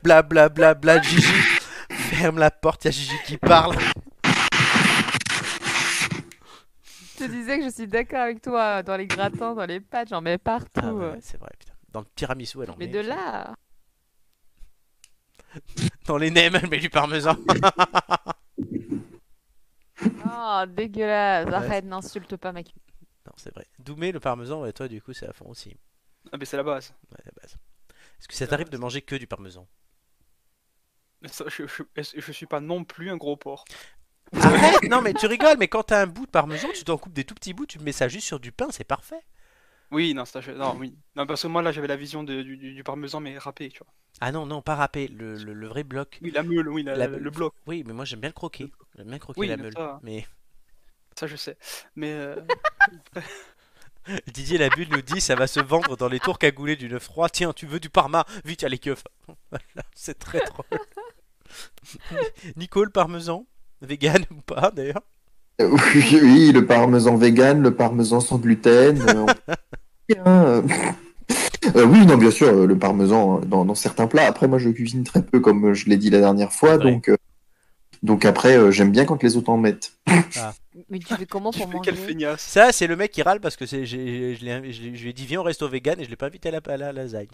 Blablabla, 0.03 1.01
Gigi. 1.03 1.33
Ferme 1.91 2.39
la 2.41 2.51
porte, 2.51 2.87
y'a 2.87 2.91
Gigi 2.91 3.17
qui 3.25 3.37
parle. 3.39 3.77
Je 6.85 7.10
te 7.25 7.31
disais 7.31 7.59
que 7.59 7.65
je 7.65 7.71
suis 7.71 7.87
d'accord 7.87 8.21
avec 8.21 8.43
toi. 8.43 8.83
Dans 8.83 8.97
les 8.97 9.07
gratins, 9.07 9.55
dans 9.55 9.67
les 9.67 9.81
pâtes, 9.81 10.09
j'en 10.09 10.21
mets 10.21 10.39
partout. 10.39 10.81
Ah 10.83 10.93
ouais, 10.93 11.11
ouais, 11.13 11.19
c'est 11.21 11.39
vrai, 11.39 11.51
putain. 11.59 11.75
Dans 11.91 12.01
le 12.01 12.07
tiramisu, 12.15 12.63
elle 12.63 12.71
en 12.71 12.77
Mais 12.79 12.87
met. 12.87 12.93
de 12.93 13.01
là. 13.01 13.55
Dans 16.07 16.17
les 16.17 16.31
nems, 16.31 16.55
elle 16.57 16.69
met 16.71 16.79
du 16.79 16.91
parmesan. 16.91 17.37
Oh, 20.03 20.65
dégueulasse. 20.67 21.47
Ouais. 21.47 21.55
Arrête, 21.55 21.85
n'insulte 21.85 22.37
pas 22.37 22.53
ma 22.53 22.61
Non, 22.61 23.33
c'est 23.37 23.53
vrai. 23.55 23.67
Doumé, 23.79 24.13
le 24.13 24.21
parmesan, 24.21 24.63
ouais, 24.63 24.73
toi, 24.73 24.89
du 24.89 25.03
coup, 25.03 25.13
c'est 25.13 25.27
à 25.29 25.33
fond 25.33 25.47
aussi. 25.49 25.77
Ah, 26.33 26.37
mais 26.39 26.45
c'est 26.47 26.57
la 26.57 26.63
base. 26.63 26.95
Ouais, 27.11 27.23
la 27.25 27.33
base. 27.41 27.57
Est-ce 28.19 28.29
que 28.29 28.35
ça 28.35 28.47
t'arrive 28.47 28.71
de 28.71 28.79
manger 28.79 29.03
que 29.03 29.17
du 29.17 29.27
parmesan? 29.27 29.67
Mais 31.21 31.29
ça, 31.29 31.45
je, 31.49 31.65
je, 31.67 31.83
je 31.97 32.33
suis 32.33 32.47
pas 32.47 32.61
non 32.61 32.85
plus 32.85 33.11
un 33.11 33.17
gros 33.19 33.37
porc. 33.37 33.65
Arrête 34.33 34.83
Non, 34.89 35.03
mais 35.03 35.13
tu 35.15 35.27
rigoles, 35.27 35.57
mais 35.59 35.69
quand 35.69 35.83
t'as 35.85 36.03
un 36.03 36.07
bout 36.07 36.27
de 36.27 36.31
parmesan, 36.31 36.69
tu 36.75 36.85
t'en 36.85 36.97
coupes 36.99 37.13
des 37.13 37.25
tout 37.25 37.35
petits 37.35 37.53
bouts, 37.55 37.67
tu 37.67 37.79
mets 37.81 37.93
ça 37.93 38.09
juste 38.09 38.27
sur 38.27 38.39
du 38.41 38.53
pain, 38.53 38.69
c'est 38.71 38.85
parfait. 38.85 39.21
Oui, 39.91 40.15
non, 40.15 40.25
ça, 40.25 40.41
je- 40.41 40.53
non, 40.53 40.77
oui. 40.79 40.95
Non, 41.17 41.27
parce 41.27 41.43
que 41.43 41.49
moi, 41.49 41.63
là, 41.63 41.73
j'avais 41.73 41.89
la 41.89 41.97
vision 41.97 42.23
de- 42.23 42.43
du, 42.43 42.57
du- 42.57 42.75
du 42.75 42.85
parmesan, 42.85 43.19
mais 43.21 43.37
râpé, 43.39 43.71
tu 43.71 43.79
vois. 43.79 43.93
Ah 44.21 44.31
non, 44.31 44.47
non, 44.47 44.63
pas 44.63 44.77
râpé, 44.77 45.09
le, 45.09 45.35
le- 45.35 45.53
le 45.53 45.67
vrai 45.67 45.83
bloc. 45.83 46.19
Oui, 46.23 46.31
la 46.31 46.45
meule, 46.45 46.69
oui, 46.69 46.85
la- 46.85 46.95
La- 46.95 47.09
la- 47.09 47.19
le 47.19 47.31
bloc. 47.31 47.55
Oui, 47.67 47.83
mais 47.87 47.93
moi 47.93 48.05
j'aime 48.05 48.21
bien 48.21 48.29
le 48.31 48.35
croquer. 48.35 48.71
J'aime 48.97 49.09
bien 49.09 49.19
croquer 49.19 49.41
Oui, 49.41 49.49
la 49.49 49.57
mais 49.57 49.63
meule. 49.65 49.73
ça- 49.75 49.99
Mais 50.05 50.27
Ça, 51.19 51.27
je 51.27 51.35
sais. 51.37 51.59
Mais 51.97 52.13
euh, 52.13 52.37
Didier 54.33 54.59
Labulle 54.59 54.89
nous 54.91 55.03
dit 55.03 55.21
ça 55.21 55.35
va 55.35 55.47
se 55.49 55.61
vendre 55.61 55.97
dans 55.97 56.09
les 56.09 56.21
tours 56.21 56.39
cagoulés 56.39 56.77
du 56.77 56.89
9-3. 56.89 57.29
Tiens, 57.31 57.53
tu 57.53 57.67
veux 57.67 57.81
du 57.81 57.91
parma? 57.91 58.25
Vite, 58.45 58.63
a 58.65 58.69
les 58.69 58.79
keufs. 58.79 59.03
Voilà, 59.51 59.89
c'est 59.95 60.19
très 60.19 60.41
drôle. 60.41 60.81
Nico, 62.57 62.85
le 62.85 62.91
parmesan? 62.91 63.45
Vegan 63.83 64.25
ou 64.31 64.41
pas 64.43 64.71
d'ailleurs 64.71 65.03
Euh, 65.61 65.69
Oui, 65.71 66.19
oui, 66.23 66.53
le 66.53 66.67
parmesan 66.67 67.17
vegan, 67.17 67.63
le 67.63 67.75
parmesan 67.75 68.21
sans 68.21 68.39
gluten. 68.39 68.99
euh, 69.07 69.27
Bien, 70.09 70.25
euh. 70.27 70.63
Oui, 71.87 72.07
non, 72.07 72.17
bien 72.17 72.31
sûr, 72.31 72.67
le 72.67 72.79
parmesan 72.79 73.39
euh, 73.39 73.45
dans, 73.45 73.65
dans 73.65 73.75
certains 73.75 74.07
plats. 74.07 74.27
Après, 74.27 74.49
moi, 74.49 74.59
je 74.59 74.71
cuisine 74.71 75.05
très 75.05 75.23
peu, 75.23 75.41
comme 75.41 75.75
je 75.75 75.89
l'ai 75.89 75.97
dit 75.97 76.11
la 76.11 76.19
dernière 76.21 76.53
fois. 76.53 76.79
Donc, 76.79 77.09
euh, 77.09 77.17
donc 78.03 78.25
après, 78.25 78.57
euh, 78.57 78.71
j'aime 78.71 78.91
bien 78.91 79.05
quand 79.05 79.23
les 79.23 79.37
autres 79.37 79.51
en 79.51 79.59
mettent. 79.59 79.93
Mais 80.89 80.99
tu 81.01 81.15
fais 81.15 81.27
comment 81.27 81.51
pour 81.53 81.69
manger 81.69 81.93
feignasse? 81.95 82.41
Ça, 82.43 82.73
c'est 82.73 82.87
le 82.87 82.97
mec 82.97 83.11
qui 83.11 83.23
râle 83.23 83.41
parce 83.41 83.57
que 83.57 83.67
c'est, 83.67 83.85
j'ai- 83.85 84.37
je, 84.37 84.45
l'ai- 84.45 84.73
je 84.73 84.83
l'ai- 84.83 84.97
je 84.97 85.03
lui 85.03 85.11
ai 85.11 85.13
dit 85.13 85.27
viens 85.27 85.41
au 85.41 85.43
resto 85.43 85.69
vegan 85.69 86.01
et 86.01 86.05
je 86.05 86.11
l'ai 86.11 86.17
pas 86.17 86.27
invité 86.27 86.49
à 86.49 86.53
la, 86.53 86.61
à 86.65 86.77
la 86.77 86.93
lasagne. 86.93 87.27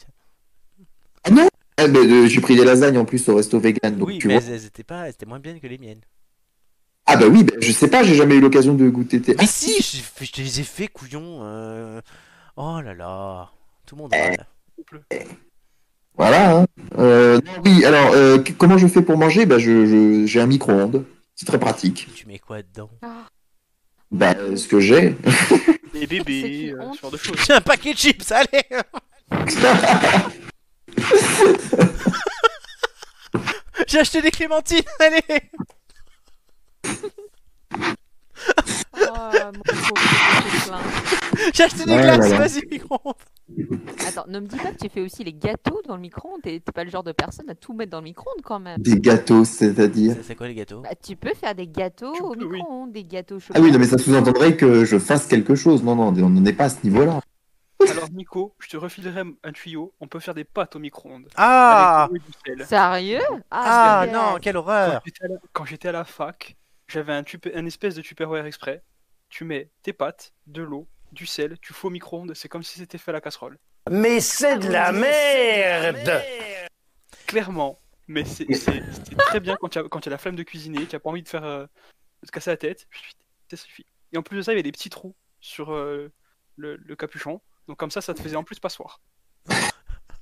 Ah 1.24 1.30
non? 1.30 1.48
Eh 1.78 1.88
ben, 1.88 2.26
J'ai 2.26 2.40
pris 2.40 2.56
des 2.56 2.64
lasagnes 2.64 2.96
en 2.98 3.04
plus 3.04 3.28
au 3.28 3.36
resto 3.36 3.60
vegan. 3.60 3.96
Donc, 3.96 4.08
oui, 4.08 4.18
tu 4.18 4.28
mais 4.28 4.34
vois. 4.34 4.42
elles, 4.42 4.50
elles 4.54 4.64
étaient 4.66 4.84
pas, 4.84 5.04
elles 5.06 5.12
étaient 5.12 5.26
moins 5.26 5.38
bien 5.40 5.58
que 5.58 5.66
les 5.66 5.78
miennes. 5.78 6.00
Ah 7.06 7.16
bah 7.16 7.26
oui, 7.28 7.44
bah, 7.44 7.54
je 7.60 7.70
sais 7.72 7.88
pas, 7.88 8.02
j'ai 8.02 8.14
jamais 8.16 8.34
eu 8.36 8.40
l'occasion 8.40 8.74
de 8.74 8.88
goûter 8.88 9.20
tes... 9.22 9.34
Mais 9.36 9.46
si, 9.46 9.80
je, 9.80 10.24
je 10.24 10.32
te 10.32 10.40
les 10.40 10.60
ai 10.60 10.64
fait, 10.64 10.88
couillon. 10.88 11.40
euh, 11.42 12.00
Oh 12.56 12.80
là 12.82 12.94
là, 12.94 13.50
tout 13.86 13.94
le 13.96 14.02
monde 14.02 14.12
râle. 14.14 14.46
Voilà. 16.16 16.58
hein. 16.60 16.66
Euh, 16.98 17.38
non, 17.44 17.52
oui, 17.64 17.84
alors, 17.84 18.12
euh, 18.14 18.38
comment 18.58 18.78
je 18.78 18.86
fais 18.88 19.02
pour 19.02 19.18
manger? 19.18 19.46
Bah, 19.46 19.58
je, 19.58 19.86
je- 19.86 20.26
J'ai 20.26 20.40
un 20.40 20.46
micro-ondes. 20.46 21.04
C'est 21.36 21.46
très 21.46 21.58
pratique. 21.60 22.08
Tu 22.14 22.26
mets 22.26 22.38
quoi 22.38 22.62
dedans? 22.62 22.90
Bah, 24.10 24.34
euh, 24.38 24.56
ce 24.56 24.66
que 24.66 24.80
j'ai. 24.80 25.14
Les 25.94 26.00
C'est 26.00 26.06
bébés, 26.06 26.72
euh, 26.78 26.92
ce 26.94 27.00
genre 27.00 27.10
de 27.10 27.16
choses. 27.18 27.36
J'ai 27.46 27.52
un 27.52 27.60
paquet 27.60 27.92
de 27.92 27.98
chips, 27.98 28.32
allez 28.32 28.64
J'ai 33.86 33.98
acheté 34.00 34.22
des 34.22 34.30
clémentines, 34.30 34.80
allez 34.98 35.20
Oh, 38.98 39.08
mon 39.46 39.62
pauvre. 39.62 40.80
J'ai 41.54 41.62
acheté 41.64 41.84
des 41.84 41.92
Ouais, 41.92 42.02
glaces, 42.02 42.18
voilà. 42.28 42.38
vas-y, 42.46 42.66
micro 42.70 42.98
Attends, 44.08 44.24
ne 44.28 44.40
me 44.40 44.46
dis 44.46 44.56
pas 44.56 44.72
que 44.72 44.78
tu 44.78 44.88
fais 44.88 45.00
aussi 45.00 45.22
les 45.24 45.32
gâteaux 45.32 45.80
dans 45.86 45.94
le 45.94 46.00
micro-ondes. 46.02 46.42
T'es 46.42 46.60
t'es 46.60 46.72
pas 46.72 46.84
le 46.84 46.90
genre 46.90 47.02
de 47.04 47.12
personne 47.12 47.48
à 47.48 47.54
tout 47.54 47.72
mettre 47.72 47.92
dans 47.92 47.98
le 47.98 48.04
micro-ondes 48.04 48.42
quand 48.42 48.58
même. 48.58 48.80
Des 48.80 48.98
gâteaux, 48.98 49.44
c'est-à-dire. 49.44 50.14
C'est- 50.16 50.22
C'est 50.22 50.34
quoi 50.34 50.48
les 50.48 50.54
gâteaux? 50.54 50.80
Bah, 50.80 50.90
tu 51.00 51.16
peux 51.16 51.34
faire 51.34 51.54
des 51.54 51.68
gâteaux 51.68 52.12
au 52.20 52.34
oui. 52.36 52.46
micro-ondes, 52.46 52.92
des 52.92 53.04
gâteaux 53.04 53.36
au 53.36 53.40
Ah 53.54 53.60
oui, 53.60 53.70
non, 53.70 53.78
mais 53.78 53.86
ça 53.86 53.98
sous-entendrait 53.98 54.56
que 54.56 54.84
je 54.84 54.98
fasse 54.98 55.26
quelque 55.26 55.54
chose. 55.54 55.82
Non, 55.82 55.94
non, 55.94 56.08
on 56.08 56.28
n'en 56.30 56.44
est 56.44 56.52
pas 56.52 56.64
à 56.64 56.68
ce 56.70 56.78
niveau-là. 56.84 57.20
Alors, 57.90 58.10
Nico, 58.10 58.54
je 58.58 58.68
te 58.68 58.76
refilerai 58.76 59.22
un 59.44 59.52
tuyau. 59.52 59.92
On 60.00 60.08
peut 60.08 60.18
faire 60.18 60.34
des 60.34 60.44
pâtes 60.44 60.74
au 60.76 60.78
micro-ondes. 60.78 61.28
Ah 61.36 62.04
Avec 62.10 62.14
de 62.14 62.18
l'eau 62.18 62.24
et 62.24 62.54
du 62.54 62.58
sel. 62.60 62.66
Sérieux? 62.66 63.20
Ah 63.50 64.04
c'est 64.06 64.12
non, 64.12 64.38
quelle 64.40 64.54
Quand 64.54 64.60
horreur 64.60 65.02
j'étais 65.04 65.24
à 65.24 65.28
la- 65.28 65.34
Quand 65.52 65.64
j'étais 65.66 65.88
à 65.88 65.92
la 65.92 66.04
fac, 66.04 66.56
j'avais 66.88 67.12
un, 67.12 67.66
espèce 67.66 67.94
de 67.94 68.02
Tupperware 68.02 68.46
exprès. 68.46 68.82
Tu 69.28 69.44
mets 69.44 69.70
tes 69.82 69.92
pâtes, 69.92 70.32
de 70.46 70.62
l'eau, 70.62 70.88
du 71.12 71.26
sel, 71.26 71.58
tu 71.60 71.72
fous 71.72 71.88
au 71.88 71.90
micro-ondes. 71.90 72.34
C'est 72.34 72.48
comme 72.48 72.62
si 72.62 72.78
c'était 72.78 72.98
fait 72.98 73.10
à 73.10 73.12
la 73.12 73.20
casserole. 73.20 73.58
Mais 73.90 74.20
c'est 74.20 74.58
de 74.58 74.68
la 74.68 74.92
merde 74.92 76.22
Clairement. 77.26 77.78
Mais 78.08 78.24
c'est 78.24 78.46
très 79.18 79.40
bien 79.40 79.56
quand 79.56 79.68
tu 79.68 79.78
as, 79.78 80.10
la 80.10 80.18
flemme 80.18 80.36
de 80.36 80.44
cuisiner, 80.44 80.86
tu 80.86 80.94
n'as 80.94 81.00
pas 81.00 81.10
envie 81.10 81.24
de 81.24 81.28
faire 81.28 81.44
euh, 81.44 81.66
de 82.22 82.26
te 82.26 82.32
casser 82.32 82.50
la 82.50 82.56
tête. 82.56 82.86
Ça 83.50 83.56
suffit. 83.56 83.86
Et 84.12 84.18
en 84.18 84.22
plus 84.22 84.36
de 84.36 84.42
ça, 84.42 84.52
il 84.52 84.54
y 84.54 84.58
avait 84.58 84.62
des 84.62 84.72
petits 84.72 84.90
trous 84.90 85.16
sur 85.40 85.72
euh, 85.72 86.12
le, 86.54 86.76
le 86.76 86.96
capuchon. 86.96 87.40
Donc 87.66 87.78
comme 87.78 87.90
ça, 87.90 88.00
ça 88.00 88.14
te 88.14 88.22
faisait 88.22 88.36
en 88.36 88.44
plus 88.44 88.60
passoire. 88.60 89.00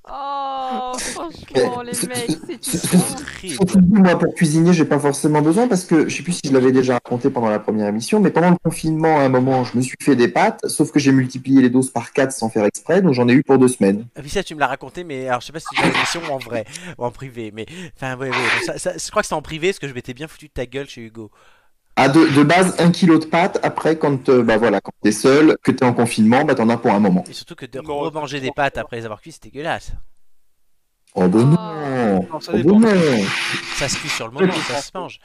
Oh, 0.07 0.93
franchement, 0.99 1.81
les 1.81 1.93
mecs, 2.07 2.37
c'est 2.61 3.73
une 3.73 3.87
moi, 3.89 4.17
pour 4.19 4.33
cuisiner, 4.35 4.73
j'ai 4.73 4.85
pas 4.85 4.99
forcément 4.99 5.41
besoin 5.41 5.67
parce 5.67 5.83
que 5.85 6.07
je 6.07 6.15
sais 6.17 6.23
plus 6.23 6.33
si 6.33 6.41
je 6.45 6.53
l'avais 6.53 6.71
déjà 6.71 6.93
raconté 6.95 7.29
pendant 7.29 7.49
la 7.49 7.59
première 7.59 7.87
émission, 7.87 8.19
mais 8.19 8.29
pendant 8.29 8.51
le 8.51 8.57
confinement, 8.63 9.19
à 9.19 9.23
un 9.23 9.29
moment, 9.29 9.63
je 9.63 9.77
me 9.77 9.81
suis 9.81 9.95
fait 10.01 10.15
des 10.15 10.27
pâtes, 10.27 10.65
sauf 10.67 10.91
que 10.91 10.99
j'ai 10.99 11.11
multiplié 11.11 11.61
les 11.61 11.69
doses 11.69 11.89
par 11.89 12.11
4 12.13 12.31
sans 12.31 12.49
faire 12.49 12.65
exprès, 12.65 13.01
donc 13.01 13.13
j'en 13.13 13.27
ai 13.27 13.33
eu 13.33 13.43
pour 13.43 13.57
deux 13.57 13.67
semaines. 13.67 14.05
Ah 14.15 14.21
oui, 14.23 14.29
ça, 14.29 14.43
tu 14.43 14.55
me 14.55 14.59
l'as 14.59 14.67
raconté, 14.67 15.03
mais 15.03 15.27
alors 15.27 15.41
je 15.41 15.47
sais 15.47 15.53
pas 15.53 15.59
si 15.59 15.67
c'est 15.71 15.81
dans 15.81 15.87
l'émission 15.91 16.21
ou 16.29 16.33
en 16.33 16.37
vrai, 16.37 16.65
ou 16.97 17.05
en 17.05 17.11
privé, 17.11 17.51
mais 17.53 17.65
enfin, 17.95 18.17
ouais, 18.17 18.29
ouais, 18.29 18.35
ça, 18.65 18.77
ça- 18.77 18.97
je 18.97 19.09
crois 19.09 19.21
que 19.21 19.27
c'est 19.27 19.35
en 19.35 19.41
privé 19.41 19.69
parce 19.69 19.79
que 19.79 19.87
je 19.87 19.93
m'étais 19.93 20.13
bien 20.13 20.27
foutu 20.27 20.47
de 20.47 20.53
ta 20.53 20.65
gueule 20.65 20.87
chez 20.87 21.01
Hugo. 21.01 21.31
À 21.97 22.09
de, 22.09 22.27
de 22.35 22.43
base, 22.43 22.75
un 22.79 22.91
kilo 22.91 23.19
de 23.19 23.25
pâtes. 23.25 23.57
Après, 23.63 23.97
quand 23.97 24.27
euh, 24.29 24.43
bah 24.43 24.57
voilà, 24.57 24.81
quand 24.81 24.91
t'es 25.01 25.11
seul, 25.13 25.57
que 25.63 25.71
t'es 25.71 25.85
en 25.85 25.93
confinement, 25.93 26.43
bah 26.43 26.53
t'en 26.55 26.67
as 26.69 26.77
pour 26.77 26.91
un 26.91 26.99
moment. 26.99 27.23
Et 27.29 27.33
surtout 27.33 27.55
que 27.55 27.65
de 27.65 27.79
Non, 27.79 27.99
remanger 27.99 28.41
des 28.41 28.51
pâtes 28.51 28.77
après 28.77 28.97
les 28.97 29.05
avoir 29.05 29.21
cuites, 29.21 29.35
c'est 29.35 29.43
dégueulasse. 29.43 29.93
Oh 31.13 31.27
bah 31.29 31.39
Oh. 31.41 31.45
non. 31.45 32.27
Non, 32.29 32.39
ça 32.41 32.51
Oh 32.53 32.79
bah. 32.79 32.89
Ça 33.75 33.87
se 33.87 33.97
cuit 33.97 34.09
sur 34.09 34.27
le 34.27 34.33
moment, 34.33 34.51
ça 34.53 34.81
se 34.81 34.91
mange. 34.93 35.19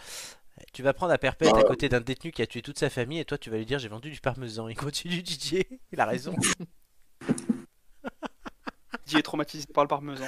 Tu 0.73 0.83
vas 0.83 0.93
prendre 0.93 1.13
à 1.13 1.19
perpète 1.19 1.53
à 1.55 1.63
côté 1.65 1.89
d'un 1.89 2.01
détenu 2.01 2.31
qui 2.31 2.43
a 2.43 2.47
tué 2.47 2.63
toute 2.63 2.79
sa 2.79 2.91
famille 2.91 3.19
et 3.19 3.25
toi 3.25 3.37
tu 3.39 3.51
vas 3.51 3.57
lui 3.57 3.67
dire 3.67 3.81
j'ai 3.81 3.89
vendu 3.89 4.11
du 4.11 4.21
parmesan. 4.21 4.69
Il 4.69 4.77
continue 4.77 5.23
Didier, 5.23 5.67
il 5.93 6.01
a 6.01 6.07
raison. 6.07 6.35
Didier 9.07 9.19
est 9.19 9.23
traumatisé 9.23 9.67
par 9.75 9.83
le 9.83 9.89
parmesan. 9.89 10.27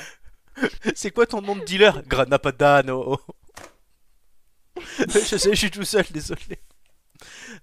C'est 0.96 1.12
quoi 1.12 1.26
ton 1.26 1.40
nom 1.40 1.54
de 1.54 1.62
dealer? 1.64 2.02
Granapadano. 2.08 3.18
je 5.08 5.36
sais, 5.36 5.50
je 5.50 5.54
suis 5.56 5.70
tout 5.70 5.84
seul, 5.84 6.04
désolé. 6.10 6.58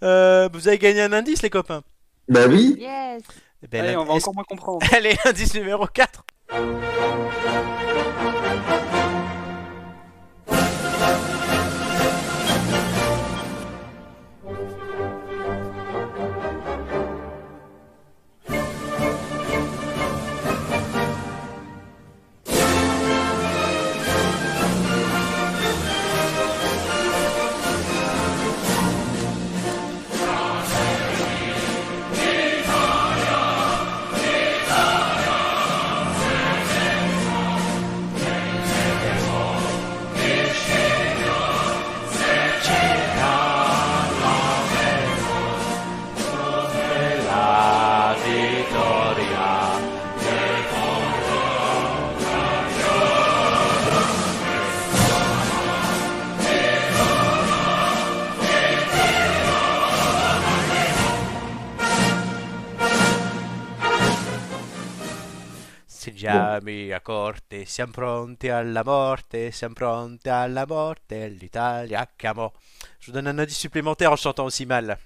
Euh, 0.04 0.50
vous 0.54 0.68
avez 0.68 0.78
gagné 0.78 1.02
un 1.02 1.14
indice 1.14 1.42
les 1.42 1.50
copains? 1.50 1.84
Bah 2.28 2.48
oui. 2.48 2.76
Yes. 2.80 3.24
Eh 3.64 3.68
ben, 3.68 3.84
Allez, 3.84 3.98
on 3.98 4.06
va 4.06 4.14
encore 4.14 4.34
moins 4.34 4.44
comprendre. 4.44 4.86
Allez, 4.94 5.18
indice 5.26 5.54
numéro 5.54 5.86
4. 5.88 6.24
Siamo 66.34 66.96
a 66.96 67.00
corte, 67.02 67.66
siamo 67.66 67.92
pronti 67.92 68.50
alla 68.50 68.84
morte, 68.84 69.52
siamo 69.52 69.74
pronti 69.74 70.30
alla 70.30 70.66
morte, 70.68 71.28
l'Italia 71.30 72.08
chiamò. 72.16 72.52
Je 73.00 73.08
vous 73.08 73.12
donne 73.14 73.28
un 73.28 73.40
indice 73.40 73.58
supplémentaire 73.58 74.12
en 74.12 74.16
chantant 74.16 74.46
aussi 74.46 74.66
mal. 74.66 74.98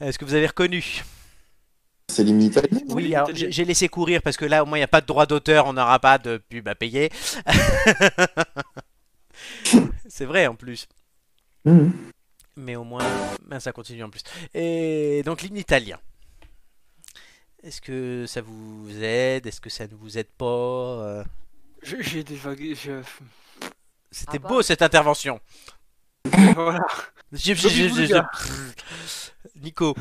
Est-ce 0.00 0.18
que 0.18 0.24
vous 0.24 0.34
avez 0.34 0.46
reconnu? 0.46 0.82
C'est 2.08 2.24
l'hymne 2.24 2.42
italien. 2.42 2.80
Oui, 2.88 3.04
Oui, 3.06 3.14
alors 3.14 3.30
italien. 3.30 3.50
j'ai 3.50 3.64
laissé 3.64 3.88
courir 3.88 4.20
parce 4.22 4.36
que 4.36 4.44
là 4.44 4.62
au 4.62 4.66
moins 4.66 4.78
il 4.78 4.80
n'y 4.80 4.84
a 4.84 4.88
pas 4.88 5.00
de 5.00 5.06
droit 5.06 5.26
d'auteur, 5.26 5.66
on 5.66 5.72
n'aura 5.72 5.98
pas 5.98 6.18
de 6.18 6.36
pub 6.36 6.68
à 6.68 6.74
payer. 6.74 7.10
C'est 10.08 10.26
vrai 10.26 10.46
en 10.46 10.54
plus. 10.54 10.86
Mhm. 11.64 11.92
Mais 12.56 12.76
au 12.76 12.84
moins, 12.84 13.04
ben, 13.46 13.58
ça 13.60 13.72
continue 13.72 14.02
en 14.04 14.10
plus. 14.10 14.22
Et 14.52 15.22
donc 15.24 15.40
l'hymne 15.42 15.56
italien. 15.56 15.98
Est-ce 17.62 17.80
que 17.80 18.24
ça 18.26 18.40
vous 18.42 18.88
aide? 19.02 19.46
Est-ce 19.46 19.60
que 19.60 19.70
ça 19.70 19.84
ne 19.86 19.94
vous 19.94 20.18
aide 20.18 20.28
pas 20.36 20.44
Euh, 20.46 21.24
J'ai 21.82 22.24
des 22.24 22.34
vagues. 22.36 22.74
je- 22.74 23.02
C'était 24.10 24.32
Ah 24.36 24.38
bah. 24.40 24.48
beau 24.48 24.62
cette 24.62 24.82
intervention. 24.82 25.40
voilà. 26.54 26.80
Nico, 29.60 29.94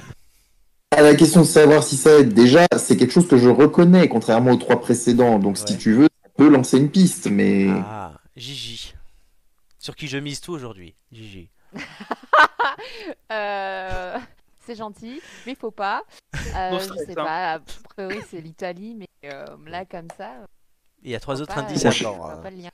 À 0.92 1.02
la 1.02 1.16
question 1.16 1.42
de 1.42 1.46
savoir 1.46 1.84
si 1.84 1.96
ça 1.98 2.20
aide, 2.20 2.34
déjà, 2.34 2.66
c'est 2.78 2.98
quelque 2.98 3.14
chose 3.14 3.28
que 3.28 3.38
je 3.38 3.48
reconnais, 3.50 4.10
contrairement 4.10 4.52
aux 4.52 4.58
trois 4.58 4.80
précédents. 4.82 5.40
Donc, 5.40 5.56
Ouais. 5.58 5.64
si 5.68 5.78
tu 5.78 5.94
veux, 5.94 6.10
ça 6.24 6.30
peut 6.36 6.50
lancer 6.50 6.78
une 6.78 6.90
piste, 6.92 7.28
mais 7.28 7.68
ah, 7.70 8.14
Gigi, 8.36 8.94
sur 9.80 9.96
qui 9.96 10.08
je 10.08 10.18
mise 10.18 10.42
tout 10.42 10.52
aujourd'hui. 10.54 10.96
Gigi? 11.12 11.50
Euh, 13.32 14.18
C'est 14.66 14.76
gentil, 14.76 15.22
mais 15.46 15.54
il 15.54 15.58
faut 15.58 15.72
pas. 15.72 16.04
Euh, 16.56 16.72
Non 16.72 16.80
je 16.80 17.06
sais 17.06 17.14
pas, 17.16 17.54
a 17.54 17.60
priori 17.96 18.20
c'est 18.30 18.42
l'Italie, 18.42 18.94
mais 18.96 19.08
euh, 19.26 19.46
là 19.68 19.86
comme 19.86 20.08
ça, 20.18 20.34
Il 21.02 21.10
y 21.12 21.16
a 21.16 21.20
trois 21.22 21.42
autres 21.42 21.54
pas, 21.54 21.62
indices 21.62 21.86
euh, 21.86 22.44
à 22.44 22.50
lien. 22.50 22.70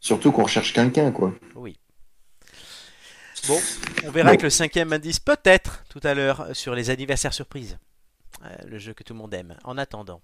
surtout 0.00 0.32
qu'on 0.32 0.44
recherche 0.44 0.72
quelqu'un, 0.72 1.10
quoi. 1.12 1.34
Oui. 1.54 1.78
Bon, 3.48 3.60
on 4.06 4.10
verra 4.10 4.30
avec 4.30 4.40
le 4.42 4.48
cinquième 4.50 4.92
indice 4.94 5.20
peut-être 5.20 5.84
tout 5.90 6.00
à 6.04 6.14
l'heure 6.14 6.40
euh, 6.40 6.54
sur 6.54 6.74
les 6.74 6.88
anniversaires 6.88 7.34
surprises. 7.34 7.78
Euh, 8.44 8.48
le 8.66 8.78
jeu 8.78 8.94
que 8.94 9.02
tout 9.02 9.12
le 9.12 9.18
monde 9.18 9.34
aime. 9.34 9.58
En 9.64 9.76
attendant, 9.76 10.22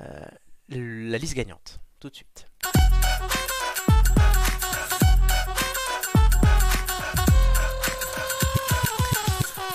euh, 0.00 0.20
la 0.68 1.16
liste 1.18 1.34
gagnante, 1.34 1.78
tout 2.00 2.10
de 2.10 2.14
suite. 2.16 2.46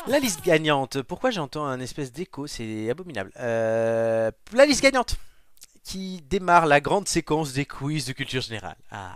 La 0.07 0.19
liste 0.19 0.43
gagnante. 0.43 1.01
Pourquoi 1.01 1.31
j'entends 1.31 1.65
un 1.65 1.79
espèce 1.79 2.11
d'écho? 2.11 2.45
C'est 2.45 2.89
abominable. 2.89 3.31
Euh, 3.39 4.31
la 4.53 4.65
liste 4.65 4.83
gagnante 4.83 5.15
qui 5.83 6.21
démarre 6.29 6.65
la 6.65 6.81
grande 6.81 7.07
séquence 7.07 7.53
des 7.53 7.65
quiz 7.65 8.05
de 8.05 8.13
culture 8.13 8.41
générale. 8.41 8.75
Ah, 8.91 9.15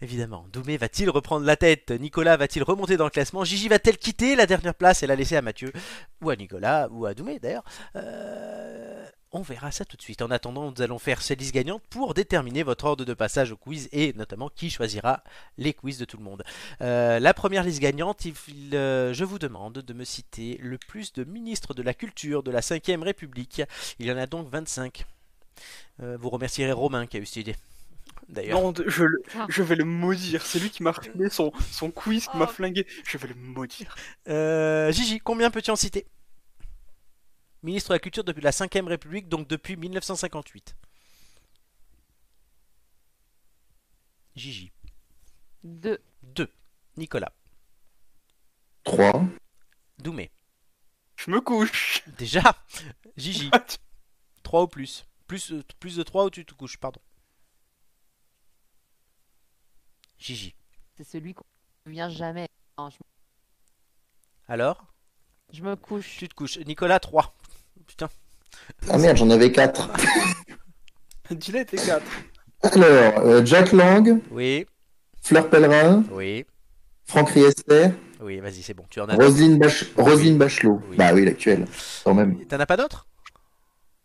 évidemment. 0.00 0.46
Doumé 0.52 0.76
va-t-il 0.76 1.10
reprendre 1.10 1.44
la 1.44 1.56
tête? 1.56 1.90
Nicolas 1.90 2.36
va-t-il 2.36 2.62
remonter 2.62 2.96
dans 2.96 3.04
le 3.04 3.10
classement? 3.10 3.44
Gigi 3.44 3.68
va-t-elle 3.68 3.98
quitter 3.98 4.36
la 4.36 4.46
dernière 4.46 4.74
place? 4.74 5.02
Et 5.02 5.06
la 5.08 5.16
laisser 5.16 5.36
à 5.36 5.42
Mathieu 5.42 5.72
Ou 6.22 6.30
à 6.30 6.36
Nicolas 6.36 6.88
Ou 6.90 7.06
à 7.06 7.14
Doumé 7.14 7.38
d'ailleurs 7.40 7.64
Euh, 7.96 9.06
On 9.36 9.42
verra 9.42 9.70
ça 9.70 9.84
tout 9.84 9.98
de 9.98 10.02
suite. 10.02 10.22
En 10.22 10.30
attendant, 10.30 10.70
nous 10.70 10.80
allons 10.82 10.98
faire 10.98 11.20
cette 11.20 11.40
liste 11.40 11.52
gagnante 11.54 11.82
pour 11.90 12.14
déterminer 12.14 12.62
votre 12.62 12.86
ordre 12.86 13.04
de 13.04 13.12
passage 13.12 13.52
au 13.52 13.56
quiz 13.58 13.88
et 13.92 14.14
notamment 14.14 14.48
qui 14.48 14.70
choisira 14.70 15.22
les 15.58 15.74
quiz 15.74 15.98
de 15.98 16.06
tout 16.06 16.16
le 16.16 16.22
monde. 16.22 16.42
Euh, 16.80 17.18
la 17.20 17.34
première 17.34 17.62
liste 17.62 17.80
gagnante, 17.80 18.24
il- 18.24 18.34
euh, 18.74 19.12
je 19.12 19.24
vous 19.24 19.38
demande 19.38 19.74
de 19.74 19.92
me 19.92 20.04
citer 20.04 20.58
le 20.62 20.78
plus 20.78 21.12
de 21.12 21.24
ministres 21.24 21.74
de 21.74 21.82
la 21.82 21.92
culture 21.92 22.42
de 22.42 22.50
la 22.50 22.62
5ème 22.62 23.02
République. 23.02 23.60
Il 23.98 24.06
y 24.06 24.12
en 24.12 24.16
a 24.16 24.26
donc 24.26 24.48
25. 24.48 25.04
Euh, 26.02 26.16
vous 26.18 26.30
remercierez 26.30 26.72
Romain 26.72 27.06
qui 27.06 27.18
a 27.18 27.20
eu 27.20 27.26
cette 27.26 27.36
idée. 27.36 27.56
D'ailleurs. 28.30 28.60
Non, 28.60 28.72
je, 28.86 29.04
le- 29.04 29.22
Ah. 29.38 29.46
je 29.50 29.62
vais 29.62 29.76
le 29.76 29.84
maudire. 29.84 30.40
C'est 30.46 30.58
lui 30.58 30.70
qui 30.70 30.82
m'a 30.82 30.92
filé 30.94 31.28
son, 31.28 31.52
son 31.70 31.90
quiz, 31.90 32.26
qui 32.26 32.36
m'a 32.38 32.46
Oh. 32.48 32.52
flingué. 32.52 32.86
Je 33.06 33.18
vais 33.18 33.28
le 33.28 33.34
maudire. 33.34 33.94
Euh, 34.28 34.90
Gigi, 34.92 35.18
combien 35.18 35.50
peux-tu 35.50 35.70
en 35.70 35.76
citer? 35.76 36.06
Ministre 37.66 37.88
de 37.88 37.94
la 37.94 37.98
Culture 37.98 38.22
depuis 38.22 38.42
la 38.42 38.52
5ème 38.52 38.86
République, 38.86 39.28
donc 39.28 39.48
depuis 39.48 39.76
1958. 39.76 40.76
Gigi. 44.36 44.70
Deux. 45.64 46.00
2. 46.22 46.48
Nicolas. 46.96 47.32
3. 48.84 49.24
Doumé. 49.98 50.30
Je 51.16 51.28
me 51.32 51.40
couche. 51.40 52.04
Déjà 52.18 52.56
Gigi. 53.16 53.50
3 54.44 54.62
ou 54.62 54.68
plus. 54.68 55.04
Plus, 55.26 55.50
euh, 55.50 55.64
plus 55.80 55.96
de 55.96 56.04
3 56.04 56.26
ou 56.26 56.30
tu 56.30 56.46
te 56.46 56.54
couches, 56.54 56.76
pardon. 56.76 57.00
Gigi. 60.18 60.54
C'est 60.96 61.02
celui 61.02 61.34
qu'on 61.34 61.44
ne 61.86 61.90
vient 61.90 62.10
jamais. 62.10 62.46
Non, 62.78 62.90
je, 62.90 62.98
Alors? 64.46 64.86
Je 65.52 65.62
me 65.62 65.74
couche. 65.76 66.18
Tu 66.18 66.28
te 66.28 66.34
couches. 66.34 66.58
Nicolas, 66.58 67.00
3. 67.00 67.35
Putain. 67.86 68.08
Ah 68.88 68.98
merde, 68.98 69.16
j'en 69.16 69.30
avais 69.30 69.52
4. 69.52 69.90
Dis-le, 71.30 71.64
t'es 71.64 71.76
4. 71.76 72.02
Alors, 72.62 73.18
euh, 73.26 73.44
Jack 73.44 73.72
Lang, 73.72 74.20
Oui, 74.30 74.66
Fleur 75.22 75.48
Pellerin, 75.50 76.04
oui, 76.10 76.44
Franck 77.04 77.30
Riester, 77.30 77.88
oui, 78.20 78.38
vas-y, 78.40 78.62
c'est 78.62 78.74
bon. 78.74 78.84
Tu 78.88 79.00
en 79.00 79.08
as. 79.08 79.14
Roselyne, 79.14 79.58
Bach- 79.58 79.84
Roselyne 79.96 80.38
Bachelot. 80.38 80.80
Oui. 80.88 80.96
Bah 80.96 81.12
oui, 81.14 81.24
l'actuelle, 81.24 81.66
quand 82.04 82.14
même. 82.14 82.44
T'en 82.46 82.58
as 82.58 82.66
pas 82.66 82.76
d'autres? 82.76 83.06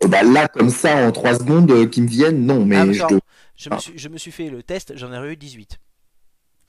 Euh, 0.04 0.08
Bah 0.08 0.22
là, 0.24 0.48
comme 0.48 0.70
ça, 0.70 0.96
en 1.08 1.12
3 1.12 1.36
secondes 1.36 1.72
euh, 1.72 1.88
qui 1.88 2.02
me 2.02 2.08
viennent, 2.08 2.46
non, 2.46 2.66
mais 2.66 2.76
Ah, 2.78 2.92
je 2.92 3.04
te- 3.06 3.20
je 3.56 3.70
me, 3.70 3.78
suis, 3.80 3.98
je 3.98 4.10
me 4.10 4.18
suis 4.18 4.32
fait 4.32 4.50
le 4.50 4.64
test, 4.64 4.94
j'en 4.98 5.14
ai 5.14 5.32
eu 5.32 5.36
18. 5.38 5.80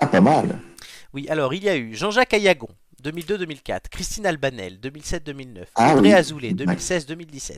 Ah, 0.01 0.07
pas 0.07 0.21
mal. 0.21 0.61
Oui, 1.13 1.27
alors 1.29 1.53
il 1.55 1.65
y 1.65 1.69
a 1.69 1.77
eu 1.77 1.95
Jean-Jacques 1.95 2.33
Ayagon, 2.35 2.69
2002-2004, 3.03 3.89
Christine 3.91 4.27
Albanel, 4.27 4.79
2007-2009, 4.79 5.65
Ah 5.75 5.95
Audrey 5.95 6.11
oui. 6.11 6.15
Azoulay, 6.15 6.53
2016-2017, 6.53 7.57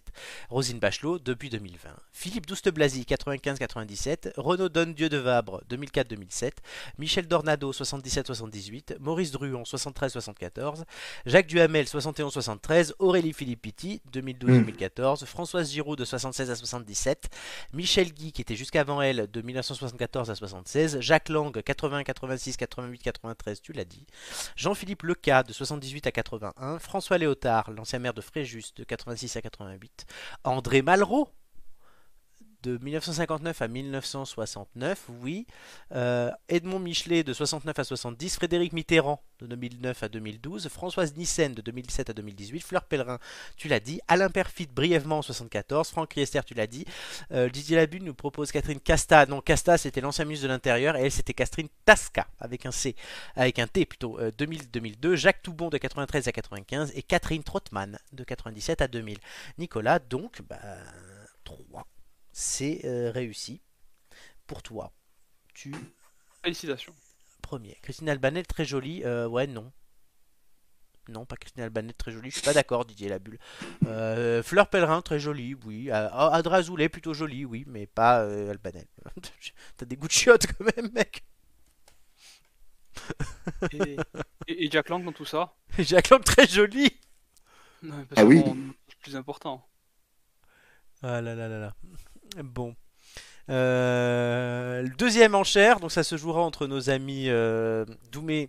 Rosine 0.48 0.78
Bachelot, 0.78 1.18
depuis 1.18 1.50
2020, 1.50 1.90
Philippe 2.12 2.46
Douste-Blazy, 2.46 3.02
95-97, 3.02 4.32
Renaud 4.36 4.70
Donne-Dieu 4.70 5.10
de 5.10 5.18
Vabre, 5.18 5.62
2004-2007, 5.68 6.52
Michel 6.98 7.26
Dornado, 7.26 7.72
77-78, 7.72 8.96
Maurice 9.00 9.32
Druon, 9.32 9.64
73-74, 9.64 10.84
Jacques 11.26 11.46
Duhamel, 11.46 11.84
71-73, 11.84 12.92
Aurélie 12.98 13.34
Filippitti, 13.34 14.00
2012-2014, 14.12 15.26
Françoise 15.26 15.70
Giroud, 15.70 15.98
de 15.98 16.04
76 16.06 16.50
à 16.50 16.56
77, 16.56 17.28
Michel 17.74 18.12
Guy, 18.12 18.32
qui 18.32 18.40
était 18.40 18.56
jusqu'avant 18.56 19.02
elle, 19.02 19.28
de 19.30 19.42
1974 19.42 20.30
à 20.30 20.34
76, 20.34 21.00
Jacques 21.00 21.28
Lang, 21.28 21.62
80, 21.62 22.04
86, 22.04 22.56
88, 22.56 23.02
93, 23.02 23.60
tu 23.60 23.72
l'as 23.72 23.84
dit, 23.84 24.06
Jean-Philippe 24.56 25.02
Leca 25.02 25.33
de 25.42 25.52
78 25.52 26.06
à 26.06 26.12
81, 26.12 26.78
François 26.78 27.18
Léotard, 27.18 27.70
l'ancien 27.70 27.98
maire 27.98 28.14
de 28.14 28.20
Fréjus 28.20 28.72
de 28.76 28.84
86 28.84 29.36
à 29.36 29.42
88, 29.42 30.06
André 30.44 30.82
Malraux 30.82 31.28
de 32.64 32.78
1959 32.82 33.60
à 33.62 33.68
1969, 33.68 35.06
oui, 35.20 35.46
Euh, 35.92 36.30
Edmond 36.48 36.78
Michelet 36.78 37.22
de 37.22 37.32
69 37.32 37.78
à 37.78 37.84
70, 37.84 38.34
Frédéric 38.36 38.72
Mitterrand 38.72 39.22
de 39.38 39.46
2009 39.46 40.02
à 40.02 40.08
2012, 40.08 40.68
Françoise 40.68 41.14
Nissen 41.14 41.52
de 41.54 41.60
2007 41.60 42.10
à 42.10 42.12
2018, 42.14 42.60
Fleur 42.60 42.84
Pellerin, 42.84 43.18
tu 43.56 43.68
l'as 43.68 43.80
dit, 43.80 44.00
Alain 44.08 44.30
Perfit 44.30 44.66
brièvement 44.66 45.18
en 45.18 45.22
74, 45.22 45.90
Franck 45.90 46.14
Riester, 46.14 46.40
tu 46.46 46.54
l'as 46.54 46.66
dit, 46.66 46.86
euh, 47.32 47.48
Didier 47.50 47.76
Labune 47.76 48.04
nous 48.04 48.14
propose 48.14 48.50
Catherine 48.50 48.80
Casta, 48.80 49.26
non 49.26 49.40
Casta 49.42 49.76
c'était 49.76 50.00
l'ancien 50.00 50.24
ministre 50.24 50.46
de 50.48 50.52
l'Intérieur. 50.52 50.96
Et 50.96 51.02
elle 51.02 51.12
c'était 51.12 51.34
Catherine 51.34 51.68
Tasca 51.84 52.26
avec 52.40 52.64
un 52.66 52.72
C 52.72 52.96
avec 53.36 53.58
un 53.58 53.66
T 53.66 53.84
plutôt, 53.84 54.18
euh, 54.18 54.30
2000-2002, 54.30 55.16
Jacques 55.16 55.42
Toubon 55.42 55.68
de 55.68 55.78
93 55.78 56.28
à 56.28 56.32
95 56.32 56.92
et 56.94 57.02
Catherine 57.02 57.42
Trottmann 57.42 57.98
de 58.12 58.24
97 58.24 58.80
à 58.80 58.88
2000. 58.88 59.18
Nicolas, 59.58 59.98
donc, 59.98 60.40
bah, 60.48 60.58
3. 61.44 61.86
C'est 62.36 62.80
euh, 62.84 63.10
réussi 63.12 63.62
pour 64.48 64.62
toi. 64.62 64.92
Tu 65.54 65.72
Félicitations. 66.42 66.92
premier. 67.42 67.78
Christine 67.82 68.08
Albanel, 68.08 68.44
très 68.46 68.64
jolie. 68.64 69.02
Euh, 69.04 69.28
ouais, 69.28 69.46
non. 69.46 69.72
Non, 71.08 71.24
pas 71.26 71.36
Christine 71.36 71.62
Albanel, 71.62 71.94
très 71.94 72.10
jolie. 72.10 72.30
Je 72.30 72.36
suis 72.36 72.44
pas 72.44 72.54
d'accord, 72.54 72.84
Didier 72.86 73.08
Labulle. 73.08 73.38
Euh, 73.86 74.42
Fleur 74.42 74.68
Pellerin, 74.68 75.00
très 75.00 75.20
jolie, 75.20 75.54
oui. 75.54 75.90
Euh, 75.90 76.08
Adra 76.10 76.56
Azoulay, 76.56 76.88
plutôt 76.88 77.14
jolie, 77.14 77.44
oui, 77.44 77.64
mais 77.68 77.86
pas 77.86 78.22
euh, 78.24 78.50
Albanel. 78.50 78.86
T'as 79.76 79.86
des 79.86 79.96
goûts 79.96 80.08
de 80.08 80.12
chiottes 80.12 80.46
quand 80.46 80.64
même, 80.76 80.90
mec. 80.92 81.24
Et, 83.72 83.96
et- 84.48 84.64
et 84.64 84.70
Jack 84.70 84.88
Lang 84.88 85.04
dans 85.04 85.12
tout 85.12 85.24
ça? 85.26 85.54
Jacques 85.78 86.08
Lang, 86.10 86.22
très 86.24 86.46
jolie. 86.46 86.98
Non, 87.82 87.96
mais 87.98 88.04
parce 88.06 88.20
Ah 88.20 88.24
oui. 88.24 88.42
plus 89.00 89.14
important. 89.16 89.66
Ah 91.02 91.20
là 91.20 91.34
là 91.34 91.48
là 91.48 91.58
là. 91.58 91.74
Bon. 92.42 92.74
Euh, 93.50 94.82
le 94.82 94.88
deuxième 94.96 95.34
enchère, 95.34 95.78
donc 95.80 95.92
ça 95.92 96.02
se 96.02 96.16
jouera 96.16 96.40
entre 96.42 96.66
nos 96.66 96.88
amis 96.90 97.28
euh, 97.28 97.84
Doumé 98.10 98.48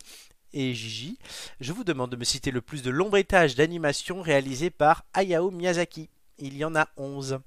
et 0.53 0.73
Gigi. 0.73 1.17
Je 1.59 1.73
vous 1.73 1.83
demande 1.83 2.11
de 2.11 2.15
me 2.15 2.23
citer 2.23 2.49
le 2.51 2.61
plus 2.61 2.81
de 2.81 2.89
longs 2.91 3.11
métrages 3.11 3.55
d'animation 3.55 4.21
réalisés 4.21 4.69
par 4.69 5.03
Hayao 5.13 5.51
Miyazaki. 5.51 6.09
Il 6.37 6.55
y 6.55 6.63
en 6.63 6.75
a 6.75 6.87
11. 6.97 7.39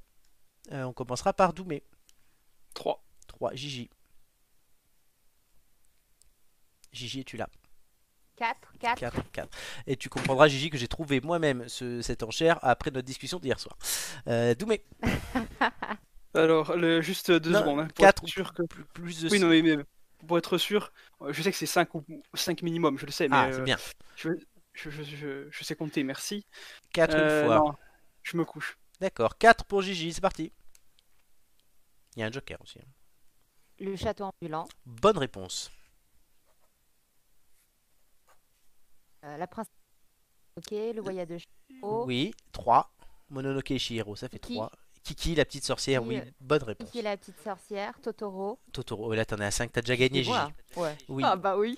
Euh, 0.73 0.85
on 0.85 0.93
commencera 0.93 1.33
par 1.33 1.55
Doumé. 1.55 1.83
3. 2.75 3.03
3. 3.29 3.55
Gigi. 3.55 3.89
Gigi, 6.93 7.21
es-tu 7.21 7.37
là? 7.37 7.49
4, 8.37 8.57
4. 8.79 9.01
4, 9.01 9.31
4. 9.33 9.49
Et 9.87 9.97
tu 9.97 10.09
comprendras, 10.09 10.49
Gigi, 10.49 10.71
que 10.71 10.79
j'ai 10.79 10.87
trouvé 10.89 11.21
moi-même 11.21 11.69
ce- 11.69 12.03
cette 12.03 12.23
enchère 12.23 12.59
après 12.63 12.91
notre 12.91 13.07
discussion 13.07 13.39
d'hier 13.39 13.59
soir. 13.59 13.77
Euh, 14.29 14.55
Doumé, 14.55 14.85
Alors, 16.35 16.77
le, 16.77 17.01
juste 17.01 17.31
deux 17.31 17.53
Non, 17.53 17.61
secondes. 17.61 17.81
hein, 17.81 17.89
pour 17.89 18.05
quatre 18.05 18.23
être 18.23 18.29
sûr 18.29 18.55
que... 18.55 18.63
plus, 18.63 18.85
plus 18.87 19.21
de 19.23 19.29
Oui, 19.31 19.41
non, 19.41 19.49
mais, 19.49 19.63
mais 19.63 19.77
pour 20.27 20.39
être 20.39 20.59
sûr, 20.59 20.93
euh, 21.23 21.33
je 21.33 21.43
sais 21.43 21.51
que 21.51 21.57
c'est 21.57 21.67
5 21.67 21.95
ou 21.95 22.05
5 22.35 22.63
minimum, 22.63 22.99
je 22.99 23.07
le 23.07 23.13
sais, 23.13 23.29
mais 23.29 23.37
Ah, 23.37 23.49
euh, 23.49 23.53
c'est 23.57 23.63
bien. 23.63 23.77
je, 24.17 24.31
je, 24.75 24.91
je, 24.91 25.03
je- 25.03 25.49
je 25.51 25.65
sais 25.65 25.75
compter, 25.77 26.05
merci. 26.05 26.47
4 26.93 27.17
Euh, 27.17 27.43
une 27.43 27.49
fois. 27.49 27.57
non, 27.59 27.75
je 28.23 28.37
me 28.37 28.45
couche. 28.45 28.77
D'accord, 29.01 29.39
4 29.39 29.65
pour 29.65 29.83
Gigi, 29.83 30.13
c'est 30.13 30.21
parti. 30.21 30.53
Il 32.17 32.21
y 32.21 32.23
a 32.23 32.27
un 32.27 32.33
joker 32.33 32.61
aussi. 32.61 32.79
hein. 32.81 32.89
Le 33.81 33.95
château 33.97 34.25
ambulant. 34.25 34.69
Bonne 34.87 35.19
réponse. 35.19 35.71
Euh, 39.25 39.37
la 39.37 39.47
princesse. 39.47 39.73
Ok, 40.57 40.71
le 40.73 41.01
voyage 41.01 41.29
de 41.29 41.39
Chihiro. 41.39 42.05
Oui, 42.07 42.35
3. 42.53 42.91
Mononoke 43.31 43.71
et 43.71 43.79
Shihiro, 43.79 44.17
ça 44.17 44.29
fait 44.29 44.39
Kiki. 44.39 44.55
3. 44.55 44.73
Kiki, 45.09 45.35
la 45.35 45.47
petite 45.47 45.65
sorcière, 45.65 46.05
oui, 46.05 46.19
euh, 46.19 46.23
bonne 46.39 46.63
réponse. 46.63 46.87
Kiki 46.91 47.01
la 47.01 47.17
petite 47.17 47.41
sorcière. 47.43 47.99
Totoro. 48.03 48.59
Totoro, 48.73 49.15
là 49.15 49.25
t'en 49.25 49.39
es 49.39 49.45
à 49.47 49.51
5, 49.51 49.73
t'as 49.73 49.81
déjà 49.81 49.97
gagné 49.97 50.23
Gigi. 50.23 50.37
Moi. 50.79 50.87
Ouais. 50.89 50.97
Oui. 51.09 51.23
Ah 51.27 51.37
bah 51.37 51.57
oui. 51.57 51.77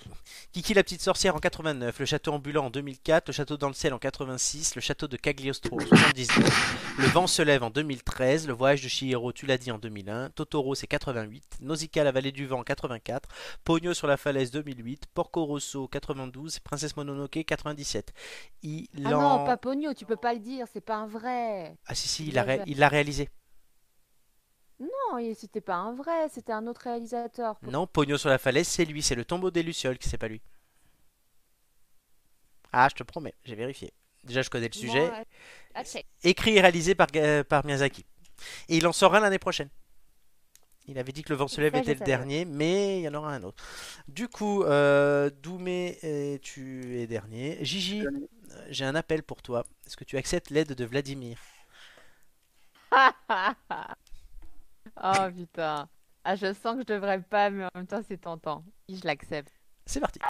Kiki 0.52 0.74
la 0.74 0.82
petite 0.82 1.00
sorcière 1.00 1.34
en 1.34 1.38
89, 1.38 1.98
le 1.98 2.04
château 2.06 2.32
ambulant 2.32 2.66
en 2.66 2.70
2004, 2.70 3.28
le 3.28 3.32
château 3.32 3.56
dans 3.56 3.68
le 3.68 3.74
ciel 3.74 3.92
en 3.94 3.98
86, 3.98 4.74
le 4.74 4.80
château 4.80 5.08
de 5.08 5.16
Cagliostro 5.16 5.76
en 5.80 5.86
79, 5.86 6.96
le 6.98 7.06
vent 7.06 7.26
se 7.26 7.42
lève 7.42 7.62
en 7.62 7.70
2013, 7.70 8.46
le 8.46 8.52
voyage 8.52 8.82
de 8.82 8.88
Chihiro, 8.88 9.32
tu 9.32 9.46
l'as 9.46 9.58
dit 9.58 9.70
en 9.72 9.78
2001, 9.78 10.30
Totoro 10.30 10.74
c'est 10.74 10.86
88, 10.86 11.58
Nausicaa 11.60 12.04
la 12.04 12.12
vallée 12.12 12.32
du 12.32 12.46
vent 12.46 12.60
en 12.60 12.62
84, 12.64 13.28
Pogno 13.64 13.94
sur 13.94 14.06
la 14.06 14.16
falaise 14.16 14.50
2008, 14.50 15.06
Porco 15.14 15.44
Rosso 15.44 15.88
92, 15.88 16.58
Princesse 16.60 16.96
Mononoke 16.96 17.44
97. 17.44 18.12
Il 18.62 18.86
Ah 19.04 19.16
en- 19.16 19.38
non, 19.38 19.44
pas 19.46 19.56
Pogno, 19.56 19.94
tu 19.94 20.04
peux 20.04 20.16
pas 20.16 20.34
le 20.34 20.40
dire, 20.40 20.66
c'est 20.72 20.80
pas 20.84 20.96
un 20.96 21.06
vrai. 21.06 21.76
Ah 21.86 21.94
si 21.94 22.08
si, 22.08 22.26
Il 22.26 22.34
l'a 22.34 22.42
ré- 22.42 22.60
il 22.66 22.78
l'a 22.78 22.88
réalisé. 22.88 23.28
Non, 24.80 25.34
c'était 25.34 25.60
pas 25.60 25.76
un 25.76 25.94
vrai, 25.94 26.28
c'était 26.30 26.52
un 26.52 26.66
autre 26.66 26.82
réalisateur. 26.82 27.56
Non, 27.62 27.86
Pogno 27.86 28.16
sur 28.16 28.30
la 28.30 28.38
falaise 28.38 28.66
c'est 28.68 28.84
lui, 28.84 29.02
c'est 29.02 29.14
le 29.14 29.24
tombeau 29.24 29.50
des 29.50 29.62
Lucioles 29.62 29.98
qui 29.98 30.08
c'est 30.08 30.18
pas 30.18 30.28
lui. 30.28 30.40
Ah, 32.72 32.88
je 32.90 32.94
te 32.94 33.02
promets, 33.02 33.34
j'ai 33.44 33.54
vérifié. 33.54 33.92
Déjà 34.24 34.42
je 34.42 34.50
connais 34.50 34.68
le 34.68 34.74
sujet. 34.74 35.08
Bon, 35.74 35.82
check. 35.84 36.06
écrit 36.24 36.56
et 36.56 36.60
réalisé 36.60 36.94
par, 36.94 37.08
Ga- 37.08 37.44
par 37.44 37.64
Miyazaki. 37.64 38.04
Et 38.68 38.76
il 38.78 38.86
en 38.86 38.92
sort 38.92 39.14
un 39.14 39.20
l'année 39.20 39.38
prochaine. 39.38 39.70
Il 40.86 40.98
avait 40.98 41.12
dit 41.12 41.22
que 41.22 41.30
le 41.32 41.36
vent 41.36 41.46
se 41.48 41.60
lève 41.60 41.76
était 41.76 41.94
le 41.94 42.00
dernier, 42.00 42.44
mais 42.44 42.98
il 42.98 43.02
y 43.04 43.08
en 43.08 43.14
aura 43.14 43.32
un 43.32 43.42
autre. 43.44 43.62
Du 44.08 44.28
coup, 44.28 44.64
euh, 44.64 45.30
Doumé, 45.30 45.98
euh, 46.04 46.38
tu 46.42 46.98
es 46.98 47.06
dernier? 47.06 47.58
Gigi, 47.64 48.04
euh, 48.04 48.66
j'ai 48.70 48.84
un 48.84 48.94
appel 48.96 49.22
pour 49.22 49.42
toi. 49.42 49.64
Est-ce 49.86 49.96
que 49.96 50.04
tu 50.04 50.16
acceptes 50.16 50.50
l'aide 50.50 50.72
de 50.74 50.84
Vladimir? 50.84 51.38
oh 55.02 55.30
putain. 55.34 55.88
Ah, 56.24 56.36
je 56.36 56.52
sens 56.52 56.74
que 56.74 56.80
je 56.80 56.94
devrais 56.94 57.22
pas, 57.22 57.50
mais 57.50 57.64
en 57.64 57.70
même 57.74 57.86
temps, 57.86 58.02
c'est 58.06 58.18
tentant. 58.18 58.64
Je 58.88 59.00
l'accepte. 59.04 59.52
C'est 59.86 60.00
parti. 60.00 60.20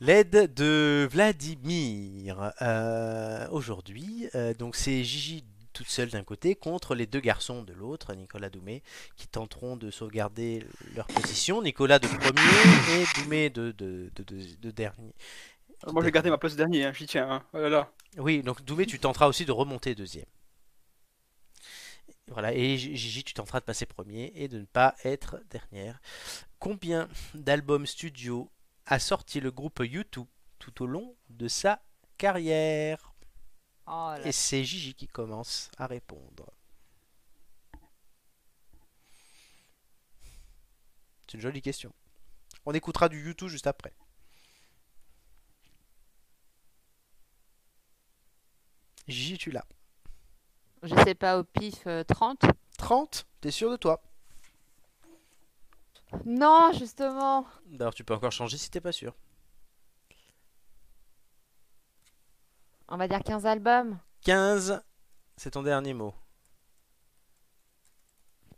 L'aide 0.00 0.52
de 0.54 1.08
Vladimir. 1.10 2.52
Euh, 2.60 3.48
Aujourd'hui, 3.50 4.28
euh, 4.34 4.52
donc 4.52 4.76
c'est 4.76 5.02
Gigi 5.04 5.42
toute 5.76 5.88
seule 5.88 6.08
d'un 6.10 6.24
côté 6.24 6.54
contre 6.54 6.94
les 6.94 7.06
deux 7.06 7.20
garçons 7.20 7.62
de 7.62 7.72
l'autre, 7.74 8.14
Nicolas 8.14 8.50
Doumé, 8.50 8.82
qui 9.16 9.28
tenteront 9.28 9.76
de 9.76 9.90
sauvegarder 9.90 10.64
leur 10.94 11.06
position. 11.06 11.62
Nicolas 11.62 11.98
de 11.98 12.08
premier 12.08 13.00
et 13.02 13.06
Doumé 13.20 13.50
de, 13.50 13.72
de, 13.72 14.10
de, 14.16 14.22
de- 14.24 14.56
de 14.56 14.70
dernier. 14.70 15.14
Euh, 15.86 15.92
Moi, 15.92 16.02
j'ai 16.04 16.10
gardé 16.10 16.30
ma 16.30 16.38
place 16.38 16.56
dernier, 16.56 16.84
hein, 16.84 16.92
j'y 16.92 17.06
tiens. 17.06 17.30
Hein. 17.30 17.42
Oh 17.52 17.58
là 17.58 17.68
là. 17.68 17.92
Oui, 18.18 18.42
donc 18.42 18.62
Doumé, 18.64 18.86
tu 18.86 18.98
tenteras 18.98 19.26
aussi 19.28 19.44
de 19.44 19.52
remonter 19.52 19.94
deuxième. 19.94 20.26
Voilà, 22.28 22.52
et 22.54 22.76
Gigi, 22.76 23.22
tu 23.22 23.34
tenteras 23.34 23.60
de 23.60 23.64
passer 23.64 23.86
premier 23.86 24.32
et 24.34 24.48
de 24.48 24.58
ne 24.58 24.64
pas 24.64 24.96
être 25.04 25.40
dernière. 25.50 26.00
Combien 26.58 27.08
d'albums 27.34 27.86
studio 27.86 28.50
a 28.86 28.98
sorti 28.98 29.40
le 29.40 29.50
groupe 29.52 29.80
U2 29.80 30.26
tout 30.58 30.82
au 30.82 30.86
long 30.86 31.14
de 31.30 31.46
sa 31.48 31.82
carrière? 32.18 33.12
Oh 33.86 34.14
là. 34.18 34.26
Et 34.26 34.32
c'est 34.32 34.64
Gigi 34.64 34.94
qui 34.94 35.06
commence 35.06 35.70
à 35.78 35.86
répondre. 35.86 36.52
C'est 41.26 41.34
une 41.34 41.40
jolie 41.40 41.62
question. 41.62 41.92
On 42.64 42.72
écoutera 42.72 43.08
du 43.08 43.32
U2 43.32 43.46
juste 43.48 43.66
après. 43.66 43.92
Gigi, 49.08 49.38
tu 49.38 49.50
l'as. 49.52 49.66
Je 50.82 50.94
sais 51.04 51.14
pas, 51.14 51.38
au 51.38 51.44
pif, 51.44 51.86
euh, 51.86 52.02
30 52.04 52.44
30 52.78 53.26
T'es 53.40 53.50
sûr 53.50 53.70
de 53.70 53.76
toi? 53.76 54.02
Non, 56.24 56.72
justement. 56.72 57.46
D'ailleurs, 57.66 57.94
tu 57.94 58.04
peux 58.04 58.14
encore 58.14 58.32
changer 58.32 58.58
si 58.58 58.70
t'es 58.70 58.80
pas 58.80 58.92
sûr. 58.92 59.14
On 62.88 62.96
va 62.96 63.08
dire 63.08 63.22
15 63.22 63.46
albums. 63.46 63.98
15, 64.22 64.80
c'est 65.36 65.50
ton 65.52 65.62
dernier 65.62 65.94
mot. 65.94 66.14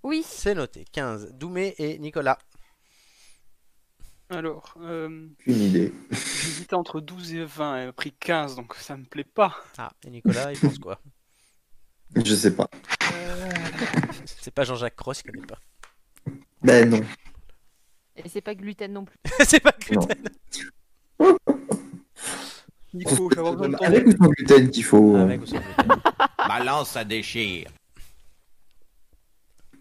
Oui. 0.03 0.23
C'est 0.27 0.55
noté. 0.55 0.85
15. 0.93 1.33
Doumé 1.33 1.75
et 1.79 1.99
Nicolas. 1.99 2.39
Alors, 4.31 4.75
euh, 4.81 5.27
Une 5.47 5.61
idée. 5.61 5.93
j'hésitais 6.11 6.75
entre 6.75 7.01
12 7.01 7.35
et 7.35 7.45
20, 7.45 7.77
elle 7.79 7.89
a 7.89 7.93
pris 7.95 8.13
15, 8.13 8.57
donc 8.57 8.75
ça 8.75 8.95
me 8.97 9.05
plaît 9.05 9.25
pas. 9.25 9.57
Ah, 9.79 9.91
et 10.05 10.11
Nicolas, 10.11 10.53
il 10.53 10.61
pense 10.61 10.79
quoi? 10.79 11.01
Je 12.15 12.35
sais 12.35 12.55
pas. 12.55 12.69
C'est 14.27 14.51
pas 14.51 14.65
Jean-Jacques 14.65 14.97
Cross, 14.97 15.23
il 15.25 15.31
connaît 15.33 15.47
pas. 15.47 15.59
Ben 16.63 16.89
non. 16.91 17.01
Et 18.17 18.29
c'est 18.29 18.41
pas 18.41 18.55
gluten 18.55 18.93
non 18.93 19.05
plus. 19.05 19.19
c'est 19.47 19.61
pas 19.61 19.73
Non. 19.93 20.01
gluten. 20.07 20.29
Nico, 22.95 23.29
j'ai 23.31 23.39
avoir 23.39 23.53
besoin 23.55 23.69
de 23.69 23.77
ton 23.77 23.85
Avec 23.85 24.07
ou 24.07 24.11
sans 24.13 24.29
gluten 24.31 24.71
qu'il 24.71 24.85
faut. 24.85 25.17
euh, 25.17 25.23
Avec 25.23 25.43
ou 25.43 25.47
sans 25.47 25.59
gluten. 25.59 26.01
Balance, 26.39 26.91
ça 26.91 27.05
déchire. 27.05 27.71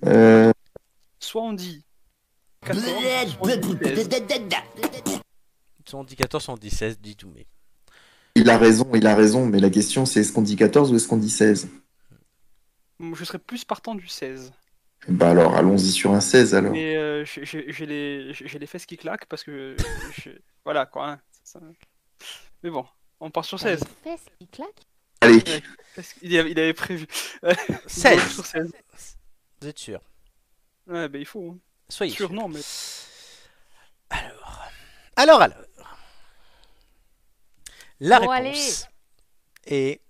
euh, 0.05 0.51
Soit 1.19 1.41
on 1.41 1.53
dit 1.53 1.83
14, 2.65 2.83
soit 2.83 3.53
on 3.53 3.55
dit 3.55 3.77
16. 3.83 5.19
Soit 5.85 5.99
on 5.99 6.03
dit 6.03 6.15
14, 6.15 6.43
soit 6.43 6.53
on 6.53 6.57
dit 6.57 6.69
16, 6.69 6.99
dit 6.99 7.15
Doumé. 7.15 7.47
il 8.35 8.49
a 8.49 8.57
raison, 8.57 8.89
il 8.93 9.07
a 9.07 9.15
raison, 9.15 9.45
mais 9.45 9.59
la 9.59 9.69
question 9.69 10.05
c'est 10.05 10.19
est-ce 10.21 10.31
qu'on 10.33 10.41
dit 10.41 10.55
14 10.55 10.91
ou 10.91 10.95
est-ce 10.95 11.07
qu'on 11.07 11.17
dit 11.17 11.29
16 11.29 11.69
Je 12.99 13.23
serais 13.23 13.39
plus 13.39 13.63
partant 13.63 13.95
du 13.95 14.07
16. 14.07 14.51
Bah 15.07 15.29
alors, 15.29 15.55
allons-y 15.55 15.91
sur 15.91 16.11
un 16.13 16.19
16 16.19 16.55
alors. 16.55 16.71
Mais 16.73 16.97
euh, 16.97 17.23
j'ai- 17.23 17.85
les, 17.85 18.33
les 18.33 18.67
fesses 18.67 18.85
qui 18.85 18.97
claquent 18.97 19.27
parce 19.27 19.43
que. 19.43 19.77
je- 20.17 20.31
voilà 20.65 20.85
quoi. 20.85 21.11
hein, 21.11 21.19
ça- 21.43 21.59
Mais 22.63 22.69
bon, 22.69 22.85
on 23.19 23.31
part 23.31 23.45
sur 23.45 23.59
16. 23.59 23.81
Les 24.05 24.11
fesses 24.11 24.25
qui 24.39 24.47
claquent 24.47 24.69
Allez, 25.21 25.43
Parce 25.95 26.13
qu'il 26.13 26.31
y 26.31 26.37
avait- 26.37 26.51
il 26.51 26.59
avait 26.59 26.73
prévu. 26.73 27.07
16 27.87 28.33
Sur 28.33 28.45
16. 28.45 28.71
Vous 29.61 29.67
êtes 29.67 29.79
sûr? 29.79 29.99
Ouais, 30.85 31.09
bah 31.09 31.17
il 31.17 31.25
faut. 31.25 31.51
hein. 31.51 31.57
Soyez 31.89 32.13
Sûr, 32.13 32.27
sûr. 32.29 32.35
non, 32.35 32.47
mais. 32.47 32.59
Alors, 34.09 34.63
alors, 35.15 35.41
alors. 35.41 35.57
La 37.99 38.19
Bon, 38.19 38.29
réponse 38.29 38.87
est 39.65 40.01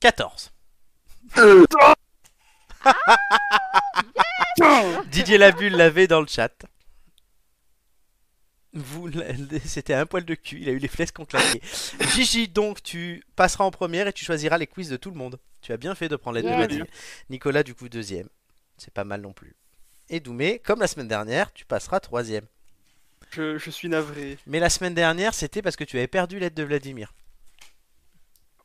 14. 0.00 0.50
Euh, 1.38 1.64
Didier 5.06 5.38
Labulle 5.38 5.76
l'avait 5.76 6.08
dans 6.08 6.20
le 6.20 6.26
chat. 6.26 6.52
Vous, 8.74 9.08
c'était 9.64 9.94
un 9.94 10.04
poil 10.04 10.24
de 10.24 10.34
cul, 10.34 10.60
il 10.60 10.68
a 10.68 10.72
eu 10.72 10.78
les 10.78 10.88
flèches 10.88 11.12
qu'on 11.12 11.24
claquait. 11.24 11.60
Gigi, 12.14 12.48
donc 12.48 12.82
tu 12.82 13.22
passeras 13.36 13.64
en 13.64 13.70
première 13.70 14.08
et 14.08 14.12
tu 14.12 14.24
choisiras 14.24 14.58
les 14.58 14.66
quiz 14.66 14.88
de 14.88 14.96
tout 14.96 15.10
le 15.10 15.16
monde. 15.16 15.38
Tu 15.62 15.72
as 15.72 15.76
bien 15.76 15.94
fait 15.94 16.08
de 16.08 16.16
prendre 16.16 16.36
les 16.36 16.42
deux 16.42 16.48
Yes. 16.48 16.58
Vladimir. 16.58 16.86
Nicolas, 17.30 17.62
du 17.62 17.74
coup, 17.74 17.88
deuxième. 17.88 18.28
C'est 18.76 18.92
pas 18.92 19.04
mal 19.04 19.20
non 19.20 19.32
plus. 19.32 19.54
Et 20.10 20.20
Doumé, 20.20 20.58
comme 20.58 20.80
la 20.80 20.88
semaine 20.88 21.08
dernière, 21.08 21.52
tu 21.52 21.64
passeras 21.64 22.00
troisième. 22.00 22.44
Je, 23.30 23.58
je 23.58 23.70
suis 23.70 23.88
navré. 23.88 24.38
Mais 24.46 24.58
la 24.60 24.68
semaine 24.70 24.94
dernière, 24.94 25.34
c'était 25.34 25.62
parce 25.62 25.76
que 25.76 25.84
tu 25.84 25.96
avais 25.96 26.08
perdu 26.08 26.38
l'aide 26.38 26.54
de 26.54 26.62
Vladimir. 26.64 27.14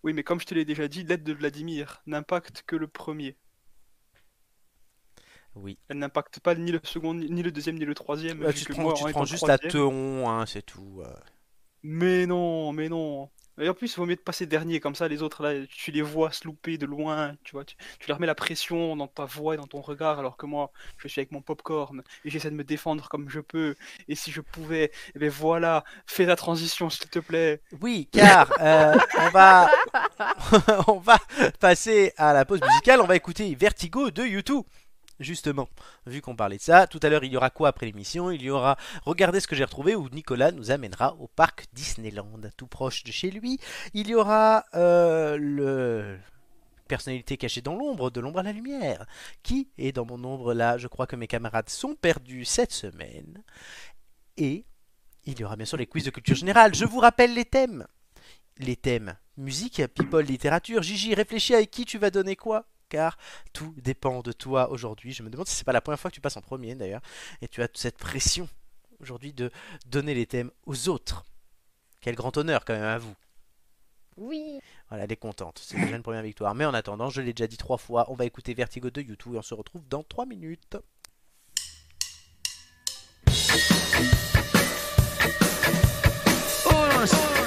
Oui, 0.03 0.13
mais 0.13 0.23
comme 0.23 0.39
je 0.39 0.45
te 0.45 0.55
l'ai 0.55 0.65
déjà 0.65 0.87
dit, 0.87 1.03
l'aide 1.03 1.23
de 1.23 1.33
Vladimir 1.33 2.01
n'impacte 2.07 2.63
que 2.65 2.75
le 2.75 2.87
premier. 2.87 3.35
Oui. 5.61 5.77
Elle 5.89 5.99
n'impacte 5.99 6.39
pas 6.39 6.55
ni 6.55 6.71
le 6.71 6.79
second, 6.83 7.13
ni 7.13 7.43
le 7.43 7.51
deuxième, 7.51 7.77
ni 7.77 7.85
le 7.85 7.95
troisième. 7.95 8.43
Vu 8.45 8.53
tu 8.53 8.65
te 8.65 8.71
prends, 8.73 8.81
moi, 8.83 8.93
tu 8.93 9.03
te 9.03 9.09
prends 9.09 9.25
juste 9.25 9.47
la 9.47 9.57
teon, 9.57 10.29
hein, 10.29 10.45
c'est 10.45 10.61
tout. 10.65 11.01
euh. 11.05 11.13
Mais 11.83 12.25
non, 12.25 12.71
mais 12.73 12.89
non. 12.89 13.29
Et 13.61 13.67
en 13.67 13.73
plus, 13.73 13.91
il 13.93 13.97
vaut 13.97 14.05
mieux 14.05 14.15
de 14.15 14.21
passer 14.21 14.45
dernier, 14.45 14.79
comme 14.79 14.95
ça 14.95 15.09
les 15.09 15.21
autres 15.21 15.43
là, 15.43 15.65
tu 15.69 15.91
les 15.91 16.01
vois 16.01 16.31
se 16.31 16.45
louper 16.47 16.77
de 16.77 16.85
loin, 16.85 17.35
tu 17.43 17.51
vois, 17.51 17.65
tu, 17.65 17.75
tu 17.99 18.07
leur 18.07 18.17
mets 18.21 18.25
la 18.27 18.33
pression 18.35 18.95
dans 18.95 19.07
ta 19.07 19.25
voix 19.25 19.53
et 19.53 19.57
dans 19.57 19.67
ton 19.67 19.81
regard, 19.81 20.17
alors 20.17 20.37
que 20.37 20.45
moi, 20.45 20.71
je 20.97 21.09
suis 21.09 21.19
avec 21.19 21.31
mon 21.33 21.41
popcorn 21.41 22.01
et 22.23 22.29
j'essaie 22.29 22.51
de 22.51 22.55
me 22.55 22.63
défendre 22.63 23.09
comme 23.09 23.29
je 23.29 23.41
peux. 23.41 23.75
Et 24.07 24.15
si 24.15 24.31
je 24.31 24.39
pouvais, 24.39 24.91
eh 25.13 25.19
ben 25.19 25.29
voilà, 25.29 25.83
fais 26.07 26.25
la 26.25 26.37
transition 26.37 26.89
s'il 26.89 27.09
te 27.09 27.19
plaît. 27.19 27.61
Oui, 27.81 28.07
car 28.13 28.49
euh, 28.61 28.95
on 29.19 29.29
va 29.31 29.69
on 30.87 30.99
va 30.99 31.17
passer 31.59 32.13
à 32.15 32.31
la 32.31 32.45
pause 32.45 32.61
musicale. 32.61 33.01
On 33.01 33.07
va 33.07 33.17
écouter 33.17 33.53
Vertigo 33.55 34.09
de 34.09 34.23
U2. 34.23 34.63
Justement, 35.19 35.69
vu 36.05 36.21
qu'on 36.21 36.35
parlait 36.35 36.57
de 36.57 36.61
ça, 36.61 36.87
tout 36.87 36.99
à 37.03 37.09
l'heure 37.09 37.23
il 37.23 37.31
y 37.31 37.37
aura 37.37 37.49
quoi 37.49 37.69
après 37.69 37.85
l'émission? 37.85 38.31
Il 38.31 38.41
y 38.41 38.49
aura 38.49 38.77
Regardez 39.05 39.39
ce 39.39 39.47
que 39.47 39.55
j'ai 39.55 39.63
retrouvé 39.63 39.95
où 39.95 40.09
Nicolas 40.09 40.51
nous 40.51 40.71
amènera 40.71 41.15
au 41.15 41.27
parc 41.27 41.65
Disneyland, 41.73 42.41
tout 42.57 42.67
proche 42.67 43.03
de 43.03 43.11
chez 43.11 43.31
lui. 43.31 43.59
Il 43.93 44.07
y 44.07 44.15
aura 44.15 44.65
euh, 44.75 45.37
le 45.37 46.17
personnalité 46.87 47.37
cachée 47.37 47.61
dans 47.61 47.75
l'ombre, 47.75 48.09
de 48.09 48.19
l'ombre 48.19 48.39
à 48.39 48.43
la 48.43 48.51
lumière, 48.51 49.05
qui 49.43 49.69
est 49.77 49.91
dans 49.91 50.05
mon 50.05 50.23
ombre 50.23 50.53
là. 50.53 50.77
Je 50.77 50.87
crois 50.87 51.07
que 51.07 51.15
mes 51.15 51.27
camarades 51.27 51.69
sont 51.69 51.95
perdus 51.95 52.45
cette 52.45 52.71
semaine. 52.71 53.43
Et 54.37 54.65
il 55.25 55.39
y 55.39 55.43
aura 55.43 55.55
bien 55.55 55.65
sûr 55.65 55.77
les 55.77 55.85
quiz 55.85 56.03
de 56.03 56.09
culture 56.09 56.35
générale. 56.35 56.73
Je 56.73 56.85
vous 56.85 56.99
rappelle 56.99 57.33
les 57.33 57.45
thèmes. 57.45 57.85
Les 58.57 58.75
thèmes 58.75 59.15
musique, 59.39 59.81
people, 59.95 60.23
littérature. 60.23 60.83
Gigi, 60.83 61.15
réfléchis 61.15 61.55
avec 61.55 61.71
qui 61.71 61.85
tu 61.85 61.97
vas 61.97 62.11
donner 62.11 62.35
quoi? 62.35 62.65
Car 62.89 63.17
tout 63.53 63.73
dépend 63.77 64.21
de 64.21 64.31
toi 64.31 64.69
aujourd'hui. 64.69 65.13
Je 65.13 65.23
me 65.23 65.29
demande 65.29 65.47
si 65.47 65.55
c'est 65.55 65.63
pas 65.63 65.73
la 65.73 65.81
première 65.81 65.99
fois 65.99 66.11
que 66.11 66.15
tu 66.15 66.21
passes 66.21 66.37
en 66.37 66.41
premier 66.41 66.75
d'ailleurs, 66.75 67.01
et 67.41 67.47
tu 67.47 67.61
as 67.61 67.69
cette 67.73 67.97
pression 67.97 68.49
aujourd'hui 68.99 69.33
de 69.33 69.51
donner 69.85 70.13
les 70.13 70.25
thèmes 70.25 70.51
aux 70.65 70.89
autres. 70.89 71.25
Quel 72.01 72.15
grand 72.15 72.35
honneur 72.37 72.65
quand 72.65 72.73
même 72.73 72.83
à 72.83 72.97
vous. 72.97 73.15
Oui. 74.17 74.59
Voilà, 74.89 75.05
elle 75.05 75.11
est 75.11 75.17
contente. 75.17 75.61
C'est 75.63 75.79
déjà 75.79 75.95
une 75.95 76.03
première 76.03 76.23
victoire. 76.23 76.53
Mais 76.53 76.65
en 76.65 76.73
attendant, 76.73 77.09
je 77.09 77.21
l'ai 77.21 77.33
déjà 77.33 77.47
dit 77.47 77.57
trois 77.57 77.77
fois, 77.77 78.05
on 78.11 78.15
va 78.15 78.25
écouter 78.25 78.53
Vertigo 78.53 78.89
de 78.89 79.01
YouTube 79.01 79.35
et 79.35 79.37
on 79.37 79.41
se 79.41 79.53
retrouve 79.53 79.87
dans 79.87 80.03
trois 80.03 80.25
minutes. 80.25 80.77
Lights 86.99 87.38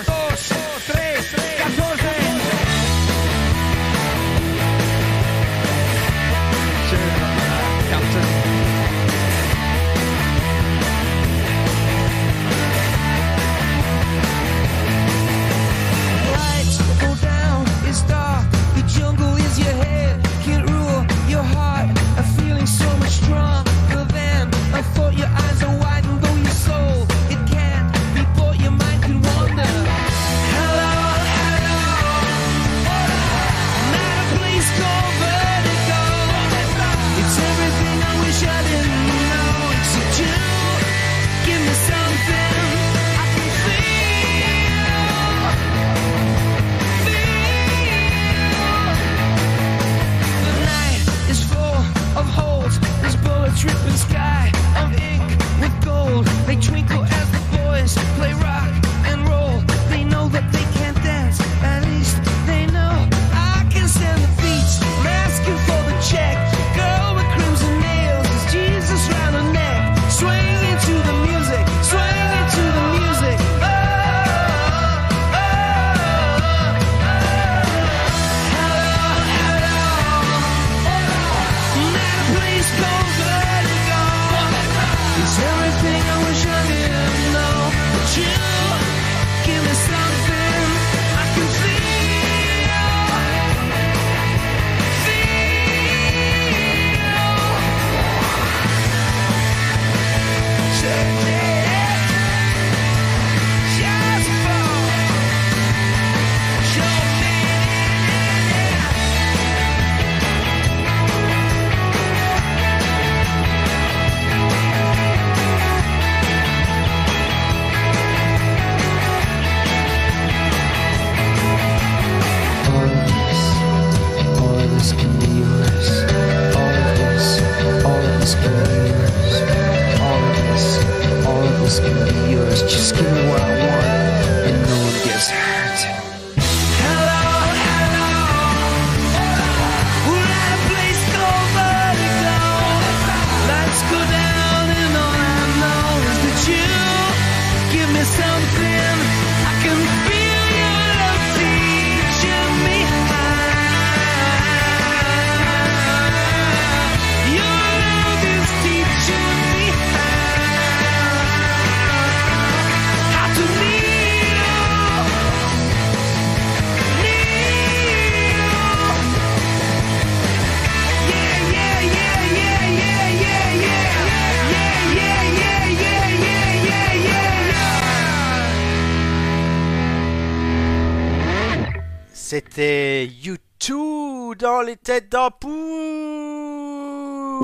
têtes 184.93 185.10
d'ampoule. 185.10 185.52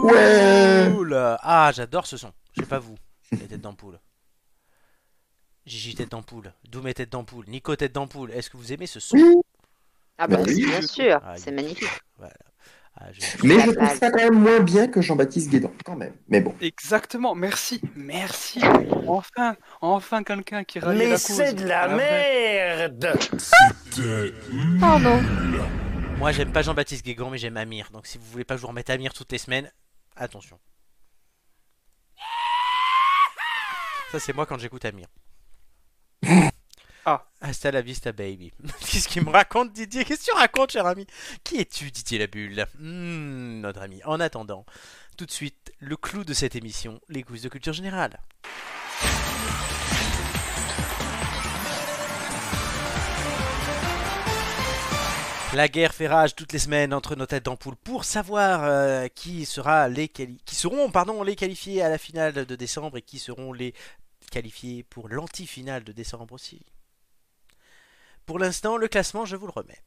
Ouais. 0.04 1.36
Ah, 1.42 1.72
j'adore 1.74 2.06
ce 2.06 2.16
son. 2.18 2.30
Je 2.56 2.60
sais 2.62 2.68
pas 2.68 2.78
vous, 2.78 2.96
les 3.32 3.38
têtes 3.38 3.60
d'ampoule. 3.60 3.98
Gigi 5.66 5.94
tête 5.94 6.10
d'ampoule, 6.10 6.52
Doom 6.70 6.88
et 6.88 6.94
tête 6.94 7.10
d'ampoule, 7.12 7.44
Nico 7.48 7.74
tête 7.76 7.92
d'ampoule. 7.94 8.30
Est-ce 8.32 8.48
que 8.50 8.56
vous 8.56 8.72
aimez 8.72 8.86
ce 8.86 9.00
son? 9.00 9.42
Ah 10.18 10.26
bah 10.26 10.38
oui. 10.46 10.64
bien 10.66 10.82
sûr, 10.82 11.20
Ah, 11.24 11.36
c'est 11.36 11.50
magnifique. 11.52 11.88
Voilà. 12.16 12.32
Ah, 13.00 13.04
je- 13.12 13.46
Mais 13.46 13.60
je 13.60 13.70
trouve 13.70 13.96
ça 13.98 14.10
quand 14.10 14.16
même 14.18 14.34
moins 14.34 14.58
bien 14.60 14.88
que 14.88 15.00
Jean-Baptiste 15.00 15.50
Guédan, 15.50 15.70
quand 15.84 15.94
même. 15.94 16.14
Mais 16.28 16.40
bon. 16.40 16.52
Exactement, 16.60 17.34
merci, 17.34 17.80
merci. 17.94 18.60
Enfin, 19.06 19.56
enfin 19.80 20.22
quelqu'un 20.24 20.64
qui 20.64 20.80
rallie 20.80 20.98
Mais 20.98 21.04
la 21.10 21.10
cause. 21.16 21.22
c'est 21.36 21.52
de 21.54 21.64
la 21.66 21.86
merde 21.88 23.16
Oh 24.82 24.98
non. 24.98 25.20
Moi, 26.18 26.32
j'aime 26.32 26.52
pas 26.52 26.62
Jean-Baptiste 26.62 27.04
Guégan, 27.04 27.30
mais 27.30 27.38
j'aime 27.38 27.56
Amir. 27.56 27.90
Donc, 27.92 28.06
si 28.06 28.18
vous 28.18 28.24
voulez 28.24 28.44
pas 28.44 28.54
que 28.54 28.58
je 28.58 28.62
vous 28.62 28.68
remette 28.68 28.90
Amir 28.90 29.12
toutes 29.12 29.30
les 29.30 29.38
semaines, 29.38 29.70
attention. 30.16 30.58
Ça, 34.10 34.18
c'est 34.18 34.32
moi 34.32 34.44
quand 34.46 34.58
j'écoute 34.58 34.84
Amir. 34.84 35.06
Ah. 37.04 37.24
Hasta 37.40 37.70
la 37.70 37.82
vista, 37.82 38.10
baby. 38.12 38.52
Qu'est-ce 38.80 39.06
qu'il 39.08 39.24
me 39.24 39.30
raconte, 39.30 39.72
Didier? 39.72 40.04
Qu'est-ce 40.04 40.26
que 40.26 40.32
tu 40.32 40.36
racontes, 40.36 40.72
cher 40.72 40.86
ami? 40.86 41.06
Qui 41.44 41.58
es-tu, 41.60 41.90
Didier 41.90 42.18
la 42.18 42.26
bulle 42.26 42.66
Hmm, 42.78 43.60
Notre 43.60 43.80
ami. 43.80 44.02
En 44.04 44.18
attendant, 44.18 44.66
tout 45.16 45.24
de 45.24 45.30
suite, 45.30 45.72
le 45.78 45.96
clou 45.96 46.24
de 46.24 46.34
cette 46.34 46.56
émission, 46.56 47.00
les 47.08 47.22
quiz 47.22 47.42
de 47.42 47.48
culture 47.48 47.72
générale. 47.72 48.18
La 55.58 55.66
guerre 55.66 55.92
fait 55.92 56.06
rage 56.06 56.36
toutes 56.36 56.52
les 56.52 56.60
semaines 56.60 56.94
entre 56.94 57.16
nos 57.16 57.26
têtes 57.26 57.46
d'ampoule 57.46 57.74
pour 57.74 58.04
savoir 58.04 58.62
euh, 58.62 59.08
qui, 59.08 59.44
sera 59.44 59.88
les 59.88 60.06
qui 60.06 60.54
seront 60.54 60.88
les 61.24 61.34
qualifiés 61.34 61.82
à 61.82 61.88
la 61.88 61.98
finale 61.98 62.46
de 62.46 62.54
décembre 62.54 62.98
et 62.98 63.02
qui 63.02 63.18
seront 63.18 63.52
les 63.52 63.74
qualifiés 64.30 64.84
pour 64.84 65.08
l'anti-finale 65.08 65.82
de 65.82 65.90
décembre 65.90 66.32
aussi. 66.32 66.64
Pour 68.24 68.38
l'instant, 68.38 68.76
le 68.76 68.86
classement, 68.86 69.24
je 69.24 69.34
vous 69.34 69.46
le 69.46 69.52
remets. 69.52 69.82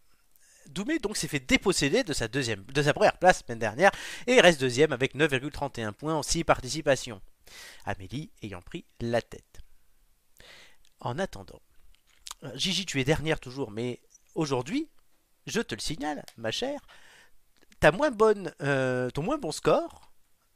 Doumé 0.67 0.99
donc 0.99 1.15
s'est 1.15 1.29
fait 1.29 1.39
déposséder 1.39 2.03
de 2.03 2.11
sa, 2.11 2.27
de 2.27 2.41
sa 2.41 2.93
première 2.93 3.17
place 3.17 3.37
la 3.37 3.47
semaine 3.47 3.59
dernière 3.59 3.91
et 4.27 4.41
reste 4.41 4.59
deuxième 4.59 4.91
avec 4.91 5.15
9,31 5.15 5.93
points 5.93 6.15
en 6.15 6.21
6 6.21 6.43
participations. 6.43 7.21
Amélie 7.85 8.29
ayant 8.43 8.61
pris 8.61 8.83
la 8.99 9.21
tête. 9.21 9.61
En 10.99 11.17
attendant, 11.17 11.61
euh, 12.43 12.51
Gigi, 12.55 12.85
tu 12.85 12.99
es 12.99 13.05
dernière 13.05 13.39
toujours, 13.39 13.71
mais 13.71 14.01
aujourd'hui, 14.35 14.89
je 15.47 15.61
te 15.61 15.75
le 15.75 15.81
signale, 15.81 16.23
ma 16.37 16.51
chère, 16.51 16.79
ta 17.79 17.91
moins 17.91 18.11
bonne, 18.11 18.53
euh, 18.61 19.09
ton 19.09 19.23
moins 19.23 19.37
bon 19.37 19.51
score 19.51 20.11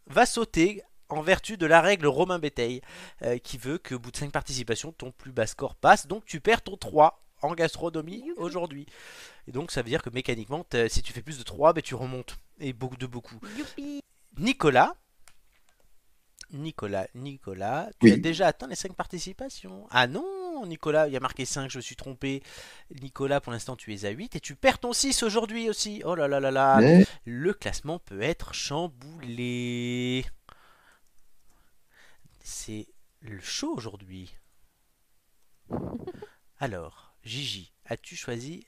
va 0.08 0.26
sauter 0.26 0.84
en 1.10 1.22
vertu 1.22 1.58
de 1.58 1.66
la 1.66 1.82
règle 1.82 2.08
Romain 2.08 2.40
Béteil, 2.40 2.82
euh, 3.22 3.38
qui 3.38 3.58
veut 3.58 3.78
qu'au 3.78 4.00
bout 4.00 4.12
de 4.12 4.18
5 4.18 4.32
participations, 4.32 4.92
ton 4.92 5.12
plus 5.12 5.32
bas 5.32 5.48
score 5.48 5.76
passe, 5.76 6.08
donc 6.08 6.26
tu 6.26 6.40
perds 6.40 6.64
ton 6.64 6.78
3 6.78 7.22
en 7.42 7.54
gastronomie 7.54 8.32
aujourd'hui. 8.38 8.86
Et 9.48 9.52
donc 9.52 9.72
ça 9.72 9.82
veut 9.82 9.90
dire 9.90 10.02
que 10.02 10.10
mécaniquement, 10.10 10.66
si 10.90 11.02
tu 11.04 11.14
fais 11.14 11.22
plus 11.22 11.38
de 11.38 11.44
3, 11.44 11.74
ben, 11.74 11.82
tu 11.82 11.94
remontes, 11.96 12.38
et 12.60 12.74
beaucoup 12.74 12.98
de 12.98 13.06
beaucoup. 13.06 13.40
Youpi 13.58 14.02
Nicolas, 14.38 14.96
Nicolas, 16.52 17.08
Nicolas, 17.16 17.90
tu 18.00 18.08
Oui. 18.08 18.12
as 18.14 18.18
déjà 18.18 18.48
atteint 18.48 18.68
les 18.68 18.76
5 18.76 18.94
participations. 18.94 19.88
Ah 19.90 20.08
non, 20.08 20.45
Nicolas, 20.66 21.08
il 21.08 21.14
y 21.14 21.18
a 21.18 21.20
marqué 21.20 21.46
5, 21.46 21.70
je 21.70 21.78
me 21.78 21.82
suis 21.82 21.96
trompé. 21.96 22.42
Nicolas, 23.02 23.42
pour 23.42 23.52
l'instant, 23.52 23.76
tu 23.76 23.94
es 23.94 24.06
à 24.06 24.10
8 24.12 24.36
et 24.36 24.40
tu 24.40 24.56
perds 24.56 24.80
ton 24.80 24.94
6 24.94 25.24
aujourd'hui 25.24 25.70
aussi. 25.70 26.02
Oh 26.06 26.16
là 26.16 26.28
là 26.28 26.40
là 26.40 26.52
là. 26.52 26.78
Mais 26.80 27.06
Le 27.26 27.54
classement 27.54 28.00
peut 28.00 28.22
être 28.22 28.54
chamboulé. 28.54 30.26
C'est 32.44 32.88
le 33.22 33.40
show 33.40 33.74
aujourd'hui. 33.76 34.34
Alors, 36.60 37.16
Gigi, 37.24 37.74
as-tu 37.86 38.16
choisi 38.16 38.66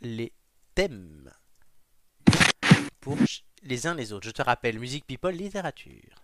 les 0.00 0.32
thèmes 0.74 1.32
pour 3.00 3.16
les 3.62 3.86
uns 3.86 3.94
les 3.94 4.12
autres? 4.12 4.26
Je 4.26 4.32
te 4.32 4.42
rappelle, 4.42 4.78
musique, 4.78 5.06
people, 5.06 5.34
littérature. 5.34 6.21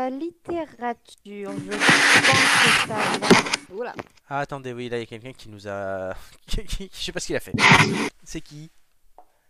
Euh, 0.00 0.08
littérature, 0.08 1.52
je 1.52 1.76
pense 1.76 2.54
que 2.64 2.88
ça 2.88 3.18
va. 3.18 3.74
Oula. 3.74 3.94
Ah, 4.28 4.38
attendez, 4.38 4.72
oui, 4.72 4.88
là, 4.88 4.96
il 4.96 5.00
y 5.00 5.02
a 5.02 5.06
quelqu'un 5.06 5.32
qui 5.32 5.48
nous 5.48 5.68
a... 5.68 6.14
Je 6.48 6.88
sais 6.90 7.12
pas 7.12 7.20
ce 7.20 7.26
qu'il 7.26 7.36
a 7.36 7.40
fait. 7.40 7.52
C'est 8.24 8.40
qui? 8.40 8.70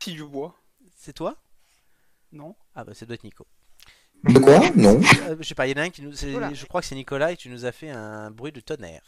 Si 0.02 0.16
je 0.16 0.24
bois, 0.24 0.54
C'est 0.96 1.12
toi? 1.12 1.36
Non 2.32 2.56
Ah 2.74 2.84
bah, 2.84 2.94
ça 2.94 3.06
doit 3.06 3.14
être 3.14 3.24
Nico. 3.24 3.46
de 4.24 4.38
quoi? 4.38 4.58
Non. 4.74 5.00
Euh, 5.22 5.36
je 5.38 5.46
sais 5.46 5.54
pas, 5.54 5.66
il 5.68 5.76
y 5.76 5.78
en 5.78 5.82
a 5.82 5.86
un 5.86 5.90
qui 5.90 6.02
nous... 6.02 6.14
c'est-. 6.14 6.54
Je 6.54 6.66
crois 6.66 6.80
que 6.80 6.86
c'est 6.86 6.94
Nicolas 6.96 7.30
et 7.32 7.36
tu 7.36 7.48
nous 7.48 7.64
as 7.64 7.72
fait 7.72 7.90
un 7.90 8.30
bruit 8.32 8.52
de 8.52 8.60
tonnerre. 8.60 9.02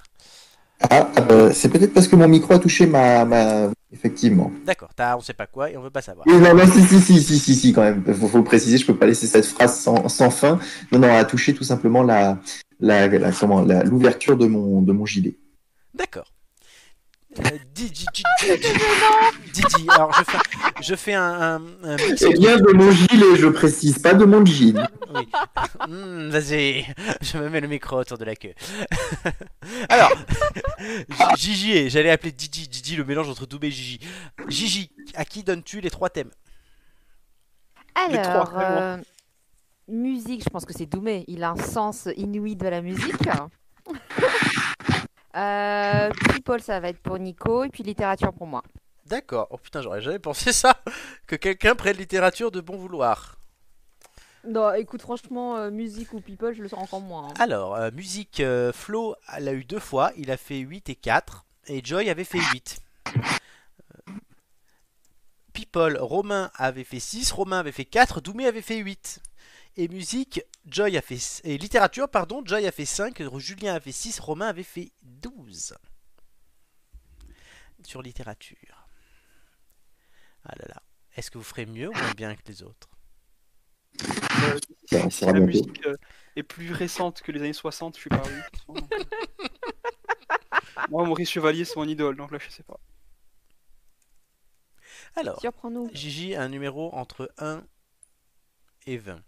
Ah, 0.91 1.09
euh, 1.31 1.51
c'est 1.53 1.69
peut-être 1.69 1.95
parce 1.95 2.09
que 2.09 2.17
mon 2.17 2.29
micro 2.29 2.55
a 2.55 2.59
touché 2.59 2.87
ma, 2.87 3.25
ma... 3.25 3.71
effectivement. 3.93 4.51
D'accord, 4.67 4.91
t'as 4.95 5.17
on 5.17 5.21
sait 5.21 5.33
pas 5.33 5.47
quoi 5.47 5.71
et 5.71 5.77
on 5.77 5.83
veut 5.83 5.91
pas 5.91 6.03
savoir. 6.03 6.27
Oui, 6.27 6.37
non, 6.39 6.55
non, 6.55 6.67
si, 6.67 6.83
si, 6.83 7.01
si, 7.01 7.23
si, 7.23 7.39
si, 7.39 7.55
si, 7.55 7.73
quand 7.73 7.83
même. 7.83 8.03
Faut, 8.15 8.29
faut 8.29 8.43
préciser, 8.43 8.79
je 8.79 8.87
peux 8.87 8.97
pas 8.97 9.07
laisser 9.07 9.27
cette 9.27 9.47
phrase 9.47 9.79
sans, 9.79 10.09
sans 10.09 10.31
fin. 10.31 10.59
Non, 10.91 10.99
non, 10.99 11.15
a 11.15 11.25
touché 11.25 11.55
tout 11.55 11.65
simplement 11.65 12.03
la, 12.03 12.39
la, 12.81 13.07
la- 13.09 13.33
comment, 13.33 13.63
la- 13.63 13.85
l'ouverture 13.85 14.37
de 14.37 14.47
mon, 14.47 14.83
de 14.83 14.93
mon 14.93 15.07
gilet. 15.07 15.37
D'accord. 15.95 16.27
Euh, 17.39 17.59
Didi, 17.75 18.05
Didi, 18.13 18.25
Didi, 19.55 19.87
alors 19.89 20.13
je 20.13 20.23
fais, 20.25 20.39
je 20.83 20.95
fais 20.95 21.15
un, 21.15 21.23
un, 21.23 21.63
un 21.83 21.97
mix 21.97 22.21
Eh 22.23 22.27
entre- 22.27 22.39
bien, 22.39 22.57
de 22.59 22.73
mon 22.73 22.91
gilet, 22.91 23.37
je 23.37 23.47
précise, 23.49 23.99
pas 24.01 24.13
de 24.13 24.27
mon 24.27 24.45
jean. 24.45 24.87
Oui. 25.15 25.29
Hmm, 25.89 26.29
Vas-y, 26.29 26.85
je 27.23 27.39
me 27.39 27.49
mets 27.49 27.61
le 27.61 27.69
micro 27.69 27.97
autour 27.99 28.19
de 28.19 28.25
la 28.27 28.37
queue. 28.37 28.53
Alors, 29.89 30.13
Gigi, 31.39 31.89
j'allais 31.89 32.11
appeler 32.11 32.33
Didi, 32.33 32.69
Didi, 32.69 32.97
le 32.97 33.05
mélange 33.05 33.31
entre 33.31 33.47
Doubé 33.47 33.69
et 33.69 33.71
Gigi. 33.71 34.01
Gigi, 34.49 34.91
à 35.15 35.25
qui 35.25 35.43
donnes-tu 35.43 35.81
les 35.81 35.91
trois 35.91 36.11
thèmes? 36.11 36.31
Les 38.11 38.21
trois, 38.21 38.25
Alors, 38.31 38.51
vraiment. 38.51 38.77
euh, 38.81 38.97
musique, 39.89 40.45
je 40.45 40.51
pense 40.51 40.67
que 40.67 40.73
c'est 40.75 40.87
Doumé. 40.87 41.25
Il 41.29 41.43
a 41.45 41.51
un 41.53 41.57
sens 41.57 42.09
inouï 42.17 42.57
de 42.57 42.69
la 42.69 42.83
musique. 42.83 43.15
Euh, 45.35 46.11
people, 46.35 46.61
ça 46.63 46.81
va 46.81 46.89
être 46.89 47.01
pour 47.01 47.19
Nico. 47.19 47.65
Et 47.65 47.69
puis 47.69 47.83
littérature 47.83 48.33
pour 48.33 48.47
moi. 48.47 48.63
D'accord. 49.07 49.49
Oh 49.51 49.59
putain, 49.59 49.83
j'aurais 49.83 50.01
jamais 50.01 50.19
pensé 50.19 50.53
ça, 50.53 50.77
que 51.27 51.37
quelqu'un 51.37 51.75
prenne 51.75 51.97
littérature 51.97 52.51
de 52.51 52.61
bon 52.61 52.77
vouloir. 52.77 53.37
Non, 54.45 54.73
écoute, 54.75 55.03
franchement, 55.03 55.57
euh, 55.57 55.71
musique 55.71 56.13
ou 56.15 56.21
people, 56.21 56.53
je 56.55 56.63
le 56.63 56.69
sens 56.69 56.81
encore 56.83 57.01
moins. 57.01 57.29
hein. 57.29 57.35
Alors, 57.39 57.77
euh, 57.77 57.91
musique, 57.93 58.41
euh, 58.41 58.73
Flo 58.73 59.15
l'a 59.39 59.53
eu 59.53 59.65
deux 59.65 59.79
fois, 59.79 60.11
il 60.17 60.31
a 60.33 60.37
fait 60.37 60.59
8 60.59 60.89
et 60.89 60.97
4, 60.97 61.45
et 61.69 61.81
Joy 61.85 62.11
avait 62.11 62.25
fait 62.25 62.41
8. 62.53 62.81
Euh, 63.09 64.13
People, 65.53 65.97
Romain 66.01 66.51
avait 66.57 66.83
fait 66.83 66.99
6, 66.99 67.31
Romain 67.33 67.61
avait 67.61 67.71
fait 67.73 67.85
4, 67.85 68.21
Doumé 68.21 68.47
avait 68.47 68.63
fait 68.63 68.79
8. 68.79 69.21
Et 69.77 69.89
musique, 69.89 70.43
Joy 70.67 70.97
a 70.97 71.03
fait... 71.03 71.19
Et 71.45 71.57
littérature, 71.57 72.09
pardon, 72.09 72.43
Joy 72.45 72.67
a 72.67 72.73
fait 72.73 72.85
5, 72.85 73.23
Julien 73.39 73.75
a 73.75 73.81
fait 73.81 73.93
6, 73.93 74.19
Romain 74.19 74.49
avait 74.49 74.63
fait 74.65 74.91
12. 75.23 75.75
Sur 77.85 78.03
littérature. 78.03 78.89
Ah 80.45 80.55
là 80.59 80.67
là. 80.69 80.83
Est-ce 81.15 81.31
que 81.31 81.39
vous 81.39 81.45
ferez 81.45 81.67
mieux 81.67 81.89
ou 81.89 81.93
moins 81.93 82.13
bien 82.13 82.35
que 82.35 82.43
les 82.47 82.63
autres? 82.63 82.89
Euh, 84.45 84.59
la 85.23 85.41
musique 85.41 85.87
euh, 85.87 85.97
est 86.37 86.43
plus 86.43 86.73
récente 86.73 87.23
que 87.23 87.33
les 87.33 87.41
années 87.41 87.53
60, 87.53 87.97
je 87.97 88.01
suis 88.01 88.11
pas 88.11 88.23
euh. 88.69 88.69
Moi, 90.91 91.05
Maurice 91.05 91.31
Chevalier, 91.31 91.65
c'est 91.65 91.77
mon 91.77 91.87
idole, 91.87 92.17
donc 92.17 92.31
là, 92.31 92.39
je 92.39 92.51
sais 92.51 92.63
pas. 92.63 92.81
Alors, 95.17 95.41
Surprends-nous. 95.41 95.91
Gigi 95.93 96.35
a 96.35 96.43
un 96.43 96.49
numéro 96.49 96.93
entre 96.95 97.33
1 97.39 97.63
et 98.87 98.97
20. 98.97 99.23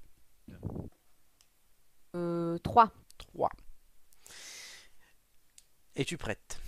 Euh, 2.14 2.58
3. 2.58 2.90
3. 3.18 3.50
Es-tu 5.96 6.16
prête? 6.16 6.58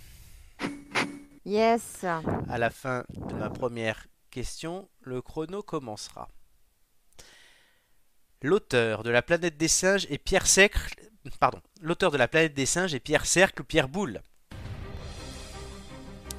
Yes. 1.45 2.05
À 2.49 2.57
la 2.57 2.69
fin 2.69 3.03
de 3.09 3.33
ma 3.35 3.49
première 3.49 4.07
question, 4.31 4.87
le 5.01 5.21
chrono 5.21 5.61
commencera. 5.61 6.29
L'auteur 8.41 9.03
de 9.03 9.09
la 9.09 9.21
planète 9.21 9.57
des 9.57 9.67
singes 9.67 10.05
est 10.09 10.17
Pierre 10.17 10.45
Cercle. 10.47 10.95
Pardon. 11.39 11.59
L'auteur 11.81 12.11
de 12.11 12.17
la 12.17 12.27
planète 12.27 12.53
des 12.53 12.65
singes 12.65 12.93
est 12.93 12.99
Pierre 12.99 13.25
Cercle 13.25 13.61
ou 13.61 13.65
Pierre 13.65 13.89
Boulle. 13.89 14.21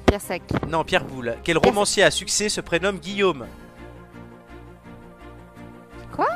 Pierre 0.07 0.21
Sec. 0.21 0.43
Non, 0.67 0.83
Pierre 0.83 1.05
Boulle. 1.05 1.37
Quel 1.43 1.57
romancier 1.57 2.03
à 2.03 2.09
succès 2.11 2.49
se 2.49 2.61
prénomme 2.61 2.97
Guillaume? 2.99 3.47
Quoi? 6.15 6.27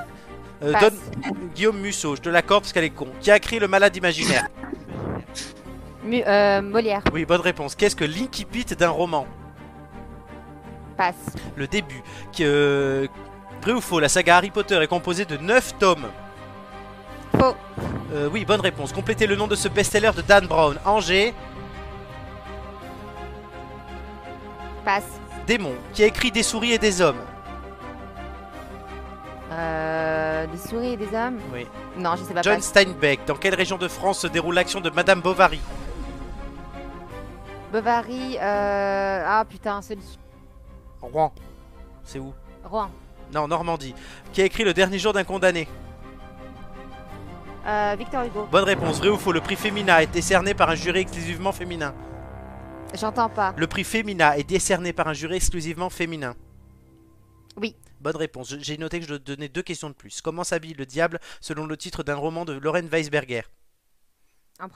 Euh, 0.61 0.71
Passe. 0.73 0.93
donne- 0.93 1.49
Guillaume 1.55 1.79
Musso, 1.79 2.15
je 2.15 2.21
te 2.21 2.29
l'accorde 2.29 2.63
parce 2.63 2.73
qu'elle 2.73 2.83
est 2.83 2.89
con. 2.91 3.11
Qui 3.21 3.31
a 3.31 3.37
écrit 3.37 3.57
Le 3.59 3.67
Malade 3.67 3.95
imaginaire? 3.95 4.47
Euh, 6.05 6.61
Molière. 6.61 7.01
Oui, 7.13 7.25
bonne 7.25 7.41
réponse. 7.41 7.75
Qu'est-ce 7.75 7.95
que 7.95 8.03
l'incipit 8.05 8.65
d'un 8.65 8.89
roman? 8.89 9.25
Passe. 10.97 11.15
Le 11.55 11.67
début. 11.67 12.01
Que... 12.37 12.43
euh, 12.43 13.07
Vrai 13.61 13.71
ou 13.71 13.81
faux, 13.81 13.99
la 14.01 14.09
saga 14.09 14.37
Harry 14.37 14.49
Potter 14.51 14.75
est 14.81 14.87
composée 14.87 15.23
de 15.25 15.37
9 15.37 15.77
tomes. 15.79 16.07
Faux. 17.39 17.55
Euh, 18.13 18.29
oui, 18.31 18.43
bonne 18.45 18.59
réponse. 18.59 18.91
Complétez 18.91 19.25
le 19.25 19.35
nom 19.37 19.47
de 19.47 19.55
ce 19.55 19.69
best-seller 19.69 20.11
de 20.15 20.21
Dan 20.21 20.45
Brown. 20.47 20.77
Angers, 20.85 21.33
Passe. 24.83 25.05
démon. 25.47 25.73
Qui 25.93 26.03
a 26.03 26.07
écrit 26.07 26.29
Des 26.31 26.43
souris 26.43 26.73
et 26.73 26.77
des 26.77 27.01
hommes 27.01 27.21
Euh, 29.51 30.45
des 30.47 30.57
souris 30.57 30.93
et 30.93 30.97
des 30.97 31.15
hommes? 31.15 31.37
Oui. 31.53 31.65
Non, 31.97 32.15
je 32.17 32.23
sais 32.23 32.33
pas. 32.33 32.41
John. 32.41 32.59
Steinbeck. 32.61 33.25
Dans 33.25 33.35
quelle 33.35 33.55
région 33.55 33.77
de 33.77 33.87
France 33.87 34.19
se 34.19 34.27
déroule 34.27 34.55
l'action 34.55 34.81
de 34.81 34.89
Madame 34.89 35.21
Bovary? 35.21 35.61
Bovary. 37.73 38.37
Euh... 38.37 39.23
Ah 39.25 39.43
putain, 39.49 39.81
c'est 39.81 39.95
le... 39.95 40.01
Rouen. 41.01 41.33
C'est 42.03 42.19
où? 42.19 42.31
Rouen. 42.63 42.91
Non, 43.33 43.47
Normandie. 43.47 43.95
Qui 44.31 44.43
a 44.43 44.45
écrit 44.45 44.63
Le 44.63 44.75
dernier 44.75 44.99
jour 44.99 45.11
d'un 45.11 45.23
condamné 45.23 45.67
Euh, 47.65 47.95
Victor 47.97 48.25
Hugo. 48.25 48.47
Bonne 48.51 48.65
réponse. 48.65 48.99
Vrai 48.99 49.09
ou 49.09 49.17
faux, 49.17 49.31
le 49.31 49.41
prix 49.41 49.55
Femina 49.55 50.03
est 50.03 50.07
décerné 50.13 50.53
par 50.53 50.69
un 50.69 50.75
jury 50.75 50.99
exclusivement 50.99 51.51
féminin? 51.51 51.95
J'entends 52.93 53.29
pas. 53.29 53.55
Le 53.57 53.65
prix 53.65 53.83
Femina 53.83 54.37
est 54.37 54.47
décerné 54.47 54.93
par 54.93 55.07
un 55.07 55.13
jury 55.13 55.37
exclusivement 55.37 55.89
féminin. 55.89 56.35
Oui. 57.57 57.75
Bonne 58.01 58.17
réponse. 58.17 58.53
J'ai 58.59 58.77
noté 58.77 58.99
que 58.99 59.07
je 59.07 59.15
donner 59.15 59.49
deux 59.49 59.63
questions 59.63 59.89
de 59.89 59.95
plus. 59.95 60.21
Comment 60.21 60.43
s'habille 60.43 60.75
le 60.75 60.85
diable 60.85 61.19
selon 61.41 61.65
le 61.65 61.75
titre 61.75 62.03
d'un 62.03 62.15
roman 62.15 62.45
de 62.45 62.53
Lauren 62.53 62.85
Weisberger? 62.85 63.43
Un 64.59 64.69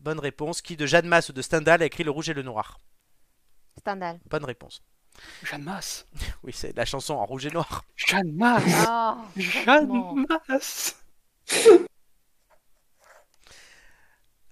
Bonne 0.00 0.18
réponse. 0.18 0.62
Qui 0.62 0.76
de 0.76 0.86
Jeanne 0.86 1.06
Masse 1.06 1.28
ou 1.28 1.32
de 1.32 1.42
Stendhal 1.42 1.82
a 1.82 1.84
écrit 1.86 2.04
Le 2.04 2.10
Rouge 2.10 2.28
et 2.30 2.34
le 2.34 2.42
Noir? 2.42 2.78
Stendhal. 3.78 4.18
Bonne 4.28 4.44
réponse. 4.44 4.82
Jeanne 5.42 5.62
Masse? 5.62 6.06
Oui, 6.42 6.52
c'est 6.54 6.74
la 6.76 6.84
chanson 6.86 7.14
en 7.14 7.24
rouge 7.26 7.46
et 7.46 7.50
noir. 7.50 7.84
Jeanne 7.96 8.32
Masse? 8.32 8.62
Ah, 8.86 9.18
Jeanne. 9.36 10.26
Masse? 10.48 10.96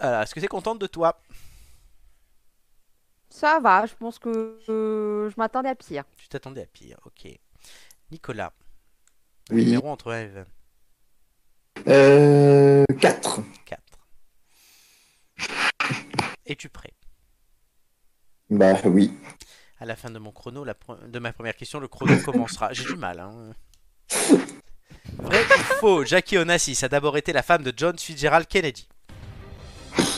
Alors, 0.01 0.23
est-ce 0.23 0.35
que 0.35 0.41
tu 0.41 0.45
es 0.47 0.49
contente 0.49 0.79
de 0.79 0.87
toi? 0.87 1.21
Ça 3.31 3.59
va, 3.61 3.87
je 3.87 3.95
pense 3.95 4.19
que 4.19 4.59
euh, 4.69 5.29
je 5.31 5.35
m'attendais 5.39 5.69
à 5.71 5.75
pire. 5.75 6.05
Tu 6.17 6.29
t'attendais 6.29 6.63
à 6.63 6.67
pire, 6.67 6.99
ok. 7.05 7.29
Nicolas, 8.11 8.53
Oui. 9.51 9.65
numéro 9.65 9.89
entre 9.89 10.13
1 10.13 10.21
et 10.21 10.27
20. 10.29 10.45
Euh, 11.89 12.85
4. 13.01 13.41
4. 16.49 16.51
Es-tu 16.51 16.69
prêt? 16.69 16.93
Bah 18.51 18.75
oui. 18.85 19.13
À 19.81 19.85
la 19.85 19.95
fin 19.95 20.11
de 20.11 20.19
mon 20.19 20.33
chrono, 20.33 20.65
la 20.65 20.75
de 21.07 21.19
ma 21.19 21.33
première 21.33 21.55
question, 21.55 21.79
le 21.79 21.89
chrono 21.89 22.17
commencera. 22.25 22.73
J'ai 22.73 22.85
du 22.85 22.97
mal. 22.97 23.21
Hein. 23.21 23.53
Vrai 25.19 25.41
ou 25.43 25.63
faux 25.81 26.05
Jackie 26.05 26.39
Onassis 26.39 26.79
a 26.83 26.89
d'abord 26.89 27.17
été 27.17 27.33
la 27.33 27.43
femme 27.43 27.63
de 27.63 27.73
John 27.77 27.99
Fitzgerald 27.99 28.47
Kennedy? 28.47 28.89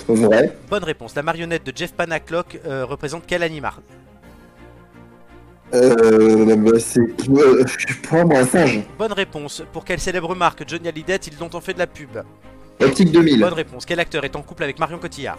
Vrai. 0.08 0.56
Bonne 0.68 0.84
réponse. 0.84 1.14
La 1.14 1.22
marionnette 1.22 1.64
de 1.64 1.72
Jeff 1.74 1.92
Panaclock 1.92 2.60
euh, 2.64 2.84
représente 2.84 3.24
quel 3.26 3.42
animal? 3.42 3.74
Euh, 5.72 6.56
bah, 6.56 6.78
c'est 6.80 7.00
euh, 7.28 7.64
un 8.12 8.46
singe. 8.46 8.80
Bonne 8.98 9.12
réponse. 9.12 9.62
Pour 9.72 9.84
quelle 9.84 10.00
célèbre 10.00 10.34
marque 10.34 10.68
Johnny 10.68 10.88
Hallyday 10.88 11.20
ils 11.26 11.42
ont 11.42 11.60
fait 11.60 11.74
de 11.74 11.78
la 11.78 11.86
pub? 11.86 12.18
Optique 12.80 13.12
2000. 13.12 13.40
Bonne 13.40 13.52
réponse. 13.52 13.84
Quel 13.84 14.00
acteur 14.00 14.24
est 14.24 14.34
en 14.34 14.42
couple 14.42 14.64
avec 14.64 14.78
Marion 14.78 14.98
Cotillard? 14.98 15.38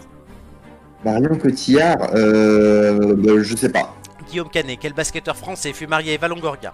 Marion 1.04 1.36
Cotillard. 1.36 1.98
Euh, 2.14 3.14
bah, 3.16 3.32
je 3.42 3.56
sais 3.56 3.70
pas. 3.70 3.94
Guillaume 4.28 4.48
Canet. 4.48 4.78
Quel 4.80 4.92
basketteur 4.92 5.36
français 5.36 5.72
fut 5.72 5.86
marié 5.86 6.12
à 6.12 6.14
Eva 6.14 6.28
Longoria? 6.28 6.72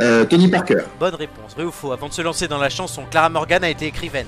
Euh, 0.00 0.24
Tony 0.24 0.48
Parker. 0.48 0.82
Bonne 0.98 1.14
réponse. 1.14 1.54
Vrai 1.54 1.64
ou 1.64 1.70
faux? 1.70 1.92
Avant 1.92 2.08
de 2.08 2.12
se 2.12 2.22
lancer 2.22 2.48
dans 2.48 2.58
la 2.58 2.68
chanson, 2.68 3.04
Clara 3.10 3.28
Morgan 3.28 3.62
a 3.62 3.68
été 3.68 3.86
écrivaine. 3.86 4.26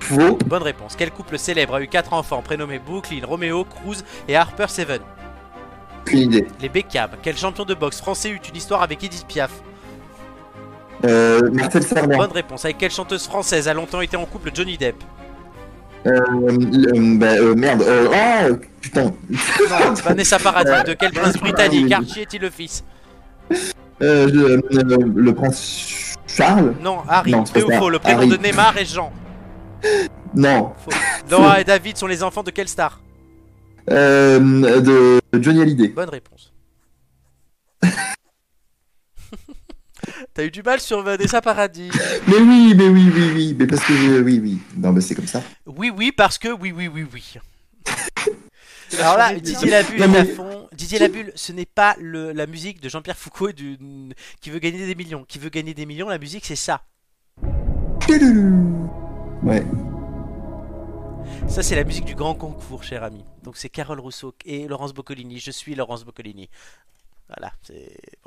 Faux. 0.00 0.38
Bonne 0.46 0.62
réponse. 0.62 0.94
Quel 0.96 1.10
couple 1.10 1.38
célèbre 1.38 1.74
a 1.74 1.82
eu 1.82 1.88
quatre 1.88 2.12
enfants 2.12 2.42
prénommés 2.42 2.78
Brooklyn, 2.78 3.20
Romeo, 3.24 3.64
Cruz 3.64 4.04
et 4.28 4.36
Harper 4.36 4.66
Seven? 4.68 5.00
Aucune 6.02 6.20
idée. 6.20 6.46
Les 6.60 6.68
Beckham. 6.68 7.10
Quel 7.22 7.36
champion 7.36 7.64
de 7.64 7.74
boxe 7.74 8.00
français 8.00 8.30
eut 8.30 8.40
une 8.48 8.56
histoire 8.56 8.82
avec 8.82 9.02
Edith 9.02 9.26
Piaf? 9.26 9.50
Euh, 11.04 11.50
Marcel. 11.52 11.82
Bonne 12.06 12.32
réponse. 12.32 12.64
Avec 12.64 12.78
quelle 12.78 12.90
chanteuse 12.90 13.26
française 13.26 13.68
a 13.68 13.74
longtemps 13.74 14.00
été 14.00 14.16
en 14.16 14.24
couple 14.24 14.50
Johnny 14.54 14.76
Depp? 14.76 15.02
Euh, 16.06 16.20
euh, 16.30 17.16
bah, 17.18 17.26
euh, 17.32 17.54
merde. 17.54 17.82
Euh, 17.82 18.08
ah, 18.14 18.46
putain. 18.80 19.04
Non, 19.04 19.92
Vanessa 20.04 20.38
Paradis. 20.38 20.88
De 20.88 20.94
quel 20.94 21.12
prince 21.12 21.36
britannique. 21.36 21.92
Archie 21.92 22.20
est-il 22.20 22.40
le 22.40 22.50
fils 22.50 22.84
Euh, 23.52 23.60
euh, 24.00 24.60
le 25.14 25.34
prince 25.34 26.14
Charles 26.26 26.74
Non, 26.80 26.98
Harry. 27.08 27.32
Non, 27.32 27.44
faux. 27.44 27.90
Le 27.90 27.98
prénom 27.98 28.18
Harry. 28.18 28.28
de 28.28 28.36
Neymar 28.36 28.76
est 28.78 28.84
Jean. 28.84 29.12
Non. 30.34 30.72
Faux. 30.84 30.90
Laura 31.30 31.60
et 31.60 31.64
David 31.64 31.96
sont 31.96 32.06
les 32.06 32.22
enfants 32.22 32.42
de 32.42 32.50
quelle 32.50 32.68
star 32.68 33.00
Euh, 33.90 34.38
de 34.80 35.20
Johnny 35.42 35.62
Hallyday. 35.62 35.88
Bonne 35.88 36.10
réponse. 36.10 36.52
T'as 40.34 40.44
eu 40.44 40.50
du 40.50 40.62
mal 40.62 40.80
sur 40.80 41.02
Vanessa 41.02 41.40
Paradis. 41.40 41.90
Mais 42.28 42.36
oui, 42.38 42.72
mais 42.76 42.88
oui, 42.88 43.10
oui, 43.14 43.30
oui. 43.34 43.56
Mais 43.58 43.66
parce 43.66 43.82
que 43.84 43.92
je- 43.94 44.20
oui, 44.22 44.38
oui. 44.42 44.58
Non, 44.76 44.92
mais 44.92 45.00
c'est 45.00 45.14
comme 45.16 45.26
ça. 45.26 45.42
Oui, 45.66 45.90
oui, 45.94 46.12
parce 46.12 46.38
que 46.38 46.48
oui, 46.48 46.70
oui, 46.72 46.86
oui, 46.88 47.04
oui. 47.12 47.34
Alors 49.00 49.16
là, 49.18 49.34
Didier 49.34 49.70
Labulle 49.70 50.00
est 50.00 50.16
à 50.16 50.24
fond. 50.24 50.68
Didier 50.72 50.98
Labulle, 50.98 51.32
ce 51.34 51.52
n'est 51.52 51.66
pas 51.66 51.96
le, 52.00 52.32
la 52.32 52.46
musique 52.46 52.80
de 52.80 52.88
Jean-Pierre 52.88 53.18
Foucault 53.18 53.52
du, 53.52 53.76
qui 54.40 54.50
veut 54.50 54.58
gagner 54.60 54.86
des 54.86 54.94
millions. 54.94 55.24
Qui 55.28 55.38
veut 55.38 55.50
gagner 55.50 55.74
des 55.74 55.84
millions, 55.86 56.08
la 56.08 56.18
musique 56.18 56.44
c'est 56.46 56.56
ça. 56.56 56.82
Ouais. 59.42 59.64
Ça 61.48 61.62
c'est 61.62 61.76
la 61.76 61.84
musique 61.84 62.04
du 62.04 62.14
grand 62.14 62.34
concours, 62.34 62.82
cher 62.84 63.02
ami. 63.02 63.24
Donc 63.42 63.56
c'est 63.56 63.68
Carole 63.68 64.00
Rousseau 64.00 64.34
et 64.44 64.66
Laurence 64.68 64.94
Boccolini. 64.94 65.38
Je 65.38 65.50
suis 65.50 65.74
Laurence 65.74 66.04
Boccolini. 66.04 66.48
Voilà. 67.28 67.52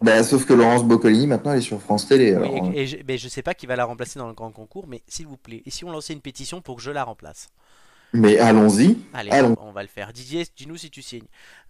Bah, 0.01 0.23
sauf 0.23 0.45
que 0.45 0.53
Laurence 0.53 0.83
Boccolini, 0.83 1.25
maintenant, 1.27 1.51
elle 1.53 1.57
est 1.59 1.61
sur 1.61 1.81
France 1.81 2.07
Télé. 2.07 2.35
Oui, 2.35 2.47
Alors, 2.47 2.71
et, 2.73 2.81
et 2.81 2.87
je, 2.87 2.97
mais 3.07 3.17
je 3.17 3.27
sais 3.27 3.41
pas 3.41 3.53
qui 3.55 3.65
va 3.65 3.75
la 3.75 3.85
remplacer 3.85 4.19
dans 4.19 4.27
le 4.27 4.33
grand 4.33 4.51
concours, 4.51 4.87
mais 4.87 5.01
s'il 5.07 5.25
vous 5.27 5.37
plaît, 5.37 5.63
et 5.65 5.71
si 5.71 5.83
on 5.85 5.91
lançait 5.91 6.13
une 6.13 6.21
pétition 6.21 6.61
pour 6.61 6.75
que 6.75 6.81
je 6.81 6.91
la 6.91 7.03
remplace? 7.03 7.49
Mais 8.13 8.37
allons-y. 8.37 8.97
Allez, 9.13 9.31
Allons. 9.31 9.55
on 9.61 9.71
va 9.71 9.81
le 9.83 9.87
faire. 9.87 10.11
Didier, 10.11 10.45
dis-nous 10.55 10.75
si 10.77 10.91
tu 10.91 11.01
signes. 11.01 11.27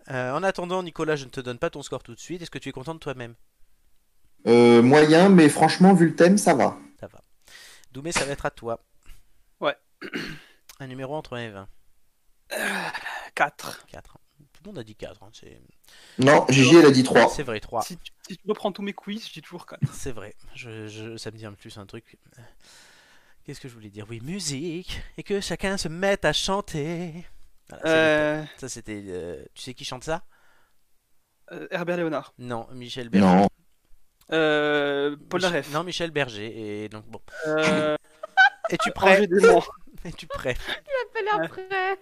Euh, 0.09 0.33
en 0.33 0.41
attendant, 0.43 0.81
Nicolas, 0.81 1.15
je 1.15 1.25
ne 1.25 1.29
te 1.29 1.39
donne 1.39 1.59
pas 1.59 1.69
ton 1.69 1.83
score 1.83 2.01
tout 2.03 2.15
de 2.15 2.19
suite. 2.19 2.41
Est-ce 2.41 2.49
que 2.51 2.57
tu 2.57 2.69
es 2.69 2.71
content 2.71 2.95
de 2.95 2.99
toi-même? 2.99 3.35
Euh, 4.47 4.81
moyen, 4.81 5.29
mais 5.29 5.49
franchement, 5.49 5.93
vu 5.93 6.07
le 6.07 6.15
thème, 6.15 6.37
ça 6.39 6.55
va. 6.55 6.77
Ça 6.99 7.07
va. 7.07 7.21
Doumé, 7.91 8.11
ça 8.11 8.25
va 8.25 8.31
être 8.31 8.45
à 8.47 8.49
toi. 8.49 8.83
Ouais. 9.59 9.75
Un 10.79 10.87
numéro 10.87 11.13
entre 11.15 11.37
1 11.37 11.41
et 11.41 11.49
20. 11.49 11.67
4. 13.35 13.85
4. 13.87 14.17
Tout 14.61 14.69
le 14.69 14.73
monde 14.73 14.79
a 14.79 14.83
dit 14.83 14.95
4. 14.95 15.19
c'est... 15.33 15.59
Non, 16.19 16.45
Gigi, 16.49 16.75
elle 16.75 16.85
a 16.85 16.91
dit 16.91 17.01
3. 17.03 17.29
c'est 17.29 17.41
vrai, 17.41 17.59
3. 17.59 17.81
Si 17.81 17.97
tu, 17.97 18.11
si 18.27 18.37
tu 18.37 18.43
reprends 18.47 18.71
tous 18.71 18.83
mes 18.83 18.93
quiz, 18.93 19.25
je 19.27 19.33
dis 19.33 19.41
toujours 19.41 19.65
4. 19.65 19.79
C'est 19.93 20.11
vrai. 20.11 20.35
Je, 20.53 20.87
je- 20.87 21.17
ça 21.17 21.31
me 21.31 21.37
dit 21.37 21.47
en 21.47 21.53
plus 21.53 21.77
un 21.79 21.85
truc. 21.87 22.17
Qu'est-ce 23.43 23.59
que 23.59 23.67
je 23.67 23.73
voulais 23.73 23.89
dire? 23.89 24.05
Oui, 24.07 24.19
musique. 24.21 25.01
Et 25.17 25.23
que 25.23 25.41
chacun 25.41 25.77
se 25.77 25.87
mette 25.87 26.25
à 26.25 26.33
chanter. 26.33 27.25
Voilà, 27.69 27.83
Euh, 27.87 28.43
Ça, 28.57 28.69
c'était. 28.69 29.01
euh, 29.07 29.43
Tu 29.55 29.63
sais 29.63 29.73
qui 29.73 29.83
chante 29.83 30.03
ça? 30.03 30.23
Euh, 31.51 31.67
Herbert 31.71 31.97
Léonard. 31.97 32.33
Non, 32.37 32.67
Michel 32.73 33.09
Berger. 33.09 33.25
Non. 33.27 33.47
Euh, 34.31 35.17
Paul 35.29 35.39
Michel- 35.39 35.51
Naref. 35.53 35.73
Non, 35.73 35.83
Michel 35.83 36.11
Berger. 36.11 36.83
Et 36.83 36.89
donc, 36.89 37.05
bon. 37.07 37.21
Euh, 37.47 37.97
Es-tu 38.69 38.91
prêt? 38.91 39.25
Desmond. 39.25 39.63
Es-tu 40.05 40.27
prêt? 40.27 40.55
Appelle 41.09 41.27
après. 41.33 41.99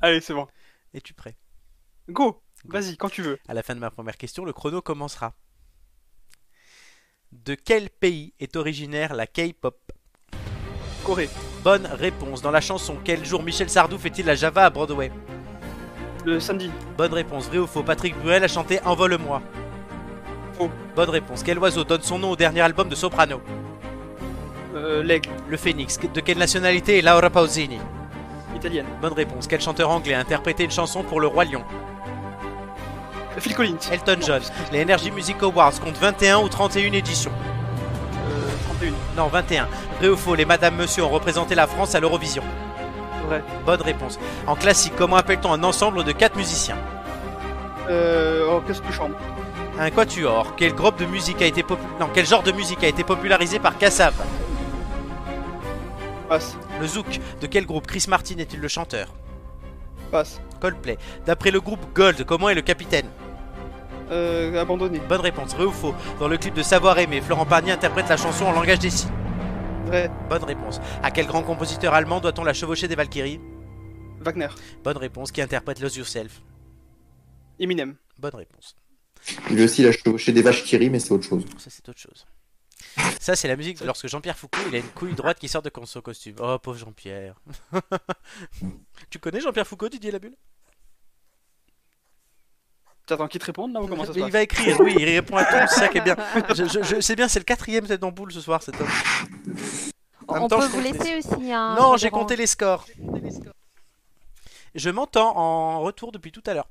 Allez, 0.00 0.20
c'est 0.22 0.32
bon. 0.34 0.48
Es-tu 0.94 1.14
prêt? 1.14 1.36
Go 2.10 2.42
Vas-y, 2.64 2.96
quand 2.96 3.08
tu 3.08 3.22
veux. 3.22 3.38
À 3.48 3.54
la 3.54 3.62
fin 3.62 3.74
de 3.74 3.80
ma 3.80 3.90
première 3.90 4.16
question, 4.16 4.44
le 4.44 4.52
chrono 4.52 4.82
commencera. 4.82 5.32
De 7.32 7.54
quel 7.54 7.88
pays 7.88 8.34
est 8.40 8.56
originaire 8.56 9.14
la 9.14 9.26
K-pop? 9.26 9.78
Corée. 11.04 11.30
Bonne 11.62 11.86
réponse. 11.86 12.42
Dans 12.42 12.50
la 12.50 12.60
chanson 12.60 12.98
Quel 13.04 13.24
jour 13.24 13.42
Michel 13.42 13.70
Sardou 13.70 13.98
fait-il 13.98 14.26
la 14.26 14.34
Java 14.34 14.66
à 14.66 14.70
Broadway? 14.70 15.10
Le 16.26 16.40
samedi. 16.40 16.70
Bonne 16.98 17.14
réponse. 17.14 17.46
Vrai 17.48 17.58
ou 17.58 17.66
faux? 17.66 17.82
Patrick 17.82 18.18
Bruel 18.18 18.44
a 18.44 18.48
chanté 18.48 18.80
Envole-moi. 18.84 19.40
Faux. 20.54 20.70
Bonne 20.94 21.10
réponse. 21.10 21.42
Quel 21.42 21.58
oiseau 21.58 21.84
donne 21.84 22.02
son 22.02 22.18
nom 22.18 22.32
au 22.32 22.36
dernier 22.36 22.60
album 22.60 22.88
de 22.88 22.94
Soprano? 22.94 23.40
Euh, 24.74 25.02
L'aigle. 25.02 25.30
Le 25.48 25.56
phénix. 25.56 25.98
De 25.98 26.20
quelle 26.20 26.38
nationalité 26.38 26.98
est 26.98 27.02
Laura 27.02 27.30
Pausini? 27.30 27.78
Italienne. 28.54 28.86
Bonne 29.00 29.14
réponse. 29.14 29.46
Quel 29.46 29.60
chanteur 29.60 29.88
anglais 29.88 30.14
a 30.14 30.20
interprété 30.20 30.64
une 30.64 30.70
chanson 30.70 31.02
pour 31.04 31.20
le 31.20 31.28
Roi 31.28 31.44
Lion? 31.44 31.64
Phil 33.38 33.54
Collins. 33.54 33.78
Elton 33.92 34.16
John. 34.26 34.40
Les 34.72 34.82
Energy 34.82 35.10
Music 35.10 35.36
Awards 35.42 35.78
comptent 35.80 35.96
21 35.98 36.38
ou 36.40 36.48
31 36.48 36.92
éditions 36.92 37.32
Euh, 38.28 38.50
31. 38.78 38.92
Non, 39.16 39.28
21. 39.28 39.68
Vrai 39.98 40.08
ou 40.08 40.16
faux 40.16 40.34
Les 40.34 40.44
Madame 40.44 40.76
Monsieur 40.76 41.04
ont 41.04 41.08
représenté 41.08 41.54
la 41.54 41.66
France 41.66 41.94
à 41.94 42.00
l'Eurovision 42.00 42.42
Vrai. 43.26 43.42
Bonne 43.64 43.82
réponse. 43.82 44.18
En 44.46 44.56
classique, 44.56 44.94
comment 44.96 45.16
appelle-t-on 45.16 45.52
un 45.52 45.62
ensemble 45.62 46.02
de 46.04 46.12
4 46.12 46.36
musiciens? 46.36 46.76
Euh, 47.88 48.46
orchestre 48.48 48.86
de 48.86 48.92
chambre. 48.92 49.16
Un 49.78 49.90
quatuor. 49.90 50.54
Quel 50.56 50.74
groupe 50.74 50.98
de 50.98 51.06
musique 51.06 51.40
a 51.40 51.46
été 51.46 51.62
popu- 51.62 51.78
Non, 52.00 52.08
quel 52.12 52.26
genre 52.26 52.42
de 52.42 52.52
musique 52.52 52.82
a 52.84 52.88
été 52.88 53.04
popularisé 53.04 53.58
par 53.58 53.78
Kassav 53.78 54.14
Passe. 56.28 56.56
Le 56.80 56.86
Zouk. 56.86 57.20
De 57.40 57.46
quel 57.46 57.66
groupe 57.66 57.86
Chris 57.86 58.04
Martin 58.08 58.36
est-il 58.38 58.60
le 58.60 58.68
chanteur? 58.68 59.08
Passe. 60.10 60.40
Coldplay. 60.60 60.98
D'après 61.26 61.50
le 61.50 61.60
groupe 61.60 61.80
Gold, 61.94 62.24
comment 62.24 62.48
est 62.50 62.54
le 62.54 62.62
capitaine 62.62 63.06
Euh, 64.10 64.60
abandonné. 64.60 65.00
Bonne 65.08 65.20
réponse. 65.20 65.54
Vrai 65.54 65.64
ou 65.64 65.70
faux 65.72 65.94
Dans 66.18 66.28
le 66.28 66.36
clip 66.36 66.54
de 66.54 66.62
Savoir 66.62 66.98
aimer, 66.98 67.20
Florent 67.20 67.46
Pagny 67.46 67.70
interprète 67.70 68.08
la 68.08 68.16
chanson 68.16 68.44
en 68.46 68.52
langage 68.52 68.80
des 68.80 68.90
signes. 68.90 69.10
Vrai. 69.86 70.10
Bonne 70.28 70.44
réponse. 70.44 70.80
À 71.02 71.10
quel 71.10 71.26
grand 71.26 71.42
compositeur 71.42 71.94
allemand 71.94 72.20
doit-on 72.20 72.44
la 72.44 72.52
chevauchée 72.52 72.88
des 72.88 72.96
Valkyries 72.96 73.40
Wagner. 74.20 74.48
Bonne 74.84 74.96
réponse. 74.98 75.32
Qui 75.32 75.40
interprète 75.42 75.80
Lose 75.80 75.96
Yourself 75.96 76.42
Eminem. 77.58 77.94
Bonne 78.18 78.34
réponse. 78.34 78.74
Il 79.50 79.56
veut 79.56 79.64
aussi 79.64 79.82
la 79.82 79.92
chevaucher 79.92 80.32
des 80.32 80.42
vaches 80.42 80.64
qui 80.64 80.76
rient, 80.76 80.90
mais 80.90 80.98
c'est 80.98 81.12
autre 81.12 81.24
chose. 81.24 81.44
Ça, 81.58 81.68
c'est 81.70 81.88
autre 81.88 81.98
chose. 82.00 82.26
Ça, 83.20 83.36
c'est 83.36 83.48
la 83.48 83.56
musique 83.56 83.78
de 83.80 83.84
lorsque 83.86 84.08
Jean-Pierre 84.08 84.36
Foucault 84.38 84.60
il 84.68 84.74
a 84.74 84.78
une 84.78 84.88
couille 84.88 85.14
droite 85.14 85.38
qui 85.38 85.48
sort 85.48 85.62
de 85.62 85.70
son 85.84 86.00
costume. 86.00 86.36
Oh, 86.40 86.58
pauvre 86.58 86.78
Jean-Pierre. 86.78 87.34
tu 89.10 89.18
connais 89.18 89.40
Jean-Pierre 89.40 89.66
Foucault, 89.66 89.88
Didier 89.88 90.10
Labulle? 90.10 90.34
T'attends 93.06 93.28
qu'il 93.28 93.40
te 93.40 93.46
réponde 93.46 93.72
là 93.72 93.82
ou 93.82 93.88
comment 93.88 94.04
ça 94.04 94.12
se 94.12 94.18
Mais 94.18 94.20
il 94.20 94.24
passe 94.24 94.32
va 94.32 94.42
écrire, 94.42 94.80
oui, 94.80 94.94
il 94.98 95.04
répond 95.04 95.36
à 95.36 95.44
tout, 95.44 95.56
c'est 95.68 95.80
ça 95.80 95.88
qui 95.88 95.98
est 95.98 96.02
bien. 96.02 96.16
Je, 96.54 96.64
je- 96.66 96.82
je- 96.82 97.00
c'est 97.00 97.16
bien, 97.16 97.26
c'est 97.28 97.40
le 97.40 97.44
quatrième 97.44 97.86
tête 97.86 98.00
d'ampoule 98.00 98.30
ce 98.32 98.40
soir, 98.40 98.62
cet 98.62 98.80
homme. 98.80 98.86
En 100.28 100.34
même 100.34 100.42
On 100.44 100.48
temps, 100.48 100.58
peut 100.58 100.66
je 100.66 100.68
vous 100.68 100.82
compte 100.82 100.98
laisser 100.98 101.16
aussi 101.16 101.52
un. 101.52 101.74
Non, 101.74 101.96
j'ai 101.96 102.10
compté 102.10 102.36
les 102.36 102.46
scores. 102.46 102.86
Je 104.76 104.90
m'entends 104.90 105.36
en 105.36 105.80
retour 105.80 106.12
depuis 106.12 106.30
tout 106.30 106.42
à 106.46 106.54
l'heure. 106.54 106.68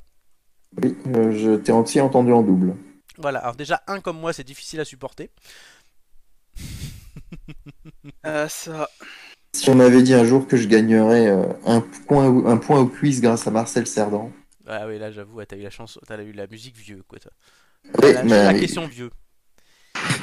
Oui, 0.82 0.96
euh, 1.08 1.32
je 1.38 1.56
t'ai 1.58 1.74
entier 1.74 2.00
entendu 2.00 2.32
en 2.32 2.42
double. 2.42 2.76
Voilà, 3.18 3.40
alors 3.40 3.56
déjà, 3.56 3.82
un 3.88 4.00
comme 4.00 4.18
moi, 4.18 4.32
c'est 4.32 4.46
difficile 4.46 4.80
à 4.80 4.86
supporter. 4.86 5.30
Euh, 8.26 8.48
ça. 8.48 8.90
Si 9.54 9.70
on 9.70 9.76
m'avait 9.76 10.02
dit 10.04 10.14
un 10.14 10.26
jour 10.26 10.48
que 10.48 10.58
je 10.58 10.68
gagnerais 10.68 11.28
euh, 11.28 11.44
un, 11.66 11.82
point, 12.08 12.28
au- 12.28 12.48
un 12.48 12.58
point 12.58 12.80
au 12.80 12.88
quiz 12.88 13.22
grâce 13.22 13.48
à 13.48 13.52
Marcel 13.52 13.88
Cerdan. 13.88 14.32
Ah 14.68 14.86
oui, 14.88 15.00
là, 15.00 15.12
j'avoue, 15.12 15.44
t'as 15.46 15.58
eu 15.58 15.62
la 15.64 15.70
chance, 15.70 16.00
t'as 16.06 16.22
eu 16.22 16.32
la 16.32 16.48
musique 16.48 16.78
vieux, 16.78 17.04
quoi. 17.08 17.20
toi. 17.20 17.32
Oui, 18.04 18.14
la, 18.14 18.24
mais 18.24 18.44
la 18.44 18.54
oui. 18.54 18.60
question 18.60 18.88
vieux. 18.88 19.10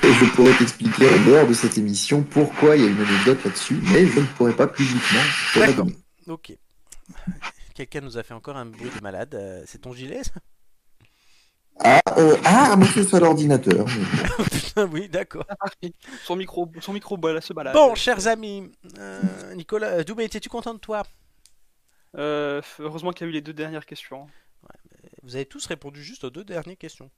Et 0.03 0.13
je 0.13 0.25
pourrais 0.35 0.57
t'expliquer 0.57 1.09
en 1.09 1.25
dehors 1.27 1.47
de 1.47 1.53
cette 1.55 1.77
émission 1.79 2.23
pourquoi 2.23 2.77
il 2.77 2.83
y 2.83 2.87
a 2.87 2.89
une 2.89 3.01
anecdote 3.01 3.45
là-dessus, 3.45 3.79
mais 3.93 4.07
je 4.07 4.21
ne 4.21 4.27
pourrais 4.27 4.55
pas 4.55 4.67
publiquement. 4.67 5.21
D'accord. 5.57 5.87
Ok. 6.29 6.57
Quelqu'un 7.75 8.01
nous 8.01 8.17
a 8.19 8.23
fait 8.23 8.35
encore 8.35 8.57
un 8.57 8.67
bruit 8.67 8.91
de 8.95 9.01
malade. 9.03 9.35
euh, 9.35 9.63
c'est 9.67 9.79
ton 9.83 9.93
gilet 9.93 10.23
ça? 10.25 10.33
Ah, 11.85 12.01
euh, 12.17 12.37
ah, 12.45 12.73
à 12.73 12.77
moins 12.77 12.87
que 12.87 12.95
ce 12.95 13.05
soit 13.05 13.21
l'ordinateur. 13.21 13.87
mais- 13.87 14.45
Putain, 14.51 14.87
oui, 14.87 15.09
d'accord. 15.09 15.45
Son 16.25 16.37
micro, 16.37 16.71
son 16.81 16.93
micro 16.93 17.17
se 17.41 17.53
balade. 17.53 17.75
Bon, 17.75 17.95
chers 17.95 18.27
amis, 18.27 18.71
euh, 18.99 19.55
Nicolas, 19.55 19.89
euh, 19.99 20.05
Doumé, 20.05 20.25
étais-tu 20.25 20.49
content 20.49 20.75
de 20.75 20.79
toi? 20.79 21.03
Euh, 22.17 22.63
heureusement 22.79 23.13
qu'il 23.13 23.27
y 23.27 23.29
a 23.29 23.31
eu 23.31 23.35
les 23.35 23.41
deux 23.43 23.53
dernières 23.53 23.85
questions. 23.87 24.27
Vous 25.23 25.35
avez 25.37 25.45
tous 25.45 25.67
répondu 25.67 26.03
juste 26.03 26.25
aux 26.25 26.31
deux 26.31 26.45
dernières 26.45 26.79
questions. 26.79 27.11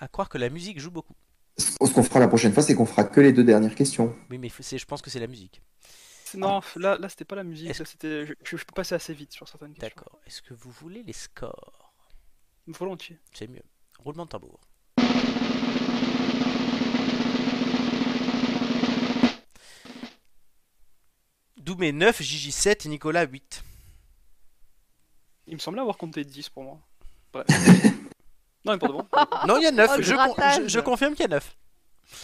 À 0.00 0.08
croire 0.08 0.28
que 0.28 0.38
la 0.38 0.48
musique 0.50 0.80
joue 0.80 0.90
beaucoup. 0.90 1.14
Ce 1.56 1.76
qu'on 1.92 2.02
fera 2.02 2.18
la 2.20 2.28
prochaine 2.28 2.52
fois, 2.52 2.62
c'est 2.62 2.74
qu'on 2.74 2.86
fera 2.86 3.04
que 3.04 3.20
les 3.20 3.32
deux 3.32 3.44
dernières 3.44 3.74
questions. 3.74 4.16
Oui, 4.30 4.38
mais 4.38 4.50
c'est- 4.60 4.78
je 4.78 4.86
pense 4.86 5.02
que 5.02 5.10
c'est 5.10 5.20
la 5.20 5.26
musique. 5.28 5.62
C'est- 6.24 6.38
Non, 6.38 6.60
là, 6.76 6.96
là 6.98 7.08
c'était 7.08 7.24
pas 7.24 7.36
la 7.36 7.44
musique. 7.44 7.68
là, 7.78 7.84
c'était, 7.84 8.26
je, 8.26 8.32
je- 8.42 8.56
je 8.56 8.64
peux 8.64 8.72
passer 8.74 8.94
assez 8.96 9.14
vite 9.14 9.32
sur 9.32 9.46
certaines 9.48 9.74
questions. 9.74 9.88
D'accord. 9.96 10.18
Est-ce 10.26 10.42
que 10.42 10.54
vous 10.54 10.70
voulez 10.72 11.02
les 11.04 11.12
scores? 11.12 11.83
Volontiers. 12.66 13.18
C'est 13.32 13.46
mieux. 13.48 13.62
Roulement 13.98 14.24
de 14.24 14.30
tambour. 14.30 14.60
Doumé 21.56 21.92
9, 21.92 22.20
Gigi 22.22 22.52
7, 22.52 22.86
Nicolas 22.86 23.24
8. 23.26 23.62
Il 25.46 25.54
me 25.54 25.58
semblait 25.58 25.80
avoir 25.80 25.96
compté 25.96 26.24
10 26.24 26.48
pour 26.50 26.64
moi. 26.64 26.80
Bref. 27.32 27.46
non, 28.64 28.72
mais 28.72 28.78
pas 28.78 28.88
de 28.88 28.92
bon. 28.92 29.06
Non, 29.46 29.58
il 29.58 29.62
y 29.62 29.66
a 29.66 29.70
9. 29.70 29.90
Oh, 29.92 29.96
le 29.98 30.02
je, 30.02 30.10
con- 30.14 30.16
grattage. 30.34 30.62
je- 30.64 30.68
je 30.68 30.80
confirme 30.80 31.12
qu'il 31.14 31.22
y 31.22 31.26
a 31.26 31.28
9. 31.28 31.56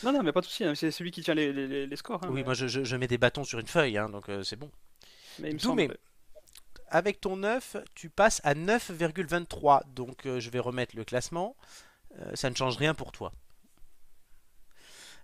Non, 0.05 0.13
non, 0.13 0.23
mais 0.23 0.33
pas 0.33 0.41
de 0.41 0.47
souci. 0.47 0.65
hein, 0.65 0.75
C'est 0.75 0.91
celui 0.91 1.11
qui 1.11 1.23
tient 1.23 1.35
les, 1.35 1.53
les- 1.53 1.67
les- 1.67 1.87
les 1.87 1.97
scores. 1.97 2.23
hein, 2.25 2.29
Oui, 2.29 2.41
mais- 2.41 2.45
moi 2.45 2.55
je 2.55 2.97
mets 2.97 3.07
des 3.09 3.19
bâtons 3.19 3.45
sur 3.45 3.59
une 3.59 3.67
feuille, 3.67 3.97
hein, 3.99 4.09
donc 4.09 4.29
euh, 4.29 4.43
c'est 4.43 4.57
bon. 4.57 4.71
mais 5.39 5.51
il 5.51 5.55
me 5.55 5.59
Doumé, 5.61 5.85
semble. 5.87 5.99
Avec 6.91 7.21
ton 7.21 7.37
9, 7.37 7.77
tu 7.95 8.11
passes 8.11 8.41
à 8.45 8.55
9,23. 8.55 9.83
Donc 9.95 10.27
euh, 10.27 10.41
je 10.41 10.51
vais 10.51 10.59
remettre 10.59 10.97
le 10.97 11.05
classement. 11.05 11.57
Euh, 12.19 12.35
ça 12.35 12.51
ne 12.51 12.55
change 12.55 12.77
rien 12.77 12.95
pour 12.95 13.13
toi. 13.13 13.33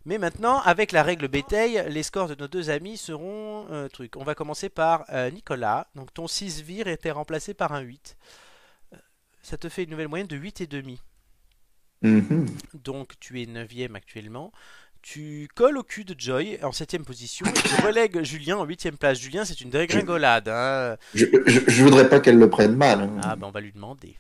Mais 0.05 0.19
maintenant, 0.19 0.61
avec 0.61 0.93
la 0.93 1.03
règle 1.03 1.27
bétail, 1.27 1.85
les 1.89 2.05
scores 2.05 2.29
de 2.29 2.37
nos 2.37 2.47
deux 2.47 2.71
amis 2.71 2.97
seront 2.97 3.67
euh, 3.71 3.89
truc. 3.89 4.15
On 4.17 4.23
va 4.23 4.37
commencer 4.37 4.69
par 4.69 5.05
Nicolas. 5.33 5.89
Donc 5.97 6.15
ton 6.15 6.29
6 6.29 6.63
vire 6.63 6.87
était 6.87 7.11
remplacé 7.11 7.55
par 7.55 7.73
un 7.73 7.81
8. 7.81 8.17
Euh, 8.93 8.97
Ça 9.43 9.57
te 9.59 9.69
fait 9.69 9.83
une 9.83 9.91
nouvelle 9.91 10.09
moyenne 10.09 10.29
de 10.29 10.37
8,5. 10.37 10.99
Mhm. 12.03 12.47
Donc 12.75 13.19
tu 13.19 13.43
es 13.43 13.47
9ème 13.47 13.97
actuellement. 13.97 14.53
Tu 15.09 15.49
colles 15.55 15.79
au 15.79 15.85
cul 15.85 16.05
de 16.05 16.17
Joy 16.19 16.59
en 16.65 16.71
7ème 16.71 17.05
position 17.05 17.47
et 17.47 17.53
tu 17.53 17.81
relègues 17.87 18.25
Julien 18.25 18.57
en 18.57 18.67
8ème 18.67 18.97
place. 18.97 19.21
Julien, 19.21 19.45
c'est 19.45 19.61
une 19.61 19.71
dégringolade. 19.71 20.49
hein. 20.49 20.97
Je, 21.15 21.27
je, 21.47 21.61
je 21.65 21.83
voudrais 21.85 22.09
pas 22.09 22.19
qu'elle 22.19 22.39
le 22.39 22.51
prenne 22.51 22.75
mal. 22.75 23.03
hein. 23.03 23.21
Ah, 23.23 23.37
ben 23.37 23.47
on 23.47 23.53
va 23.53 23.61
lui 23.61 23.71
demander. 23.71 24.17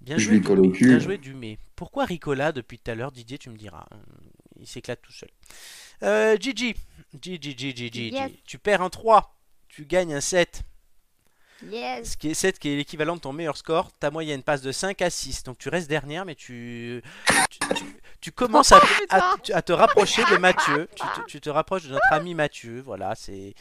Bien 0.00 0.16
Je 0.16 0.22
joué, 0.24 0.36
lui 0.36 0.40
colle 0.40 0.60
au 0.60 0.70
cul. 0.70 0.86
Bien 0.88 0.98
joué, 0.98 1.18
Dumé. 1.18 1.58
Pourquoi 1.76 2.06
Ricola 2.06 2.52
depuis 2.52 2.78
tout 2.78 2.90
à 2.90 2.94
l'heure 2.94 3.12
Didier, 3.12 3.36
tu 3.36 3.50
me 3.50 3.56
diras. 3.58 3.84
Hum, 3.90 4.00
Il 4.60 4.66
s'éclate 4.66 5.02
tout 5.02 5.12
seul. 5.12 5.28
Euh, 6.02 6.38
Gigi. 6.40 6.74
Gigi, 7.20 7.54
Gigi, 7.58 7.74
Gigi. 7.92 8.08
Yes. 8.14 8.30
Tu 8.46 8.56
perds 8.56 8.80
un 8.80 8.88
3. 8.88 9.36
Tu 9.68 9.84
gagnes 9.84 10.14
un 10.14 10.22
7. 10.22 10.62
Yes. 11.62 12.12
Ce 12.12 12.16
qui 12.16 12.30
est 12.30 12.34
7 12.34 12.58
qui 12.58 12.72
est 12.72 12.76
l'équivalent 12.76 13.16
de 13.16 13.20
ton 13.20 13.32
meilleur 13.32 13.56
score. 13.56 13.90
Ta 13.92 14.10
moyenne 14.10 14.42
passe 14.42 14.60
de 14.60 14.72
5 14.72 15.00
à 15.02 15.08
6. 15.10 15.44
Donc 15.44 15.56
tu 15.58 15.68
restes 15.68 15.88
dernière, 15.88 16.24
mais 16.24 16.34
tu, 16.34 17.02
tu, 17.50 17.58
tu- 17.74 17.84
tu 18.20 18.32
commences 18.32 18.72
à, 18.72 18.80
à- 19.10 19.34
à 19.52 19.62
te 19.62 19.72
rapprocher 19.72 20.22
de 20.30 20.36
Mathieu. 20.36 20.88
Tu 20.94 21.02
te, 21.06 21.26
tu 21.26 21.40
te 21.40 21.50
rapproches 21.50 21.84
de 21.84 21.92
notre 21.92 22.12
ami 22.12 22.34
Mathieu. 22.34 22.82
Voilà, 22.84 23.14
c'est. 23.14 23.54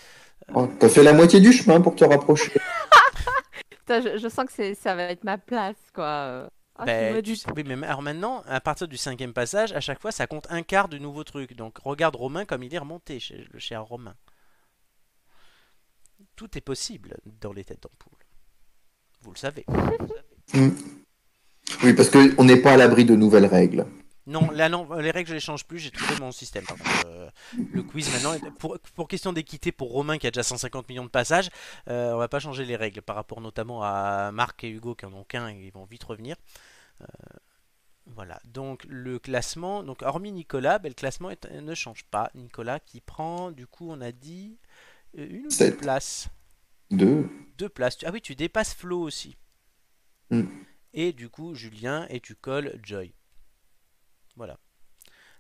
Oh, 0.54 0.68
T'as 0.80 0.90
fait 0.90 1.04
la 1.04 1.14
moitié 1.14 1.40
du 1.40 1.54
chemin 1.54 1.80
pour 1.80 1.96
te 1.96 2.04
rapprocher. 2.04 2.52
Putain, 3.70 4.02
je, 4.02 4.18
je 4.18 4.28
sens 4.30 4.46
que 4.46 4.74
ça 4.76 4.96
va 4.96 5.04
être 5.04 5.24
ma 5.24 5.38
place, 5.38 5.76
quoi. 5.94 6.06
euh. 6.06 6.48
Ah, 6.76 6.86
Ben, 6.86 7.14
maudite. 7.14 7.36
tu 7.36 7.42
sais- 7.42 7.52
oui, 7.56 7.64
mais 7.66 7.86
alors 7.86 8.02
maintenant, 8.02 8.42
à 8.48 8.60
partir 8.60 8.88
du 8.88 8.98
cinquième 8.98 9.32
passage, 9.34 9.74
à 9.74 9.80
chaque 9.80 10.02
fois, 10.02 10.12
ça 10.12 10.26
compte 10.26 10.48
un 10.50 10.64
quart 10.64 10.90
du 10.90 11.00
nouveau 11.00 11.24
truc. 11.24 11.56
Donc 11.56 11.78
regarde 11.84 12.16
Romain 12.16 12.46
comme 12.46 12.64
il 12.64 12.74
est 12.74 12.78
remonté, 12.80 13.20
chez- 13.20 13.46
le 13.52 13.60
cher 13.60 13.84
Romain. 13.84 14.16
Tout 16.36 16.58
est 16.58 16.62
possible 16.62 17.18
dans 17.42 17.54
les 17.54 17.64
têtes 17.64 17.84
d'ampoule. 17.84 18.18
Vous 19.22 19.32
le 19.32 19.38
savez. 19.38 19.66
Oui, 21.84 21.94
parce 21.94 22.10
qu'on 22.10 22.44
n'est 22.44 22.58
pas 22.62 22.74
à 22.74 22.78
l'abri 22.78 23.06
de 23.06 23.16
nouvelles 23.16 23.46
règles. 23.46 23.86
Non, 24.26 24.50
là 24.52 24.70
non, 24.70 24.88
les 25.00 25.12
règles 25.12 25.30
je 25.30 25.34
les 25.34 25.40
change 25.42 25.66
plus, 25.66 25.80
j'ai 25.80 25.92
trouvé 25.92 26.18
mon 26.20 26.32
système. 26.32 26.64
par 26.66 26.78
contre. 26.78 27.06
Euh, 27.08 27.30
le 27.74 27.84
quiz 27.84 28.10
maintenant, 28.14 28.52
pour, 28.58 28.78
pour 28.96 29.08
question 29.10 29.34
d'équité 29.34 29.74
pour 29.74 29.92
Romain 29.92 30.18
qui 30.18 30.28
a 30.28 30.32
déjà 30.32 30.44
150 30.44 30.88
millions 30.88 31.04
de 31.04 31.10
passages, 31.10 31.50
euh, 31.90 32.14
on 32.14 32.18
va 32.18 32.30
pas 32.30 32.40
changer 32.40 32.64
les 32.64 32.78
règles 32.78 33.02
par 33.02 33.18
rapport 33.18 33.42
notamment 33.42 33.84
à 33.84 34.32
Marc 34.32 34.64
et 34.64 34.70
Hugo 34.70 34.96
qui 34.96 35.06
en 35.06 35.14
ont 35.14 35.26
qu'un 35.26 35.50
et 35.50 35.56
ils 35.66 35.74
vont 35.74 35.84
vite 35.84 36.06
revenir. 36.06 36.38
Euh, 37.02 37.06
voilà, 38.06 38.40
donc 38.46 38.86
le 38.88 39.20
classement, 39.20 39.84
donc 39.84 40.02
hormis 40.04 40.32
Nicolas, 40.32 40.80
ben, 40.80 40.90
le 40.90 40.94
classement 40.96 41.30
est- 41.30 41.50
ne 41.52 41.76
change 41.76 42.06
pas. 42.06 42.30
Nicolas 42.34 42.80
qui 42.80 43.02
prend, 43.02 43.52
du 43.52 43.68
coup 43.68 43.90
on 43.92 44.00
a 44.00 44.14
dit 44.14 44.58
une 45.14 45.46
ou 45.46 45.50
deux 45.50 45.76
places. 45.78 46.30
Deux. 46.92 47.30
Deux 47.58 47.70
places. 47.70 47.98
Ah 48.06 48.12
oui, 48.12 48.22
tu 48.22 48.36
dépasses 48.36 48.74
Flo 48.74 49.02
aussi. 49.02 49.38
Hmm. 50.30 50.48
Et 50.94 51.14
du 51.14 51.30
coup, 51.30 51.56
Julien, 51.56 52.08
et 52.10 52.20
tu 52.20 52.36
colles 52.36 52.80
Joy. 52.84 53.14
Voilà. 54.36 54.60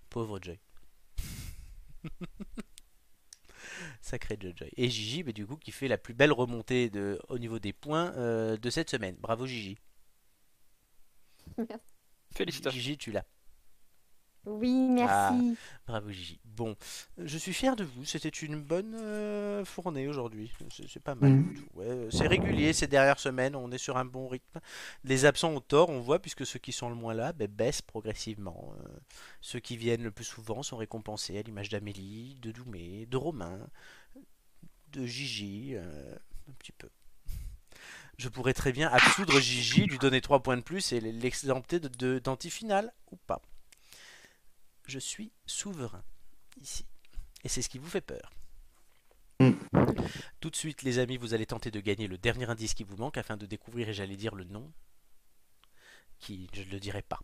Pauvre 0.09 0.39
Joy. 0.41 0.59
Sacré 4.01 4.37
Joy 4.39 4.53
Joy. 4.55 4.69
Et 4.77 4.89
Gigi, 4.89 5.23
bah, 5.23 5.31
du 5.31 5.45
coup, 5.45 5.55
qui 5.57 5.71
fait 5.71 5.87
la 5.87 5.97
plus 5.97 6.13
belle 6.13 6.31
remontée 6.31 6.89
de, 6.89 7.19
au 7.29 7.39
niveau 7.39 7.59
des 7.59 7.73
points 7.73 8.13
euh, 8.15 8.57
de 8.57 8.69
cette 8.69 8.89
semaine. 8.89 9.15
Bravo 9.19 9.45
Gigi. 9.45 9.77
Félicitations. 12.35 12.79
Gigi, 12.79 12.97
tu 12.97 13.11
l'as. 13.11 13.25
Oui, 14.45 14.71
merci. 14.89 15.55
Bravo 15.87 16.09
Gigi. 16.11 16.39
Bon, 16.43 16.75
je 17.17 17.37
suis 17.37 17.53
fier 17.53 17.75
de 17.77 17.83
vous. 17.85 18.03
C'était 18.05 18.27
une 18.29 18.61
bonne 18.61 18.93
euh, 18.95 19.63
fournée 19.63 20.07
aujourd'hui. 20.07 20.51
C'est 20.91 21.01
pas 21.01 21.15
mal 21.15 21.31
Mhm. 21.31 21.53
du 21.53 21.59
tout. 21.61 21.67
Ouais, 21.75 22.07
c'est 22.11 22.27
régulier 22.27 22.73
ces 22.73 22.87
dernières 22.87 23.19
semaines. 23.19 23.55
On 23.55 23.71
est 23.71 23.77
sur 23.77 23.95
un 23.97 24.05
bon 24.05 24.27
rythme. 24.27 24.59
Les 25.05 25.25
absents 25.25 25.51
ont 25.51 25.61
tort, 25.61 25.89
on 25.89 26.01
voit, 26.01 26.19
puisque 26.19 26.45
ceux 26.45 26.59
qui 26.59 26.73
sont 26.73 26.89
le 26.89 26.95
moins 26.95 27.13
là 27.13 27.31
ben, 27.33 27.47
baissent 27.47 27.81
progressivement. 27.81 28.73
Euh, 28.79 28.87
ceux 29.41 29.59
qui 29.59 29.77
viennent 29.77 30.03
le 30.03 30.11
plus 30.11 30.25
souvent 30.25 30.61
sont 30.61 30.77
récompensés, 30.77 31.37
à 31.37 31.41
l'image 31.41 31.69
d'Amélie, 31.69 32.35
de 32.41 32.51
Doumé, 32.51 33.05
de 33.05 33.17
Romain, 33.17 33.67
de 34.91 35.05
Gigi, 35.05 35.71
euh, 35.75 36.15
un 36.49 36.53
petit 36.59 36.73
peu. 36.73 36.89
Je 38.17 38.29
pourrais 38.29 38.53
très 38.53 38.71
bien 38.73 38.89
absoudre 38.89 39.39
Gigi, 39.39 39.85
lui 39.85 39.97
donner 39.97 40.21
3 40.21 40.43
points 40.43 40.57
de 40.57 40.61
plus 40.61 40.91
et 40.91 40.99
l'exempter 41.01 41.79
de, 41.79 41.87
de- 41.87 42.19
d'anti-finale 42.19 42.93
ou 43.11 43.15
pas. 43.25 43.41
Je 44.87 44.99
suis 44.99 45.31
souverain 45.45 46.03
ici. 46.61 46.85
Et 47.43 47.49
c'est 47.49 47.61
ce 47.61 47.69
qui 47.69 47.77
vous 47.77 47.89
fait 47.89 48.01
peur. 48.01 48.31
Mm. 49.39 49.51
Tout 50.39 50.49
de 50.49 50.55
suite, 50.55 50.83
les 50.83 50.99
amis, 50.99 51.17
vous 51.17 51.33
allez 51.33 51.45
tenter 51.45 51.71
de 51.71 51.79
gagner 51.79 52.07
le 52.07 52.17
dernier 52.17 52.49
indice 52.49 52.73
qui 52.73 52.83
vous 52.83 52.97
manque 52.97 53.17
afin 53.17 53.37
de 53.37 53.45
découvrir, 53.45 53.89
et 53.89 53.93
j'allais 53.93 54.17
dire 54.17 54.35
le 54.35 54.43
nom, 54.43 54.71
qui 56.19 56.49
je 56.53 56.63
ne 56.63 56.69
le 56.69 56.79
dirai 56.79 57.01
pas, 57.01 57.19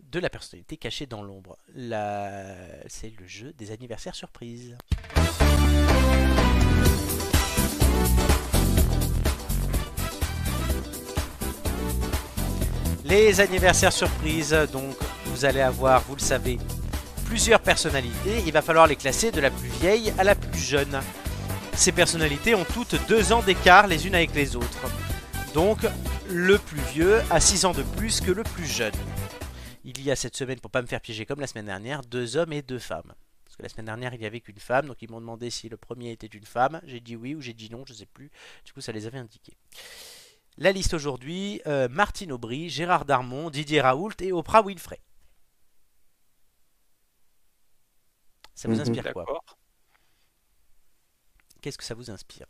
de 0.00 0.18
la 0.18 0.30
personnalité 0.30 0.76
cachée 0.76 1.06
dans 1.06 1.22
l'ombre. 1.22 1.56
La... 1.74 2.88
C'est 2.88 3.10
le 3.10 3.26
jeu 3.26 3.52
des 3.52 3.70
anniversaires 3.70 4.14
surprises. 4.14 4.76
Les 13.04 13.40
anniversaires 13.40 13.92
surprises, 13.92 14.52
donc 14.70 14.96
vous 15.28 15.44
allez 15.44 15.60
avoir, 15.60 16.02
vous 16.02 16.16
le 16.16 16.20
savez, 16.20 16.58
plusieurs 17.26 17.60
personnalités. 17.60 18.42
Il 18.46 18.52
va 18.52 18.62
falloir 18.62 18.86
les 18.86 18.96
classer 18.96 19.30
de 19.30 19.40
la 19.40 19.50
plus 19.50 19.68
vieille 19.80 20.12
à 20.18 20.24
la 20.24 20.34
plus 20.34 20.58
jeune. 20.58 21.00
Ces 21.74 21.92
personnalités 21.92 22.54
ont 22.54 22.64
toutes 22.64 22.96
deux 23.08 23.32
ans 23.32 23.42
d'écart 23.42 23.86
les 23.86 24.06
unes 24.06 24.14
avec 24.14 24.34
les 24.34 24.56
autres. 24.56 24.86
Donc 25.54 25.78
le 26.28 26.58
plus 26.58 26.80
vieux 26.92 27.20
a 27.30 27.40
6 27.40 27.64
ans 27.66 27.72
de 27.72 27.82
plus 27.82 28.20
que 28.20 28.30
le 28.30 28.42
plus 28.42 28.66
jeune. 28.66 28.94
Il 29.84 30.02
y 30.02 30.10
a 30.10 30.16
cette 30.16 30.36
semaine, 30.36 30.60
pour 30.60 30.70
pas 30.70 30.82
me 30.82 30.86
faire 30.86 31.00
piéger 31.00 31.24
comme 31.24 31.40
la 31.40 31.46
semaine 31.46 31.66
dernière, 31.66 32.02
deux 32.02 32.36
hommes 32.36 32.52
et 32.52 32.62
deux 32.62 32.78
femmes. 32.78 33.14
Parce 33.44 33.56
que 33.56 33.62
la 33.62 33.68
semaine 33.68 33.86
dernière, 33.86 34.12
il 34.14 34.20
y 34.20 34.26
avait 34.26 34.40
qu'une 34.40 34.58
femme, 34.58 34.86
donc 34.86 35.00
ils 35.00 35.10
m'ont 35.10 35.20
demandé 35.20 35.50
si 35.50 35.68
le 35.68 35.76
premier 35.76 36.12
était 36.12 36.26
une 36.26 36.44
femme. 36.44 36.80
J'ai 36.84 37.00
dit 37.00 37.16
oui 37.16 37.34
ou 37.34 37.40
j'ai 37.40 37.54
dit 37.54 37.70
non, 37.70 37.84
je 37.86 37.94
sais 37.94 38.06
plus. 38.06 38.30
Du 38.64 38.72
coup, 38.72 38.80
ça 38.80 38.92
les 38.92 39.06
avait 39.06 39.18
indiqués. 39.18 39.56
La 40.58 40.72
liste 40.72 40.92
aujourd'hui 40.92 41.62
euh, 41.66 41.88
Martine 41.88 42.32
Aubry, 42.32 42.68
Gérard 42.68 43.04
Darmon, 43.04 43.48
Didier 43.48 43.80
Raoult 43.80 44.10
et 44.20 44.32
Oprah 44.32 44.62
Winfrey. 44.62 45.00
Ça 48.58 48.66
vous 48.66 48.74
Mhm. 48.74 48.80
inspire 48.80 49.12
quoi. 49.12 49.24
Qu'est-ce 51.62 51.78
que 51.78 51.84
ça 51.84 51.94
vous 51.94 52.10
inspire 52.10 52.46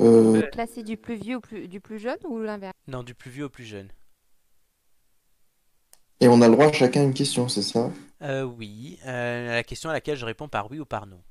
Euh, 0.00 0.40
Classer 0.52 0.82
du 0.82 0.96
plus 0.96 1.16
vieux 1.16 1.36
au 1.36 1.40
plus, 1.40 1.68
du 1.68 1.78
plus 1.78 1.98
jeune 1.98 2.16
ou 2.26 2.38
l'inverse 2.38 2.72
Non, 2.86 3.02
du 3.02 3.14
plus 3.14 3.30
vieux 3.30 3.44
au 3.44 3.48
plus 3.50 3.64
jeune. 3.66 3.88
et 6.20 6.28
on 6.28 6.40
a 6.40 6.48
le 6.48 6.54
droit 6.54 6.68
à 6.68 6.72
chacun 6.72 7.02
une 7.04 7.12
question, 7.14 7.46
c'est 7.48 7.60
ça? 7.62 7.92
Euh, 8.22 8.42
oui, 8.42 8.98
euh, 9.04 9.48
la 9.54 9.62
question 9.62 9.90
à 9.90 9.92
laquelle 9.92 10.16
je 10.16 10.24
réponds 10.24 10.48
par 10.48 10.70
oui 10.70 10.80
ou 10.80 10.86
par 10.86 11.06
non. 11.06 11.22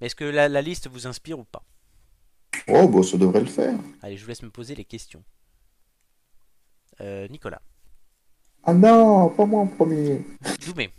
Mais 0.00 0.06
Est-ce 0.08 0.14
que 0.14 0.24
la, 0.24 0.48
la 0.50 0.60
liste 0.62 0.86
vous 0.88 1.06
inspire 1.06 1.38
ou 1.38 1.44
pas? 1.44 1.62
Oh, 2.68 2.86
bah, 2.88 3.02
ça 3.02 3.16
devrait 3.16 3.40
le 3.40 3.46
faire. 3.46 3.74
Allez, 4.02 4.16
je 4.18 4.22
vous 4.22 4.28
laisse 4.28 4.42
me 4.42 4.50
poser 4.50 4.74
les 4.74 4.84
questions. 4.84 5.24
Euh, 7.00 7.26
Nicolas, 7.28 7.62
Ah 8.64 8.74
non, 8.74 9.30
pas 9.30 9.46
moi 9.46 9.62
en 9.62 9.66
premier. 9.66 10.24
Doumé, 10.64 10.90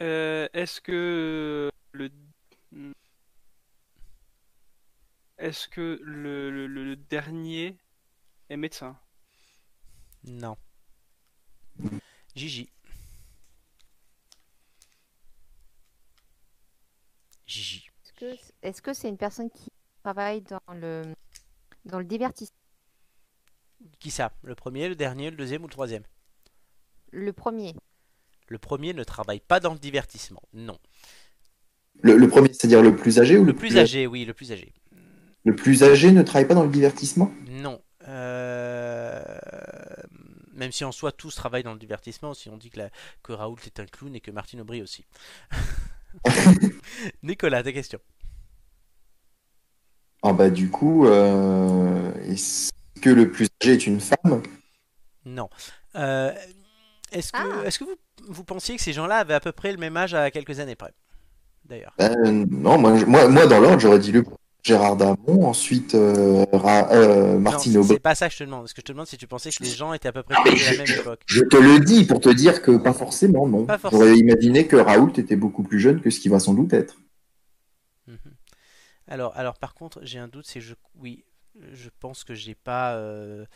Euh, 0.00 0.48
Est-ce 0.52 0.80
que 0.80 1.70
le 1.92 2.10
est-ce 5.38 5.68
que 5.68 5.98
le, 6.02 6.50
le- 6.50 6.66
le- 6.66 6.84
le 6.84 6.96
dernier 6.96 7.76
est 8.48 8.56
médecin? 8.56 8.98
Non. 10.24 10.56
Gigi. 12.34 12.68
Gigi. 17.46 17.90
Est-ce 18.04 18.12
que 18.12 18.36
est-ce 18.62 18.82
que 18.82 18.92
c'est 18.94 19.08
une 19.08 19.16
personne 19.18 19.50
qui 19.50 19.70
travaille 20.02 20.42
dans 20.42 20.60
le 20.74 21.02
dans 21.84 21.98
le 21.98 22.04
divertissement? 22.04 22.56
Qui 24.00 24.10
ça? 24.10 24.32
Le 24.42 24.54
premier, 24.54 24.88
le 24.88 24.96
dernier, 24.96 25.30
le 25.30 25.36
deuxième 25.36 25.62
ou 25.62 25.66
le 25.66 25.72
troisième? 25.72 26.04
Le 27.12 27.32
premier. 27.32 27.74
Le 28.48 28.58
premier 28.58 28.92
ne 28.92 29.04
travaille 29.04 29.40
pas 29.40 29.60
dans 29.60 29.72
le 29.72 29.78
divertissement. 29.78 30.42
Non. 30.52 30.78
Le, 32.02 32.16
le 32.16 32.28
premier, 32.28 32.48
c'est-à-dire 32.48 32.82
le 32.82 32.94
plus 32.94 33.18
âgé 33.18 33.38
ou 33.38 33.44
Le 33.44 33.54
plus 33.54 33.76
âgé, 33.78 34.06
oui, 34.06 34.24
le 34.24 34.34
plus 34.34 34.52
âgé. 34.52 34.72
Le 35.44 35.54
plus 35.56 35.82
âgé 35.82 36.12
ne 36.12 36.22
travaille 36.22 36.46
pas 36.48 36.54
dans 36.54 36.64
le 36.64 36.70
divertissement? 36.70 37.32
Non. 37.48 37.80
Euh, 38.08 39.22
Même 40.54 40.72
si 40.72 40.84
en 40.84 40.92
soi 40.92 41.12
tous 41.12 41.34
travaillent 41.34 41.62
dans 41.62 41.72
le 41.72 41.78
divertissement, 41.78 42.34
si 42.34 42.48
on 42.48 42.56
dit 42.56 42.70
que, 42.70 42.78
la... 42.78 42.90
que 43.22 43.32
Raoult 43.32 43.58
est 43.66 43.80
un 43.80 43.86
clown 43.86 44.14
et 44.14 44.20
que 44.20 44.30
Martine 44.30 44.60
Aubry 44.60 44.82
aussi. 44.82 45.04
Nicolas, 47.22 47.62
ta 47.62 47.72
question. 47.72 48.00
Ah 50.22 50.32
bah 50.32 50.50
du 50.50 50.70
coup, 50.70 51.06
euh, 51.06 52.12
est-ce 52.24 52.70
que 53.00 53.10
le 53.10 53.30
plus 53.30 53.48
âgé 53.62 53.74
est 53.74 53.86
une 53.86 54.00
femme? 54.00 54.42
Non. 55.24 55.48
Euh, 55.96 56.32
Est-ce 57.12 57.32
que, 57.32 57.38
Ah. 57.38 57.66
est-ce 57.66 57.78
que 57.78 57.84
vous, 57.84 57.94
vous 58.28 58.44
pensiez 58.44 58.76
que 58.76 58.82
ces 58.82 58.92
gens-là 58.92 59.16
avaient 59.18 59.34
à 59.34 59.40
peu 59.40 59.52
près 59.52 59.72
le 59.72 59.78
même 59.78 59.96
âge 59.96 60.14
à 60.14 60.30
quelques 60.30 60.58
années 60.60 60.74
près 60.76 60.92
D'ailleurs? 61.64 61.94
Euh, 62.00 62.44
Non, 62.50 62.78
moi, 62.78 62.96
je- 62.98 63.04
moi, 63.06 63.28
moi 63.28 63.46
dans 63.46 63.60
l'ordre, 63.60 63.80
j'aurais 63.80 63.98
dit 63.98 64.12
le 64.12 64.24
Gérard 64.62 64.96
Damon, 64.96 65.46
ensuite 65.46 65.94
euh, 65.94 66.44
Ra- 66.52 66.90
euh, 66.92 67.38
Martine 67.38 67.80
c'est- 67.84 68.00
pas 68.00 68.16
ça 68.16 68.26
que 68.28 68.32
je 68.34 68.38
te 68.40 68.44
demande. 68.44 68.66
Ce 68.66 68.74
que 68.74 68.80
je 68.80 68.86
te 68.86 68.90
demande, 68.92 69.06
si 69.06 69.16
tu 69.16 69.28
pensais 69.28 69.50
que 69.50 69.62
les 69.62 69.70
gens 69.70 69.92
étaient 69.92 70.08
à 70.08 70.12
peu 70.12 70.24
près 70.24 70.34
tous 70.44 70.50
de 70.50 70.76
la 70.78 70.84
même 70.84 70.98
époque. 71.00 71.20
Je 71.26 71.42
te 71.44 71.56
le 71.56 71.78
dis 71.78 72.04
pour 72.04 72.18
te 72.20 72.28
dire 72.28 72.60
que 72.62 72.76
pas 72.76 72.92
forcément, 72.92 73.46
non. 73.46 73.64
Pas 73.64 73.78
forcément. 73.78 74.02
J'aurais 74.02 74.16
imaginé 74.18 74.66
que 74.66 74.74
Raoult 74.76 75.12
était 75.18 75.36
beaucoup 75.36 75.62
plus 75.62 75.78
jeune 75.78 76.00
que 76.00 76.10
ce 76.10 76.18
qu'il 76.18 76.32
va 76.32 76.40
sans 76.40 76.54
doute 76.54 76.72
être. 76.72 76.96
Mhm. 78.08 78.18
Alors, 79.08 79.32
alors 79.36 79.56
par 79.58 79.74
contre, 79.74 80.00
j'ai 80.02 80.18
un 80.18 80.26
doute, 80.28 80.46
c'est 80.48 80.60
je 80.60 80.74
oui, 80.96 81.24
je 81.72 81.88
pense 82.00 82.24
que 82.24 82.34
j'ai 82.34 82.54
pas 82.54 82.94
euh, 82.96 83.46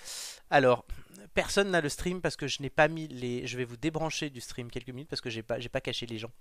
alors 0.50 0.86
personne 1.34 1.70
n'a 1.70 1.80
le 1.80 1.88
stream 1.88 2.20
parce 2.20 2.36
que 2.36 2.46
je 2.46 2.62
n'ai 2.62 2.70
pas 2.70 2.88
mis 2.88 3.08
les 3.08 3.46
je 3.46 3.56
vais 3.56 3.64
vous 3.64 3.76
débrancher 3.76 4.30
du 4.30 4.40
stream 4.40 4.70
quelques 4.70 4.88
minutes 4.88 5.08
parce 5.08 5.20
que 5.20 5.30
j'ai 5.30 5.42
pas 5.42 5.58
j'ai 5.60 5.68
pas 5.68 5.80
caché 5.80 6.06
les 6.06 6.18
gens. 6.18 6.32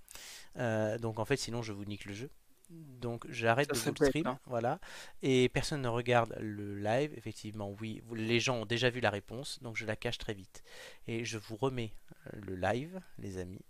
Euh, 0.58 0.98
donc 0.98 1.18
en 1.18 1.24
fait, 1.24 1.36
sinon 1.36 1.62
je 1.62 1.72
vous 1.72 1.84
nique 1.84 2.04
le 2.04 2.14
jeu. 2.14 2.30
Donc 2.70 3.26
j'arrête 3.28 3.68
de 3.68 3.76
vous 3.76 3.94
le 3.98 4.06
stream, 4.06 4.26
hein. 4.28 4.38
voilà. 4.46 4.78
Et 5.22 5.48
personne 5.48 5.82
ne 5.82 5.88
regarde 5.88 6.36
le 6.40 6.78
live. 6.78 7.12
Effectivement, 7.16 7.74
oui, 7.80 8.00
les 8.14 8.38
gens 8.38 8.58
ont 8.58 8.66
déjà 8.66 8.90
vu 8.90 9.00
la 9.00 9.10
réponse, 9.10 9.60
donc 9.60 9.76
je 9.76 9.84
la 9.86 9.96
cache 9.96 10.18
très 10.18 10.34
vite. 10.34 10.62
Et 11.08 11.24
je 11.24 11.36
vous 11.36 11.56
remets 11.56 11.92
euh, 12.26 12.40
le 12.46 12.54
live, 12.54 13.00
les 13.18 13.38
amis. 13.38 13.64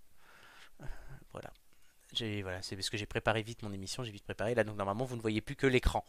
Voilà. 1.33 1.51
J'ai 2.13 2.43
voilà, 2.43 2.61
c'est 2.61 2.77
parce 2.77 2.91
que 2.91 2.97
j'ai 2.97 3.07
préparé 3.07 3.43
vite 3.43 3.63
mon 3.63 3.73
émission, 3.73 4.03
j'ai 4.03 4.11
vite 4.11 4.25
préparé 4.25 4.55
là, 4.55 4.65
donc 4.65 4.77
normalement 4.77 5.05
vous 5.05 5.17
ne 5.17 5.21
voyez 5.21 5.41
plus 5.41 5.55
que 5.55 5.69
l'écran 5.69 6.05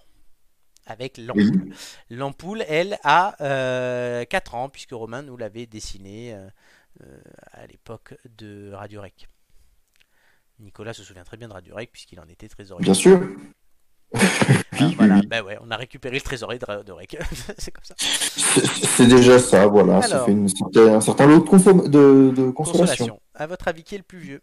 avec 0.85 1.17
l'ampoule. 1.17 1.73
L'ampoule, 2.09 2.63
elle, 2.67 2.97
a 3.03 3.35
euh, 3.41 4.25
4 4.25 4.55
ans 4.55 4.69
puisque 4.69 4.91
Romain 4.91 5.21
nous 5.21 5.37
l'avait 5.37 5.65
dessinée 5.65 6.33
euh, 6.33 6.47
euh, 7.03 7.17
à 7.53 7.65
l'époque 7.67 8.15
de 8.37 8.71
Radio 8.73 9.01
Rec. 9.01 9.27
Nicolas 10.59 10.93
se 10.93 11.03
souvient 11.03 11.23
très 11.23 11.37
bien 11.37 11.47
de 11.47 11.53
Radio 11.53 11.75
Rec 11.75 11.91
puisqu'il 11.91 12.19
en 12.19 12.27
était 12.27 12.47
trésorier. 12.47 12.83
Bien 12.83 12.93
sûr. 12.93 13.21
Ah, 14.83 14.89
voilà, 14.97 15.19
oui, 15.19 15.39
ouais, 15.45 15.57
on 15.61 15.69
a 15.69 15.77
récupéré 15.77 16.15
le 16.15 16.21
trésorier 16.21 16.57
de 16.57 16.65
Radio 16.65 16.95
Rec. 16.95 17.15
c'est 17.59 17.71
comme 17.71 17.83
ça. 17.83 17.93
C'est 17.97 19.05
déjà 19.05 19.37
ça, 19.37 19.67
voilà. 19.67 20.01
ça 20.01 20.15
Alors. 20.15 20.25
fait 20.25 20.31
une 20.31 20.47
certain- 20.49 20.95
un 20.95 21.01
certain 21.01 21.27
lot 21.27 21.39
de, 21.39 21.47
consom- 21.47 21.87
de, 21.87 22.33
de 22.35 22.49
consolation. 22.49 23.05
Consolation. 23.05 23.21
À 23.35 23.45
votre 23.47 23.67
avis, 23.67 23.83
qui 23.83 23.95
est 23.95 23.99
le 23.99 24.03
plus 24.03 24.17
vieux? 24.17 24.41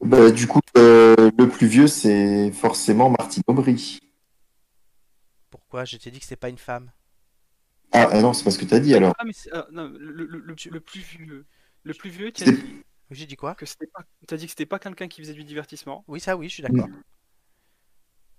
Bah, 0.00 0.30
du 0.30 0.46
coup, 0.46 0.60
euh, 0.76 1.30
le 1.38 1.48
plus 1.48 1.66
vieux, 1.66 1.88
c'est 1.88 2.50
forcément 2.52 3.10
Martine 3.10 3.42
Aubry. 3.46 3.98
Pourquoi? 5.50 5.84
Je 5.84 5.96
t'ai 5.96 6.10
dit 6.10 6.18
que 6.18 6.24
c'était 6.24 6.36
pas 6.36 6.48
une 6.48 6.58
femme. 6.58 6.90
Ah, 7.92 8.08
ah 8.12 8.20
non, 8.20 8.32
c'est 8.32 8.44
pas 8.44 8.50
ce 8.50 8.58
que 8.58 8.64
t'as 8.66 8.80
dit 8.80 8.94
alors. 8.94 9.14
Ah 9.18 9.24
mais 9.24 9.32
c'est- 9.32 9.50
ah, 9.52 9.66
non, 9.72 9.88
le, 9.88 10.26
le- 10.26 10.54
le- 10.70 10.80
plus 10.80 11.00
vieux, 11.00 11.46
le 11.84 11.94
plus 11.94 12.10
vieux, 12.10 12.30
tu 12.32 12.42
as 12.42 12.46
C'est- 12.46 12.52
dit 12.52 12.82
J'ai 13.10 13.26
dit 13.26 13.36
quoi? 13.36 13.54
que 13.54 13.64
c'était 13.64 13.86
pas, 13.86 14.02
t'as 14.26 14.36
dit 14.36 14.44
que 14.44 14.50
c'était 14.50 14.66
pas 14.66 14.78
quelqu'un 14.78 15.08
qui 15.08 15.22
faisait 15.22 15.32
du 15.32 15.44
divertissement. 15.44 16.04
Oui, 16.06 16.20
ça 16.20 16.36
oui, 16.36 16.48
je 16.48 16.54
suis 16.54 16.62
d'accord. 16.62 16.88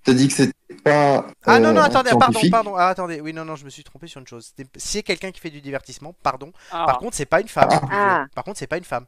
T'as 0.03 0.13
dit 0.13 0.27
que 0.27 0.33
c'était 0.33 0.53
pas. 0.83 1.25
Ah 1.45 1.59
non, 1.59 1.69
euh, 1.69 1.73
non, 1.73 1.81
attendez, 1.81 2.11
pardon, 2.11 2.39
pardon. 2.51 2.75
Ah, 2.75 2.87
attendez, 2.89 3.19
oui, 3.21 3.33
non, 3.33 3.43
non, 3.43 3.55
je 3.55 3.65
me 3.65 3.69
suis 3.69 3.83
trompé 3.83 4.07
sur 4.07 4.21
une 4.21 4.27
chose. 4.27 4.53
C'est 4.75 5.03
quelqu'un 5.03 5.31
qui 5.31 5.39
fait 5.39 5.49
du 5.49 5.61
divertissement, 5.61 6.13
pardon. 6.23 6.53
Ah, 6.71 6.85
Par 6.85 6.99
contre, 6.99 7.15
c'est 7.17 7.25
pas 7.25 7.41
une 7.41 7.47
femme. 7.47 7.69
Ah. 7.91 8.25
Par 8.35 8.43
contre, 8.43 8.59
c'est 8.59 8.67
pas 8.67 8.77
une 8.77 8.83
femme. 8.83 9.05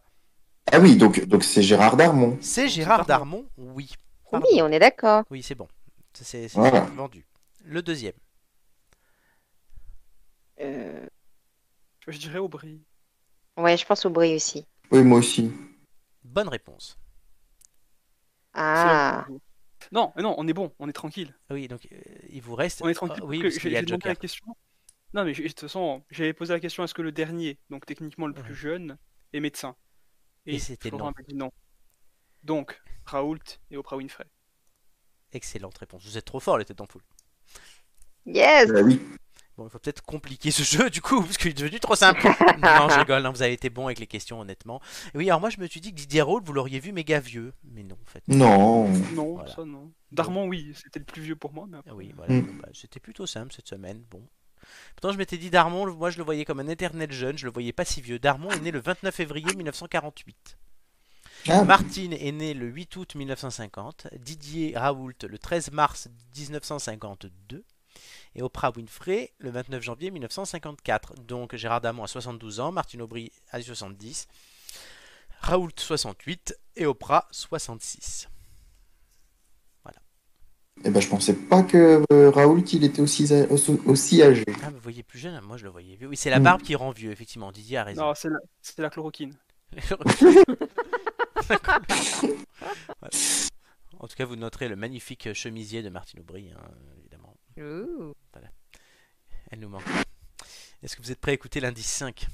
Ah 0.72 0.80
oui, 0.80 0.96
donc 0.96 1.26
donc 1.26 1.44
c'est 1.44 1.62
Gérard 1.64 1.98
Darmon. 1.98 2.38
C'est 2.42 2.68
Gérard 2.68 3.06
Darmon. 3.06 3.48
Oui. 3.58 3.92
Pardon. 4.30 4.48
Oui, 4.52 4.62
on 4.62 4.68
est 4.72 4.80
d'accord. 4.80 5.24
Oui, 5.30 5.44
c'est 5.44 5.56
bon. 5.56 5.68
C'est 6.14 6.48
Voilà. 6.54 6.82
vendu. 6.82 7.26
Le 7.64 7.82
deuxième. 7.82 8.14
Euh, 10.60 11.06
je 12.08 12.18
dirais 12.18 12.40
Aubry. 12.40 12.82
Ouais, 13.58 13.76
je 13.78 13.86
pense 13.86 14.06
au 14.06 14.10
bruit 14.10 14.36
aussi. 14.36 14.66
Oui, 14.92 15.04
moi 15.04 15.20
aussi. 15.20 15.52
Bonne 16.24 16.48
réponse. 16.48 16.98
Ah, 18.54 19.26
Non, 19.92 20.14
non, 20.18 20.36
on 20.38 20.48
est 20.48 20.54
bon, 20.54 20.72
on 20.80 20.88
est 20.88 20.94
tranquille. 20.94 21.34
Oui, 21.50 21.68
donc 21.68 21.88
euh, 21.92 21.98
il 22.30 22.42
vous 22.42 22.56
reste. 22.56 22.82
On 22.84 22.90
est 22.90 22.94
tranquille. 22.94 23.20
Ah, 23.22 23.26
oui, 23.26 23.42
parce 23.42 23.56
que 23.56 23.70
j'ai 23.70 23.82
demandé 23.82 24.08
la 24.08 24.16
question. 24.16 24.46
Non, 25.14 25.26
mais 25.26 25.34
de 25.34 25.42
toute 25.48 25.60
façon, 25.60 26.04
j'avais 26.10 26.34
posé 26.34 26.54
la 26.54 26.60
question 26.60 26.84
est-ce 26.84 26.94
que 26.94 27.02
le 27.02 27.12
dernier, 27.12 27.60
donc 27.70 27.86
techniquement 27.86 28.28
le 28.28 28.34
plus 28.34 28.52
Ouais. 28.54 28.58
jeune, 28.60 28.98
est 29.34 29.40
médecin? 29.42 29.76
Et 30.46 30.60
c'était 30.60 30.92
non. 30.92 31.12
Donc, 32.44 32.82
Raoult 33.06 33.38
et 33.70 33.78
Oprah 33.78 33.98
Winfrey. 33.98 34.26
Excellente 35.34 35.78
réponse. 35.78 36.04
Vous 36.04 36.18
êtes 36.18 36.26
trop 36.26 36.40
fort, 36.40 36.58
les 36.58 36.66
têtes 36.66 36.78
d'ampoule. 36.78 37.04
yes 38.26 38.70
Ah 38.76 38.82
oui. 38.82 39.00
Bon, 39.58 39.68
il 39.68 39.70
faut 39.70 39.80
peut-être 39.80 40.02
compliquer 40.02 40.50
ce 40.50 40.64
jeu 40.64 40.90
du 40.90 41.02
coup, 41.02 41.22
parce 41.22 41.38
qu'il 41.38 41.52
est 41.52 41.54
devenu 41.58 41.80
trop 41.80 41.96
simple. 41.96 42.22
non, 42.64 42.90
je 42.90 43.00
rigole, 43.00 43.22
non, 43.22 43.32
vous 43.32 43.42
avez 43.42 43.54
été 43.54 43.70
bon 43.70 43.86
avec 43.86 44.00
les 44.00 44.08
questions, 44.08 44.40
honnêtement. 44.40 44.82
Et 45.14 45.18
oui, 45.18 45.30
alors 45.30 45.42
moi 45.42 45.50
je 45.50 45.60
me 45.60 45.68
suis 45.68 45.82
dit 45.82 45.92
que 45.92 45.96
Didier 45.98 46.22
Raoult, 46.22 46.42
vous 46.44 46.54
l'auriez 46.54 46.80
vu 46.80 46.94
méga 46.94 47.20
vieux. 47.20 47.54
Mais 47.66 47.84
non, 47.84 47.98
en 48.02 48.10
fait. 48.10 48.24
Non. 48.28 48.88
Non, 49.14 49.34
Voilà. 49.36 49.54
ça 49.54 49.66
non. 49.66 49.92
Darmon, 50.12 50.48
oui, 50.48 50.74
c'était 50.82 51.00
le 51.00 51.06
plus 51.06 51.22
vieux 51.22 51.36
pour 51.36 51.54
moi. 51.54 51.68
Mais 51.70 51.78
après- 51.78 51.92
Ah 51.92 51.96
Oui, 51.96 52.14
voilà. 52.16 52.34
Mm. 52.34 52.42
bon, 52.42 52.54
bah, 52.56 52.70
C'était 52.74 53.00
plutôt 53.02 53.26
simple 53.28 53.54
cette 53.54 53.68
semaine. 53.68 54.04
Bon. 54.10 54.26
Pourtant, 54.96 55.14
je 55.14 55.18
m'étais 55.18 55.38
dit 55.38 55.50
Darmon, 55.50 55.94
moi 55.94 56.10
je 56.10 56.18
le 56.18 56.24
voyais 56.24 56.46
comme 56.46 56.60
un 56.60 56.68
éternel 56.68 57.12
jeune, 57.12 57.38
je 57.38 57.46
le 57.46 57.52
voyais 57.52 57.74
pas 57.74 57.86
si 57.86 58.02
vieux. 58.02 58.20
Darmon 58.20 58.52
est 58.52 58.60
né 58.60 58.72
le 58.72 58.80
29 58.80 59.14
février 59.14 59.54
1948. 59.56 60.58
Ah, 61.50 61.64
Martine 61.64 62.14
est 62.14 62.32
né 62.32 62.54
le 62.54 62.68
8 62.68 62.96
août 62.98 63.16
1950. 63.16 64.08
Didier 64.20 64.78
Raoult 64.78 65.14
le 65.28 65.40
13 65.40 65.72
mars 65.72 66.08
1952. 66.38 67.64
Et 68.36 68.42
Oprah 68.42 68.72
Winfrey 68.76 69.34
le 69.40 69.50
29 69.50 69.82
janvier 69.82 70.12
1954. 70.12 71.16
Donc 71.16 71.56
Gérard 71.56 71.82
Damon 71.82 72.04
a 72.04 72.08
72 72.08 72.60
ans, 72.60 72.72
Martine 72.72 73.02
Aubry 73.02 73.32
a 73.52 73.62
70, 73.62 74.28
Raoult 75.42 75.72
68 75.76 76.56
et 76.76 76.86
Oprah 76.86 77.28
66. 77.32 78.30
Eh 80.84 80.90
ben, 80.90 81.00
je 81.00 81.08
pensais 81.08 81.34
pas 81.34 81.64
que 81.64 82.04
euh, 82.12 82.30
Raoult 82.32 82.60
il 82.74 82.84
était 82.84 83.02
aussi, 83.02 83.30
aussi- 83.86 84.22
âgé. 84.24 84.44
Ah, 84.64 84.70
vous 84.70 84.80
voyez 84.80 85.04
plus 85.04 85.20
jeune, 85.20 85.40
moi 85.44 85.58
je 85.58 85.64
le 85.64 85.70
voyais 85.70 85.96
vieux. 85.96 86.08
Oui, 86.08 86.18
c'est 86.18 86.30
la 86.30 86.40
Mm. 86.40 86.44
barbe 86.44 86.62
qui 86.62 86.76
rend 86.76 86.92
vieux, 86.92 87.12
effectivement. 87.12 87.52
Didier 87.52 87.78
a 87.78 87.84
raison. 87.84 88.06
Non, 88.08 88.14
c'est 88.16 88.30
la, 88.30 88.40
c'est 88.62 88.82
la 88.82 88.90
chloroquine. 88.90 89.34
Voilà. 89.88 90.04
En 94.00 94.08
tout 94.08 94.16
cas, 94.16 94.26
vous 94.26 94.36
noterez 94.36 94.68
le 94.68 94.76
magnifique 94.76 95.32
chemisier 95.34 95.84
de 95.84 95.90
Martine 95.90 96.22
Aubry, 96.22 96.50
hein, 96.52 96.60
évidemment. 97.00 97.36
Elle 97.56 99.60
nous 99.60 99.70
manque. 99.70 99.84
Est-ce 100.82 100.96
que 100.96 101.04
vous 101.04 101.12
êtes 101.12 101.20
prêts 101.20 101.32
à 101.32 101.36
écouter 101.36 101.60
l'indice 101.60 101.86
5 101.92 102.28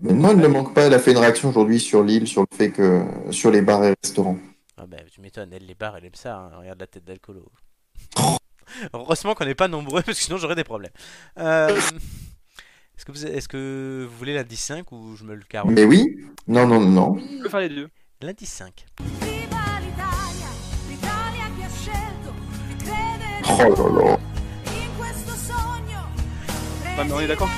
Mais 0.00 0.12
moi, 0.12 0.32
elle 0.32 0.38
ne 0.40 0.46
manque 0.48 0.74
pas. 0.74 0.82
Elle 0.82 0.92
a 0.94 0.98
fait 0.98 1.12
une 1.12 1.18
réaction 1.18 1.48
aujourd'hui 1.48 1.80
sur 1.80 2.02
l'île, 2.02 2.28
sur 2.28 2.42
le 2.42 2.54
fait 2.56 2.70
que 2.70 3.02
sur 3.30 3.50
les 3.50 3.62
bars 3.62 3.82
et 3.84 3.94
restaurants. 4.02 4.36
Ah 4.76 4.86
bah, 4.86 4.98
tu 5.10 5.22
m'étonnes, 5.22 5.52
elle 5.54 5.64
les 5.64 5.74
barre, 5.74 5.96
elle 5.96 6.04
aime 6.04 6.14
ça. 6.14 6.36
hein. 6.36 6.50
Regarde 6.58 6.80
la 6.80 6.86
tête 6.86 7.04
d'alcoolo. 7.04 7.50
Heureusement 8.94 9.34
qu'on 9.34 9.44
n'est 9.44 9.54
pas 9.54 9.68
nombreux, 9.68 10.02
parce 10.06 10.18
que 10.18 10.24
sinon 10.24 10.38
j'aurais 10.38 10.54
des 10.54 10.64
problèmes. 10.64 10.92
Euh, 11.38 11.76
Est-ce 12.96 13.04
que, 13.04 13.12
vous... 13.12 13.26
est-ce 13.26 13.48
que 13.48 14.06
vous 14.08 14.16
voulez 14.16 14.34
l'indice 14.34 14.64
5 14.64 14.90
ou 14.92 15.16
je 15.16 15.24
me 15.24 15.34
le 15.34 15.42
carotte 15.42 15.72
Mais 15.72 15.84
oui. 15.84 16.16
Non, 16.46 16.66
non, 16.66 16.80
non, 16.80 16.88
non. 16.88 17.18
Je 17.18 17.42
peux 17.42 17.48
faire 17.48 17.60
les 17.60 17.68
deux. 17.68 17.88
L'indice 18.20 18.52
5. 18.52 18.86
Oh 23.52 23.58
là 23.58 23.68
là. 23.68 24.18
Non, 26.96 27.04
mais 27.04 27.12
on 27.12 27.20
est 27.20 27.26
d'accord. 27.26 27.48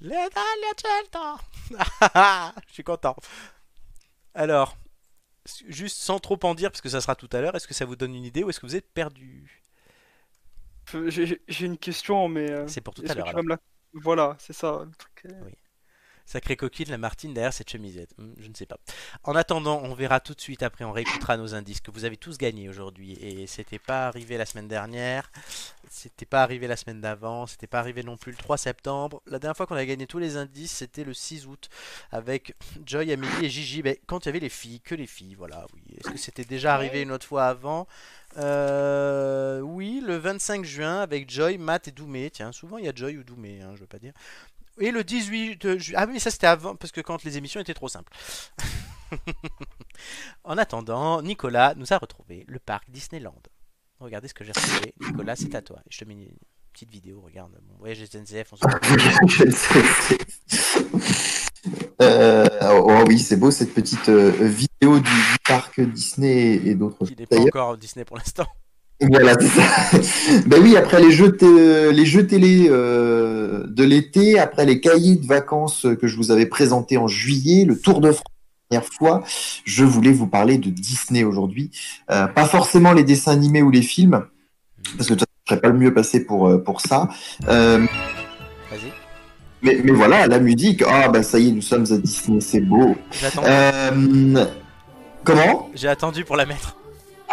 L'Italia 0.00 0.72
certo 0.76 1.18
Je 2.68 2.72
suis 2.72 2.82
content. 2.84 3.16
Alors, 4.34 4.76
juste 5.68 5.98
sans 5.98 6.18
trop 6.18 6.38
en 6.44 6.54
dire, 6.54 6.70
parce 6.70 6.80
que 6.80 6.88
ça 6.88 7.00
sera 7.00 7.14
tout 7.16 7.28
à 7.32 7.40
l'heure, 7.40 7.54
est-ce 7.56 7.66
que 7.68 7.74
ça 7.74 7.84
vous 7.84 7.96
donne 7.96 8.14
une 8.14 8.24
idée 8.24 8.42
ou 8.44 8.50
est-ce 8.50 8.60
que 8.60 8.66
vous 8.66 8.76
êtes 8.76 8.90
perdu? 8.92 9.62
Faut- 10.86 11.08
J'ai 11.10 11.66
une 11.66 11.78
question, 11.78 12.28
mais. 12.28 12.50
euh, 12.50 12.66
C'est 12.68 12.80
pour 12.80 12.94
tout 12.94 13.02
à 13.08 13.14
l'heure. 13.14 13.42
la- 13.42 13.58
Voilà, 13.94 14.36
c'est 14.38 14.52
ça. 14.52 14.84
le 14.84 14.92
truc, 14.96 15.26
euh. 15.26 15.50
Sacré 16.26 16.56
coquille, 16.56 16.86
la 16.86 16.98
Martine 16.98 17.34
derrière 17.34 17.52
cette 17.52 17.70
chemisette. 17.70 18.10
Hmm, 18.18 18.32
je 18.38 18.48
ne 18.48 18.54
sais 18.54 18.66
pas. 18.66 18.78
En 19.24 19.34
attendant, 19.34 19.80
on 19.82 19.94
verra 19.94 20.20
tout 20.20 20.34
de 20.34 20.40
suite 20.40 20.62
après, 20.62 20.84
on 20.84 20.92
réécoutera 20.92 21.36
nos 21.36 21.54
indices 21.54 21.80
que 21.80 21.90
vous 21.90 22.04
avez 22.04 22.16
tous 22.16 22.38
gagnés 22.38 22.68
aujourd'hui. 22.68 23.12
Et 23.20 23.46
c'était 23.46 23.78
pas 23.78 24.06
arrivé 24.06 24.36
la 24.36 24.46
semaine 24.46 24.68
dernière, 24.68 25.30
c'était 25.90 26.26
pas 26.26 26.42
arrivé 26.42 26.66
la 26.66 26.76
semaine 26.76 27.00
d'avant, 27.00 27.46
c'était 27.46 27.66
pas 27.66 27.78
arrivé 27.78 28.02
non 28.02 28.16
plus 28.16 28.32
le 28.32 28.38
3 28.38 28.56
septembre. 28.56 29.22
La 29.26 29.38
dernière 29.38 29.56
fois 29.56 29.66
qu'on 29.66 29.76
a 29.76 29.84
gagné 29.84 30.06
tous 30.06 30.18
les 30.18 30.36
indices, 30.36 30.72
c'était 30.72 31.04
le 31.04 31.14
6 31.14 31.46
août 31.46 31.68
avec 32.10 32.54
Joy, 32.86 33.12
Amélie 33.12 33.44
et 33.44 33.50
Gigi. 33.50 33.82
Mais 33.82 34.00
quand 34.06 34.24
il 34.24 34.26
y 34.26 34.30
avait 34.30 34.40
les 34.40 34.48
filles, 34.48 34.80
que 34.80 34.94
les 34.94 35.06
filles, 35.06 35.34
voilà. 35.34 35.66
Oui. 35.74 35.82
Est-ce 35.98 36.10
que 36.10 36.18
c'était 36.18 36.44
déjà 36.44 36.74
arrivé 36.74 37.02
une 37.02 37.12
autre 37.12 37.26
fois 37.26 37.46
avant? 37.46 37.86
Euh, 38.38 39.60
Oui, 39.60 40.02
le 40.04 40.16
25 40.16 40.64
juin 40.64 41.00
avec 41.00 41.30
Joy, 41.30 41.58
Matt 41.58 41.88
et 41.88 41.90
Doumé. 41.92 42.30
Tiens, 42.30 42.52
souvent 42.52 42.78
il 42.78 42.84
y 42.84 42.88
a 42.88 42.92
Joy 42.94 43.18
ou 43.18 43.24
Doumé, 43.24 43.60
hein, 43.62 43.72
je 43.74 43.80
veux 43.80 43.86
pas 43.86 43.98
dire. 43.98 44.12
Et 44.78 44.90
le 44.90 45.04
18 45.04 45.78
juin. 45.78 45.96
Ah 45.98 46.06
oui, 46.06 46.14
mais 46.14 46.18
ça 46.18 46.30
c'était 46.30 46.46
avant, 46.46 46.76
parce 46.76 46.92
que 46.92 47.00
quand 47.00 47.24
les 47.24 47.36
émissions 47.36 47.60
étaient 47.60 47.74
trop 47.74 47.88
simples. 47.88 48.12
en 50.44 50.58
attendant, 50.58 51.22
Nicolas 51.22 51.74
nous 51.76 51.92
a 51.92 51.98
retrouvé 51.98 52.44
le 52.48 52.58
parc 52.58 52.90
Disneyland. 52.90 53.42
Regardez 54.00 54.28
ce 54.28 54.34
que 54.34 54.44
j'ai 54.44 54.52
retrouvé. 54.52 54.94
Nicolas, 55.00 55.36
c'est 55.36 55.54
à 55.54 55.62
toi. 55.62 55.80
Je 55.88 55.98
te 55.98 56.04
mets 56.04 56.14
une 56.14 56.28
petite 56.72 56.90
vidéo, 56.90 57.20
regarde. 57.20 57.52
Mon 57.68 57.76
voyage 57.78 58.04
SNCF, 58.04 58.52
on 58.52 58.56
se. 58.56 58.62
Euh, 62.00 62.48
oh 62.72 63.04
oui, 63.06 63.20
c'est 63.20 63.36
beau 63.36 63.52
cette 63.52 63.72
petite 63.72 64.08
euh, 64.08 64.30
vidéo 64.30 64.98
du, 64.98 65.02
du 65.02 65.38
parc 65.46 65.80
Disney 65.80 66.54
et, 66.54 66.74
d'autres 66.74 66.98
choses. 66.98 67.16
n'est 67.16 67.26
pas 67.26 67.38
encore 67.38 67.76
Disney 67.76 68.04
pour 68.04 68.16
l'instant. 68.16 68.48
Voilà, 69.08 69.34
c'est 69.40 69.48
ça. 69.48 70.42
ben 70.46 70.60
oui, 70.62 70.76
après 70.76 71.00
les 71.00 71.10
jeux, 71.10 71.36
té- 71.36 71.92
les 71.92 72.06
jeux 72.06 72.26
télé 72.26 72.66
euh, 72.70 73.64
de 73.66 73.84
l'été, 73.84 74.38
après 74.38 74.64
les 74.64 74.80
cahiers 74.80 75.16
de 75.16 75.26
vacances 75.26 75.86
que 76.00 76.06
je 76.06 76.16
vous 76.16 76.30
avais 76.30 76.46
présentés 76.46 76.96
en 76.96 77.08
juillet, 77.08 77.64
le 77.64 77.78
Tour 77.78 78.00
de 78.00 78.12
France 78.12 78.24
la 78.70 78.78
dernière 78.78 78.92
fois, 78.94 79.22
je 79.64 79.84
voulais 79.84 80.12
vous 80.12 80.26
parler 80.26 80.56
de 80.56 80.70
Disney 80.70 81.24
aujourd'hui. 81.24 81.70
Euh, 82.10 82.26
pas 82.26 82.46
forcément 82.46 82.92
les 82.92 83.04
dessins 83.04 83.32
animés 83.32 83.60
ou 83.60 83.70
les 83.70 83.82
films, 83.82 84.24
parce 84.96 85.08
que 85.08 85.14
de 85.14 85.18
toute 85.18 85.28
façon, 85.28 85.42
je 85.46 85.50
serais 85.54 85.60
pas 85.60 85.68
le 85.68 85.78
mieux 85.78 85.92
passé 85.92 86.24
pour, 86.24 86.48
euh, 86.48 86.58
pour 86.58 86.80
ça. 86.80 87.08
Euh, 87.48 87.78
Vas-y. 88.70 88.92
mais, 89.62 89.78
mais 89.84 89.92
voilà, 89.92 90.26
la 90.26 90.38
musique, 90.38 90.82
ah 90.88 91.08
bah 91.08 91.22
ça 91.22 91.38
y 91.38 91.48
est, 91.48 91.52
nous 91.52 91.60
sommes 91.60 91.84
à 91.90 91.98
Disney, 91.98 92.40
c'est 92.40 92.60
beau. 92.60 92.96
Euh, 93.44 94.44
comment? 95.24 95.68
J'ai 95.74 95.88
attendu 95.88 96.24
pour 96.24 96.36
la 96.36 96.46
mettre. 96.46 96.76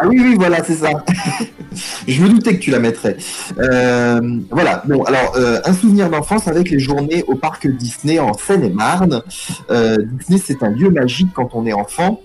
Ah 0.02 0.08
oui, 0.08 0.18
oui, 0.22 0.36
voilà, 0.38 0.64
c'est 0.64 0.76
ça. 0.76 0.90
Je 2.08 2.22
me 2.24 2.30
doutais 2.30 2.56
que 2.56 2.60
tu 2.62 2.72
la 2.72 2.80
mettrais. 2.80 3.18
Euh, 3.60 4.20
voilà, 4.50 4.82
bon, 4.88 5.04
alors, 5.04 5.34
euh, 5.36 5.60
un 5.66 5.74
souvenir 5.74 6.10
d'enfance 6.10 6.48
avec 6.48 6.70
les 6.70 6.80
journées 6.80 7.24
au 7.28 7.36
parc 7.36 7.68
Disney 7.68 8.18
en 8.20 8.34
Seine-et-Marne. 8.34 9.22
Euh, 9.70 9.98
Disney, 10.20 10.40
c'est 10.44 10.64
un 10.64 10.70
lieu 10.70 10.90
magique 10.90 11.30
quand 11.34 11.50
on 11.54 11.66
est 11.66 11.74
enfant. 11.74 12.22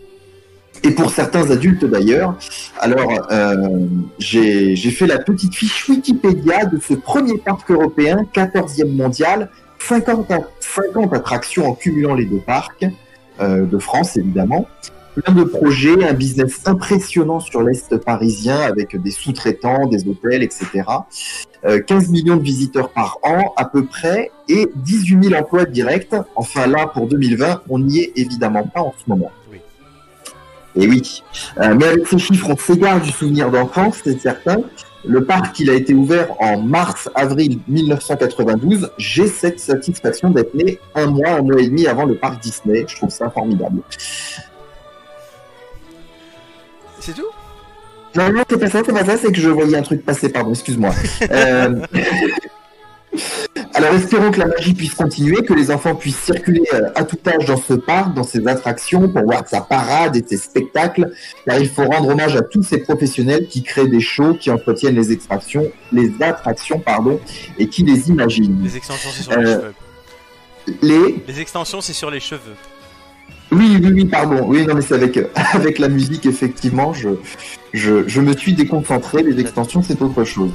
Et 0.82 0.90
pour 0.90 1.10
certains 1.10 1.50
adultes 1.50 1.84
d'ailleurs. 1.84 2.36
Alors, 2.78 3.10
euh, 3.30 3.86
j'ai 4.18 4.76
fait 4.76 5.06
la 5.06 5.18
petite 5.18 5.54
fiche 5.54 5.88
Wikipédia 5.88 6.66
de 6.66 6.78
ce 6.78 6.94
premier 6.94 7.38
parc 7.38 7.70
européen, 7.70 8.18
14e 8.34 8.94
mondial, 8.94 9.50
50, 9.78 10.30
a- 10.30 10.40
50 10.60 11.12
attractions 11.14 11.68
en 11.68 11.74
cumulant 11.74 12.14
les 12.14 12.26
deux 12.26 12.38
parcs, 12.44 12.86
euh, 13.40 13.64
de 13.64 13.78
France 13.78 14.16
évidemment 14.16 14.66
plein 15.14 15.34
de 15.34 15.44
projets, 15.44 16.04
un 16.04 16.12
business 16.12 16.60
impressionnant 16.66 17.40
sur 17.40 17.62
l'Est 17.62 17.96
parisien 17.98 18.60
avec 18.60 19.00
des 19.00 19.10
sous-traitants, 19.10 19.86
des 19.86 20.06
hôtels, 20.08 20.42
etc. 20.42 20.82
Euh, 21.64 21.80
15 21.80 22.08
millions 22.10 22.36
de 22.36 22.42
visiteurs 22.42 22.90
par 22.90 23.18
an 23.22 23.54
à 23.56 23.64
peu 23.64 23.84
près 23.84 24.30
et 24.48 24.68
18 24.74 25.28
000 25.30 25.40
emplois 25.40 25.64
directs. 25.64 26.14
Enfin 26.36 26.66
là, 26.66 26.86
pour 26.86 27.06
2020, 27.06 27.62
on 27.68 27.78
n'y 27.78 28.00
est 28.00 28.12
évidemment 28.16 28.64
pas 28.64 28.80
en 28.80 28.94
ce 29.02 29.08
moment. 29.08 29.30
Oui. 29.50 29.58
Et 30.76 30.86
oui. 30.88 31.22
Euh, 31.58 31.74
mais 31.74 31.86
avec 31.86 32.06
ces 32.06 32.18
chiffres, 32.18 32.48
on 32.50 32.56
s'égare 32.56 33.00
du 33.00 33.10
souvenir 33.10 33.50
d'enfance, 33.50 34.00
c'est 34.04 34.18
certain. 34.20 34.58
Le 35.06 35.24
parc, 35.24 35.60
il 35.60 35.68
a 35.68 35.74
été 35.74 35.92
ouvert 35.92 36.28
en 36.40 36.60
mars-avril 36.60 37.60
1992. 37.68 38.90
J'ai 38.96 39.26
cette 39.26 39.60
satisfaction 39.60 40.30
d'être 40.30 40.54
né 40.54 40.78
un 40.94 41.06
mois, 41.06 41.32
un 41.32 41.42
mois 41.42 41.60
et 41.60 41.68
demi 41.68 41.86
avant 41.86 42.06
le 42.06 42.14
parc 42.14 42.42
Disney. 42.42 42.86
Je 42.88 42.96
trouve 42.96 43.10
ça 43.10 43.28
formidable. 43.28 43.82
C'est 47.04 47.12
tout? 47.14 47.26
Non, 48.16 48.32
non, 48.32 48.42
c'est 48.48 48.58
pas 48.58 48.70
ça, 48.70 48.80
c'est 48.86 48.92
pas 48.92 49.04
ça, 49.04 49.18
c'est 49.18 49.30
que 49.32 49.38
je 49.40 49.48
voyais 49.50 49.76
un 49.76 49.82
truc 49.82 50.04
passer, 50.04 50.28
pardon, 50.30 50.50
excuse-moi. 50.52 50.90
Euh, 51.30 51.80
Alors 53.74 53.94
espérons 53.94 54.30
que 54.30 54.38
la 54.40 54.46
magie 54.46 54.72
puisse 54.74 54.94
continuer, 54.94 55.42
que 55.44 55.52
les 55.52 55.70
enfants 55.70 55.94
puissent 55.94 56.18
circuler 56.20 56.62
euh, 56.72 56.88
à 56.94 57.04
tout 57.04 57.18
âge 57.26 57.44
dans 57.44 57.56
ce 57.56 57.74
parc, 57.74 58.14
dans 58.14 58.22
ses 58.24 58.46
attractions, 58.48 59.08
pour 59.08 59.22
voir 59.24 59.46
sa 59.48 59.60
parade 59.60 60.16
et 60.16 60.24
ses 60.26 60.36
spectacles, 60.36 61.12
car 61.46 61.58
il 61.58 61.68
faut 61.68 61.84
rendre 61.84 62.08
hommage 62.08 62.34
à 62.36 62.42
tous 62.42 62.62
ces 62.62 62.78
professionnels 62.78 63.46
qui 63.48 63.62
créent 63.62 63.86
des 63.88 64.00
shows, 64.00 64.34
qui 64.34 64.50
entretiennent 64.50 64.94
les 64.96 65.12
attractions, 65.12 65.70
les 65.92 66.10
attractions, 66.20 66.78
pardon, 66.80 67.20
et 67.58 67.68
qui 67.68 67.82
les 67.84 68.08
imaginent. 68.08 68.60
Les 68.64 68.76
extensions, 68.76 69.10
c'est 69.12 69.22
sur 69.22 69.38
les 69.38 69.46
Euh, 69.46 69.60
cheveux. 69.60 69.74
Les 70.82 71.22
Les 71.28 71.40
extensions, 71.40 71.80
c'est 71.80 71.92
sur 71.92 72.10
les 72.10 72.20
cheveux. 72.20 72.56
Oui, 73.52 73.78
oui, 73.80 73.90
oui, 73.92 74.04
pardon. 74.04 74.44
Oui, 74.46 74.66
non, 74.66 74.74
mais 74.74 74.82
c'est 74.82 74.94
avec, 75.54 75.78
la 75.78 75.88
musique, 75.88 76.26
effectivement, 76.26 76.92
je, 76.92 77.10
je, 77.72 78.06
je 78.06 78.20
me 78.20 78.36
suis 78.36 78.54
déconcentré. 78.54 79.22
Les 79.22 79.40
extensions, 79.40 79.82
c'est 79.82 80.00
autre 80.02 80.24
chose. 80.24 80.52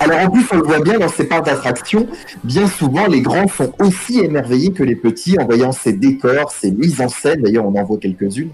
Alors 0.00 0.20
en 0.20 0.30
plus, 0.30 0.46
on 0.52 0.56
le 0.58 0.62
voit 0.62 0.78
bien 0.80 0.98
dans 0.98 1.08
ces 1.08 1.24
parcs 1.24 1.44
d'attractions, 1.44 2.06
bien 2.44 2.68
souvent 2.68 3.08
les 3.08 3.20
grands 3.20 3.48
sont 3.48 3.72
aussi 3.80 4.20
émerveillés 4.20 4.72
que 4.72 4.84
les 4.84 4.94
petits 4.94 5.36
en 5.40 5.44
voyant 5.44 5.72
ces 5.72 5.92
décors, 5.92 6.52
ces 6.52 6.70
mises 6.70 7.00
en 7.00 7.08
scène, 7.08 7.42
d'ailleurs 7.42 7.66
on 7.66 7.74
en 7.76 7.84
voit 7.84 7.98
quelques-unes, 7.98 8.50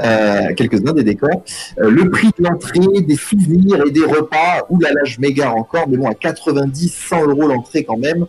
euh, 0.00 0.54
quelques-uns 0.56 0.92
des 0.92 1.02
décors, 1.02 1.42
Euh, 1.80 1.90
le 1.90 2.08
prix 2.10 2.28
de 2.38 2.44
l'entrée, 2.44 3.00
des 3.00 3.16
souvenirs 3.16 3.82
et 3.86 3.90
des 3.90 4.04
repas, 4.04 4.66
oulala 4.70 5.00
je 5.04 5.20
m'égare 5.20 5.56
encore, 5.56 5.88
mais 5.88 5.96
bon 5.96 6.06
à 6.08 6.14
90, 6.14 6.94
100 7.08 7.26
euros 7.26 7.48
l'entrée 7.48 7.82
quand 7.82 7.96
même, 7.96 8.26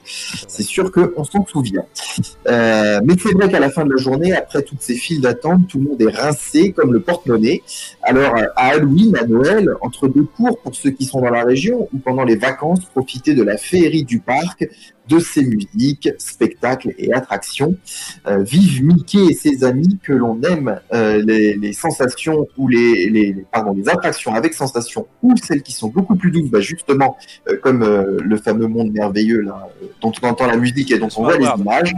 c'est 0.48 0.64
sûr 0.64 0.92
qu'on 0.92 1.24
s'en 1.24 1.46
souvient. 1.46 1.86
Euh, 2.48 3.00
mais 3.04 3.14
c'est 3.22 3.34
vrai 3.34 3.50
qu'à 3.50 3.60
la 3.60 3.70
fin 3.70 3.86
de 3.86 3.92
la 3.92 4.02
journée, 4.02 4.34
après 4.34 4.64
toutes 4.64 4.82
ces 4.82 4.96
files 4.96 5.22
d'attente, 5.22 5.68
tout 5.68 5.78
le 5.80 5.90
monde 5.90 6.02
est 6.02 6.16
rincé 6.16 6.72
comme 6.72 6.94
le 6.94 7.02
porte-monnaie. 7.02 7.62
Alors 8.02 8.36
à 8.56 8.68
Halloween, 8.70 9.16
à 9.18 9.26
Noël, 9.26 9.70
entre 9.82 10.08
deux 10.08 10.28
cours 10.36 10.58
pour 10.60 10.74
ceux 10.76 10.92
qui 10.92 11.06
sont 11.06 11.22
dans 11.22 11.30
la 11.30 11.44
région 11.44 11.88
ou 11.94 11.98
pendant 12.00 12.24
les 12.24 12.36
vacances, 12.36 12.55
profiter 12.56 13.34
de 13.34 13.44
la 13.44 13.58
féerie 13.58 14.04
du 14.04 14.20
parc, 14.20 14.68
de 15.08 15.20
ses 15.20 15.46
musiques, 15.46 16.10
spectacles 16.18 16.94
et 16.98 17.14
attractions. 17.14 17.78
Euh, 18.28 18.42
vive 18.44 18.84
Mickey 18.84 19.26
et 19.30 19.34
ses 19.34 19.64
amis 19.64 20.00
que 20.02 20.14
l'on 20.14 20.42
aime 20.42 20.80
euh, 20.94 21.22
les, 21.24 21.56
les 21.56 21.74
sensations 21.74 22.48
ou 22.58 22.68
les, 22.68 23.10
les 23.10 23.36
pardon 23.52 23.74
les 23.74 23.88
attractions 23.88 24.34
avec 24.34 24.54
sensations 24.54 25.08
ou 25.22 25.36
celles 25.38 25.62
qui 25.62 25.74
sont 25.74 25.90
beaucoup 25.90 26.16
plus 26.16 26.32
douces, 26.32 26.50
bah 26.50 26.60
justement 26.60 27.18
euh, 27.48 27.58
comme 27.62 27.84
le 27.84 28.38
fameux 28.38 28.68
monde 28.68 28.92
merveilleux 28.92 29.42
là, 29.42 29.70
dont 30.02 30.12
on 30.22 30.28
entend 30.28 30.48
la 30.48 30.58
musique 30.58 30.92
et 30.92 30.98
dont 30.98 31.10
on 31.18 31.24
voit 31.24 31.38
les 31.38 31.48
images. 31.58 31.94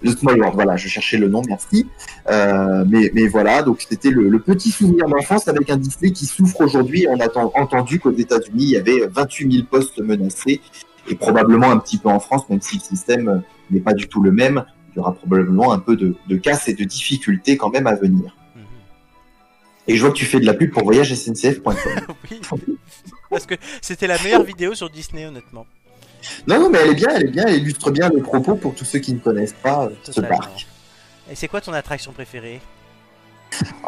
Le 0.00 0.12
Small 0.12 0.38
World, 0.38 0.54
voilà, 0.54 0.76
je 0.76 0.86
cherchais 0.88 1.16
le 1.18 1.28
nom, 1.28 1.42
merci. 1.48 1.86
Euh, 2.30 2.84
mais, 2.88 3.10
mais 3.14 3.26
voilà, 3.26 3.62
donc 3.62 3.84
c'était 3.88 4.10
le, 4.10 4.28
le 4.28 4.38
petit 4.38 4.70
souvenir 4.70 5.08
d'enfance 5.08 5.48
avec 5.48 5.68
un 5.70 5.76
Disney 5.76 6.12
qui 6.12 6.26
souffre 6.26 6.60
aujourd'hui. 6.60 7.06
On 7.10 7.18
a 7.18 7.28
ten- 7.28 7.50
entendu 7.54 7.98
qu'aux 7.98 8.12
États-Unis, 8.12 8.62
il 8.64 8.70
y 8.70 8.76
avait 8.76 9.06
28 9.08 9.52
000 9.52 9.64
postes 9.68 9.98
menacés 10.00 10.60
et 11.08 11.14
probablement 11.16 11.70
un 11.70 11.78
petit 11.78 11.98
peu 11.98 12.08
en 12.10 12.20
France, 12.20 12.48
même 12.48 12.60
si 12.60 12.76
le 12.76 12.82
système 12.82 13.28
euh, 13.28 13.38
n'est 13.70 13.80
pas 13.80 13.92
du 13.94 14.06
tout 14.08 14.22
le 14.22 14.30
même. 14.30 14.64
il 14.92 14.98
y 14.98 15.00
aura 15.00 15.14
probablement 15.14 15.72
un 15.72 15.78
peu 15.80 15.96
de, 15.96 16.14
de 16.28 16.36
casse 16.36 16.68
et 16.68 16.74
de 16.74 16.84
difficultés 16.84 17.56
quand 17.56 17.70
même 17.70 17.86
à 17.88 17.94
venir. 17.96 18.36
Mhm. 18.54 18.62
Et 19.88 19.96
je 19.96 20.00
vois 20.02 20.10
que 20.12 20.16
tu 20.18 20.26
fais 20.26 20.38
de 20.38 20.46
la 20.46 20.54
pub 20.54 20.70
pour 20.70 20.84
voyagesncf.com. 20.84 21.74
oui. 22.30 22.40
Parce 23.30 23.46
que 23.46 23.54
c'était 23.82 24.06
la 24.06 24.22
meilleure 24.22 24.44
vidéo 24.44 24.74
sur 24.74 24.90
Disney, 24.90 25.26
honnêtement. 25.26 25.66
Non, 26.46 26.60
non, 26.60 26.70
mais 26.70 26.78
elle 26.82 26.90
est 26.90 26.94
bien, 26.94 27.08
elle 27.14 27.24
est 27.24 27.30
bien, 27.30 27.44
elle 27.46 27.56
illustre 27.56 27.90
bien 27.90 28.08
le 28.08 28.20
propos 28.22 28.54
pour 28.54 28.74
tous 28.74 28.84
ceux 28.84 28.98
qui 28.98 29.12
ne 29.14 29.18
connaissent 29.18 29.54
pas 29.62 29.84
euh, 29.86 29.90
ce 30.02 30.20
parc. 30.20 30.66
Et 31.30 31.34
c'est 31.34 31.48
quoi 31.48 31.60
ton 31.60 31.72
attraction 31.72 32.12
préférée? 32.12 32.60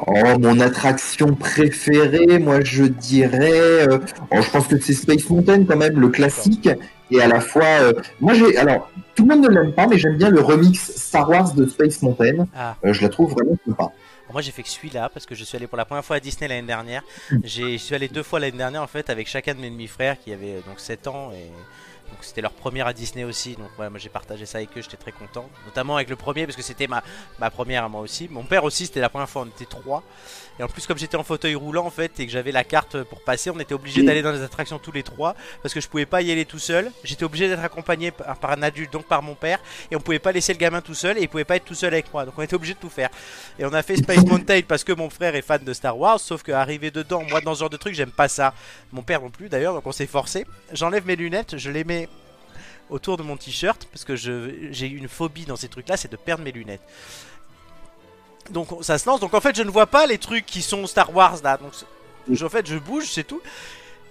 Oh, 0.07 0.39
mon 0.39 0.59
attraction 0.61 1.35
préférée, 1.35 2.39
moi 2.39 2.61
je 2.65 2.85
dirais, 2.85 3.86
euh, 3.89 3.98
oh, 4.32 4.40
je 4.40 4.51
pense 4.51 4.66
que 4.66 4.78
c'est 4.81 4.94
Space 4.94 5.28
Mountain 5.28 5.65
quand 5.66 5.77
même, 5.77 6.01
le 6.01 6.09
classique, 6.09 6.69
et 7.11 7.20
à 7.20 7.28
la 7.28 7.40
fois, 7.40 7.65
euh, 7.66 7.93
moi 8.20 8.32
j'ai, 8.35 8.57
alors 8.57 8.90
tout 9.15 9.27
le 9.27 9.35
monde 9.36 9.44
ne 9.44 9.51
l'aime 9.55 9.73
pas, 9.74 9.86
mais 9.86 9.98
j'aime 9.98 10.16
bien 10.16 10.31
le 10.31 10.40
remix 10.40 10.93
Star 10.97 11.28
Wars 11.28 11.52
de 11.52 11.66
Space 11.66 12.01
Mountain. 12.02 12.47
Ah. 12.57 12.74
Euh, 12.85 12.93
je 12.94 13.02
la 13.02 13.11
trouve 13.11 13.32
vraiment 13.32 13.57
sympa. 13.66 13.90
Moi 14.32 14.40
j'ai 14.43 14.52
fait 14.52 14.62
que 14.62 14.69
celui-là 14.69 15.11
parce 15.12 15.27
que 15.27 15.35
je 15.35 15.44
suis 15.44 15.57
allé 15.57 15.66
pour 15.66 15.77
la 15.77 15.85
première 15.85 16.05
fois 16.05 16.16
à 16.16 16.20
Disney 16.20 16.47
l'année 16.48 16.66
dernière. 16.66 17.02
Mm. 17.31 17.36
J'ai- 17.44 17.73
Je 17.78 17.82
suis 17.82 17.94
allé 17.97 18.07
deux 18.09 18.23
fois 18.23 18.39
l'année 18.40 18.57
dernière 18.57 18.82
en 18.82 18.86
fait 18.86 19.11
avec 19.11 19.27
chacun 19.28 19.55
de 19.55 19.61
mes 19.61 19.70
demi-frères 19.70 20.16
qui 20.19 20.32
avaient 20.32 20.55
euh, 20.55 20.61
donc 20.69 20.78
7 20.78 21.07
ans 21.09 21.32
et 21.32 21.51
donc 22.11 22.23
c'était 22.23 22.41
leur 22.41 22.53
première 22.53 22.87
à 22.87 22.93
Disney 22.93 23.24
aussi. 23.24 23.55
Donc 23.57 23.70
ouais, 23.78 23.89
moi 23.89 23.99
j'ai 23.99 24.09
partagé 24.09 24.47
ça 24.47 24.59
avec 24.59 24.70
eux, 24.77 24.82
j'étais 24.82 24.97
très 24.97 25.12
content. 25.12 25.49
Notamment 25.66 25.97
avec 25.97 26.09
le 26.09 26.16
premier 26.16 26.47
parce 26.47 26.57
que 26.57 26.62
c'était 26.62 26.87
ma, 26.87 27.03
ma 27.39 27.51
première 27.51 27.85
à 27.85 27.89
moi 27.89 28.01
aussi. 28.01 28.28
Mon 28.31 28.45
père 28.45 28.65
aussi 28.65 28.87
c'était 28.87 29.01
la 29.01 29.09
première 29.09 29.28
fois, 29.28 29.43
on 29.43 29.47
était 29.47 29.65
trois. 29.65 30.03
Et 30.59 30.63
en 30.63 30.69
plus 30.69 30.87
comme 30.87 30.99
j'étais 30.99 31.17
en 31.17 31.25
fauteuil 31.25 31.55
roulant 31.55 31.87
en 31.87 31.91
fait 31.91 32.21
et 32.21 32.27
que 32.27 32.33
j'avais 32.33 32.53
la 32.53 32.65
carte 32.65 33.03
pour 33.05 33.23
passer, 33.23 33.51
on 33.51 33.59
était 33.61 33.75
obligé 33.75 34.03
Mm. 34.03 34.07
d'aller 34.07 34.23
dans 34.23 34.33
les 34.33 34.43
attractions 34.43 34.79
tous 34.79 34.93
les 34.93 35.03
trois 35.03 35.35
parce 35.63 35.73
que 35.75 35.81
je 35.81 35.89
pouvais 35.89 36.07
pas 36.07 36.23
y 36.23 36.31
aller 36.31 36.45
tout 36.45 36.59
seul. 36.59 36.91
J'étais 37.05 37.25
obligé 37.25 37.49
d'être 37.49 37.65
accompagné 37.65 38.11
par, 38.11 38.37
par 38.39 38.51
un 38.53 38.63
adulte 38.63 38.93
donc 38.93 39.07
par 39.07 39.23
mon 39.23 39.35
père 39.35 39.59
et 39.91 39.97
on 39.97 40.01
pouvait 40.01 40.19
pas 40.19 40.33
laisser 40.33 40.53
le 40.53 40.59
gamin 40.59 40.81
tout 40.81 40.95
seul 40.95 41.17
et 41.19 41.23
il 41.23 41.29
pouvait 41.29 41.45
pas 41.45 41.57
être 41.57 41.65
tout 41.65 41.75
seul 41.75 41.93
avec 41.95 42.13
moi. 42.13 42.25
Donc 42.25 42.35
on 42.37 42.43
était 42.43 42.55
obligé 42.55 42.75
de 42.75 42.79
tout 42.79 42.91
faire. 42.91 43.09
Et 43.59 43.65
on 43.65 43.73
a 43.73 43.83
fait 43.83 43.97
Space 43.97 44.25
Mountain 44.27 44.61
parce 44.67 44.85
que 44.85 44.93
mon 44.93 45.09
frère 45.11 45.35
est 45.35 45.43
fan 45.43 45.63
de 45.65 45.73
Star 45.73 45.97
Wars, 45.99 46.21
sauf 46.21 46.43
que 46.43 46.53
arrivé 46.53 46.91
dedans, 46.91 47.23
moi 47.29 47.41
dans 47.41 47.55
ce 47.55 47.61
genre 47.61 47.71
de 47.71 47.77
truc, 47.77 47.95
j'aime 47.95 48.11
pas 48.11 48.29
ça. 48.29 48.55
Mon 48.93 49.03
père 49.03 49.21
non 49.23 49.31
plus 49.31 49.49
d'ailleurs, 49.49 49.75
donc 49.75 49.87
on 49.87 49.93
s'est 49.93 50.07
forcé. 50.07 50.47
J'enlève 50.73 51.07
mes 51.07 51.17
lunettes, 51.17 51.57
je 51.57 51.71
les 51.71 51.85
mets 51.85 52.09
autour 52.91 53.17
de 53.17 53.23
mon 53.23 53.37
t-shirt 53.37 53.87
parce 53.93 54.05
que 54.05 54.17
j'ai 54.17 54.87
une 54.87 55.09
phobie 55.09 55.45
dans 55.45 55.57
ces 55.57 55.69
trucs-là, 55.69 55.97
c'est 55.97 56.11
de 56.11 56.17
perdre 56.17 56.43
mes 56.45 56.53
lunettes. 56.53 56.83
Donc 58.51 58.73
on- 58.73 58.83
ça 58.83 58.99
se 58.99 59.09
lance. 59.09 59.21
Donc 59.21 59.35
en 59.35 59.41
fait, 59.41 59.57
je 59.57 59.63
ne 59.63 59.71
vois 59.71 59.87
pas 59.87 60.07
les 60.07 60.19
trucs 60.19 60.47
qui 60.47 60.63
sont 60.63 60.87
Star 60.87 61.15
Wars 61.15 61.37
là. 61.43 61.57
Donc 61.57 61.73
je- 62.31 62.45
en 62.45 62.49
fait, 62.49 62.67
je 62.67 62.77
bouge, 62.77 63.07
c'est 63.11 63.25
tout. 63.25 63.41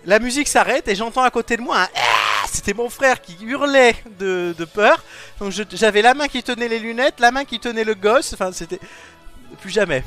La 0.06 0.20
musique 0.20 0.48
s'arrête 0.48 0.88
et 0.88 0.96
j'entends 0.96 1.24
à 1.24 1.30
côté 1.30 1.58
de 1.58 1.62
moi 1.62 1.82
un 1.82 1.88
Ah 1.96 2.48
C'était 2.52 2.74
mon 2.74 2.90
frère 2.90 3.22
qui 3.22 3.38
hurlait 3.44 3.96
de, 4.18 4.56
de 4.58 4.66
peur. 4.66 5.04
Donc 5.40 5.52
j'avais 5.72 6.02
la 6.02 6.14
main 6.14 6.28
qui 6.28 6.42
tenait 6.42 6.68
les 6.70 6.80
lunettes, 6.80 7.20
la 7.20 7.32
main 7.32 7.44
qui 7.46 7.60
tenait 7.60 7.84
le 7.84 7.96
gosse. 7.96 8.34
Enfin, 8.34 8.52
c'était 8.54 8.80
plus 9.62 9.70
jamais. 9.72 10.04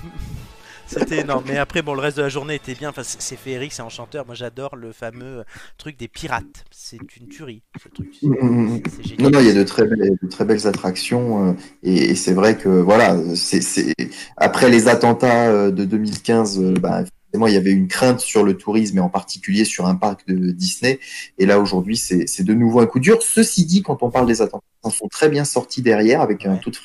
C'était 0.93 1.21
énorme. 1.21 1.45
Mais 1.49 1.57
après, 1.59 1.83
bon, 1.83 1.95
le 1.95 2.01
reste 2.01 2.17
de 2.19 2.23
la 2.23 2.29
journée 2.29 2.55
était 2.57 2.75
bien. 2.75 2.91
Enfin, 2.91 3.03
c'est 3.05 3.37
féerique, 3.37 3.73
c'est 3.73 3.83
enchanteur. 3.83 4.27
Moi, 4.27 4.35
j'adore 4.35 4.77
le 4.77 4.93
fameux 4.93 5.45
truc 5.79 5.99
des 5.99 6.09
pirates. 6.09 6.65
C'est 6.71 6.99
une 7.21 7.29
tuerie, 7.29 7.63
ce 7.83 7.89
truc. 7.89 8.09
Mm, 8.23 8.29
mm, 8.29 8.75
mm. 8.77 8.83
C'est 8.91 8.99
Non, 9.19 9.31
génial. 9.31 9.33
non, 9.33 9.41
il 9.41 9.47
y 9.47 9.51
a 9.51 9.55
de 9.55 9.63
très 9.65 9.85
belles, 9.87 10.17
de 10.23 10.29
très 10.29 10.45
belles 10.45 10.67
attractions 10.67 11.49
euh, 11.51 11.53
et, 11.83 12.11
et 12.11 12.15
c'est 12.15 12.35
vrai 12.35 12.57
que 12.59 12.69
voilà, 12.69 13.17
c'est 13.35 13.61
c'est- 13.63 13.95
après 14.37 14.69
les 14.71 14.89
attentats 14.89 15.49
euh, 15.49 15.71
de 15.71 15.85
2015, 15.85 16.59
euh, 16.61 16.75
bah, 16.75 17.05
il 17.35 17.53
y 17.53 17.57
avait 17.57 17.71
une 17.73 17.89
crainte 17.89 18.21
sur 18.21 18.45
le 18.45 18.57
tourisme 18.59 18.99
et 18.99 19.01
en 19.01 19.09
particulier 19.09 19.65
sur 19.65 19.87
un 19.87 19.95
parc 19.95 20.27
de 20.29 20.51
Disney. 20.51 21.01
Et 21.39 21.47
là 21.47 21.59
aujourd'hui, 21.61 21.97
c'est 21.97 22.27
c'est 22.27 22.45
de 22.45 22.53
nouveau 22.53 22.81
un 22.81 22.87
coup 22.87 23.01
dur. 23.01 23.23
Ceci 23.23 23.65
dit, 23.65 23.83
quand 23.83 24.03
on 24.03 24.11
parle 24.11 24.27
des 24.27 24.43
attentats, 24.43 24.65
ils 24.85 24.91
sont 24.91 25.09
très 25.09 25.31
bien 25.31 25.45
sortis 25.45 25.81
derrière 25.81 26.21
avec 26.21 26.45
un 26.45 26.53
Ouais. 26.55 26.61
taux 26.61 26.71
de 26.71 26.77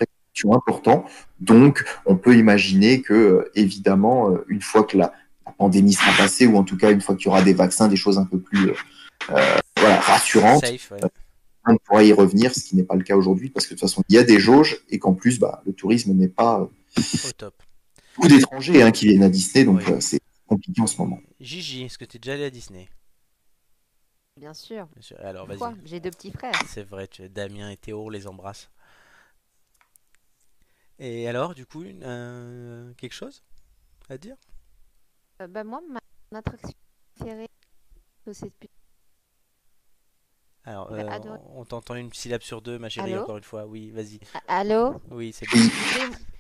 important. 0.45 1.05
Donc, 1.39 1.83
on 2.05 2.15
peut 2.15 2.37
imaginer 2.37 3.01
que 3.01 3.13
euh, 3.13 3.51
évidemment, 3.55 4.31
euh, 4.31 4.45
une 4.47 4.61
fois 4.61 4.83
que 4.83 4.97
la, 4.97 5.13
la 5.45 5.51
pandémie 5.51 5.93
sera 5.93 6.11
passée 6.17 6.45
ou 6.47 6.57
en 6.57 6.63
tout 6.63 6.77
cas 6.77 6.91
une 6.91 7.01
fois 7.01 7.15
qu'il 7.15 7.25
y 7.25 7.29
aura 7.29 7.41
des 7.41 7.53
vaccins, 7.53 7.87
des 7.87 7.95
choses 7.95 8.17
un 8.17 8.25
peu 8.25 8.39
plus 8.39 8.69
euh, 8.69 8.75
voilà, 9.77 9.99
rassurantes 9.99 10.65
Safe, 10.65 10.91
ouais. 10.91 10.99
on 11.67 11.77
pourra 11.77 12.03
y 12.03 12.13
revenir, 12.13 12.53
ce 12.53 12.61
qui 12.63 12.75
n'est 12.75 12.83
pas 12.83 12.95
le 12.95 13.03
cas 13.03 13.15
aujourd'hui, 13.15 13.49
parce 13.49 13.65
que 13.65 13.73
de 13.73 13.79
toute 13.79 13.89
façon, 13.89 14.03
il 14.09 14.15
y 14.15 14.17
a 14.17 14.23
des 14.23 14.39
jauges 14.39 14.77
et 14.89 14.99
qu'en 14.99 15.13
plus, 15.13 15.39
bah, 15.39 15.61
le 15.65 15.73
tourisme 15.73 16.13
n'est 16.13 16.27
pas 16.29 16.61
euh, 16.61 17.01
Au 17.27 17.31
top. 17.31 17.53
beaucoup 18.15 18.27
d'étrangers 18.29 18.81
hein, 18.83 18.91
qui 18.91 19.07
viennent 19.07 19.23
à 19.23 19.29
Disney, 19.29 19.65
donc 19.65 19.81
Oui. 19.85 19.93
euh, 19.93 19.99
c'est 19.99 20.19
compliqué 20.47 20.81
en 20.81 20.87
ce 20.87 20.97
moment. 21.01 21.19
Gigi, 21.41 21.83
est-ce 21.83 21.97
que 21.97 22.05
t'es 22.05 22.19
déjà 22.19 22.33
allé 22.33 22.45
à 22.45 22.49
Disney? 22.49 22.87
Bien 24.39 24.53
sûr. 24.53 24.87
Bien 24.93 25.01
sûr. 25.01 25.17
Alors, 25.23 25.47
vas-y. 25.47 25.59
J'ai 25.85 25.99
deux 25.99 26.11
petits 26.11 26.31
frères. 26.31 26.51
C'est 26.67 26.83
vrai, 26.87 27.07
tu 27.07 27.27
Damien 27.27 27.71
et 27.71 27.77
Théo, 27.77 28.05
on 28.05 28.09
les 28.09 28.27
embrasse. 28.27 28.69
Et 30.99 31.27
alors, 31.27 31.53
du 31.53 31.65
coup, 31.65 31.83
une- 31.83 32.03
euh, 32.03 32.93
quelque 32.95 33.13
chose 33.13 33.43
à 34.09 34.17
dire? 34.17 34.35
Euh, 35.41 35.47
bah, 35.47 35.63
moi, 35.63 35.81
ma 35.89 35.99
attraction 36.39 36.71
préférée, 37.15 37.47
c'est 38.33 38.45
depuis- 38.45 38.69
Alors, 40.63 40.91
euh, 40.91 41.07
adoré. 41.09 41.39
on 41.53 41.65
t'entend 41.65 41.95
une 41.95 42.11
syllabe 42.13 42.41
sur 42.41 42.61
deux, 42.61 42.77
ma 42.79 42.89
chérie, 42.89 43.13
Allô? 43.13 43.23
encore 43.23 43.37
une 43.37 43.43
fois. 43.43 43.65
Oui, 43.65 43.91
vas-y. 43.91 44.19
Ah, 44.33 44.41
Allô? 44.47 44.99
Oui, 45.11 45.31
c'est 45.33 45.45
bon. 45.49 45.57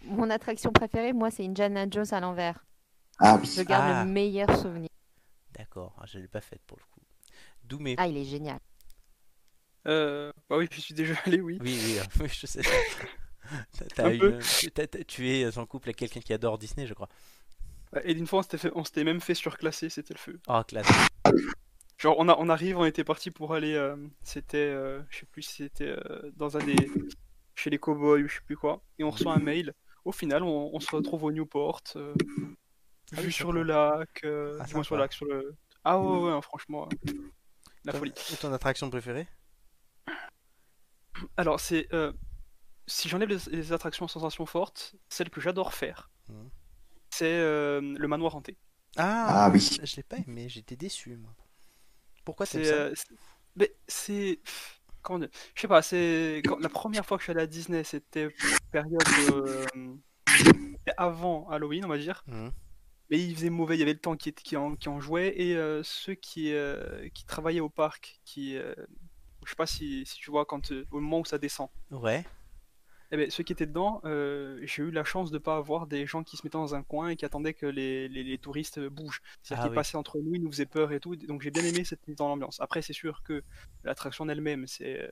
Mon 0.03 0.29
attraction 0.29 0.71
préférée, 0.73 1.13
moi, 1.13 1.29
c'est 1.31 1.45
Indiana 1.45 1.85
Jones 1.89 2.11
à 2.11 2.19
l'envers. 2.19 2.65
Ah 3.19 3.37
oui. 3.39 3.47
Je 3.55 3.61
garde 3.61 3.85
Ah. 3.87 4.03
le 4.03 4.09
meilleur 4.11 4.49
souvenir. 4.57 4.89
D'accord, 5.51 5.95
ah, 5.99 6.05
je 6.05 6.19
l'ai 6.19 6.27
pas 6.27 6.41
faite 6.41 6.61
pour 6.67 6.77
le 6.77 6.83
coup. 6.91 7.01
Doumé. 7.63 7.95
Ah, 7.97 8.07
il 8.07 8.17
est 8.17 8.25
génial. 8.25 8.59
Euh, 9.87 10.31
bah 10.49 10.57
oui, 10.57 10.67
je 10.71 10.81
suis 10.81 10.93
déjà 10.93 11.15
allé, 11.25 11.39
oui. 11.41 11.57
Oui, 11.61 11.77
oui, 11.85 11.97
euh, 11.99 12.03
oui, 12.21 12.29
je 12.29 12.45
sais. 12.47 12.61
T'as- 13.95 15.03
tu 15.07 15.29
es 15.29 15.57
en 15.57 15.65
couple 15.65 15.89
avec 15.89 15.97
quelqu'un 15.97 16.19
qui 16.19 16.33
adore 16.33 16.57
Disney, 16.57 16.87
je 16.87 16.93
crois. 16.93 17.09
Et 18.03 18.11
une 18.13 18.27
fois, 18.27 18.41
on 18.75 18.83
s'était 18.83 19.03
même 19.03 19.21
fait 19.21 19.33
surclasser, 19.33 19.89
c'était 19.89 20.13
le 20.13 20.19
feu. 20.19 20.39
Oh, 20.47 20.61
classe. 20.67 20.87
Genre, 21.97 22.15
on, 22.19 22.27
a, 22.29 22.35
on 22.37 22.49
arrive, 22.49 22.77
on 22.77 22.85
était 22.85 23.03
parti 23.03 23.31
pour 23.31 23.53
aller. 23.53 23.73
euh, 23.73 23.95
c'était. 24.21 24.57
euh, 24.57 25.01
je 25.09 25.19
sais 25.19 25.25
plus 25.25 25.41
si 25.41 25.53
c'était 25.63 25.87
euh, 25.97 26.31
dans 26.35 26.57
un 26.57 26.63
des. 26.63 26.75
chez 27.55 27.69
les 27.69 27.79
cowboys 27.79 28.23
ou 28.23 28.27
je 28.27 28.35
sais 28.35 28.41
plus 28.45 28.57
quoi. 28.57 28.81
Et 28.99 29.03
on 29.03 29.09
reçoit 29.09 29.33
un 29.33 29.39
mail. 29.39 29.73
Au 30.05 30.11
final, 30.11 30.43
on, 30.43 30.69
on 30.73 30.79
se 30.79 30.93
retrouve 30.95 31.23
au 31.23 31.31
Newport. 31.31 31.81
euh, 31.95 32.13
Ah 33.15 33.21
vue 33.21 33.27
oui, 33.27 33.31
sur 33.33 33.51
le 33.51 33.63
lac. 33.63 34.09
Ah, 34.23 34.65
du 34.65 34.73
moins 34.75 34.83
sur 34.83 34.95
le 34.95 35.01
lac, 35.01 35.13
sur 35.13 35.25
le. 35.25 35.55
Ah 35.83 35.99
ouais, 35.99 36.17
ouais, 36.19 36.33
ouais, 36.35 36.41
franchement. 36.41 36.87
la 37.85 37.93
folie. 37.93 38.11
et 38.33 38.35
ton 38.35 38.51
attraction 38.53 38.89
préférée? 38.89 39.27
Alors, 41.37 41.59
c'est. 41.59 41.87
Si 42.87 43.09
j'enlève 43.09 43.29
les, 43.29 43.37
les 43.51 43.73
attractions 43.73 44.05
à 44.05 44.07
sensations 44.09 44.45
fortes, 44.45 44.95
celle 45.09 45.29
que 45.29 45.41
j'adore 45.41 45.73
faire, 45.73 46.09
Mhm. 46.29 46.49
c'est 47.11 47.25
euh, 47.25 47.81
le 47.97 48.07
manoir 48.07 48.35
hanté. 48.35 48.57
Ah, 48.97 49.45
Ah 49.45 49.49
oui. 49.51 49.59
je 49.83 49.95
l'ai 49.97 50.03
pas 50.03 50.17
aimé, 50.17 50.49
j'étais 50.49 50.75
déçu, 50.75 51.15
moi. 51.17 51.35
Pourquoi 52.25 52.45
C'est. 52.45 52.63
ça 52.65 52.73
euh, 52.73 52.93
c'est- 52.95 53.15
mais 53.55 53.73
c'est. 53.87 54.39
Comment 55.01 55.19
dire 55.19 55.29
Je 55.55 55.61
sais 55.61 55.67
pas, 55.67 55.81
c'est. 55.81 56.41
quand- 56.45 56.59
La 56.59 56.69
première 56.69 57.05
fois 57.05 57.17
que 57.17 57.21
je 57.21 57.25
suis 57.25 57.31
allé 57.31 57.41
à 57.43 57.47
Disney, 57.47 57.83
c'était 57.83 58.29
période. 58.71 59.01
euh, 59.31 59.65
c'était 60.27 60.93
avant 60.97 61.47
Halloween, 61.49 61.85
on 61.85 61.89
va 61.89 61.97
dire. 61.97 62.23
Mhm. 62.27 62.51
Mais 63.09 63.19
il 63.23 63.33
faisait 63.35 63.49
mauvais, 63.49 63.75
il 63.77 63.79
y 63.79 63.83
avait 63.83 63.93
le 63.93 63.99
temps 63.99 64.17
qui, 64.17 64.33
en, 64.57 64.75
qui 64.75 64.89
en 64.89 64.99
jouait. 64.99 65.33
Et 65.39 65.55
euh, 65.55 65.81
ceux 65.83 66.15
qui, 66.15 66.51
euh, 66.53 67.07
qui 67.13 67.25
travaillaient 67.25 67.61
au 67.61 67.69
parc, 67.69 68.19
qui. 68.25 68.57
euh, 68.57 68.73
je 69.45 69.49
sais 69.51 69.55
pas 69.55 69.65
si, 69.67 70.05
si 70.05 70.15
tu 70.17 70.29
vois, 70.29 70.45
quand, 70.45 70.71
euh, 70.73 70.85
au 70.91 70.99
moment 70.99 71.19
où 71.21 71.25
ça 71.25 71.37
descend. 71.37 71.69
Ouais. 71.91 72.25
Eh 73.11 73.17
ben, 73.17 73.29
ceux 73.31 73.43
qui 73.43 73.53
étaient 73.53 73.65
dedans, 73.65 74.01
euh, 74.05 74.59
j'ai 74.63 74.83
eu 74.83 74.91
la 74.91 75.03
chance 75.05 75.31
de 75.31 75.37
pas 75.37 75.55
avoir 75.57 75.87
des 75.87 76.05
gens 76.05 76.23
qui 76.23 76.35
se 76.37 76.45
mettaient 76.45 76.57
dans 76.57 76.75
un 76.75 76.83
coin 76.83 77.09
et 77.09 77.15
qui 77.15 77.23
attendaient 77.25 77.53
que 77.53 77.65
les, 77.65 78.09
les- 78.09 78.23
les 78.23 78.37
touristes 78.37 78.79
bougent. 78.79 79.21
C'est-à-dire 79.43 79.61
Ah 79.61 79.61
qu'ils 79.63 79.71
oui. 79.71 79.75
passaient 79.75 79.97
entre 79.97 80.19
nous, 80.19 80.35
ils 80.35 80.41
nous 80.43 80.51
faisaient 80.51 80.65
peur 80.65 80.91
et 80.91 80.99
tout. 80.99 81.15
Donc 81.15 81.41
j'ai 81.41 81.51
bien 81.51 81.63
aimé 81.63 81.83
cette 81.85 82.05
mise 82.07 82.17
dans 82.17 82.27
l'ambiance. 82.27 82.59
Après, 82.59 82.81
c'est 82.81 82.93
sûr 82.93 83.23
que 83.23 83.43
l'attraction 83.85 84.25
en 84.25 84.29
elle-même, 84.29 84.67
c'est, 84.67 85.11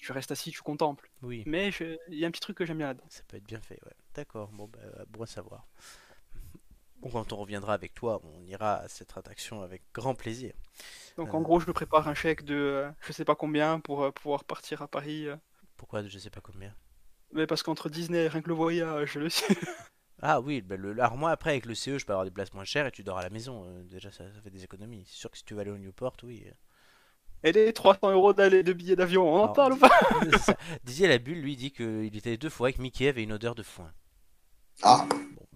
tu 0.00 0.12
restes 0.12 0.30
assis, 0.32 0.50
tu 0.52 0.62
contemples. 0.62 1.10
Oui, 1.22 1.46
Mais 1.46 1.70
il 2.08 2.18
y 2.18 2.24
a 2.24 2.28
un 2.28 2.30
petit 2.30 2.40
truc 2.40 2.56
que 2.58 2.66
j'aime 2.66 2.78
bien 2.78 2.88
là-dedans. 2.88 3.06
ça 3.08 3.22
peut 3.28 3.36
être 3.38 3.46
bien 3.46 3.60
fait, 3.60 3.78
ouais. 3.86 3.94
D'accord, 4.14 4.48
bon, 4.52 4.68
bah, 4.68 4.78
bon 5.08 5.22
à 5.22 5.26
savoir. 5.26 5.66
Bon, 7.02 7.10
quand 7.10 7.32
on 7.32 7.36
reviendra 7.36 7.74
avec 7.74 7.94
toi, 7.94 8.20
on 8.24 8.42
ira 8.46 8.76
à 8.76 8.88
cette 8.88 9.16
attraction 9.16 9.62
avec 9.62 9.82
grand 9.94 10.14
plaisir. 10.14 10.54
Donc 11.16 11.34
Euh. 11.34 11.36
en 11.36 11.40
gros, 11.42 11.60
je 11.60 11.66
me 11.66 11.72
prépare 11.72 12.08
un 12.08 12.14
chèque 12.14 12.44
de 12.44 12.54
euh, 12.54 12.90
je 13.02 13.12
sais 13.12 13.24
pas 13.24 13.36
combien 13.36 13.80
pour 13.80 14.02
euh, 14.02 14.10
pouvoir 14.12 14.44
partir 14.44 14.82
à 14.82 14.88
Paris. 14.88 15.26
euh. 15.28 15.36
Pourquoi 15.76 16.04
Je 16.06 16.18
sais 16.18 16.30
pas 16.30 16.40
combien? 16.40 16.74
Mais 17.32 17.46
parce 17.46 17.62
qu'entre 17.62 17.88
Disney 17.88 18.24
et 18.24 18.28
rien 18.28 18.42
que 18.42 18.48
le 18.48 18.54
voyage, 18.54 19.14
le 19.16 19.28
Ah 20.22 20.40
oui, 20.40 20.60
bah, 20.60 20.76
le, 20.76 20.90
alors 20.92 21.16
moi 21.16 21.30
après 21.30 21.50
avec 21.50 21.66
le 21.66 21.74
CE, 21.74 21.98
je 21.98 22.04
peux 22.04 22.12
avoir 22.12 22.24
des 22.26 22.30
places 22.30 22.52
moins 22.52 22.64
chères 22.64 22.86
et 22.86 22.90
tu 22.90 23.02
dors 23.02 23.18
à 23.18 23.22
la 23.22 23.30
maison. 23.30 23.64
euh, 23.66 23.82
déjà, 23.84 24.10
ça, 24.10 24.24
ça 24.32 24.40
fait 24.42 24.50
des 24.50 24.64
économies. 24.64 25.04
C'est 25.06 25.16
sûr 25.16 25.30
que 25.30 25.38
si 25.38 25.44
tu 25.44 25.54
veux 25.54 25.60
aller 25.60 25.70
au 25.70 25.78
Newport, 25.78 26.16
oui. 26.24 26.44
euh. 26.46 26.52
et 27.42 27.52
les 27.52 27.72
300 27.72 28.10
euros 28.12 28.32
d'aller 28.34 28.62
de 28.62 28.72
billets 28.74 28.96
d'avion, 28.96 29.26
on 29.32 29.40
en 29.44 29.44
Alors, 29.44 29.52
parle 29.52 29.72
ou 29.74 29.76
pas? 29.78 29.90
Didier 30.84 31.08
la 31.08 31.18
bulle, 31.18 31.40
lui, 31.40 31.56
dit 31.56 31.72
qu'il 31.72 32.14
était 32.16 32.36
deux 32.36 32.50
fois 32.50 32.68
avec 32.68 32.78
Mickey 32.78 33.08
avait 33.08 33.22
une 33.22 33.32
odeur 33.32 33.54
de 33.54 33.62
foin. 33.62 33.92
Ah, 34.82 35.06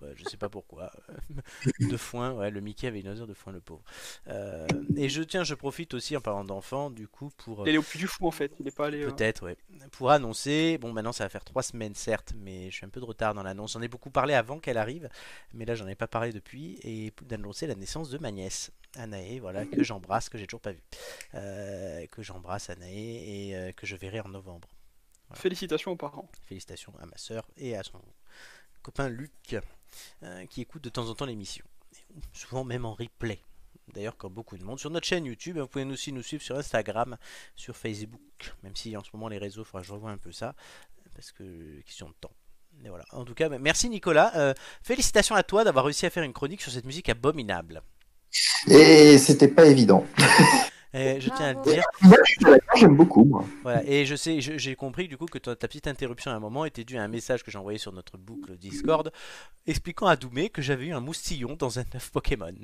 bah, 0.05 0.13
je 0.17 0.25
sais 0.29 0.37
pas 0.37 0.49
pourquoi. 0.49 0.93
de 1.81 1.97
foin, 1.97 2.33
ouais, 2.33 2.51
le 2.51 2.61
Mickey 2.61 2.87
avait 2.87 3.01
une 3.01 3.09
odeur 3.09 3.27
de 3.27 3.35
foin, 3.35 3.53
le 3.53 3.61
pauvre. 3.61 3.83
Euh, 4.29 4.67
et 4.97 5.09
je 5.09 5.23
tiens, 5.23 5.45
je 5.45 5.55
profite 5.55 5.95
aussi 5.95 6.17
en 6.17 6.21
parlant 6.21 6.45
d'enfants, 6.45 6.91
du 6.91 7.09
coup, 7.09 7.31
pour. 7.39 7.67
Il 7.67 7.75
est 7.75 7.79
au 7.79 7.83
plus 7.83 7.99
du 7.99 8.07
fou 8.07 8.27
en 8.27 8.31
fait, 8.31 8.53
il 8.61 8.69
est 8.69 8.77
pas 8.77 8.87
allé. 8.87 9.03
euh, 9.03 9.11
Peut-être, 9.11 9.45
ouais. 9.45 9.57
Pour 9.93 10.11
annoncer, 10.11 10.79
bon, 10.79 10.93
maintenant 10.93 11.13
ça 11.13 11.25
va 11.25 11.29
faire 11.31 11.45
trois 11.45 11.63
semaines, 11.63 11.95
certes, 11.95 12.33
mais 12.37 12.71
je 12.71 12.77
suis 12.77 12.87
un 12.87 12.91
peu 12.91 13.01
de 13.01 13.05
retard 13.07 13.35
dans 13.35 13.43
l'annonce. 13.43 13.73
J'en 13.73 13.83
ai 13.83 13.89
beaucoup 13.89 14.11
parlé 14.11 14.35
avant 14.35 14.59
qu'elle 14.59 14.79
arrive, 14.79 15.09
mais 15.53 15.65
là 15.65 15.75
j'en 15.75 15.87
ai 15.89 15.95
pas 15.95 16.09
parlé 16.09 16.33
depuis, 16.33 16.79
et 16.83 17.13
d'annoncer 17.23 17.67
la 17.67 17.75
naissance 17.75 18.11
de 18.11 18.19
ma 18.19 18.31
nièce, 18.31 18.71
Anaé, 18.97 19.41
voilà, 19.41 19.65
que 19.67 19.83
j'embrasse, 19.83 20.29
que 20.29 20.39
j'ai 20.39 20.47
toujours 20.47 20.61
pas 20.61 20.73
vu. 20.73 20.83
Euh, 21.35 22.07
que 22.09 22.23
j'embrasse 22.23 22.71
Anaé 22.71 23.49
et 23.49 23.57
euh, 23.57 23.73
que 23.73 23.87
je 23.87 23.97
verrai 23.97 24.21
en 24.21 24.29
novembre. 24.29 24.69
Félicitations 25.33 25.91
aux 25.93 25.97
parents. 25.97 26.29
Félicitations 26.43 26.93
à 27.01 27.07
ma 27.07 27.17
soeur 27.17 27.49
et 27.57 27.77
à 27.77 27.83
son 27.83 28.01
copain 28.83 29.09
Luc, 29.09 29.57
euh, 30.23 30.47
qui 30.47 30.61
écoute 30.61 30.83
de 30.83 30.89
temps 30.89 31.09
en 31.09 31.15
temps 31.15 31.27
l'émission. 31.27 31.65
Souvent 32.33 32.65
même 32.65 32.85
en 32.85 32.95
replay. 32.95 33.41
D'ailleurs, 33.93 34.17
comme 34.17 34.33
beaucoup 34.33 34.57
de 34.57 34.65
monde. 34.65 34.79
Sur 34.79 34.91
notre 34.91 35.07
chaîne 35.07 35.27
YouTube, 35.27 35.59
vous 35.59 35.67
pouvez 35.67 35.85
aussi 35.85 36.13
nous 36.13 36.23
suivre 36.23 36.43
sur 36.43 36.57
Instagram, 36.57 37.17
sur 37.55 37.77
Facebook. 37.77 38.21
Même 38.63 38.75
si 38.75 38.97
en 38.97 39.05
ce 39.05 39.11
moment 39.13 39.29
les 39.29 39.39
réseaux, 39.39 39.65
faudra 39.65 39.83
que 39.83 39.89
je 39.89 39.93
revoie 39.93 40.11
un 40.11 40.17
peu 40.17 40.33
ça. 40.33 40.55
Parce 41.15 41.33
que 41.33 41.81
question 41.83 42.09
de 42.09 42.15
temps. 42.21 42.33
Et 42.85 42.89
voilà. 42.89 43.05
En 43.13 43.25
tout 43.25 43.35
cas, 43.35 43.49
merci 43.49 43.89
Nicolas. 43.89 44.33
Euh, 44.37 44.55
félicitations 44.83 45.35
à 45.35 45.43
toi 45.43 45.65
d'avoir 45.65 45.85
réussi 45.85 46.07
à 46.07 46.11
faire 46.11 46.23
une 46.23 46.33
chronique 46.33 46.63
sur 46.63 46.73
cette 46.73 46.87
musique 46.87 47.09
abominable. 47.09 47.83
Et 48.69 49.19
c'était 49.19 49.49
pas 49.49 49.67
évident. 49.67 50.07
Et 50.97 51.21
je 51.21 51.29
tiens 51.31 51.47
à 51.47 51.53
le 51.55 51.63
dire. 51.63 51.83
Moi, 52.03 52.17
je 52.25 52.33
suis 52.33 52.45
d'accord, 52.45 52.77
j'aime 52.77 52.95
beaucoup, 52.97 53.25
moi. 53.25 53.45
Voilà, 53.63 53.83
et 53.85 54.07
je 54.07 54.15
sais, 54.15 54.41
j'ai 54.41 54.77
compris 54.77 55.09
du 55.09 55.17
coup 55.17 55.27
que 55.27 55.39
ta, 55.39 55.57
ta 55.57 55.67
petite 55.67 55.89
interruption 55.89 56.31
à 56.31 56.35
un 56.35 56.39
moment 56.41 56.65
était 56.65 56.85
due 56.85 56.97
à 56.99 57.03
un 57.03 57.09
message 57.09 57.43
que 57.43 57.51
j'ai 57.51 57.59
envoyé 57.59 57.79
sur 57.79 57.93
notre 57.93 58.17
boucle 58.17 58.57
Discord 58.57 59.11
expliquant 59.67 60.07
à 60.07 60.15
Doumé 60.17 60.51
que 60.51 60.63
j'avais 60.63 60.87
eu 60.87 60.93
un 60.93 61.01
moustillon 61.01 61.57
dans 61.59 61.79
un 61.81 61.85
œuf 61.95 62.11
Pokémon. 62.13 62.55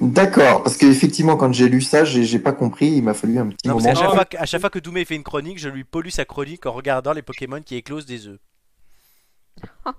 D'accord, 0.00 0.62
parce 0.62 0.76
qu'effectivement, 0.76 1.36
quand 1.36 1.52
j'ai 1.52 1.68
lu 1.68 1.80
ça, 1.80 2.04
j'ai 2.04 2.38
pas 2.38 2.52
compris, 2.52 2.86
il 2.92 3.02
m'a 3.02 3.14
fallu 3.14 3.38
un 3.38 3.48
petit 3.48 3.66
Non, 3.66 3.74
moment. 3.74 3.86
qu'à 3.86 3.94
chaque, 3.94 4.04
Non. 4.08 4.14
fois 4.14 4.24
que- 4.26 4.36
à 4.36 4.46
chaque 4.46 4.60
fois 4.60 4.70
que 4.70 4.78
Doumé 4.78 5.04
fait 5.04 5.16
une 5.16 5.24
chronique, 5.24 5.58
je 5.58 5.68
lui 5.68 5.82
pollue 5.84 6.10
sa 6.10 6.24
chronique 6.24 6.66
en 6.66 6.72
regardant 6.72 7.12
les 7.12 7.22
Pokémon 7.22 7.60
qui 7.62 7.74
éclosent 7.74 8.06
des 8.06 8.26
œufs. 8.28 8.38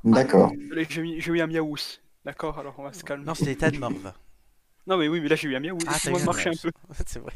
D'accord. 0.06 0.54
J'ai 0.90 1.02
eu, 1.02 1.20
j'ai 1.22 1.32
eu 1.32 1.42
un 1.42 1.48
miaous. 1.48 1.76
D'accord, 2.24 2.60
alors 2.60 2.76
on 2.78 2.84
va 2.84 2.94
se 2.94 3.04
calmer. 3.04 3.26
Non, 3.26 3.34
c'était 3.34 3.50
l'état 3.50 3.72
de 3.72 3.78
morve. 3.78 4.14
Non, 4.90 4.98
mais 4.98 5.08
oui, 5.08 5.22
mais 5.22 5.30
là 5.30 5.36
j'ai 5.36 5.48
eu 5.48 5.56
un 5.56 5.60
miaous. 5.60 5.78
Ah, 5.88 5.98
t'as 6.04 6.10
Laisse-moi 6.12 6.20
eu 6.20 6.22
un 6.24 6.26
marcher 6.26 6.50
un 6.50 6.54
peu. 6.62 6.72
C'est 7.06 7.20
vrai. 7.20 7.34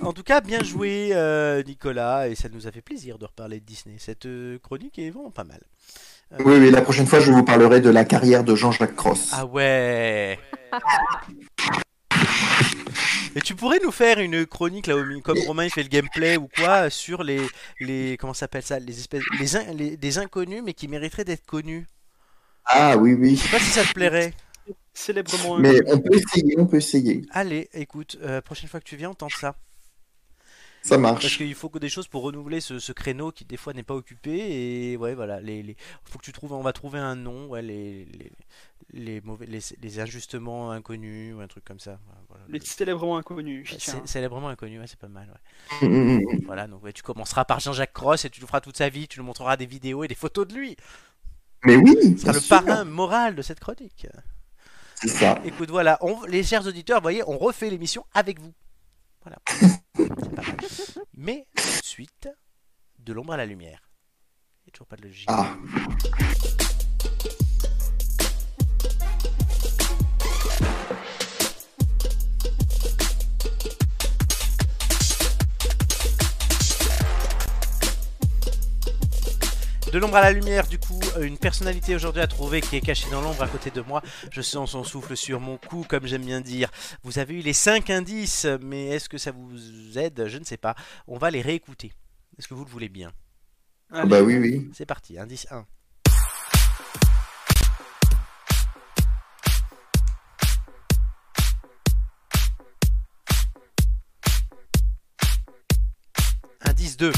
En 0.00 0.12
tout 0.12 0.22
cas, 0.22 0.40
bien 0.40 0.62
joué 0.62 1.10
euh, 1.12 1.62
Nicolas, 1.64 2.28
et 2.28 2.36
ça 2.36 2.48
nous 2.48 2.68
a 2.68 2.72
fait 2.72 2.80
plaisir 2.82 3.18
de 3.18 3.24
reparler 3.26 3.58
de 3.58 3.64
Disney. 3.64 3.96
Cette 3.98 4.26
euh, 4.26 4.58
chronique 4.60 4.98
est 5.00 5.10
vraiment 5.10 5.32
pas 5.32 5.42
mal. 5.44 5.60
Oui, 6.38 6.54
oui, 6.60 6.70
la 6.70 6.82
prochaine 6.82 7.06
fois, 7.06 7.18
je 7.18 7.32
vous 7.32 7.42
parlerai 7.42 7.80
de 7.80 7.90
la 7.90 8.04
carrière 8.04 8.44
de 8.44 8.54
Jean-Jacques 8.54 8.94
Cross. 8.94 9.30
Ah 9.32 9.44
ouais 9.44 10.38
Et 13.34 13.40
tu 13.40 13.54
pourrais 13.56 13.78
nous 13.82 13.90
faire 13.92 14.18
une 14.20 14.46
chronique 14.46 14.86
là, 14.86 14.94
comme 15.24 15.38
Romain 15.46 15.64
il 15.64 15.70
fait 15.70 15.82
le 15.82 15.88
gameplay 15.88 16.36
ou 16.36 16.48
quoi, 16.48 16.90
sur 16.90 17.22
les 17.22 17.40
les 17.80 18.16
comment 18.18 18.34
ça 18.34 18.40
s'appelle 18.40 18.62
ça, 18.62 18.78
les 18.78 18.98
espèces, 18.98 19.22
les, 19.38 19.56
in- 19.56 19.72
les- 19.74 19.96
des 19.96 20.18
inconnus 20.18 20.62
mais 20.64 20.74
qui 20.74 20.88
mériteraient 20.88 21.24
d'être 21.24 21.46
connus? 21.46 21.86
Ah 22.64 22.96
oui, 22.96 23.14
oui. 23.14 23.36
Je 23.36 23.42
sais 23.42 23.48
pas 23.48 23.58
si 23.60 23.70
ça 23.70 23.84
te 23.84 23.92
plairait. 23.92 24.32
Célèbrement 24.94 25.56
Mais 25.56 25.80
inconnu. 25.80 25.82
on 25.86 26.00
peut 26.00 26.14
essayer, 26.16 26.54
on 26.58 26.66
peut 26.66 26.76
essayer. 26.78 27.26
Allez, 27.30 27.68
écoute, 27.72 28.18
euh, 28.22 28.40
prochaine 28.40 28.68
fois 28.68 28.80
que 28.80 28.84
tu 28.84 28.96
viens, 28.96 29.10
on 29.10 29.14
tente 29.14 29.34
ça. 29.34 29.56
Ça 30.82 30.98
Parce 30.98 30.98
marche. 30.98 31.36
qu'il 31.36 31.54
faut 31.54 31.68
que 31.68 31.78
des 31.78 31.90
choses 31.90 32.08
pour 32.08 32.22
renouveler 32.22 32.60
ce, 32.60 32.78
ce 32.78 32.92
créneau 32.92 33.32
qui 33.32 33.44
des 33.44 33.58
fois 33.58 33.74
n'est 33.74 33.82
pas 33.82 33.94
occupé 33.94 34.92
et 34.92 34.96
ouais 34.96 35.14
voilà 35.14 35.38
les, 35.40 35.62
les 35.62 35.76
faut 36.04 36.18
que 36.18 36.24
tu 36.24 36.32
trouves 36.32 36.52
on 36.52 36.62
va 36.62 36.72
trouver 36.72 36.98
un 36.98 37.16
nom 37.16 37.48
ouais 37.48 37.60
les 37.60 38.06
les, 38.06 38.32
les 38.94 39.20
mauvais 39.20 39.44
les, 39.44 39.60
les 39.78 40.00
ajustements 40.00 40.70
inconnus 40.70 41.34
ou 41.34 41.40
un 41.40 41.48
truc 41.48 41.64
comme 41.66 41.80
ça 41.80 42.00
Voilà. 42.30 42.44
Les 42.48 42.60
célèbrement 42.60 43.18
inconnus, 43.18 43.66
j'y 43.68 43.78
C'est 43.78 43.78
tiens. 43.78 44.02
c'est 44.06 44.26
vraiment 44.26 44.48
inconnu, 44.48 44.80
ouais, 44.80 44.86
c'est 44.86 44.98
pas 44.98 45.08
mal. 45.08 45.28
Ouais. 45.82 46.24
Voilà, 46.46 46.66
donc 46.66 46.82
ouais, 46.82 46.92
tu 46.92 47.02
commenceras 47.02 47.44
par 47.44 47.60
Jean-Jacques 47.60 47.92
Cross 47.92 48.24
et 48.24 48.30
tu 48.30 48.40
le 48.40 48.46
feras 48.46 48.60
toute 48.62 48.76
sa 48.78 48.88
vie, 48.88 49.06
tu 49.06 49.18
lui 49.20 49.26
montreras 49.26 49.56
des 49.56 49.66
vidéos 49.66 50.04
et 50.04 50.08
des 50.08 50.14
photos 50.14 50.46
de 50.48 50.54
lui. 50.54 50.76
Mais 51.64 51.76
oui, 51.76 52.16
Ce 52.16 52.24
bien 52.24 52.32
sera 52.32 52.32
le 52.32 52.40
sûr. 52.40 52.62
parrain 52.64 52.84
moral 52.84 53.34
de 53.36 53.42
cette 53.42 53.60
chronique. 53.60 54.06
C'est 55.00 55.08
ça. 55.08 55.38
Écoute, 55.44 55.70
voilà, 55.70 55.98
on- 56.02 56.24
les 56.24 56.42
chers 56.42 56.66
auditeurs, 56.66 56.98
vous 56.98 57.02
voyez, 57.04 57.22
on 57.26 57.38
refait 57.38 57.70
l'émission 57.70 58.04
avec 58.14 58.38
vous. 58.40 58.52
Voilà. 59.22 59.38
C'est 59.96 60.34
pas 60.34 60.42
mal. 60.42 60.56
Mais 61.16 61.46
tout 61.56 61.62
de 61.80 61.84
suite, 61.84 62.28
de 62.98 63.12
l'ombre 63.12 63.32
à 63.32 63.36
la 63.36 63.46
lumière. 63.46 63.80
Il 64.62 64.66
n'y 64.66 64.70
a 64.70 64.72
toujours 64.72 64.86
pas 64.86 64.96
de 64.96 65.02
logique. 65.02 65.28
Ah. 65.30 65.54
De 79.92 79.98
l'ombre 79.98 80.18
à 80.18 80.20
la 80.20 80.30
lumière, 80.30 80.68
du 80.68 80.78
coup, 80.78 81.00
euh, 81.16 81.22
une 81.22 81.36
personnalité 81.36 81.96
aujourd'hui 81.96 82.22
à 82.22 82.28
trouver 82.28 82.60
qui 82.60 82.76
est 82.76 82.80
cachée 82.80 83.10
dans 83.10 83.20
l'ombre 83.20 83.42
à 83.42 83.48
côté 83.48 83.72
de 83.72 83.80
moi. 83.80 84.02
Je 84.30 84.40
sens 84.40 84.70
son 84.70 84.84
souffle 84.84 85.16
sur 85.16 85.40
mon 85.40 85.56
cou, 85.56 85.84
comme 85.88 86.06
j'aime 86.06 86.24
bien 86.24 86.40
dire. 86.40 86.70
Vous 87.02 87.18
avez 87.18 87.34
eu 87.34 87.40
les 87.40 87.52
5 87.52 87.90
indices, 87.90 88.46
mais 88.62 88.86
est-ce 88.86 89.08
que 89.08 89.18
ça 89.18 89.32
vous 89.32 89.98
aide? 89.98 90.26
Je 90.28 90.38
ne 90.38 90.44
sais 90.44 90.58
pas. 90.58 90.76
On 91.08 91.18
va 91.18 91.32
les 91.32 91.40
réécouter. 91.40 91.90
Est-ce 92.38 92.46
que 92.46 92.54
vous 92.54 92.64
le 92.64 92.70
voulez 92.70 92.88
bien? 92.88 93.10
Ah 93.90 94.06
bah 94.06 94.22
oui, 94.22 94.38
oui. 94.38 94.70
C'est 94.74 94.86
parti, 94.86 95.18
indice 95.18 95.48
1. 95.50 95.66
Indice 106.60 106.96
2. 106.96 107.12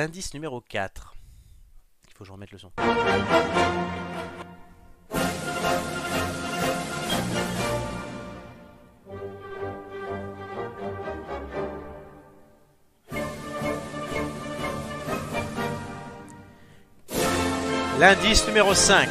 L'indice 0.00 0.32
numéro 0.32 0.62
4. 0.62 1.14
Il 2.08 2.14
faut 2.14 2.20
que 2.20 2.24
je 2.24 2.32
remette 2.32 2.52
le 2.52 2.56
son. 2.56 2.72
L'indice 17.98 18.46
numéro 18.46 18.72
5. 18.72 19.06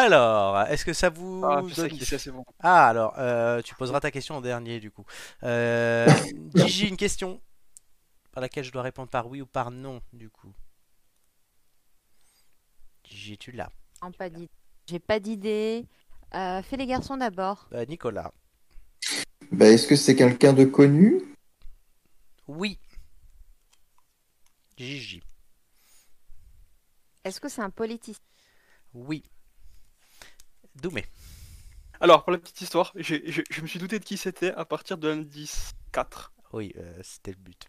Alors, 0.00 0.58
est-ce 0.62 0.84
que 0.86 0.94
ça 0.94 1.10
vous 1.10 1.42
Ah, 1.44 1.60
donne 1.60 1.90
qui 1.90 2.04
c'est, 2.06 2.30
bon. 2.30 2.42
Ah, 2.60 2.88
alors, 2.88 3.14
euh, 3.18 3.60
tu 3.60 3.74
poseras 3.74 4.00
ta 4.00 4.10
question 4.10 4.36
en 4.36 4.40
dernier 4.40 4.80
du 4.80 4.90
coup. 4.90 5.04
Euh, 5.42 6.06
Gigi, 6.54 6.88
une 6.88 6.96
question 6.96 7.40
par 8.32 8.40
laquelle 8.40 8.64
je 8.64 8.72
dois 8.72 8.80
répondre 8.80 9.10
par 9.10 9.28
oui 9.28 9.42
ou 9.42 9.46
par 9.46 9.70
non 9.70 10.00
du 10.14 10.30
coup. 10.30 10.52
Gigi, 13.04 13.36
tu 13.36 13.52
l'as. 13.52 13.70
Non, 14.02 14.10
pas 14.12 14.30
d'idée. 14.30 14.48
J'ai 14.86 15.00
pas 15.00 15.20
d'idée. 15.20 15.86
Euh, 16.34 16.62
fais 16.62 16.78
les 16.78 16.86
garçons 16.86 17.18
d'abord. 17.18 17.68
Euh, 17.74 17.84
Nicolas. 17.84 18.32
Bah, 19.52 19.66
est-ce 19.66 19.86
que 19.86 19.96
c'est 19.96 20.16
quelqu'un 20.16 20.54
de 20.54 20.64
connu? 20.64 21.20
Oui. 22.48 22.78
Gigi. 24.78 25.22
Est-ce 27.24 27.38
que 27.38 27.50
c'est 27.50 27.60
un 27.60 27.70
politicien? 27.70 28.24
Oui. 28.94 29.24
Doumé. 30.76 31.04
Alors, 32.00 32.24
pour 32.24 32.32
la 32.32 32.38
petite 32.38 32.60
histoire, 32.62 32.92
je, 32.96 33.16
je 33.26 33.60
me 33.62 33.66
suis 33.66 33.78
douté 33.78 33.98
de 33.98 34.04
qui 34.04 34.16
c'était 34.16 34.52
à 34.52 34.64
partir 34.64 34.96
de 34.98 35.08
l'indice 35.08 35.72
4. 35.92 36.32
Oui, 36.52 36.72
euh, 36.76 36.98
c'était 37.02 37.32
le 37.32 37.36
but. 37.38 37.66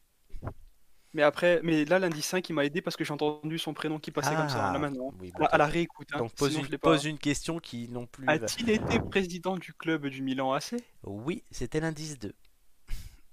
Mais 1.14 1.24
après, 1.24 1.60
mais 1.62 1.84
là, 1.84 2.00
l'indice 2.00 2.26
5, 2.28 2.48
il 2.50 2.54
m'a 2.54 2.64
aidé 2.64 2.82
parce 2.82 2.96
que 2.96 3.04
j'ai 3.04 3.12
entendu 3.12 3.60
son 3.60 3.74
prénom 3.74 4.00
qui 4.00 4.12
passait 4.12 4.34
comme 4.34 4.48
ça, 4.48 4.70
Ah, 4.70 4.74
là 4.74 4.80
maintenant. 4.80 5.14
oui, 5.20 5.30
à, 5.36 5.38
bon, 5.40 5.44
la- 5.44 5.50
à 5.50 5.58
la 5.58 5.66
t'as- 5.66 5.72
réécoute. 5.72 6.08
hein, 6.14 6.20
Donc 6.20 6.34
pose 6.36 6.52
sinon 6.52 6.62
une, 6.62 6.66
je 6.68 6.72
l'ai 6.72 6.78
pas. 6.78 6.92
pose 6.92 7.04
une 7.04 7.18
question 7.20 7.60
qui 7.60 7.90
non 7.90 8.06
plus. 8.08 8.30
A-t-il 8.30 8.70
été 8.70 9.00
président 9.02 9.58
du 9.58 9.74
club 9.74 10.08
du 10.08 10.22
Milan 10.22 10.54
AC 10.54 10.76
Oui, 11.04 11.44
c'était 11.52 11.82
l'indice 11.82 12.18
2. 12.18 12.34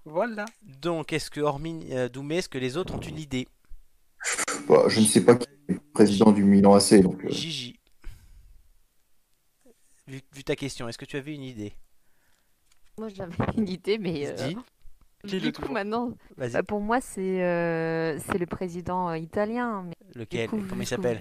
Voilà. 0.04 0.46
Donc, 0.62 1.12
est-ce 1.12 1.30
que, 1.30 1.40
hormis 1.40 1.86
euh, 1.92 2.08
Doumé, 2.08 2.38
est-ce 2.38 2.48
que 2.48 2.58
les 2.58 2.76
autres 2.76 2.94
ont 2.96 3.00
une 3.00 3.18
idée? 3.18 3.46
Bah, 4.68 4.84
je 4.88 4.98
ne 4.98 5.04
sais 5.06 5.24
pas 5.24 5.36
qui 5.36 5.46
est 5.68 5.72
le 5.74 5.80
président 5.94 6.32
du 6.32 6.42
Milan 6.42 6.74
AC, 6.74 7.00
donc 7.00 7.24
euh, 7.24 7.30
Gigi. 7.30 7.77
Vu, 10.08 10.20
vu 10.34 10.42
ta 10.44 10.56
question, 10.56 10.88
est-ce 10.88 10.98
que 10.98 11.04
tu 11.04 11.16
avais 11.16 11.34
une 11.34 11.42
idée? 11.42 11.72
Moi, 12.98 13.08
j'avais 13.08 13.32
une 13.56 13.68
idée, 13.68 13.98
mais 13.98 14.26
euh, 14.26 14.48
Dis. 14.48 14.56
Dis-le 15.24 15.40
du 15.40 15.52
coup, 15.52 15.62
toujours? 15.62 15.74
maintenant, 15.74 16.12
bah, 16.36 16.62
pour 16.62 16.80
moi, 16.80 17.00
c'est 17.00 17.42
euh, 17.42 18.18
c'est 18.20 18.38
le 18.38 18.46
président 18.46 19.08
euh, 19.10 19.18
italien. 19.18 19.84
Mais 19.86 19.96
Lequel? 20.14 20.48
coup, 20.48 20.62
Comment 20.68 20.82
il 20.82 20.86
s'appelle? 20.86 21.18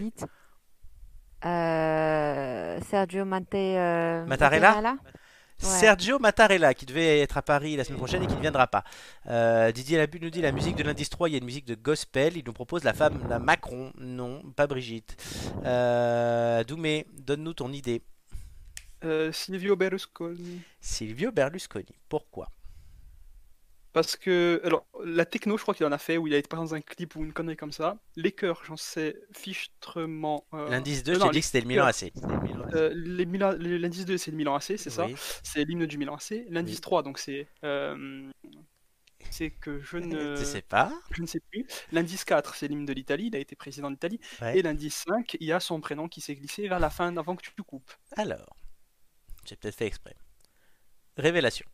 euh, 1.45 2.80
Sergio 2.89 3.26
Mate, 3.26 3.53
euh, 3.55 4.26
Mattarella? 4.26 4.81
Ouais. 4.81 4.99
Sergio 5.59 6.19
Mattarella, 6.19 6.73
qui 6.76 6.85
devait 6.85 7.19
être 7.19 7.38
à 7.38 7.41
Paris 7.41 7.76
la 7.76 7.84
semaine 7.84 7.97
prochaine 7.97 8.22
et 8.23 8.27
qui 8.27 8.35
ne 8.35 8.41
viendra 8.41 8.68
pas. 8.68 8.84
Euh, 9.27 9.72
Didier 9.72 9.97
Labu 9.97 10.19
nous 10.19 10.30
dit 10.30 10.41
la 10.41 10.51
musique 10.51 10.76
de 10.76 10.84
l'indice 10.84 11.09
3, 11.09 11.30
il 11.30 11.31
y 11.31 11.35
a 11.35 11.39
une 11.39 11.45
musique 11.45 11.65
de 11.65 11.73
gospel. 11.73 12.38
Il 12.38 12.43
nous 12.45 12.53
propose 12.53 12.84
la 12.84 12.93
femme, 12.93 13.19
la 13.27 13.39
Macron. 13.39 13.91
Non, 13.97 14.43
pas 14.55 14.68
Brigitte. 14.68 15.18
Euh, 15.65 16.64
Doumé, 16.64 17.07
donne-nous 17.18 17.55
ton 17.55 17.72
idée. 17.73 18.03
Euh, 19.03 19.32
Silvio 19.32 19.76
Berlusconi. 19.76 20.61
Silvio 20.80 21.32
Berlusconi. 21.32 21.95
Pourquoi? 22.10 22.49
Parce 23.94 24.15
que, 24.15 24.61
alors, 24.64 24.86
la 25.03 25.26
techno, 25.26 25.57
je 25.57 25.64
crois 25.64 25.74
qu'il 25.74 25.86
en 25.86 25.91
a 25.91 25.98
fait, 25.98 26.18
où 26.18 26.28
il 26.28 26.34
a 26.34 26.38
été 26.38 26.48
par 26.48 26.60
exemple 26.61 26.69
dans 26.69 26.76
un 26.78 26.82
clip 26.95 27.15
ou 27.15 27.24
une 27.24 27.34
connerie 27.34 27.57
comme 27.57 27.72
ça. 27.72 27.98
Les 28.15 28.32
chœurs, 28.32 28.64
j'en 28.64 28.78
sais 28.78 29.15
fichtrement. 29.34 30.45
euh, 30.53 30.69
L'indice 30.69 31.03
2, 31.03 31.14
euh, 31.14 31.15
je 31.15 31.22
t'ai 31.22 31.30
dit 31.32 31.40
que 31.40 31.45
c'était 31.45 31.61
le 31.61 31.68
Milan. 31.68 31.86
AC. 31.86 32.11
Euh, 32.74 32.91
L'indice 32.94 34.06
2, 34.06 34.18
c'est 34.18 34.30
le 34.32 34.38
Milan 34.38 34.56
AC, 34.56 34.78
c'est 34.78 34.90
ça? 34.91 35.07
C'est 35.41 35.64
l'hymne 35.64 35.86
du 35.88 35.98
Milan 35.98 36.15
AC. 36.15 36.45
L'indice 36.49 36.76
Oui. 36.76 36.82
3, 36.82 37.02
donc 37.03 37.18
c'est. 37.18 37.48
c'est 39.32 39.49
que 39.52 39.80
je 39.80 39.98
ne. 39.98 40.38
Tu 40.38 40.45
sais 40.45 40.61
pas 40.61 40.91
Je 41.11 41.22
ne 41.22 41.28
sais 41.28 41.40
plus. 41.52 41.65
L'indice 41.91 42.24
4, 42.24 42.53
c'est 42.56 42.68
l'hymne 42.68 42.86
de 42.86 42.94
l'Italie, 42.94 43.28
il 43.28 43.36
a 43.36 43.40
été 43.40 43.56
président 43.56 43.90
d'Italie. 43.90 44.19
Ouais. 44.41 44.60
Et 44.60 44.61
l'indice 44.61 45.06
5, 45.07 45.38
il 45.40 45.48
y 45.48 45.52
a 45.53 45.60
son 45.60 45.82
prénom 45.82 46.07
qui 46.07 46.22
s'est 46.22 46.36
glissé 46.36 46.68
vers 46.68 46.80
la 46.80 46.91
fin 46.91 47.15
avant 47.18 47.36
que 47.36 47.41
tu 47.41 47.52
coupes. 47.64 47.91
Alors, 48.15 48.56
j'ai 49.48 49.56
peut-être 49.56 49.76
fait 49.76 49.88
exprès. 49.88 50.15
Révélation. 51.18 51.65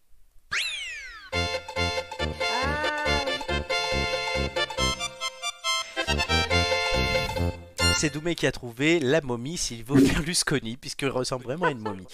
C'est 7.97 8.13
Doumé 8.13 8.35
qui 8.35 8.45
a 8.45 8.51
trouvé 8.51 8.99
la 8.99 9.21
momie 9.21 9.57
Silvio 9.57 9.95
Berlusconi, 10.01 10.77
puisqu'il 10.77 11.07
ressemble 11.07 11.45
vraiment 11.45 11.67
à 11.67 11.71
une 11.71 11.79
momie. 11.79 12.05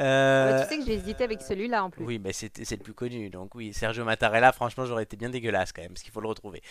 Euh, 0.00 0.62
tu 0.62 0.68
sais 0.68 0.78
que 0.78 0.84
j'ai 0.84 0.94
hésité 0.94 1.24
avec 1.24 1.42
celui-là 1.42 1.84
en 1.84 1.90
plus. 1.90 2.04
Oui, 2.04 2.20
mais 2.22 2.32
c'est 2.32 2.50
le 2.58 2.76
plus 2.82 2.94
connu. 2.94 3.30
Donc 3.30 3.54
oui, 3.54 3.72
Sergio 3.72 4.04
Mattarella, 4.04 4.52
franchement, 4.52 4.86
j'aurais 4.86 5.02
été 5.02 5.16
bien 5.16 5.28
dégueulasse 5.28 5.72
quand 5.72 5.82
même, 5.82 5.92
parce 5.92 6.02
qu'il 6.02 6.12
faut 6.12 6.20
le 6.20 6.28
retrouver. 6.28 6.62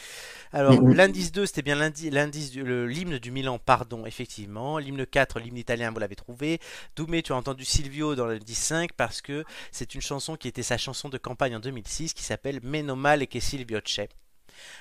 Alors, 0.54 0.82
Mhm. 0.82 0.94
l'indice 0.94 1.32
2, 1.32 1.45
c'était 1.45 1.62
bien 1.62 1.76
l'indice 1.76 2.56
l'hymne 2.56 3.20
du 3.20 3.32
Milan, 3.32 3.60
pardon, 3.60 4.06
effectivement. 4.06 4.78
L'hymne 4.78 5.06
4, 5.06 5.40
l'hymne 5.40 5.58
italien, 5.58 5.91
vous 5.91 5.99
l'avez 5.99 6.16
trouvé. 6.16 6.60
Doumé, 6.95 7.22
tu 7.22 7.34
as 7.34 7.36
entendu 7.36 7.66
Silvio 7.66 8.16
dans 8.16 8.26
l'indice 8.28 8.60
5, 8.60 8.94
parce 8.94 9.22
que 9.22 9.44
c'est 9.72 9.94
une 9.95 10.02
chanson 10.02 10.36
qui 10.36 10.48
était 10.48 10.64
sa 10.64 10.78
chanson 10.78 11.10
de 11.10 11.18
campagne 11.18 11.56
en 11.56 11.60
2006, 11.60 12.14
qui 12.14 12.24
s'appelle 12.24 12.60
Meno 12.64 12.95
male 12.95 13.28
che 13.28 13.40
Silvio 13.40 13.80
c'è. 13.84 14.08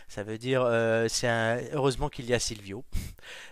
Ça 0.09 0.23
veut 0.23 0.39
dire 0.39 0.63
euh, 0.65 1.07
c'est 1.09 1.29
un- 1.29 1.61
heureusement 1.73 2.09
qu'il 2.09 2.27
y 2.27 2.35
a 2.35 2.39
Silvio 2.39 2.85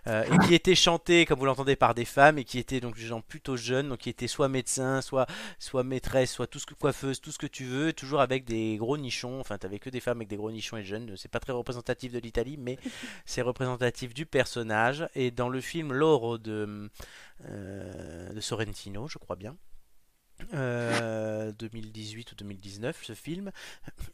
Euh, 0.07 0.23
et 0.25 0.39
qui 0.47 0.55
était 0.55 0.75
chanté 0.75 1.25
comme 1.25 1.39
vous 1.39 1.47
l'entendez 1.47 1.75
par 1.77 1.95
des 1.95 2.05
femmes 2.05 2.39
et 2.39 2.45
qui 2.45 2.59
étaient 2.59 2.79
donc 2.81 2.95
des 2.95 3.07
gens 3.07 3.21
plutôt 3.23 3.57
jeunes 3.57 3.89
donc 3.89 3.99
qui 4.01 4.11
étaient 4.11 4.29
soit 4.29 4.49
médecins 4.49 5.01
soit 5.01 5.27
soit 5.59 5.83
maîtresse 5.83 6.31
soit 6.31 6.47
tout 6.47 6.59
ce 6.59 6.67
que 6.67 6.75
coiffeuse 6.75 7.21
tout 7.21 7.33
ce 7.33 7.39
que 7.39 7.47
tu 7.47 7.65
veux 7.65 7.93
toujours 7.93 8.21
avec 8.21 8.45
des 8.45 8.77
gros 8.77 8.99
nichons. 8.99 9.41
Enfin 9.41 9.59
t'avais 9.59 9.79
que 9.79 9.91
des 9.91 10.01
femmes 10.01 10.19
avec 10.19 10.29
des 10.29 10.37
gros 10.37 10.51
nichons 10.53 10.77
et 10.77 10.85
jeunes. 10.85 11.15
C'est 11.17 11.31
pas 11.31 11.41
très 11.41 11.53
représentatif 11.53 12.13
de 12.13 12.19
l'Italie 12.21 12.57
mais 12.59 12.79
c'est 13.27 13.43
représentatif 13.43 14.15
du 14.15 14.27
personnage. 14.27 15.09
Et 15.15 15.31
dans 15.31 15.49
le 15.49 15.61
film 15.61 15.93
Loro 15.93 16.39
de 16.39 16.91
euh, 17.47 18.33
de 18.33 18.41
Sorrentino 18.41 19.09
je 19.09 19.19
crois 19.19 19.37
bien 19.37 19.57
euh, 20.53 21.53
2018 21.53 22.33
ou 22.33 22.35
2019 22.35 22.99
ce 23.05 23.13
film 23.15 23.53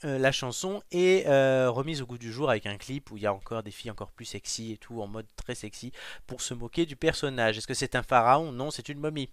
euh, 0.04 0.18
la 0.18 0.32
chanson 0.32 0.82
est 0.92 1.26
euh, 1.26 1.70
remise 1.70 2.02
au 2.02 2.06
goût 2.06 2.18
du 2.18 2.30
jour 2.30 2.50
avec 2.50 2.66
un 2.66 2.76
clip 2.76 3.10
où 3.10 3.16
il 3.16 3.22
y 3.22 3.26
a 3.26 3.32
encore 3.32 3.62
des 3.62 3.70
filles 3.70 3.90
encore 3.90 4.12
plus 4.12 4.26
sexy 4.26 4.72
et 4.72 4.76
tout 4.76 5.00
en 5.00 5.06
mode 5.06 5.26
très 5.36 5.54
sexy 5.54 5.92
pour 6.26 6.42
se 6.42 6.52
moquer 6.52 6.84
du 6.84 6.94
personnage. 6.94 7.56
Est-ce 7.58 7.66
que 7.66 7.74
c'est 7.74 7.94
un 7.94 8.02
pharaon? 8.02 8.52
Non, 8.52 8.70
c'est 8.70 8.90
une 8.90 9.00
momie. 9.00 9.30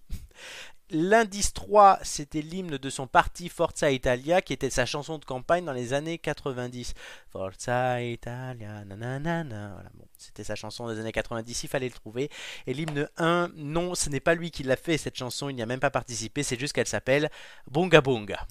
L'indice 0.90 1.52
3, 1.52 2.00
c'était 2.02 2.42
l'hymne 2.42 2.78
de 2.78 2.90
son 2.90 3.08
parti 3.08 3.50
Forza 3.50 3.92
Italia, 3.92 4.42
qui 4.42 4.54
était 4.54 4.70
sa 4.70 4.86
chanson 4.86 5.18
de 5.18 5.26
campagne 5.26 5.66
dans 5.66 5.74
les 5.74 5.94
années 5.94 6.18
90. 6.18 6.94
Forza 7.30 8.02
Italia, 8.02 8.86
nanana. 8.86 9.44
Voilà, 9.44 9.90
bon, 9.96 10.06
c'était 10.18 10.46
sa 10.46 10.56
chanson 10.56 10.88
des 10.88 10.98
années 10.98 11.12
90, 11.12 11.64
il 11.64 11.68
fallait 11.68 11.90
le 11.90 11.94
trouver. 11.94 12.30
Et 12.68 12.74
l'hymne 12.74 13.10
1, 13.18 13.52
non, 13.56 13.96
ce 13.96 14.10
n'est 14.10 14.22
pas 14.22 14.34
lui 14.34 14.50
qui 14.50 14.64
l'a 14.64 14.78
fait, 14.78 14.98
cette 14.98 15.18
chanson, 15.18 15.50
il 15.50 15.58
n'y 15.58 15.62
a 15.62 15.66
même 15.66 15.82
pas 15.82 15.92
participé, 15.92 16.42
c'est 16.42 16.58
juste 16.58 16.72
qu'elle 16.72 16.88
s'appelle 16.88 17.30
Bunga 17.70 18.00
Bunga. 18.00 18.48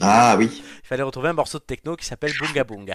Ah 0.00 0.34
oui. 0.36 0.60
Il 0.82 0.86
fallait 0.86 1.04
retrouver 1.04 1.28
un 1.28 1.34
morceau 1.34 1.60
de 1.60 1.64
techno 1.64 1.94
qui 1.94 2.04
s'appelle 2.04 2.32
Bunga 2.40 2.64
Bunga. 2.64 2.94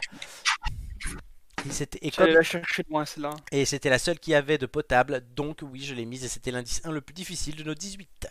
Et 1.68 1.72
c'était- 1.72 1.99
et 2.02 2.11
J'allais 2.11 2.30
comme- 2.30 2.36
la 2.38 2.44
chercher 2.44 2.84
loin, 2.90 3.06
celle-là. 3.06 3.31
et 3.52 3.65
c'était 3.65 3.90
la 3.90 3.99
seule 3.99 4.19
qui 4.19 4.34
avait 4.34 4.57
de 4.57 4.65
potable, 4.65 5.23
donc 5.36 5.60
oui, 5.61 5.81
je 5.81 5.94
l'ai 5.94 6.06
mise 6.06 6.23
et 6.23 6.27
c'était 6.27 6.52
l'indice 6.52 6.81
1 6.86 6.91
le 6.91 7.02
plus 7.02 7.14
difficile 7.14 7.56
de 7.56 7.64
nos 7.64 7.73
18. 7.76 8.27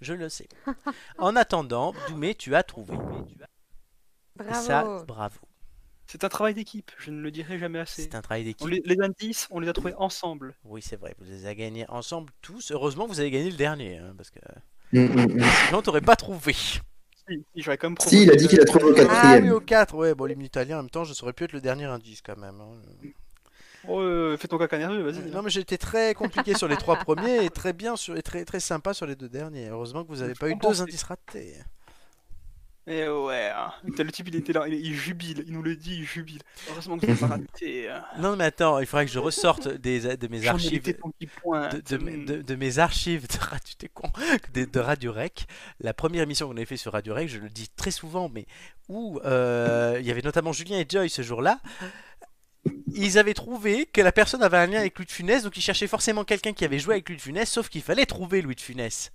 Je 0.00 0.12
le 0.14 0.28
sais. 0.28 0.48
En 1.18 1.36
attendant, 1.36 1.94
Doumé, 2.08 2.34
tu 2.34 2.54
as 2.54 2.62
trouvé. 2.62 2.94
Et 2.94 4.44
Bravo. 4.44 4.66
ça, 4.66 5.04
bravo. 5.06 5.38
C'est 6.08 6.22
un 6.22 6.28
travail 6.28 6.54
d'équipe, 6.54 6.92
je 6.98 7.10
ne 7.10 7.20
le 7.20 7.30
dirai 7.32 7.58
jamais 7.58 7.80
assez. 7.80 8.02
C'est 8.02 8.14
un 8.14 8.22
travail 8.22 8.44
d'équipe. 8.44 8.68
les, 8.68 8.80
les 8.84 8.96
indices, 9.02 9.48
on 9.50 9.58
les 9.58 9.68
a 9.68 9.72
trouvés 9.72 9.94
ensemble. 9.96 10.54
Oui, 10.64 10.80
c'est 10.82 10.96
vrai, 10.96 11.14
vous 11.18 11.24
les 11.24 11.46
avez 11.46 11.56
gagnés 11.56 11.84
ensemble 11.88 12.30
tous. 12.42 12.70
Heureusement, 12.70 13.06
vous 13.06 13.18
avez 13.18 13.30
gagné 13.30 13.50
le 13.50 13.56
dernier, 13.56 13.98
hein, 13.98 14.14
parce 14.16 14.30
que 14.30 14.38
Mm, 14.92 15.00
mm, 15.00 15.36
mm. 15.38 15.44
sinon, 15.66 15.82
t'aurais 15.82 16.00
pas 16.00 16.14
trouvé. 16.14 16.54
Si, 17.28 17.44
si, 17.54 17.62
j'aurais 17.62 17.76
quand 17.78 17.90
même 17.90 17.96
Si, 18.00 18.22
il 18.22 18.30
a 18.30 18.36
dit 18.36 18.46
qu'il 18.48 18.60
a 18.60 18.64
trouvé 18.64 18.84
au 18.84 18.88
Ah 18.88 18.92
oui, 18.92 19.06
quatrième. 19.06 19.52
au 19.52 19.60
4, 19.60 19.94
ouais, 19.96 20.14
bon, 20.14 20.24
l'hymne 20.26 20.42
italien 20.42 20.78
en 20.78 20.82
même 20.82 20.90
temps, 20.90 21.04
je 21.04 21.12
saurais 21.12 21.32
pu 21.32 21.44
être 21.44 21.52
le 21.52 21.60
dernier 21.60 21.84
indice 21.84 22.22
quand 22.22 22.36
même. 22.36 22.60
hein. 22.60 23.08
Oh, 23.88 24.00
euh, 24.00 24.36
fais 24.36 24.48
ton 24.48 24.58
caca 24.58 24.78
nerveux, 24.78 25.02
vas-y. 25.02 25.30
Non, 25.30 25.42
mais 25.42 25.50
j'étais 25.50 25.78
très 25.78 26.14
compliqué 26.14 26.54
sur 26.54 26.66
les 26.66 26.76
trois 26.76 26.96
premiers 26.96 27.44
et 27.44 27.50
très 27.50 27.72
bien 27.72 27.94
sur, 27.96 28.16
et 28.16 28.22
très, 28.22 28.44
très 28.44 28.58
sympa 28.60 28.94
sur 28.94 29.06
les 29.06 29.14
deux 29.16 29.28
derniers. 29.28 29.68
Heureusement 29.68 30.02
que 30.04 30.08
vous 30.08 30.16
n'avez 30.16 30.34
pas 30.34 30.48
eu 30.48 30.54
deux 30.54 30.58
compensé. 30.60 30.82
indices 30.82 31.04
ratés. 31.04 31.54
Et 32.88 33.08
ouais, 33.08 33.50
hein. 33.52 33.72
Le 33.82 34.12
type 34.12 34.28
il 34.28 34.36
était 34.36 34.52
là, 34.52 34.68
il, 34.68 34.74
il 34.74 34.94
jubile, 34.94 35.42
il 35.46 35.52
nous 35.52 35.62
le 35.62 35.74
dit, 35.74 35.96
il 35.96 36.04
jubile. 36.04 36.40
Heureusement 36.70 36.96
que 36.98 37.06
je 37.06 37.12
l'ai 37.12 37.18
pas 37.18 37.26
raté. 37.26 37.88
hein. 37.90 38.04
Non, 38.20 38.36
mais 38.36 38.44
attends, 38.44 38.78
il 38.78 38.86
faudrait 38.86 39.06
que 39.06 39.10
je 39.10 39.18
ressorte 39.18 39.66
des, 39.66 40.16
de 40.16 40.28
mes 40.28 40.46
archives. 40.46 40.74
été 40.74 40.94
ton 40.94 41.10
petit 41.10 41.26
point. 41.26 41.68
De, 41.70 41.80
de 41.80 41.96
mes- 41.96 42.24
de- 42.24 42.42
de 42.42 42.54
mes 42.54 42.78
archives 42.78 43.26
de 43.26 43.38
Radio, 43.44 43.74
t'es 43.76 43.88
con, 43.88 44.08
de, 44.54 44.64
de 44.66 44.78
Radio 44.78 45.12
Rec, 45.12 45.46
la 45.80 45.94
première 45.94 46.22
émission 46.22 46.46
qu'on 46.46 46.56
avait 46.56 46.64
fait 46.64 46.76
sur 46.76 46.92
Radio 46.92 47.12
Rec, 47.14 47.28
je 47.28 47.38
le 47.38 47.48
dis 47.50 47.68
très 47.76 47.90
souvent, 47.90 48.28
mais 48.32 48.46
où 48.88 49.18
euh, 49.24 49.96
il 49.98 50.06
y 50.06 50.12
avait 50.12 50.22
notamment 50.22 50.52
Julien 50.52 50.78
et 50.78 50.86
Joy 50.88 51.10
ce 51.10 51.22
jour-là, 51.22 51.58
ils 52.94 53.18
avaient 53.18 53.34
trouvé 53.34 53.86
que 53.86 54.00
la 54.00 54.12
personne 54.12 54.42
avait 54.44 54.58
un 54.58 54.66
lien 54.66 54.78
avec 54.78 54.96
Louis 54.98 55.06
de 55.06 55.10
Funès, 55.12 55.42
donc 55.42 55.56
ils 55.56 55.60
cherchaient 55.60 55.86
forcément 55.88 56.22
quelqu'un 56.24 56.52
qui 56.52 56.64
avait 56.64 56.78
joué 56.78 56.94
avec 56.94 57.08
Louis 57.08 57.16
de 57.16 57.22
Funès, 57.22 57.50
sauf 57.50 57.68
qu'il 57.68 57.82
fallait 57.82 58.06
trouver 58.06 58.42
Louis 58.42 58.54
de 58.54 58.60
Funès. 58.60 59.10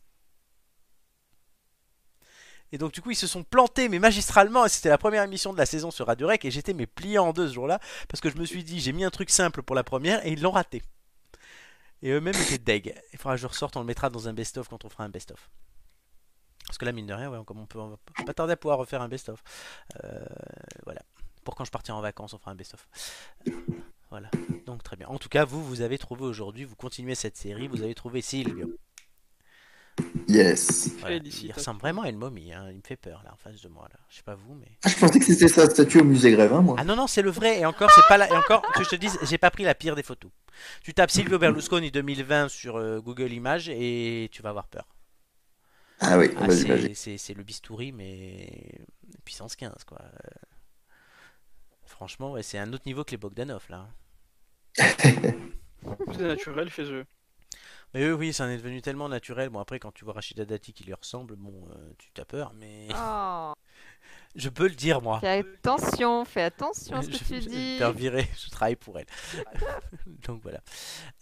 Et 2.72 2.78
donc 2.78 2.94
du 2.94 3.02
coup 3.02 3.12
ils 3.12 3.16
se 3.16 3.28
sont 3.28 3.44
plantés 3.44 3.90
mais 3.90 4.00
magistralement 4.00 4.66
et 4.66 4.70
c'était 4.70 4.90
la 4.90 4.98
première 4.98 5.24
émission 5.24 5.52
de 5.52 5.58
la 5.58 5.66
saison 5.66 5.92
sur 5.92 6.08
Radio 6.08 6.28
Rec 6.28 6.46
et 6.46 6.52
j'étais 6.52 6.74
mes 6.74 6.88
pliés 6.88 7.20
en 7.20 7.34
deux 7.34 7.50
ce 7.50 7.54
jour-là 7.54 7.80
parce 8.08 8.22
que 8.22 8.30
je 8.30 8.38
me 8.38 8.46
suis 8.46 8.64
dit 8.64 8.80
j'ai 8.80 8.94
mis 8.94 9.04
un 9.04 9.10
truc 9.10 9.30
simple 9.30 9.62
pour 9.62 9.76
la 9.76 9.84
première 9.84 10.26
et 10.26 10.32
ils 10.32 10.42
l'ont 10.42 10.52
raté. 10.52 10.82
Et 12.02 12.10
eux-mêmes 12.10 12.36
étaient 12.36 12.58
deg. 12.58 12.96
Il 13.14 13.20
faudra 13.20 13.36
que 13.36 13.42
je 13.42 13.48
ressorte, 13.48 13.78
on 13.78 13.82
le 13.82 13.86
mettra 13.86 14.10
dans 14.10 14.28
un 14.28 14.34
best-of 14.34 14.68
quand 14.68 14.86
on 14.86 14.90
fera 14.90 15.04
un 15.04 15.10
best-of. 15.10 15.50
Parce 16.66 16.78
que 16.78 16.86
là, 16.86 16.92
mine 16.92 17.08
de 17.08 17.14
rien, 17.14 17.44
comme 17.44 17.60
on 17.60 17.66
peut, 17.66 17.80
va 17.80 17.98
pas 18.26 18.34
tarder 18.34 18.54
à 18.54 18.58
pouvoir 18.58 18.78
refaire 18.78 19.02
un 19.02 19.08
best-of. 19.08 19.44
Euh, 20.04 20.26
voilà. 20.86 21.02
Pour 21.44 21.56
quand 21.56 21.66
je 21.66 21.72
partirai 21.72 21.98
en 21.98 22.02
vacances, 22.02 22.34
on 22.34 22.38
fera 22.38 22.52
un 22.52 22.56
best-of. 22.56 22.88
Voilà. 24.10 24.30
Donc 24.66 24.84
très 24.84 24.96
bien. 24.96 25.08
En 25.08 25.18
tout 25.18 25.30
cas, 25.30 25.46
vous, 25.46 25.64
vous 25.64 25.82
avez 25.82 25.98
trouvé 25.98 26.24
aujourd'hui, 26.24 26.66
vous 26.66 26.76
continuez 26.76 27.16
cette 27.16 27.38
série, 27.38 27.68
vous 27.68 27.82
avez 27.82 27.96
trouvé 27.96 28.22
Silvio. 28.22 28.78
Yes. 30.28 30.92
Voilà. 31.00 31.18
Il 31.18 31.52
ressemble 31.52 31.80
vraiment 31.82 32.04
à 32.04 32.10
une 32.10 32.18
momie, 32.18 32.54
hein. 32.54 32.68
il 32.70 32.78
me 32.78 32.82
fait 32.86 32.96
peur 32.96 33.22
là 33.24 33.34
en 33.34 33.38
face 33.38 33.62
de 33.62 33.68
moi. 33.68 33.88
Là. 33.92 34.00
Je 34.10 34.18
sais 34.18 34.24
pas 34.24 34.36
vous, 34.36 34.54
mais. 34.56 34.68
Ah, 34.84 34.90
je 34.90 34.98
pensais 34.98 35.20
que 35.20 35.26
c'était 35.26 35.48
sa 35.48 35.70
statue 35.70 36.00
au 36.00 36.04
musée 36.04 36.32
Grévin, 36.32 36.62
moi. 36.62 36.76
Ah 36.80 36.84
non, 36.84 36.96
non, 36.96 37.08
c'est 37.08 37.22
le 37.22 37.32
vrai. 37.32 37.60
Et 37.60 37.66
encore, 37.66 37.92
c'est 37.92 38.08
pas 38.08 38.18
là. 38.18 38.28
Et 38.30 38.36
encore, 38.36 38.62
que 38.74 38.84
je 38.84 38.90
te 38.90 38.96
dise, 38.96 39.18
j'ai 39.24 39.38
pas 39.38 39.52
pris 39.52 39.64
la 39.64 39.76
pire 39.76 39.96
des 39.96 40.04
photos. 40.04 40.32
Tu 40.84 40.94
tapes 40.94 41.12
Silvio 41.12 41.38
Berlusconi 41.40 41.92
2020 41.92 42.50
sur 42.50 42.78
euh, 42.78 43.00
Google 43.02 43.32
Images 43.34 43.70
et 43.70 44.30
tu 44.32 44.42
vas 44.42 44.50
avoir 44.50 44.68
peur. 44.68 44.88
Ah 46.00 46.18
oui, 46.18 46.30
Ah, 46.40 46.50
c'est- 46.50 47.34
le 47.34 47.44
bistouri, 47.44 47.92
mais 47.92 48.80
puissance 49.24 49.56
15, 49.56 49.84
quoi. 49.86 50.00
Euh, 50.02 50.28
Franchement, 51.86 52.32
ouais, 52.32 52.42
c'est 52.44 52.58
un 52.58 52.72
autre 52.74 52.84
niveau 52.88 53.04
que 53.04 53.12
les 53.12 53.18
Bogdanov, 53.18 53.64
là. 53.70 53.88
C'est 54.78 56.20
naturel 56.20 56.70
chez 56.70 56.84
eux. 56.84 57.06
Mais 57.94 58.06
oui, 58.08 58.12
oui, 58.12 58.34
ça 58.34 58.46
en 58.46 58.50
est 58.50 58.58
devenu 58.58 58.82
tellement 58.82 59.10
naturel. 59.10 59.50
Bon, 59.50 59.60
après, 59.60 59.80
quand 59.80 59.92
tu 59.92 60.06
vois 60.06 60.14
Rachida 60.14 60.46
Dati 60.46 60.72
qui 60.74 60.84
lui 60.86 60.94
ressemble, 60.94 61.36
bon, 61.36 61.68
euh, 61.72 61.92
tu 61.98 62.10
t'as 62.14 62.26
peur, 62.26 62.54
mais 62.56 62.88
Oh, 62.96 63.54
je 64.36 64.50
peux 64.50 64.68
le 64.68 64.76
dire, 64.76 65.02
moi. 65.02 65.20
fais 65.20 65.40
attention, 65.40 66.24
fais 66.26 66.44
attention 66.44 66.96
à 66.98 67.02
ce 67.04 67.08
que 67.12 67.18
Je- 67.18 67.24
tu 67.26 67.42
je 67.42 67.50
vais 67.50 67.56
dis. 67.56 67.78
faire 67.78 67.92
virer, 67.92 68.30
je 68.42 68.50
travaille 68.50 68.78
pour 68.78 68.98
elle. 69.00 69.08
Donc 70.28 70.42
voilà. 70.42 70.62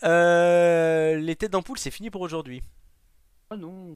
Euh, 0.03 1.15
les 1.17 1.35
têtes 1.35 1.51
d'ampoule, 1.51 1.77
c'est 1.79 1.91
fini 1.91 2.09
pour 2.09 2.21
aujourd'hui. 2.21 2.61
Ah 3.49 3.57
non. 3.57 3.95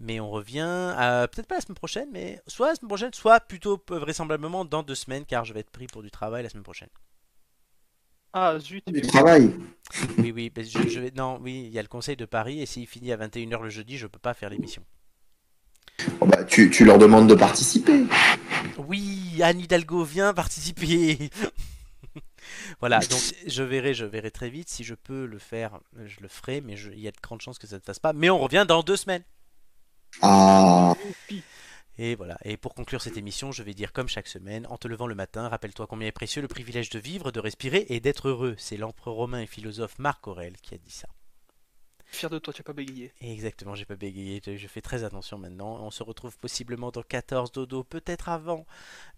Mais 0.00 0.20
on 0.20 0.30
revient, 0.30 0.94
à- 0.96 1.28
peut-être 1.30 1.46
pas 1.46 1.56
la 1.56 1.60
semaine 1.60 1.76
prochaine, 1.76 2.08
mais 2.10 2.40
soit 2.46 2.68
la 2.68 2.74
semaine 2.76 2.88
prochaine, 2.88 3.12
soit 3.12 3.40
plutôt 3.40 3.82
euh, 3.90 3.98
vraisemblablement 3.98 4.64
dans 4.64 4.82
deux 4.82 4.94
semaines, 4.94 5.26
car 5.26 5.44
je 5.44 5.52
vais 5.52 5.60
être 5.60 5.70
pris 5.70 5.86
pour 5.86 6.02
du 6.02 6.10
travail 6.10 6.42
la 6.42 6.48
semaine 6.48 6.62
prochaine. 6.64 6.88
Ah 8.32 8.58
zut. 8.58 8.84
Du 8.86 9.00
travail. 9.02 9.50
Oui, 10.18 10.30
oui, 10.32 10.52
mais 10.56 10.64
je, 10.64 10.88
je 10.88 11.00
vais, 11.00 11.10
non, 11.16 11.38
oui, 11.42 11.64
il 11.66 11.72
y 11.72 11.78
a 11.78 11.82
le 11.82 11.88
conseil 11.88 12.16
de 12.16 12.24
Paris, 12.24 12.60
et 12.60 12.66
s'il 12.66 12.86
finit 12.86 13.10
à 13.12 13.16
21h 13.16 13.60
le 13.62 13.70
jeudi, 13.70 13.98
je 13.98 14.06
peux 14.06 14.20
pas 14.20 14.34
faire 14.34 14.50
l'émission. 14.50 14.82
Bon, 16.20 16.26
bah, 16.26 16.44
tu, 16.44 16.70
tu 16.70 16.84
leur 16.84 16.98
demandes 16.98 17.28
de 17.28 17.34
participer. 17.34 18.04
Oui, 18.78 19.40
Anne 19.42 19.60
Hidalgo 19.60 20.04
vient 20.04 20.32
participer. 20.32 21.30
voilà, 22.80 23.00
donc 23.00 23.20
je 23.46 23.62
verrai, 23.62 23.94
je 23.94 24.04
verrai 24.04 24.30
très 24.30 24.48
vite 24.48 24.68
si 24.68 24.84
je 24.84 24.94
peux 24.94 25.26
le 25.26 25.38
faire, 25.38 25.80
je 26.06 26.20
le 26.20 26.28
ferai, 26.28 26.60
mais 26.60 26.76
je- 26.76 26.90
il 26.92 27.00
y 27.00 27.08
a 27.08 27.10
de 27.10 27.20
grandes 27.20 27.42
chances 27.42 27.58
que 27.58 27.66
ça 27.66 27.76
ne 27.76 27.80
se 27.80 27.84
fasse 27.84 27.98
pas. 27.98 28.12
Mais 28.12 28.30
on 28.30 28.38
revient 28.38 28.64
dans 28.66 28.82
deux 28.82 28.96
semaines. 28.96 29.24
Ah, 30.22 30.94
Et 32.02 32.14
voilà. 32.14 32.38
Et 32.46 32.56
pour 32.56 32.74
conclure 32.74 33.02
cette 33.02 33.18
émission, 33.18 33.52
je 33.52 33.62
vais 33.62 33.74
dire 33.74 33.92
comme 33.92 34.08
chaque 34.08 34.26
semaine, 34.26 34.66
en 34.70 34.78
te 34.78 34.88
levant 34.88 35.06
le 35.06 35.14
matin, 35.14 35.50
rappelle-toi 35.50 35.86
combien 35.86 36.08
est 36.08 36.12
précieux 36.12 36.40
le 36.40 36.48
privilège 36.48 36.88
de 36.88 36.98
vivre, 36.98 37.30
de 37.30 37.40
respirer 37.40 37.84
et 37.90 38.00
d'être 38.00 38.28
heureux. 38.28 38.54
C'est 38.56 38.78
l'empereur 38.78 39.16
romain 39.16 39.42
et 39.42 39.46
philosophe 39.46 39.98
Marc 39.98 40.26
Aurèle 40.26 40.56
qui 40.62 40.74
a 40.74 40.78
dit 40.78 40.90
ça. 40.90 41.08
Fier 42.06 42.30
de 42.30 42.38
toi, 42.38 42.54
tu 42.54 42.62
as 42.62 42.64
pas 42.64 42.72
bégayé. 42.72 43.12
Exactement, 43.20 43.74
j'ai 43.74 43.84
pas 43.84 43.96
bégayé, 43.96 44.40
je 44.42 44.56
je 44.56 44.66
fais 44.66 44.80
très 44.80 45.04
attention 45.04 45.36
maintenant. 45.36 45.76
On 45.84 45.90
se 45.90 46.02
retrouve 46.02 46.38
possiblement 46.38 46.90
dans 46.90 47.02
14 47.02 47.52
dodo, 47.52 47.84
peut-être 47.84 48.30
avant. 48.30 48.64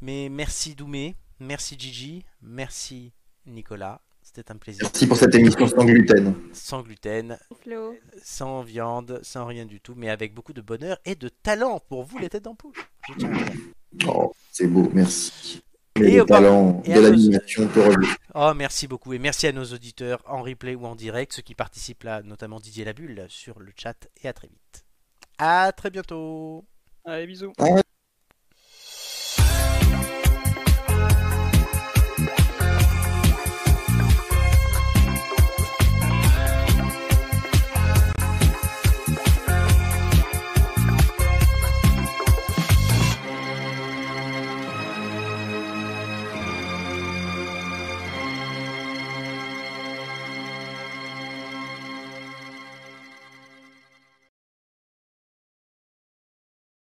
Mais 0.01 0.29
merci 0.29 0.75
Doumé, 0.75 1.15
merci 1.39 1.79
Gigi, 1.79 2.25
merci 2.41 3.13
Nicolas. 3.47 4.03
C'était 4.35 4.51
un 4.51 4.57
plaisir. 4.57 4.81
merci 4.85 5.07
pour 5.07 5.17
cette 5.19 5.35
émission 5.35 5.67
sans 5.69 5.85
gluten. 5.85 6.35
Sans 6.55 6.83
gluten, 6.83 7.39
Flo. 7.63 7.95
sans 8.25 8.63
viande, 8.63 9.21
sans 9.23 9.45
rien 9.45 9.67
du 9.67 9.79
tout, 9.81 9.95
mais 9.95 10.09
avec 10.09 10.33
beaucoup 10.33 10.55
de 10.55 10.63
bonheur 10.63 10.97
et 11.05 11.15
de 11.15 11.29
talent 11.29 11.81
pour 11.89 12.05
vous 12.05 12.17
les 12.19 12.31
têtes 12.31 12.45
d'ampoule. 12.45 12.73
Je 13.09 13.15
tiens 13.19 13.29
à 13.31 13.39
le 13.39 13.45
dire. 13.93 14.09
Oh, 14.09 14.33
c'est 14.51 14.67
beau, 14.67 14.89
merci. 14.95 15.63
Et 16.01 16.15
et 16.15 16.25
de 16.25 16.33
à 16.33 16.41
nos- 16.41 16.83
l'animation 16.87 17.69
reviennent. 17.77 18.15
Oh, 18.35 18.53
merci 18.57 18.89
beaucoup 18.89 19.13
et 19.13 19.19
merci 19.19 19.47
à 19.47 19.53
nos 19.53 19.65
auditeurs 19.67 20.23
en 20.27 20.41
replay 20.43 20.75
ou 20.75 20.87
en 20.87 20.95
direct, 20.97 21.35
ceux 21.35 21.43
qui 21.43 21.55
participent 21.55 22.05
là, 22.05 22.23
notamment 22.23 22.59
Didier 22.59 22.87
Labulle 22.87 23.27
sur 23.29 23.59
le 23.61 23.71
chat 23.77 24.09
et 24.23 24.29
à 24.29 24.33
très 24.33 24.49
vite. 24.49 24.87
À 25.37 25.73
très 25.73 25.91
bientôt. 25.91 26.65
Allez, 27.05 27.27
bisous. 27.27 27.53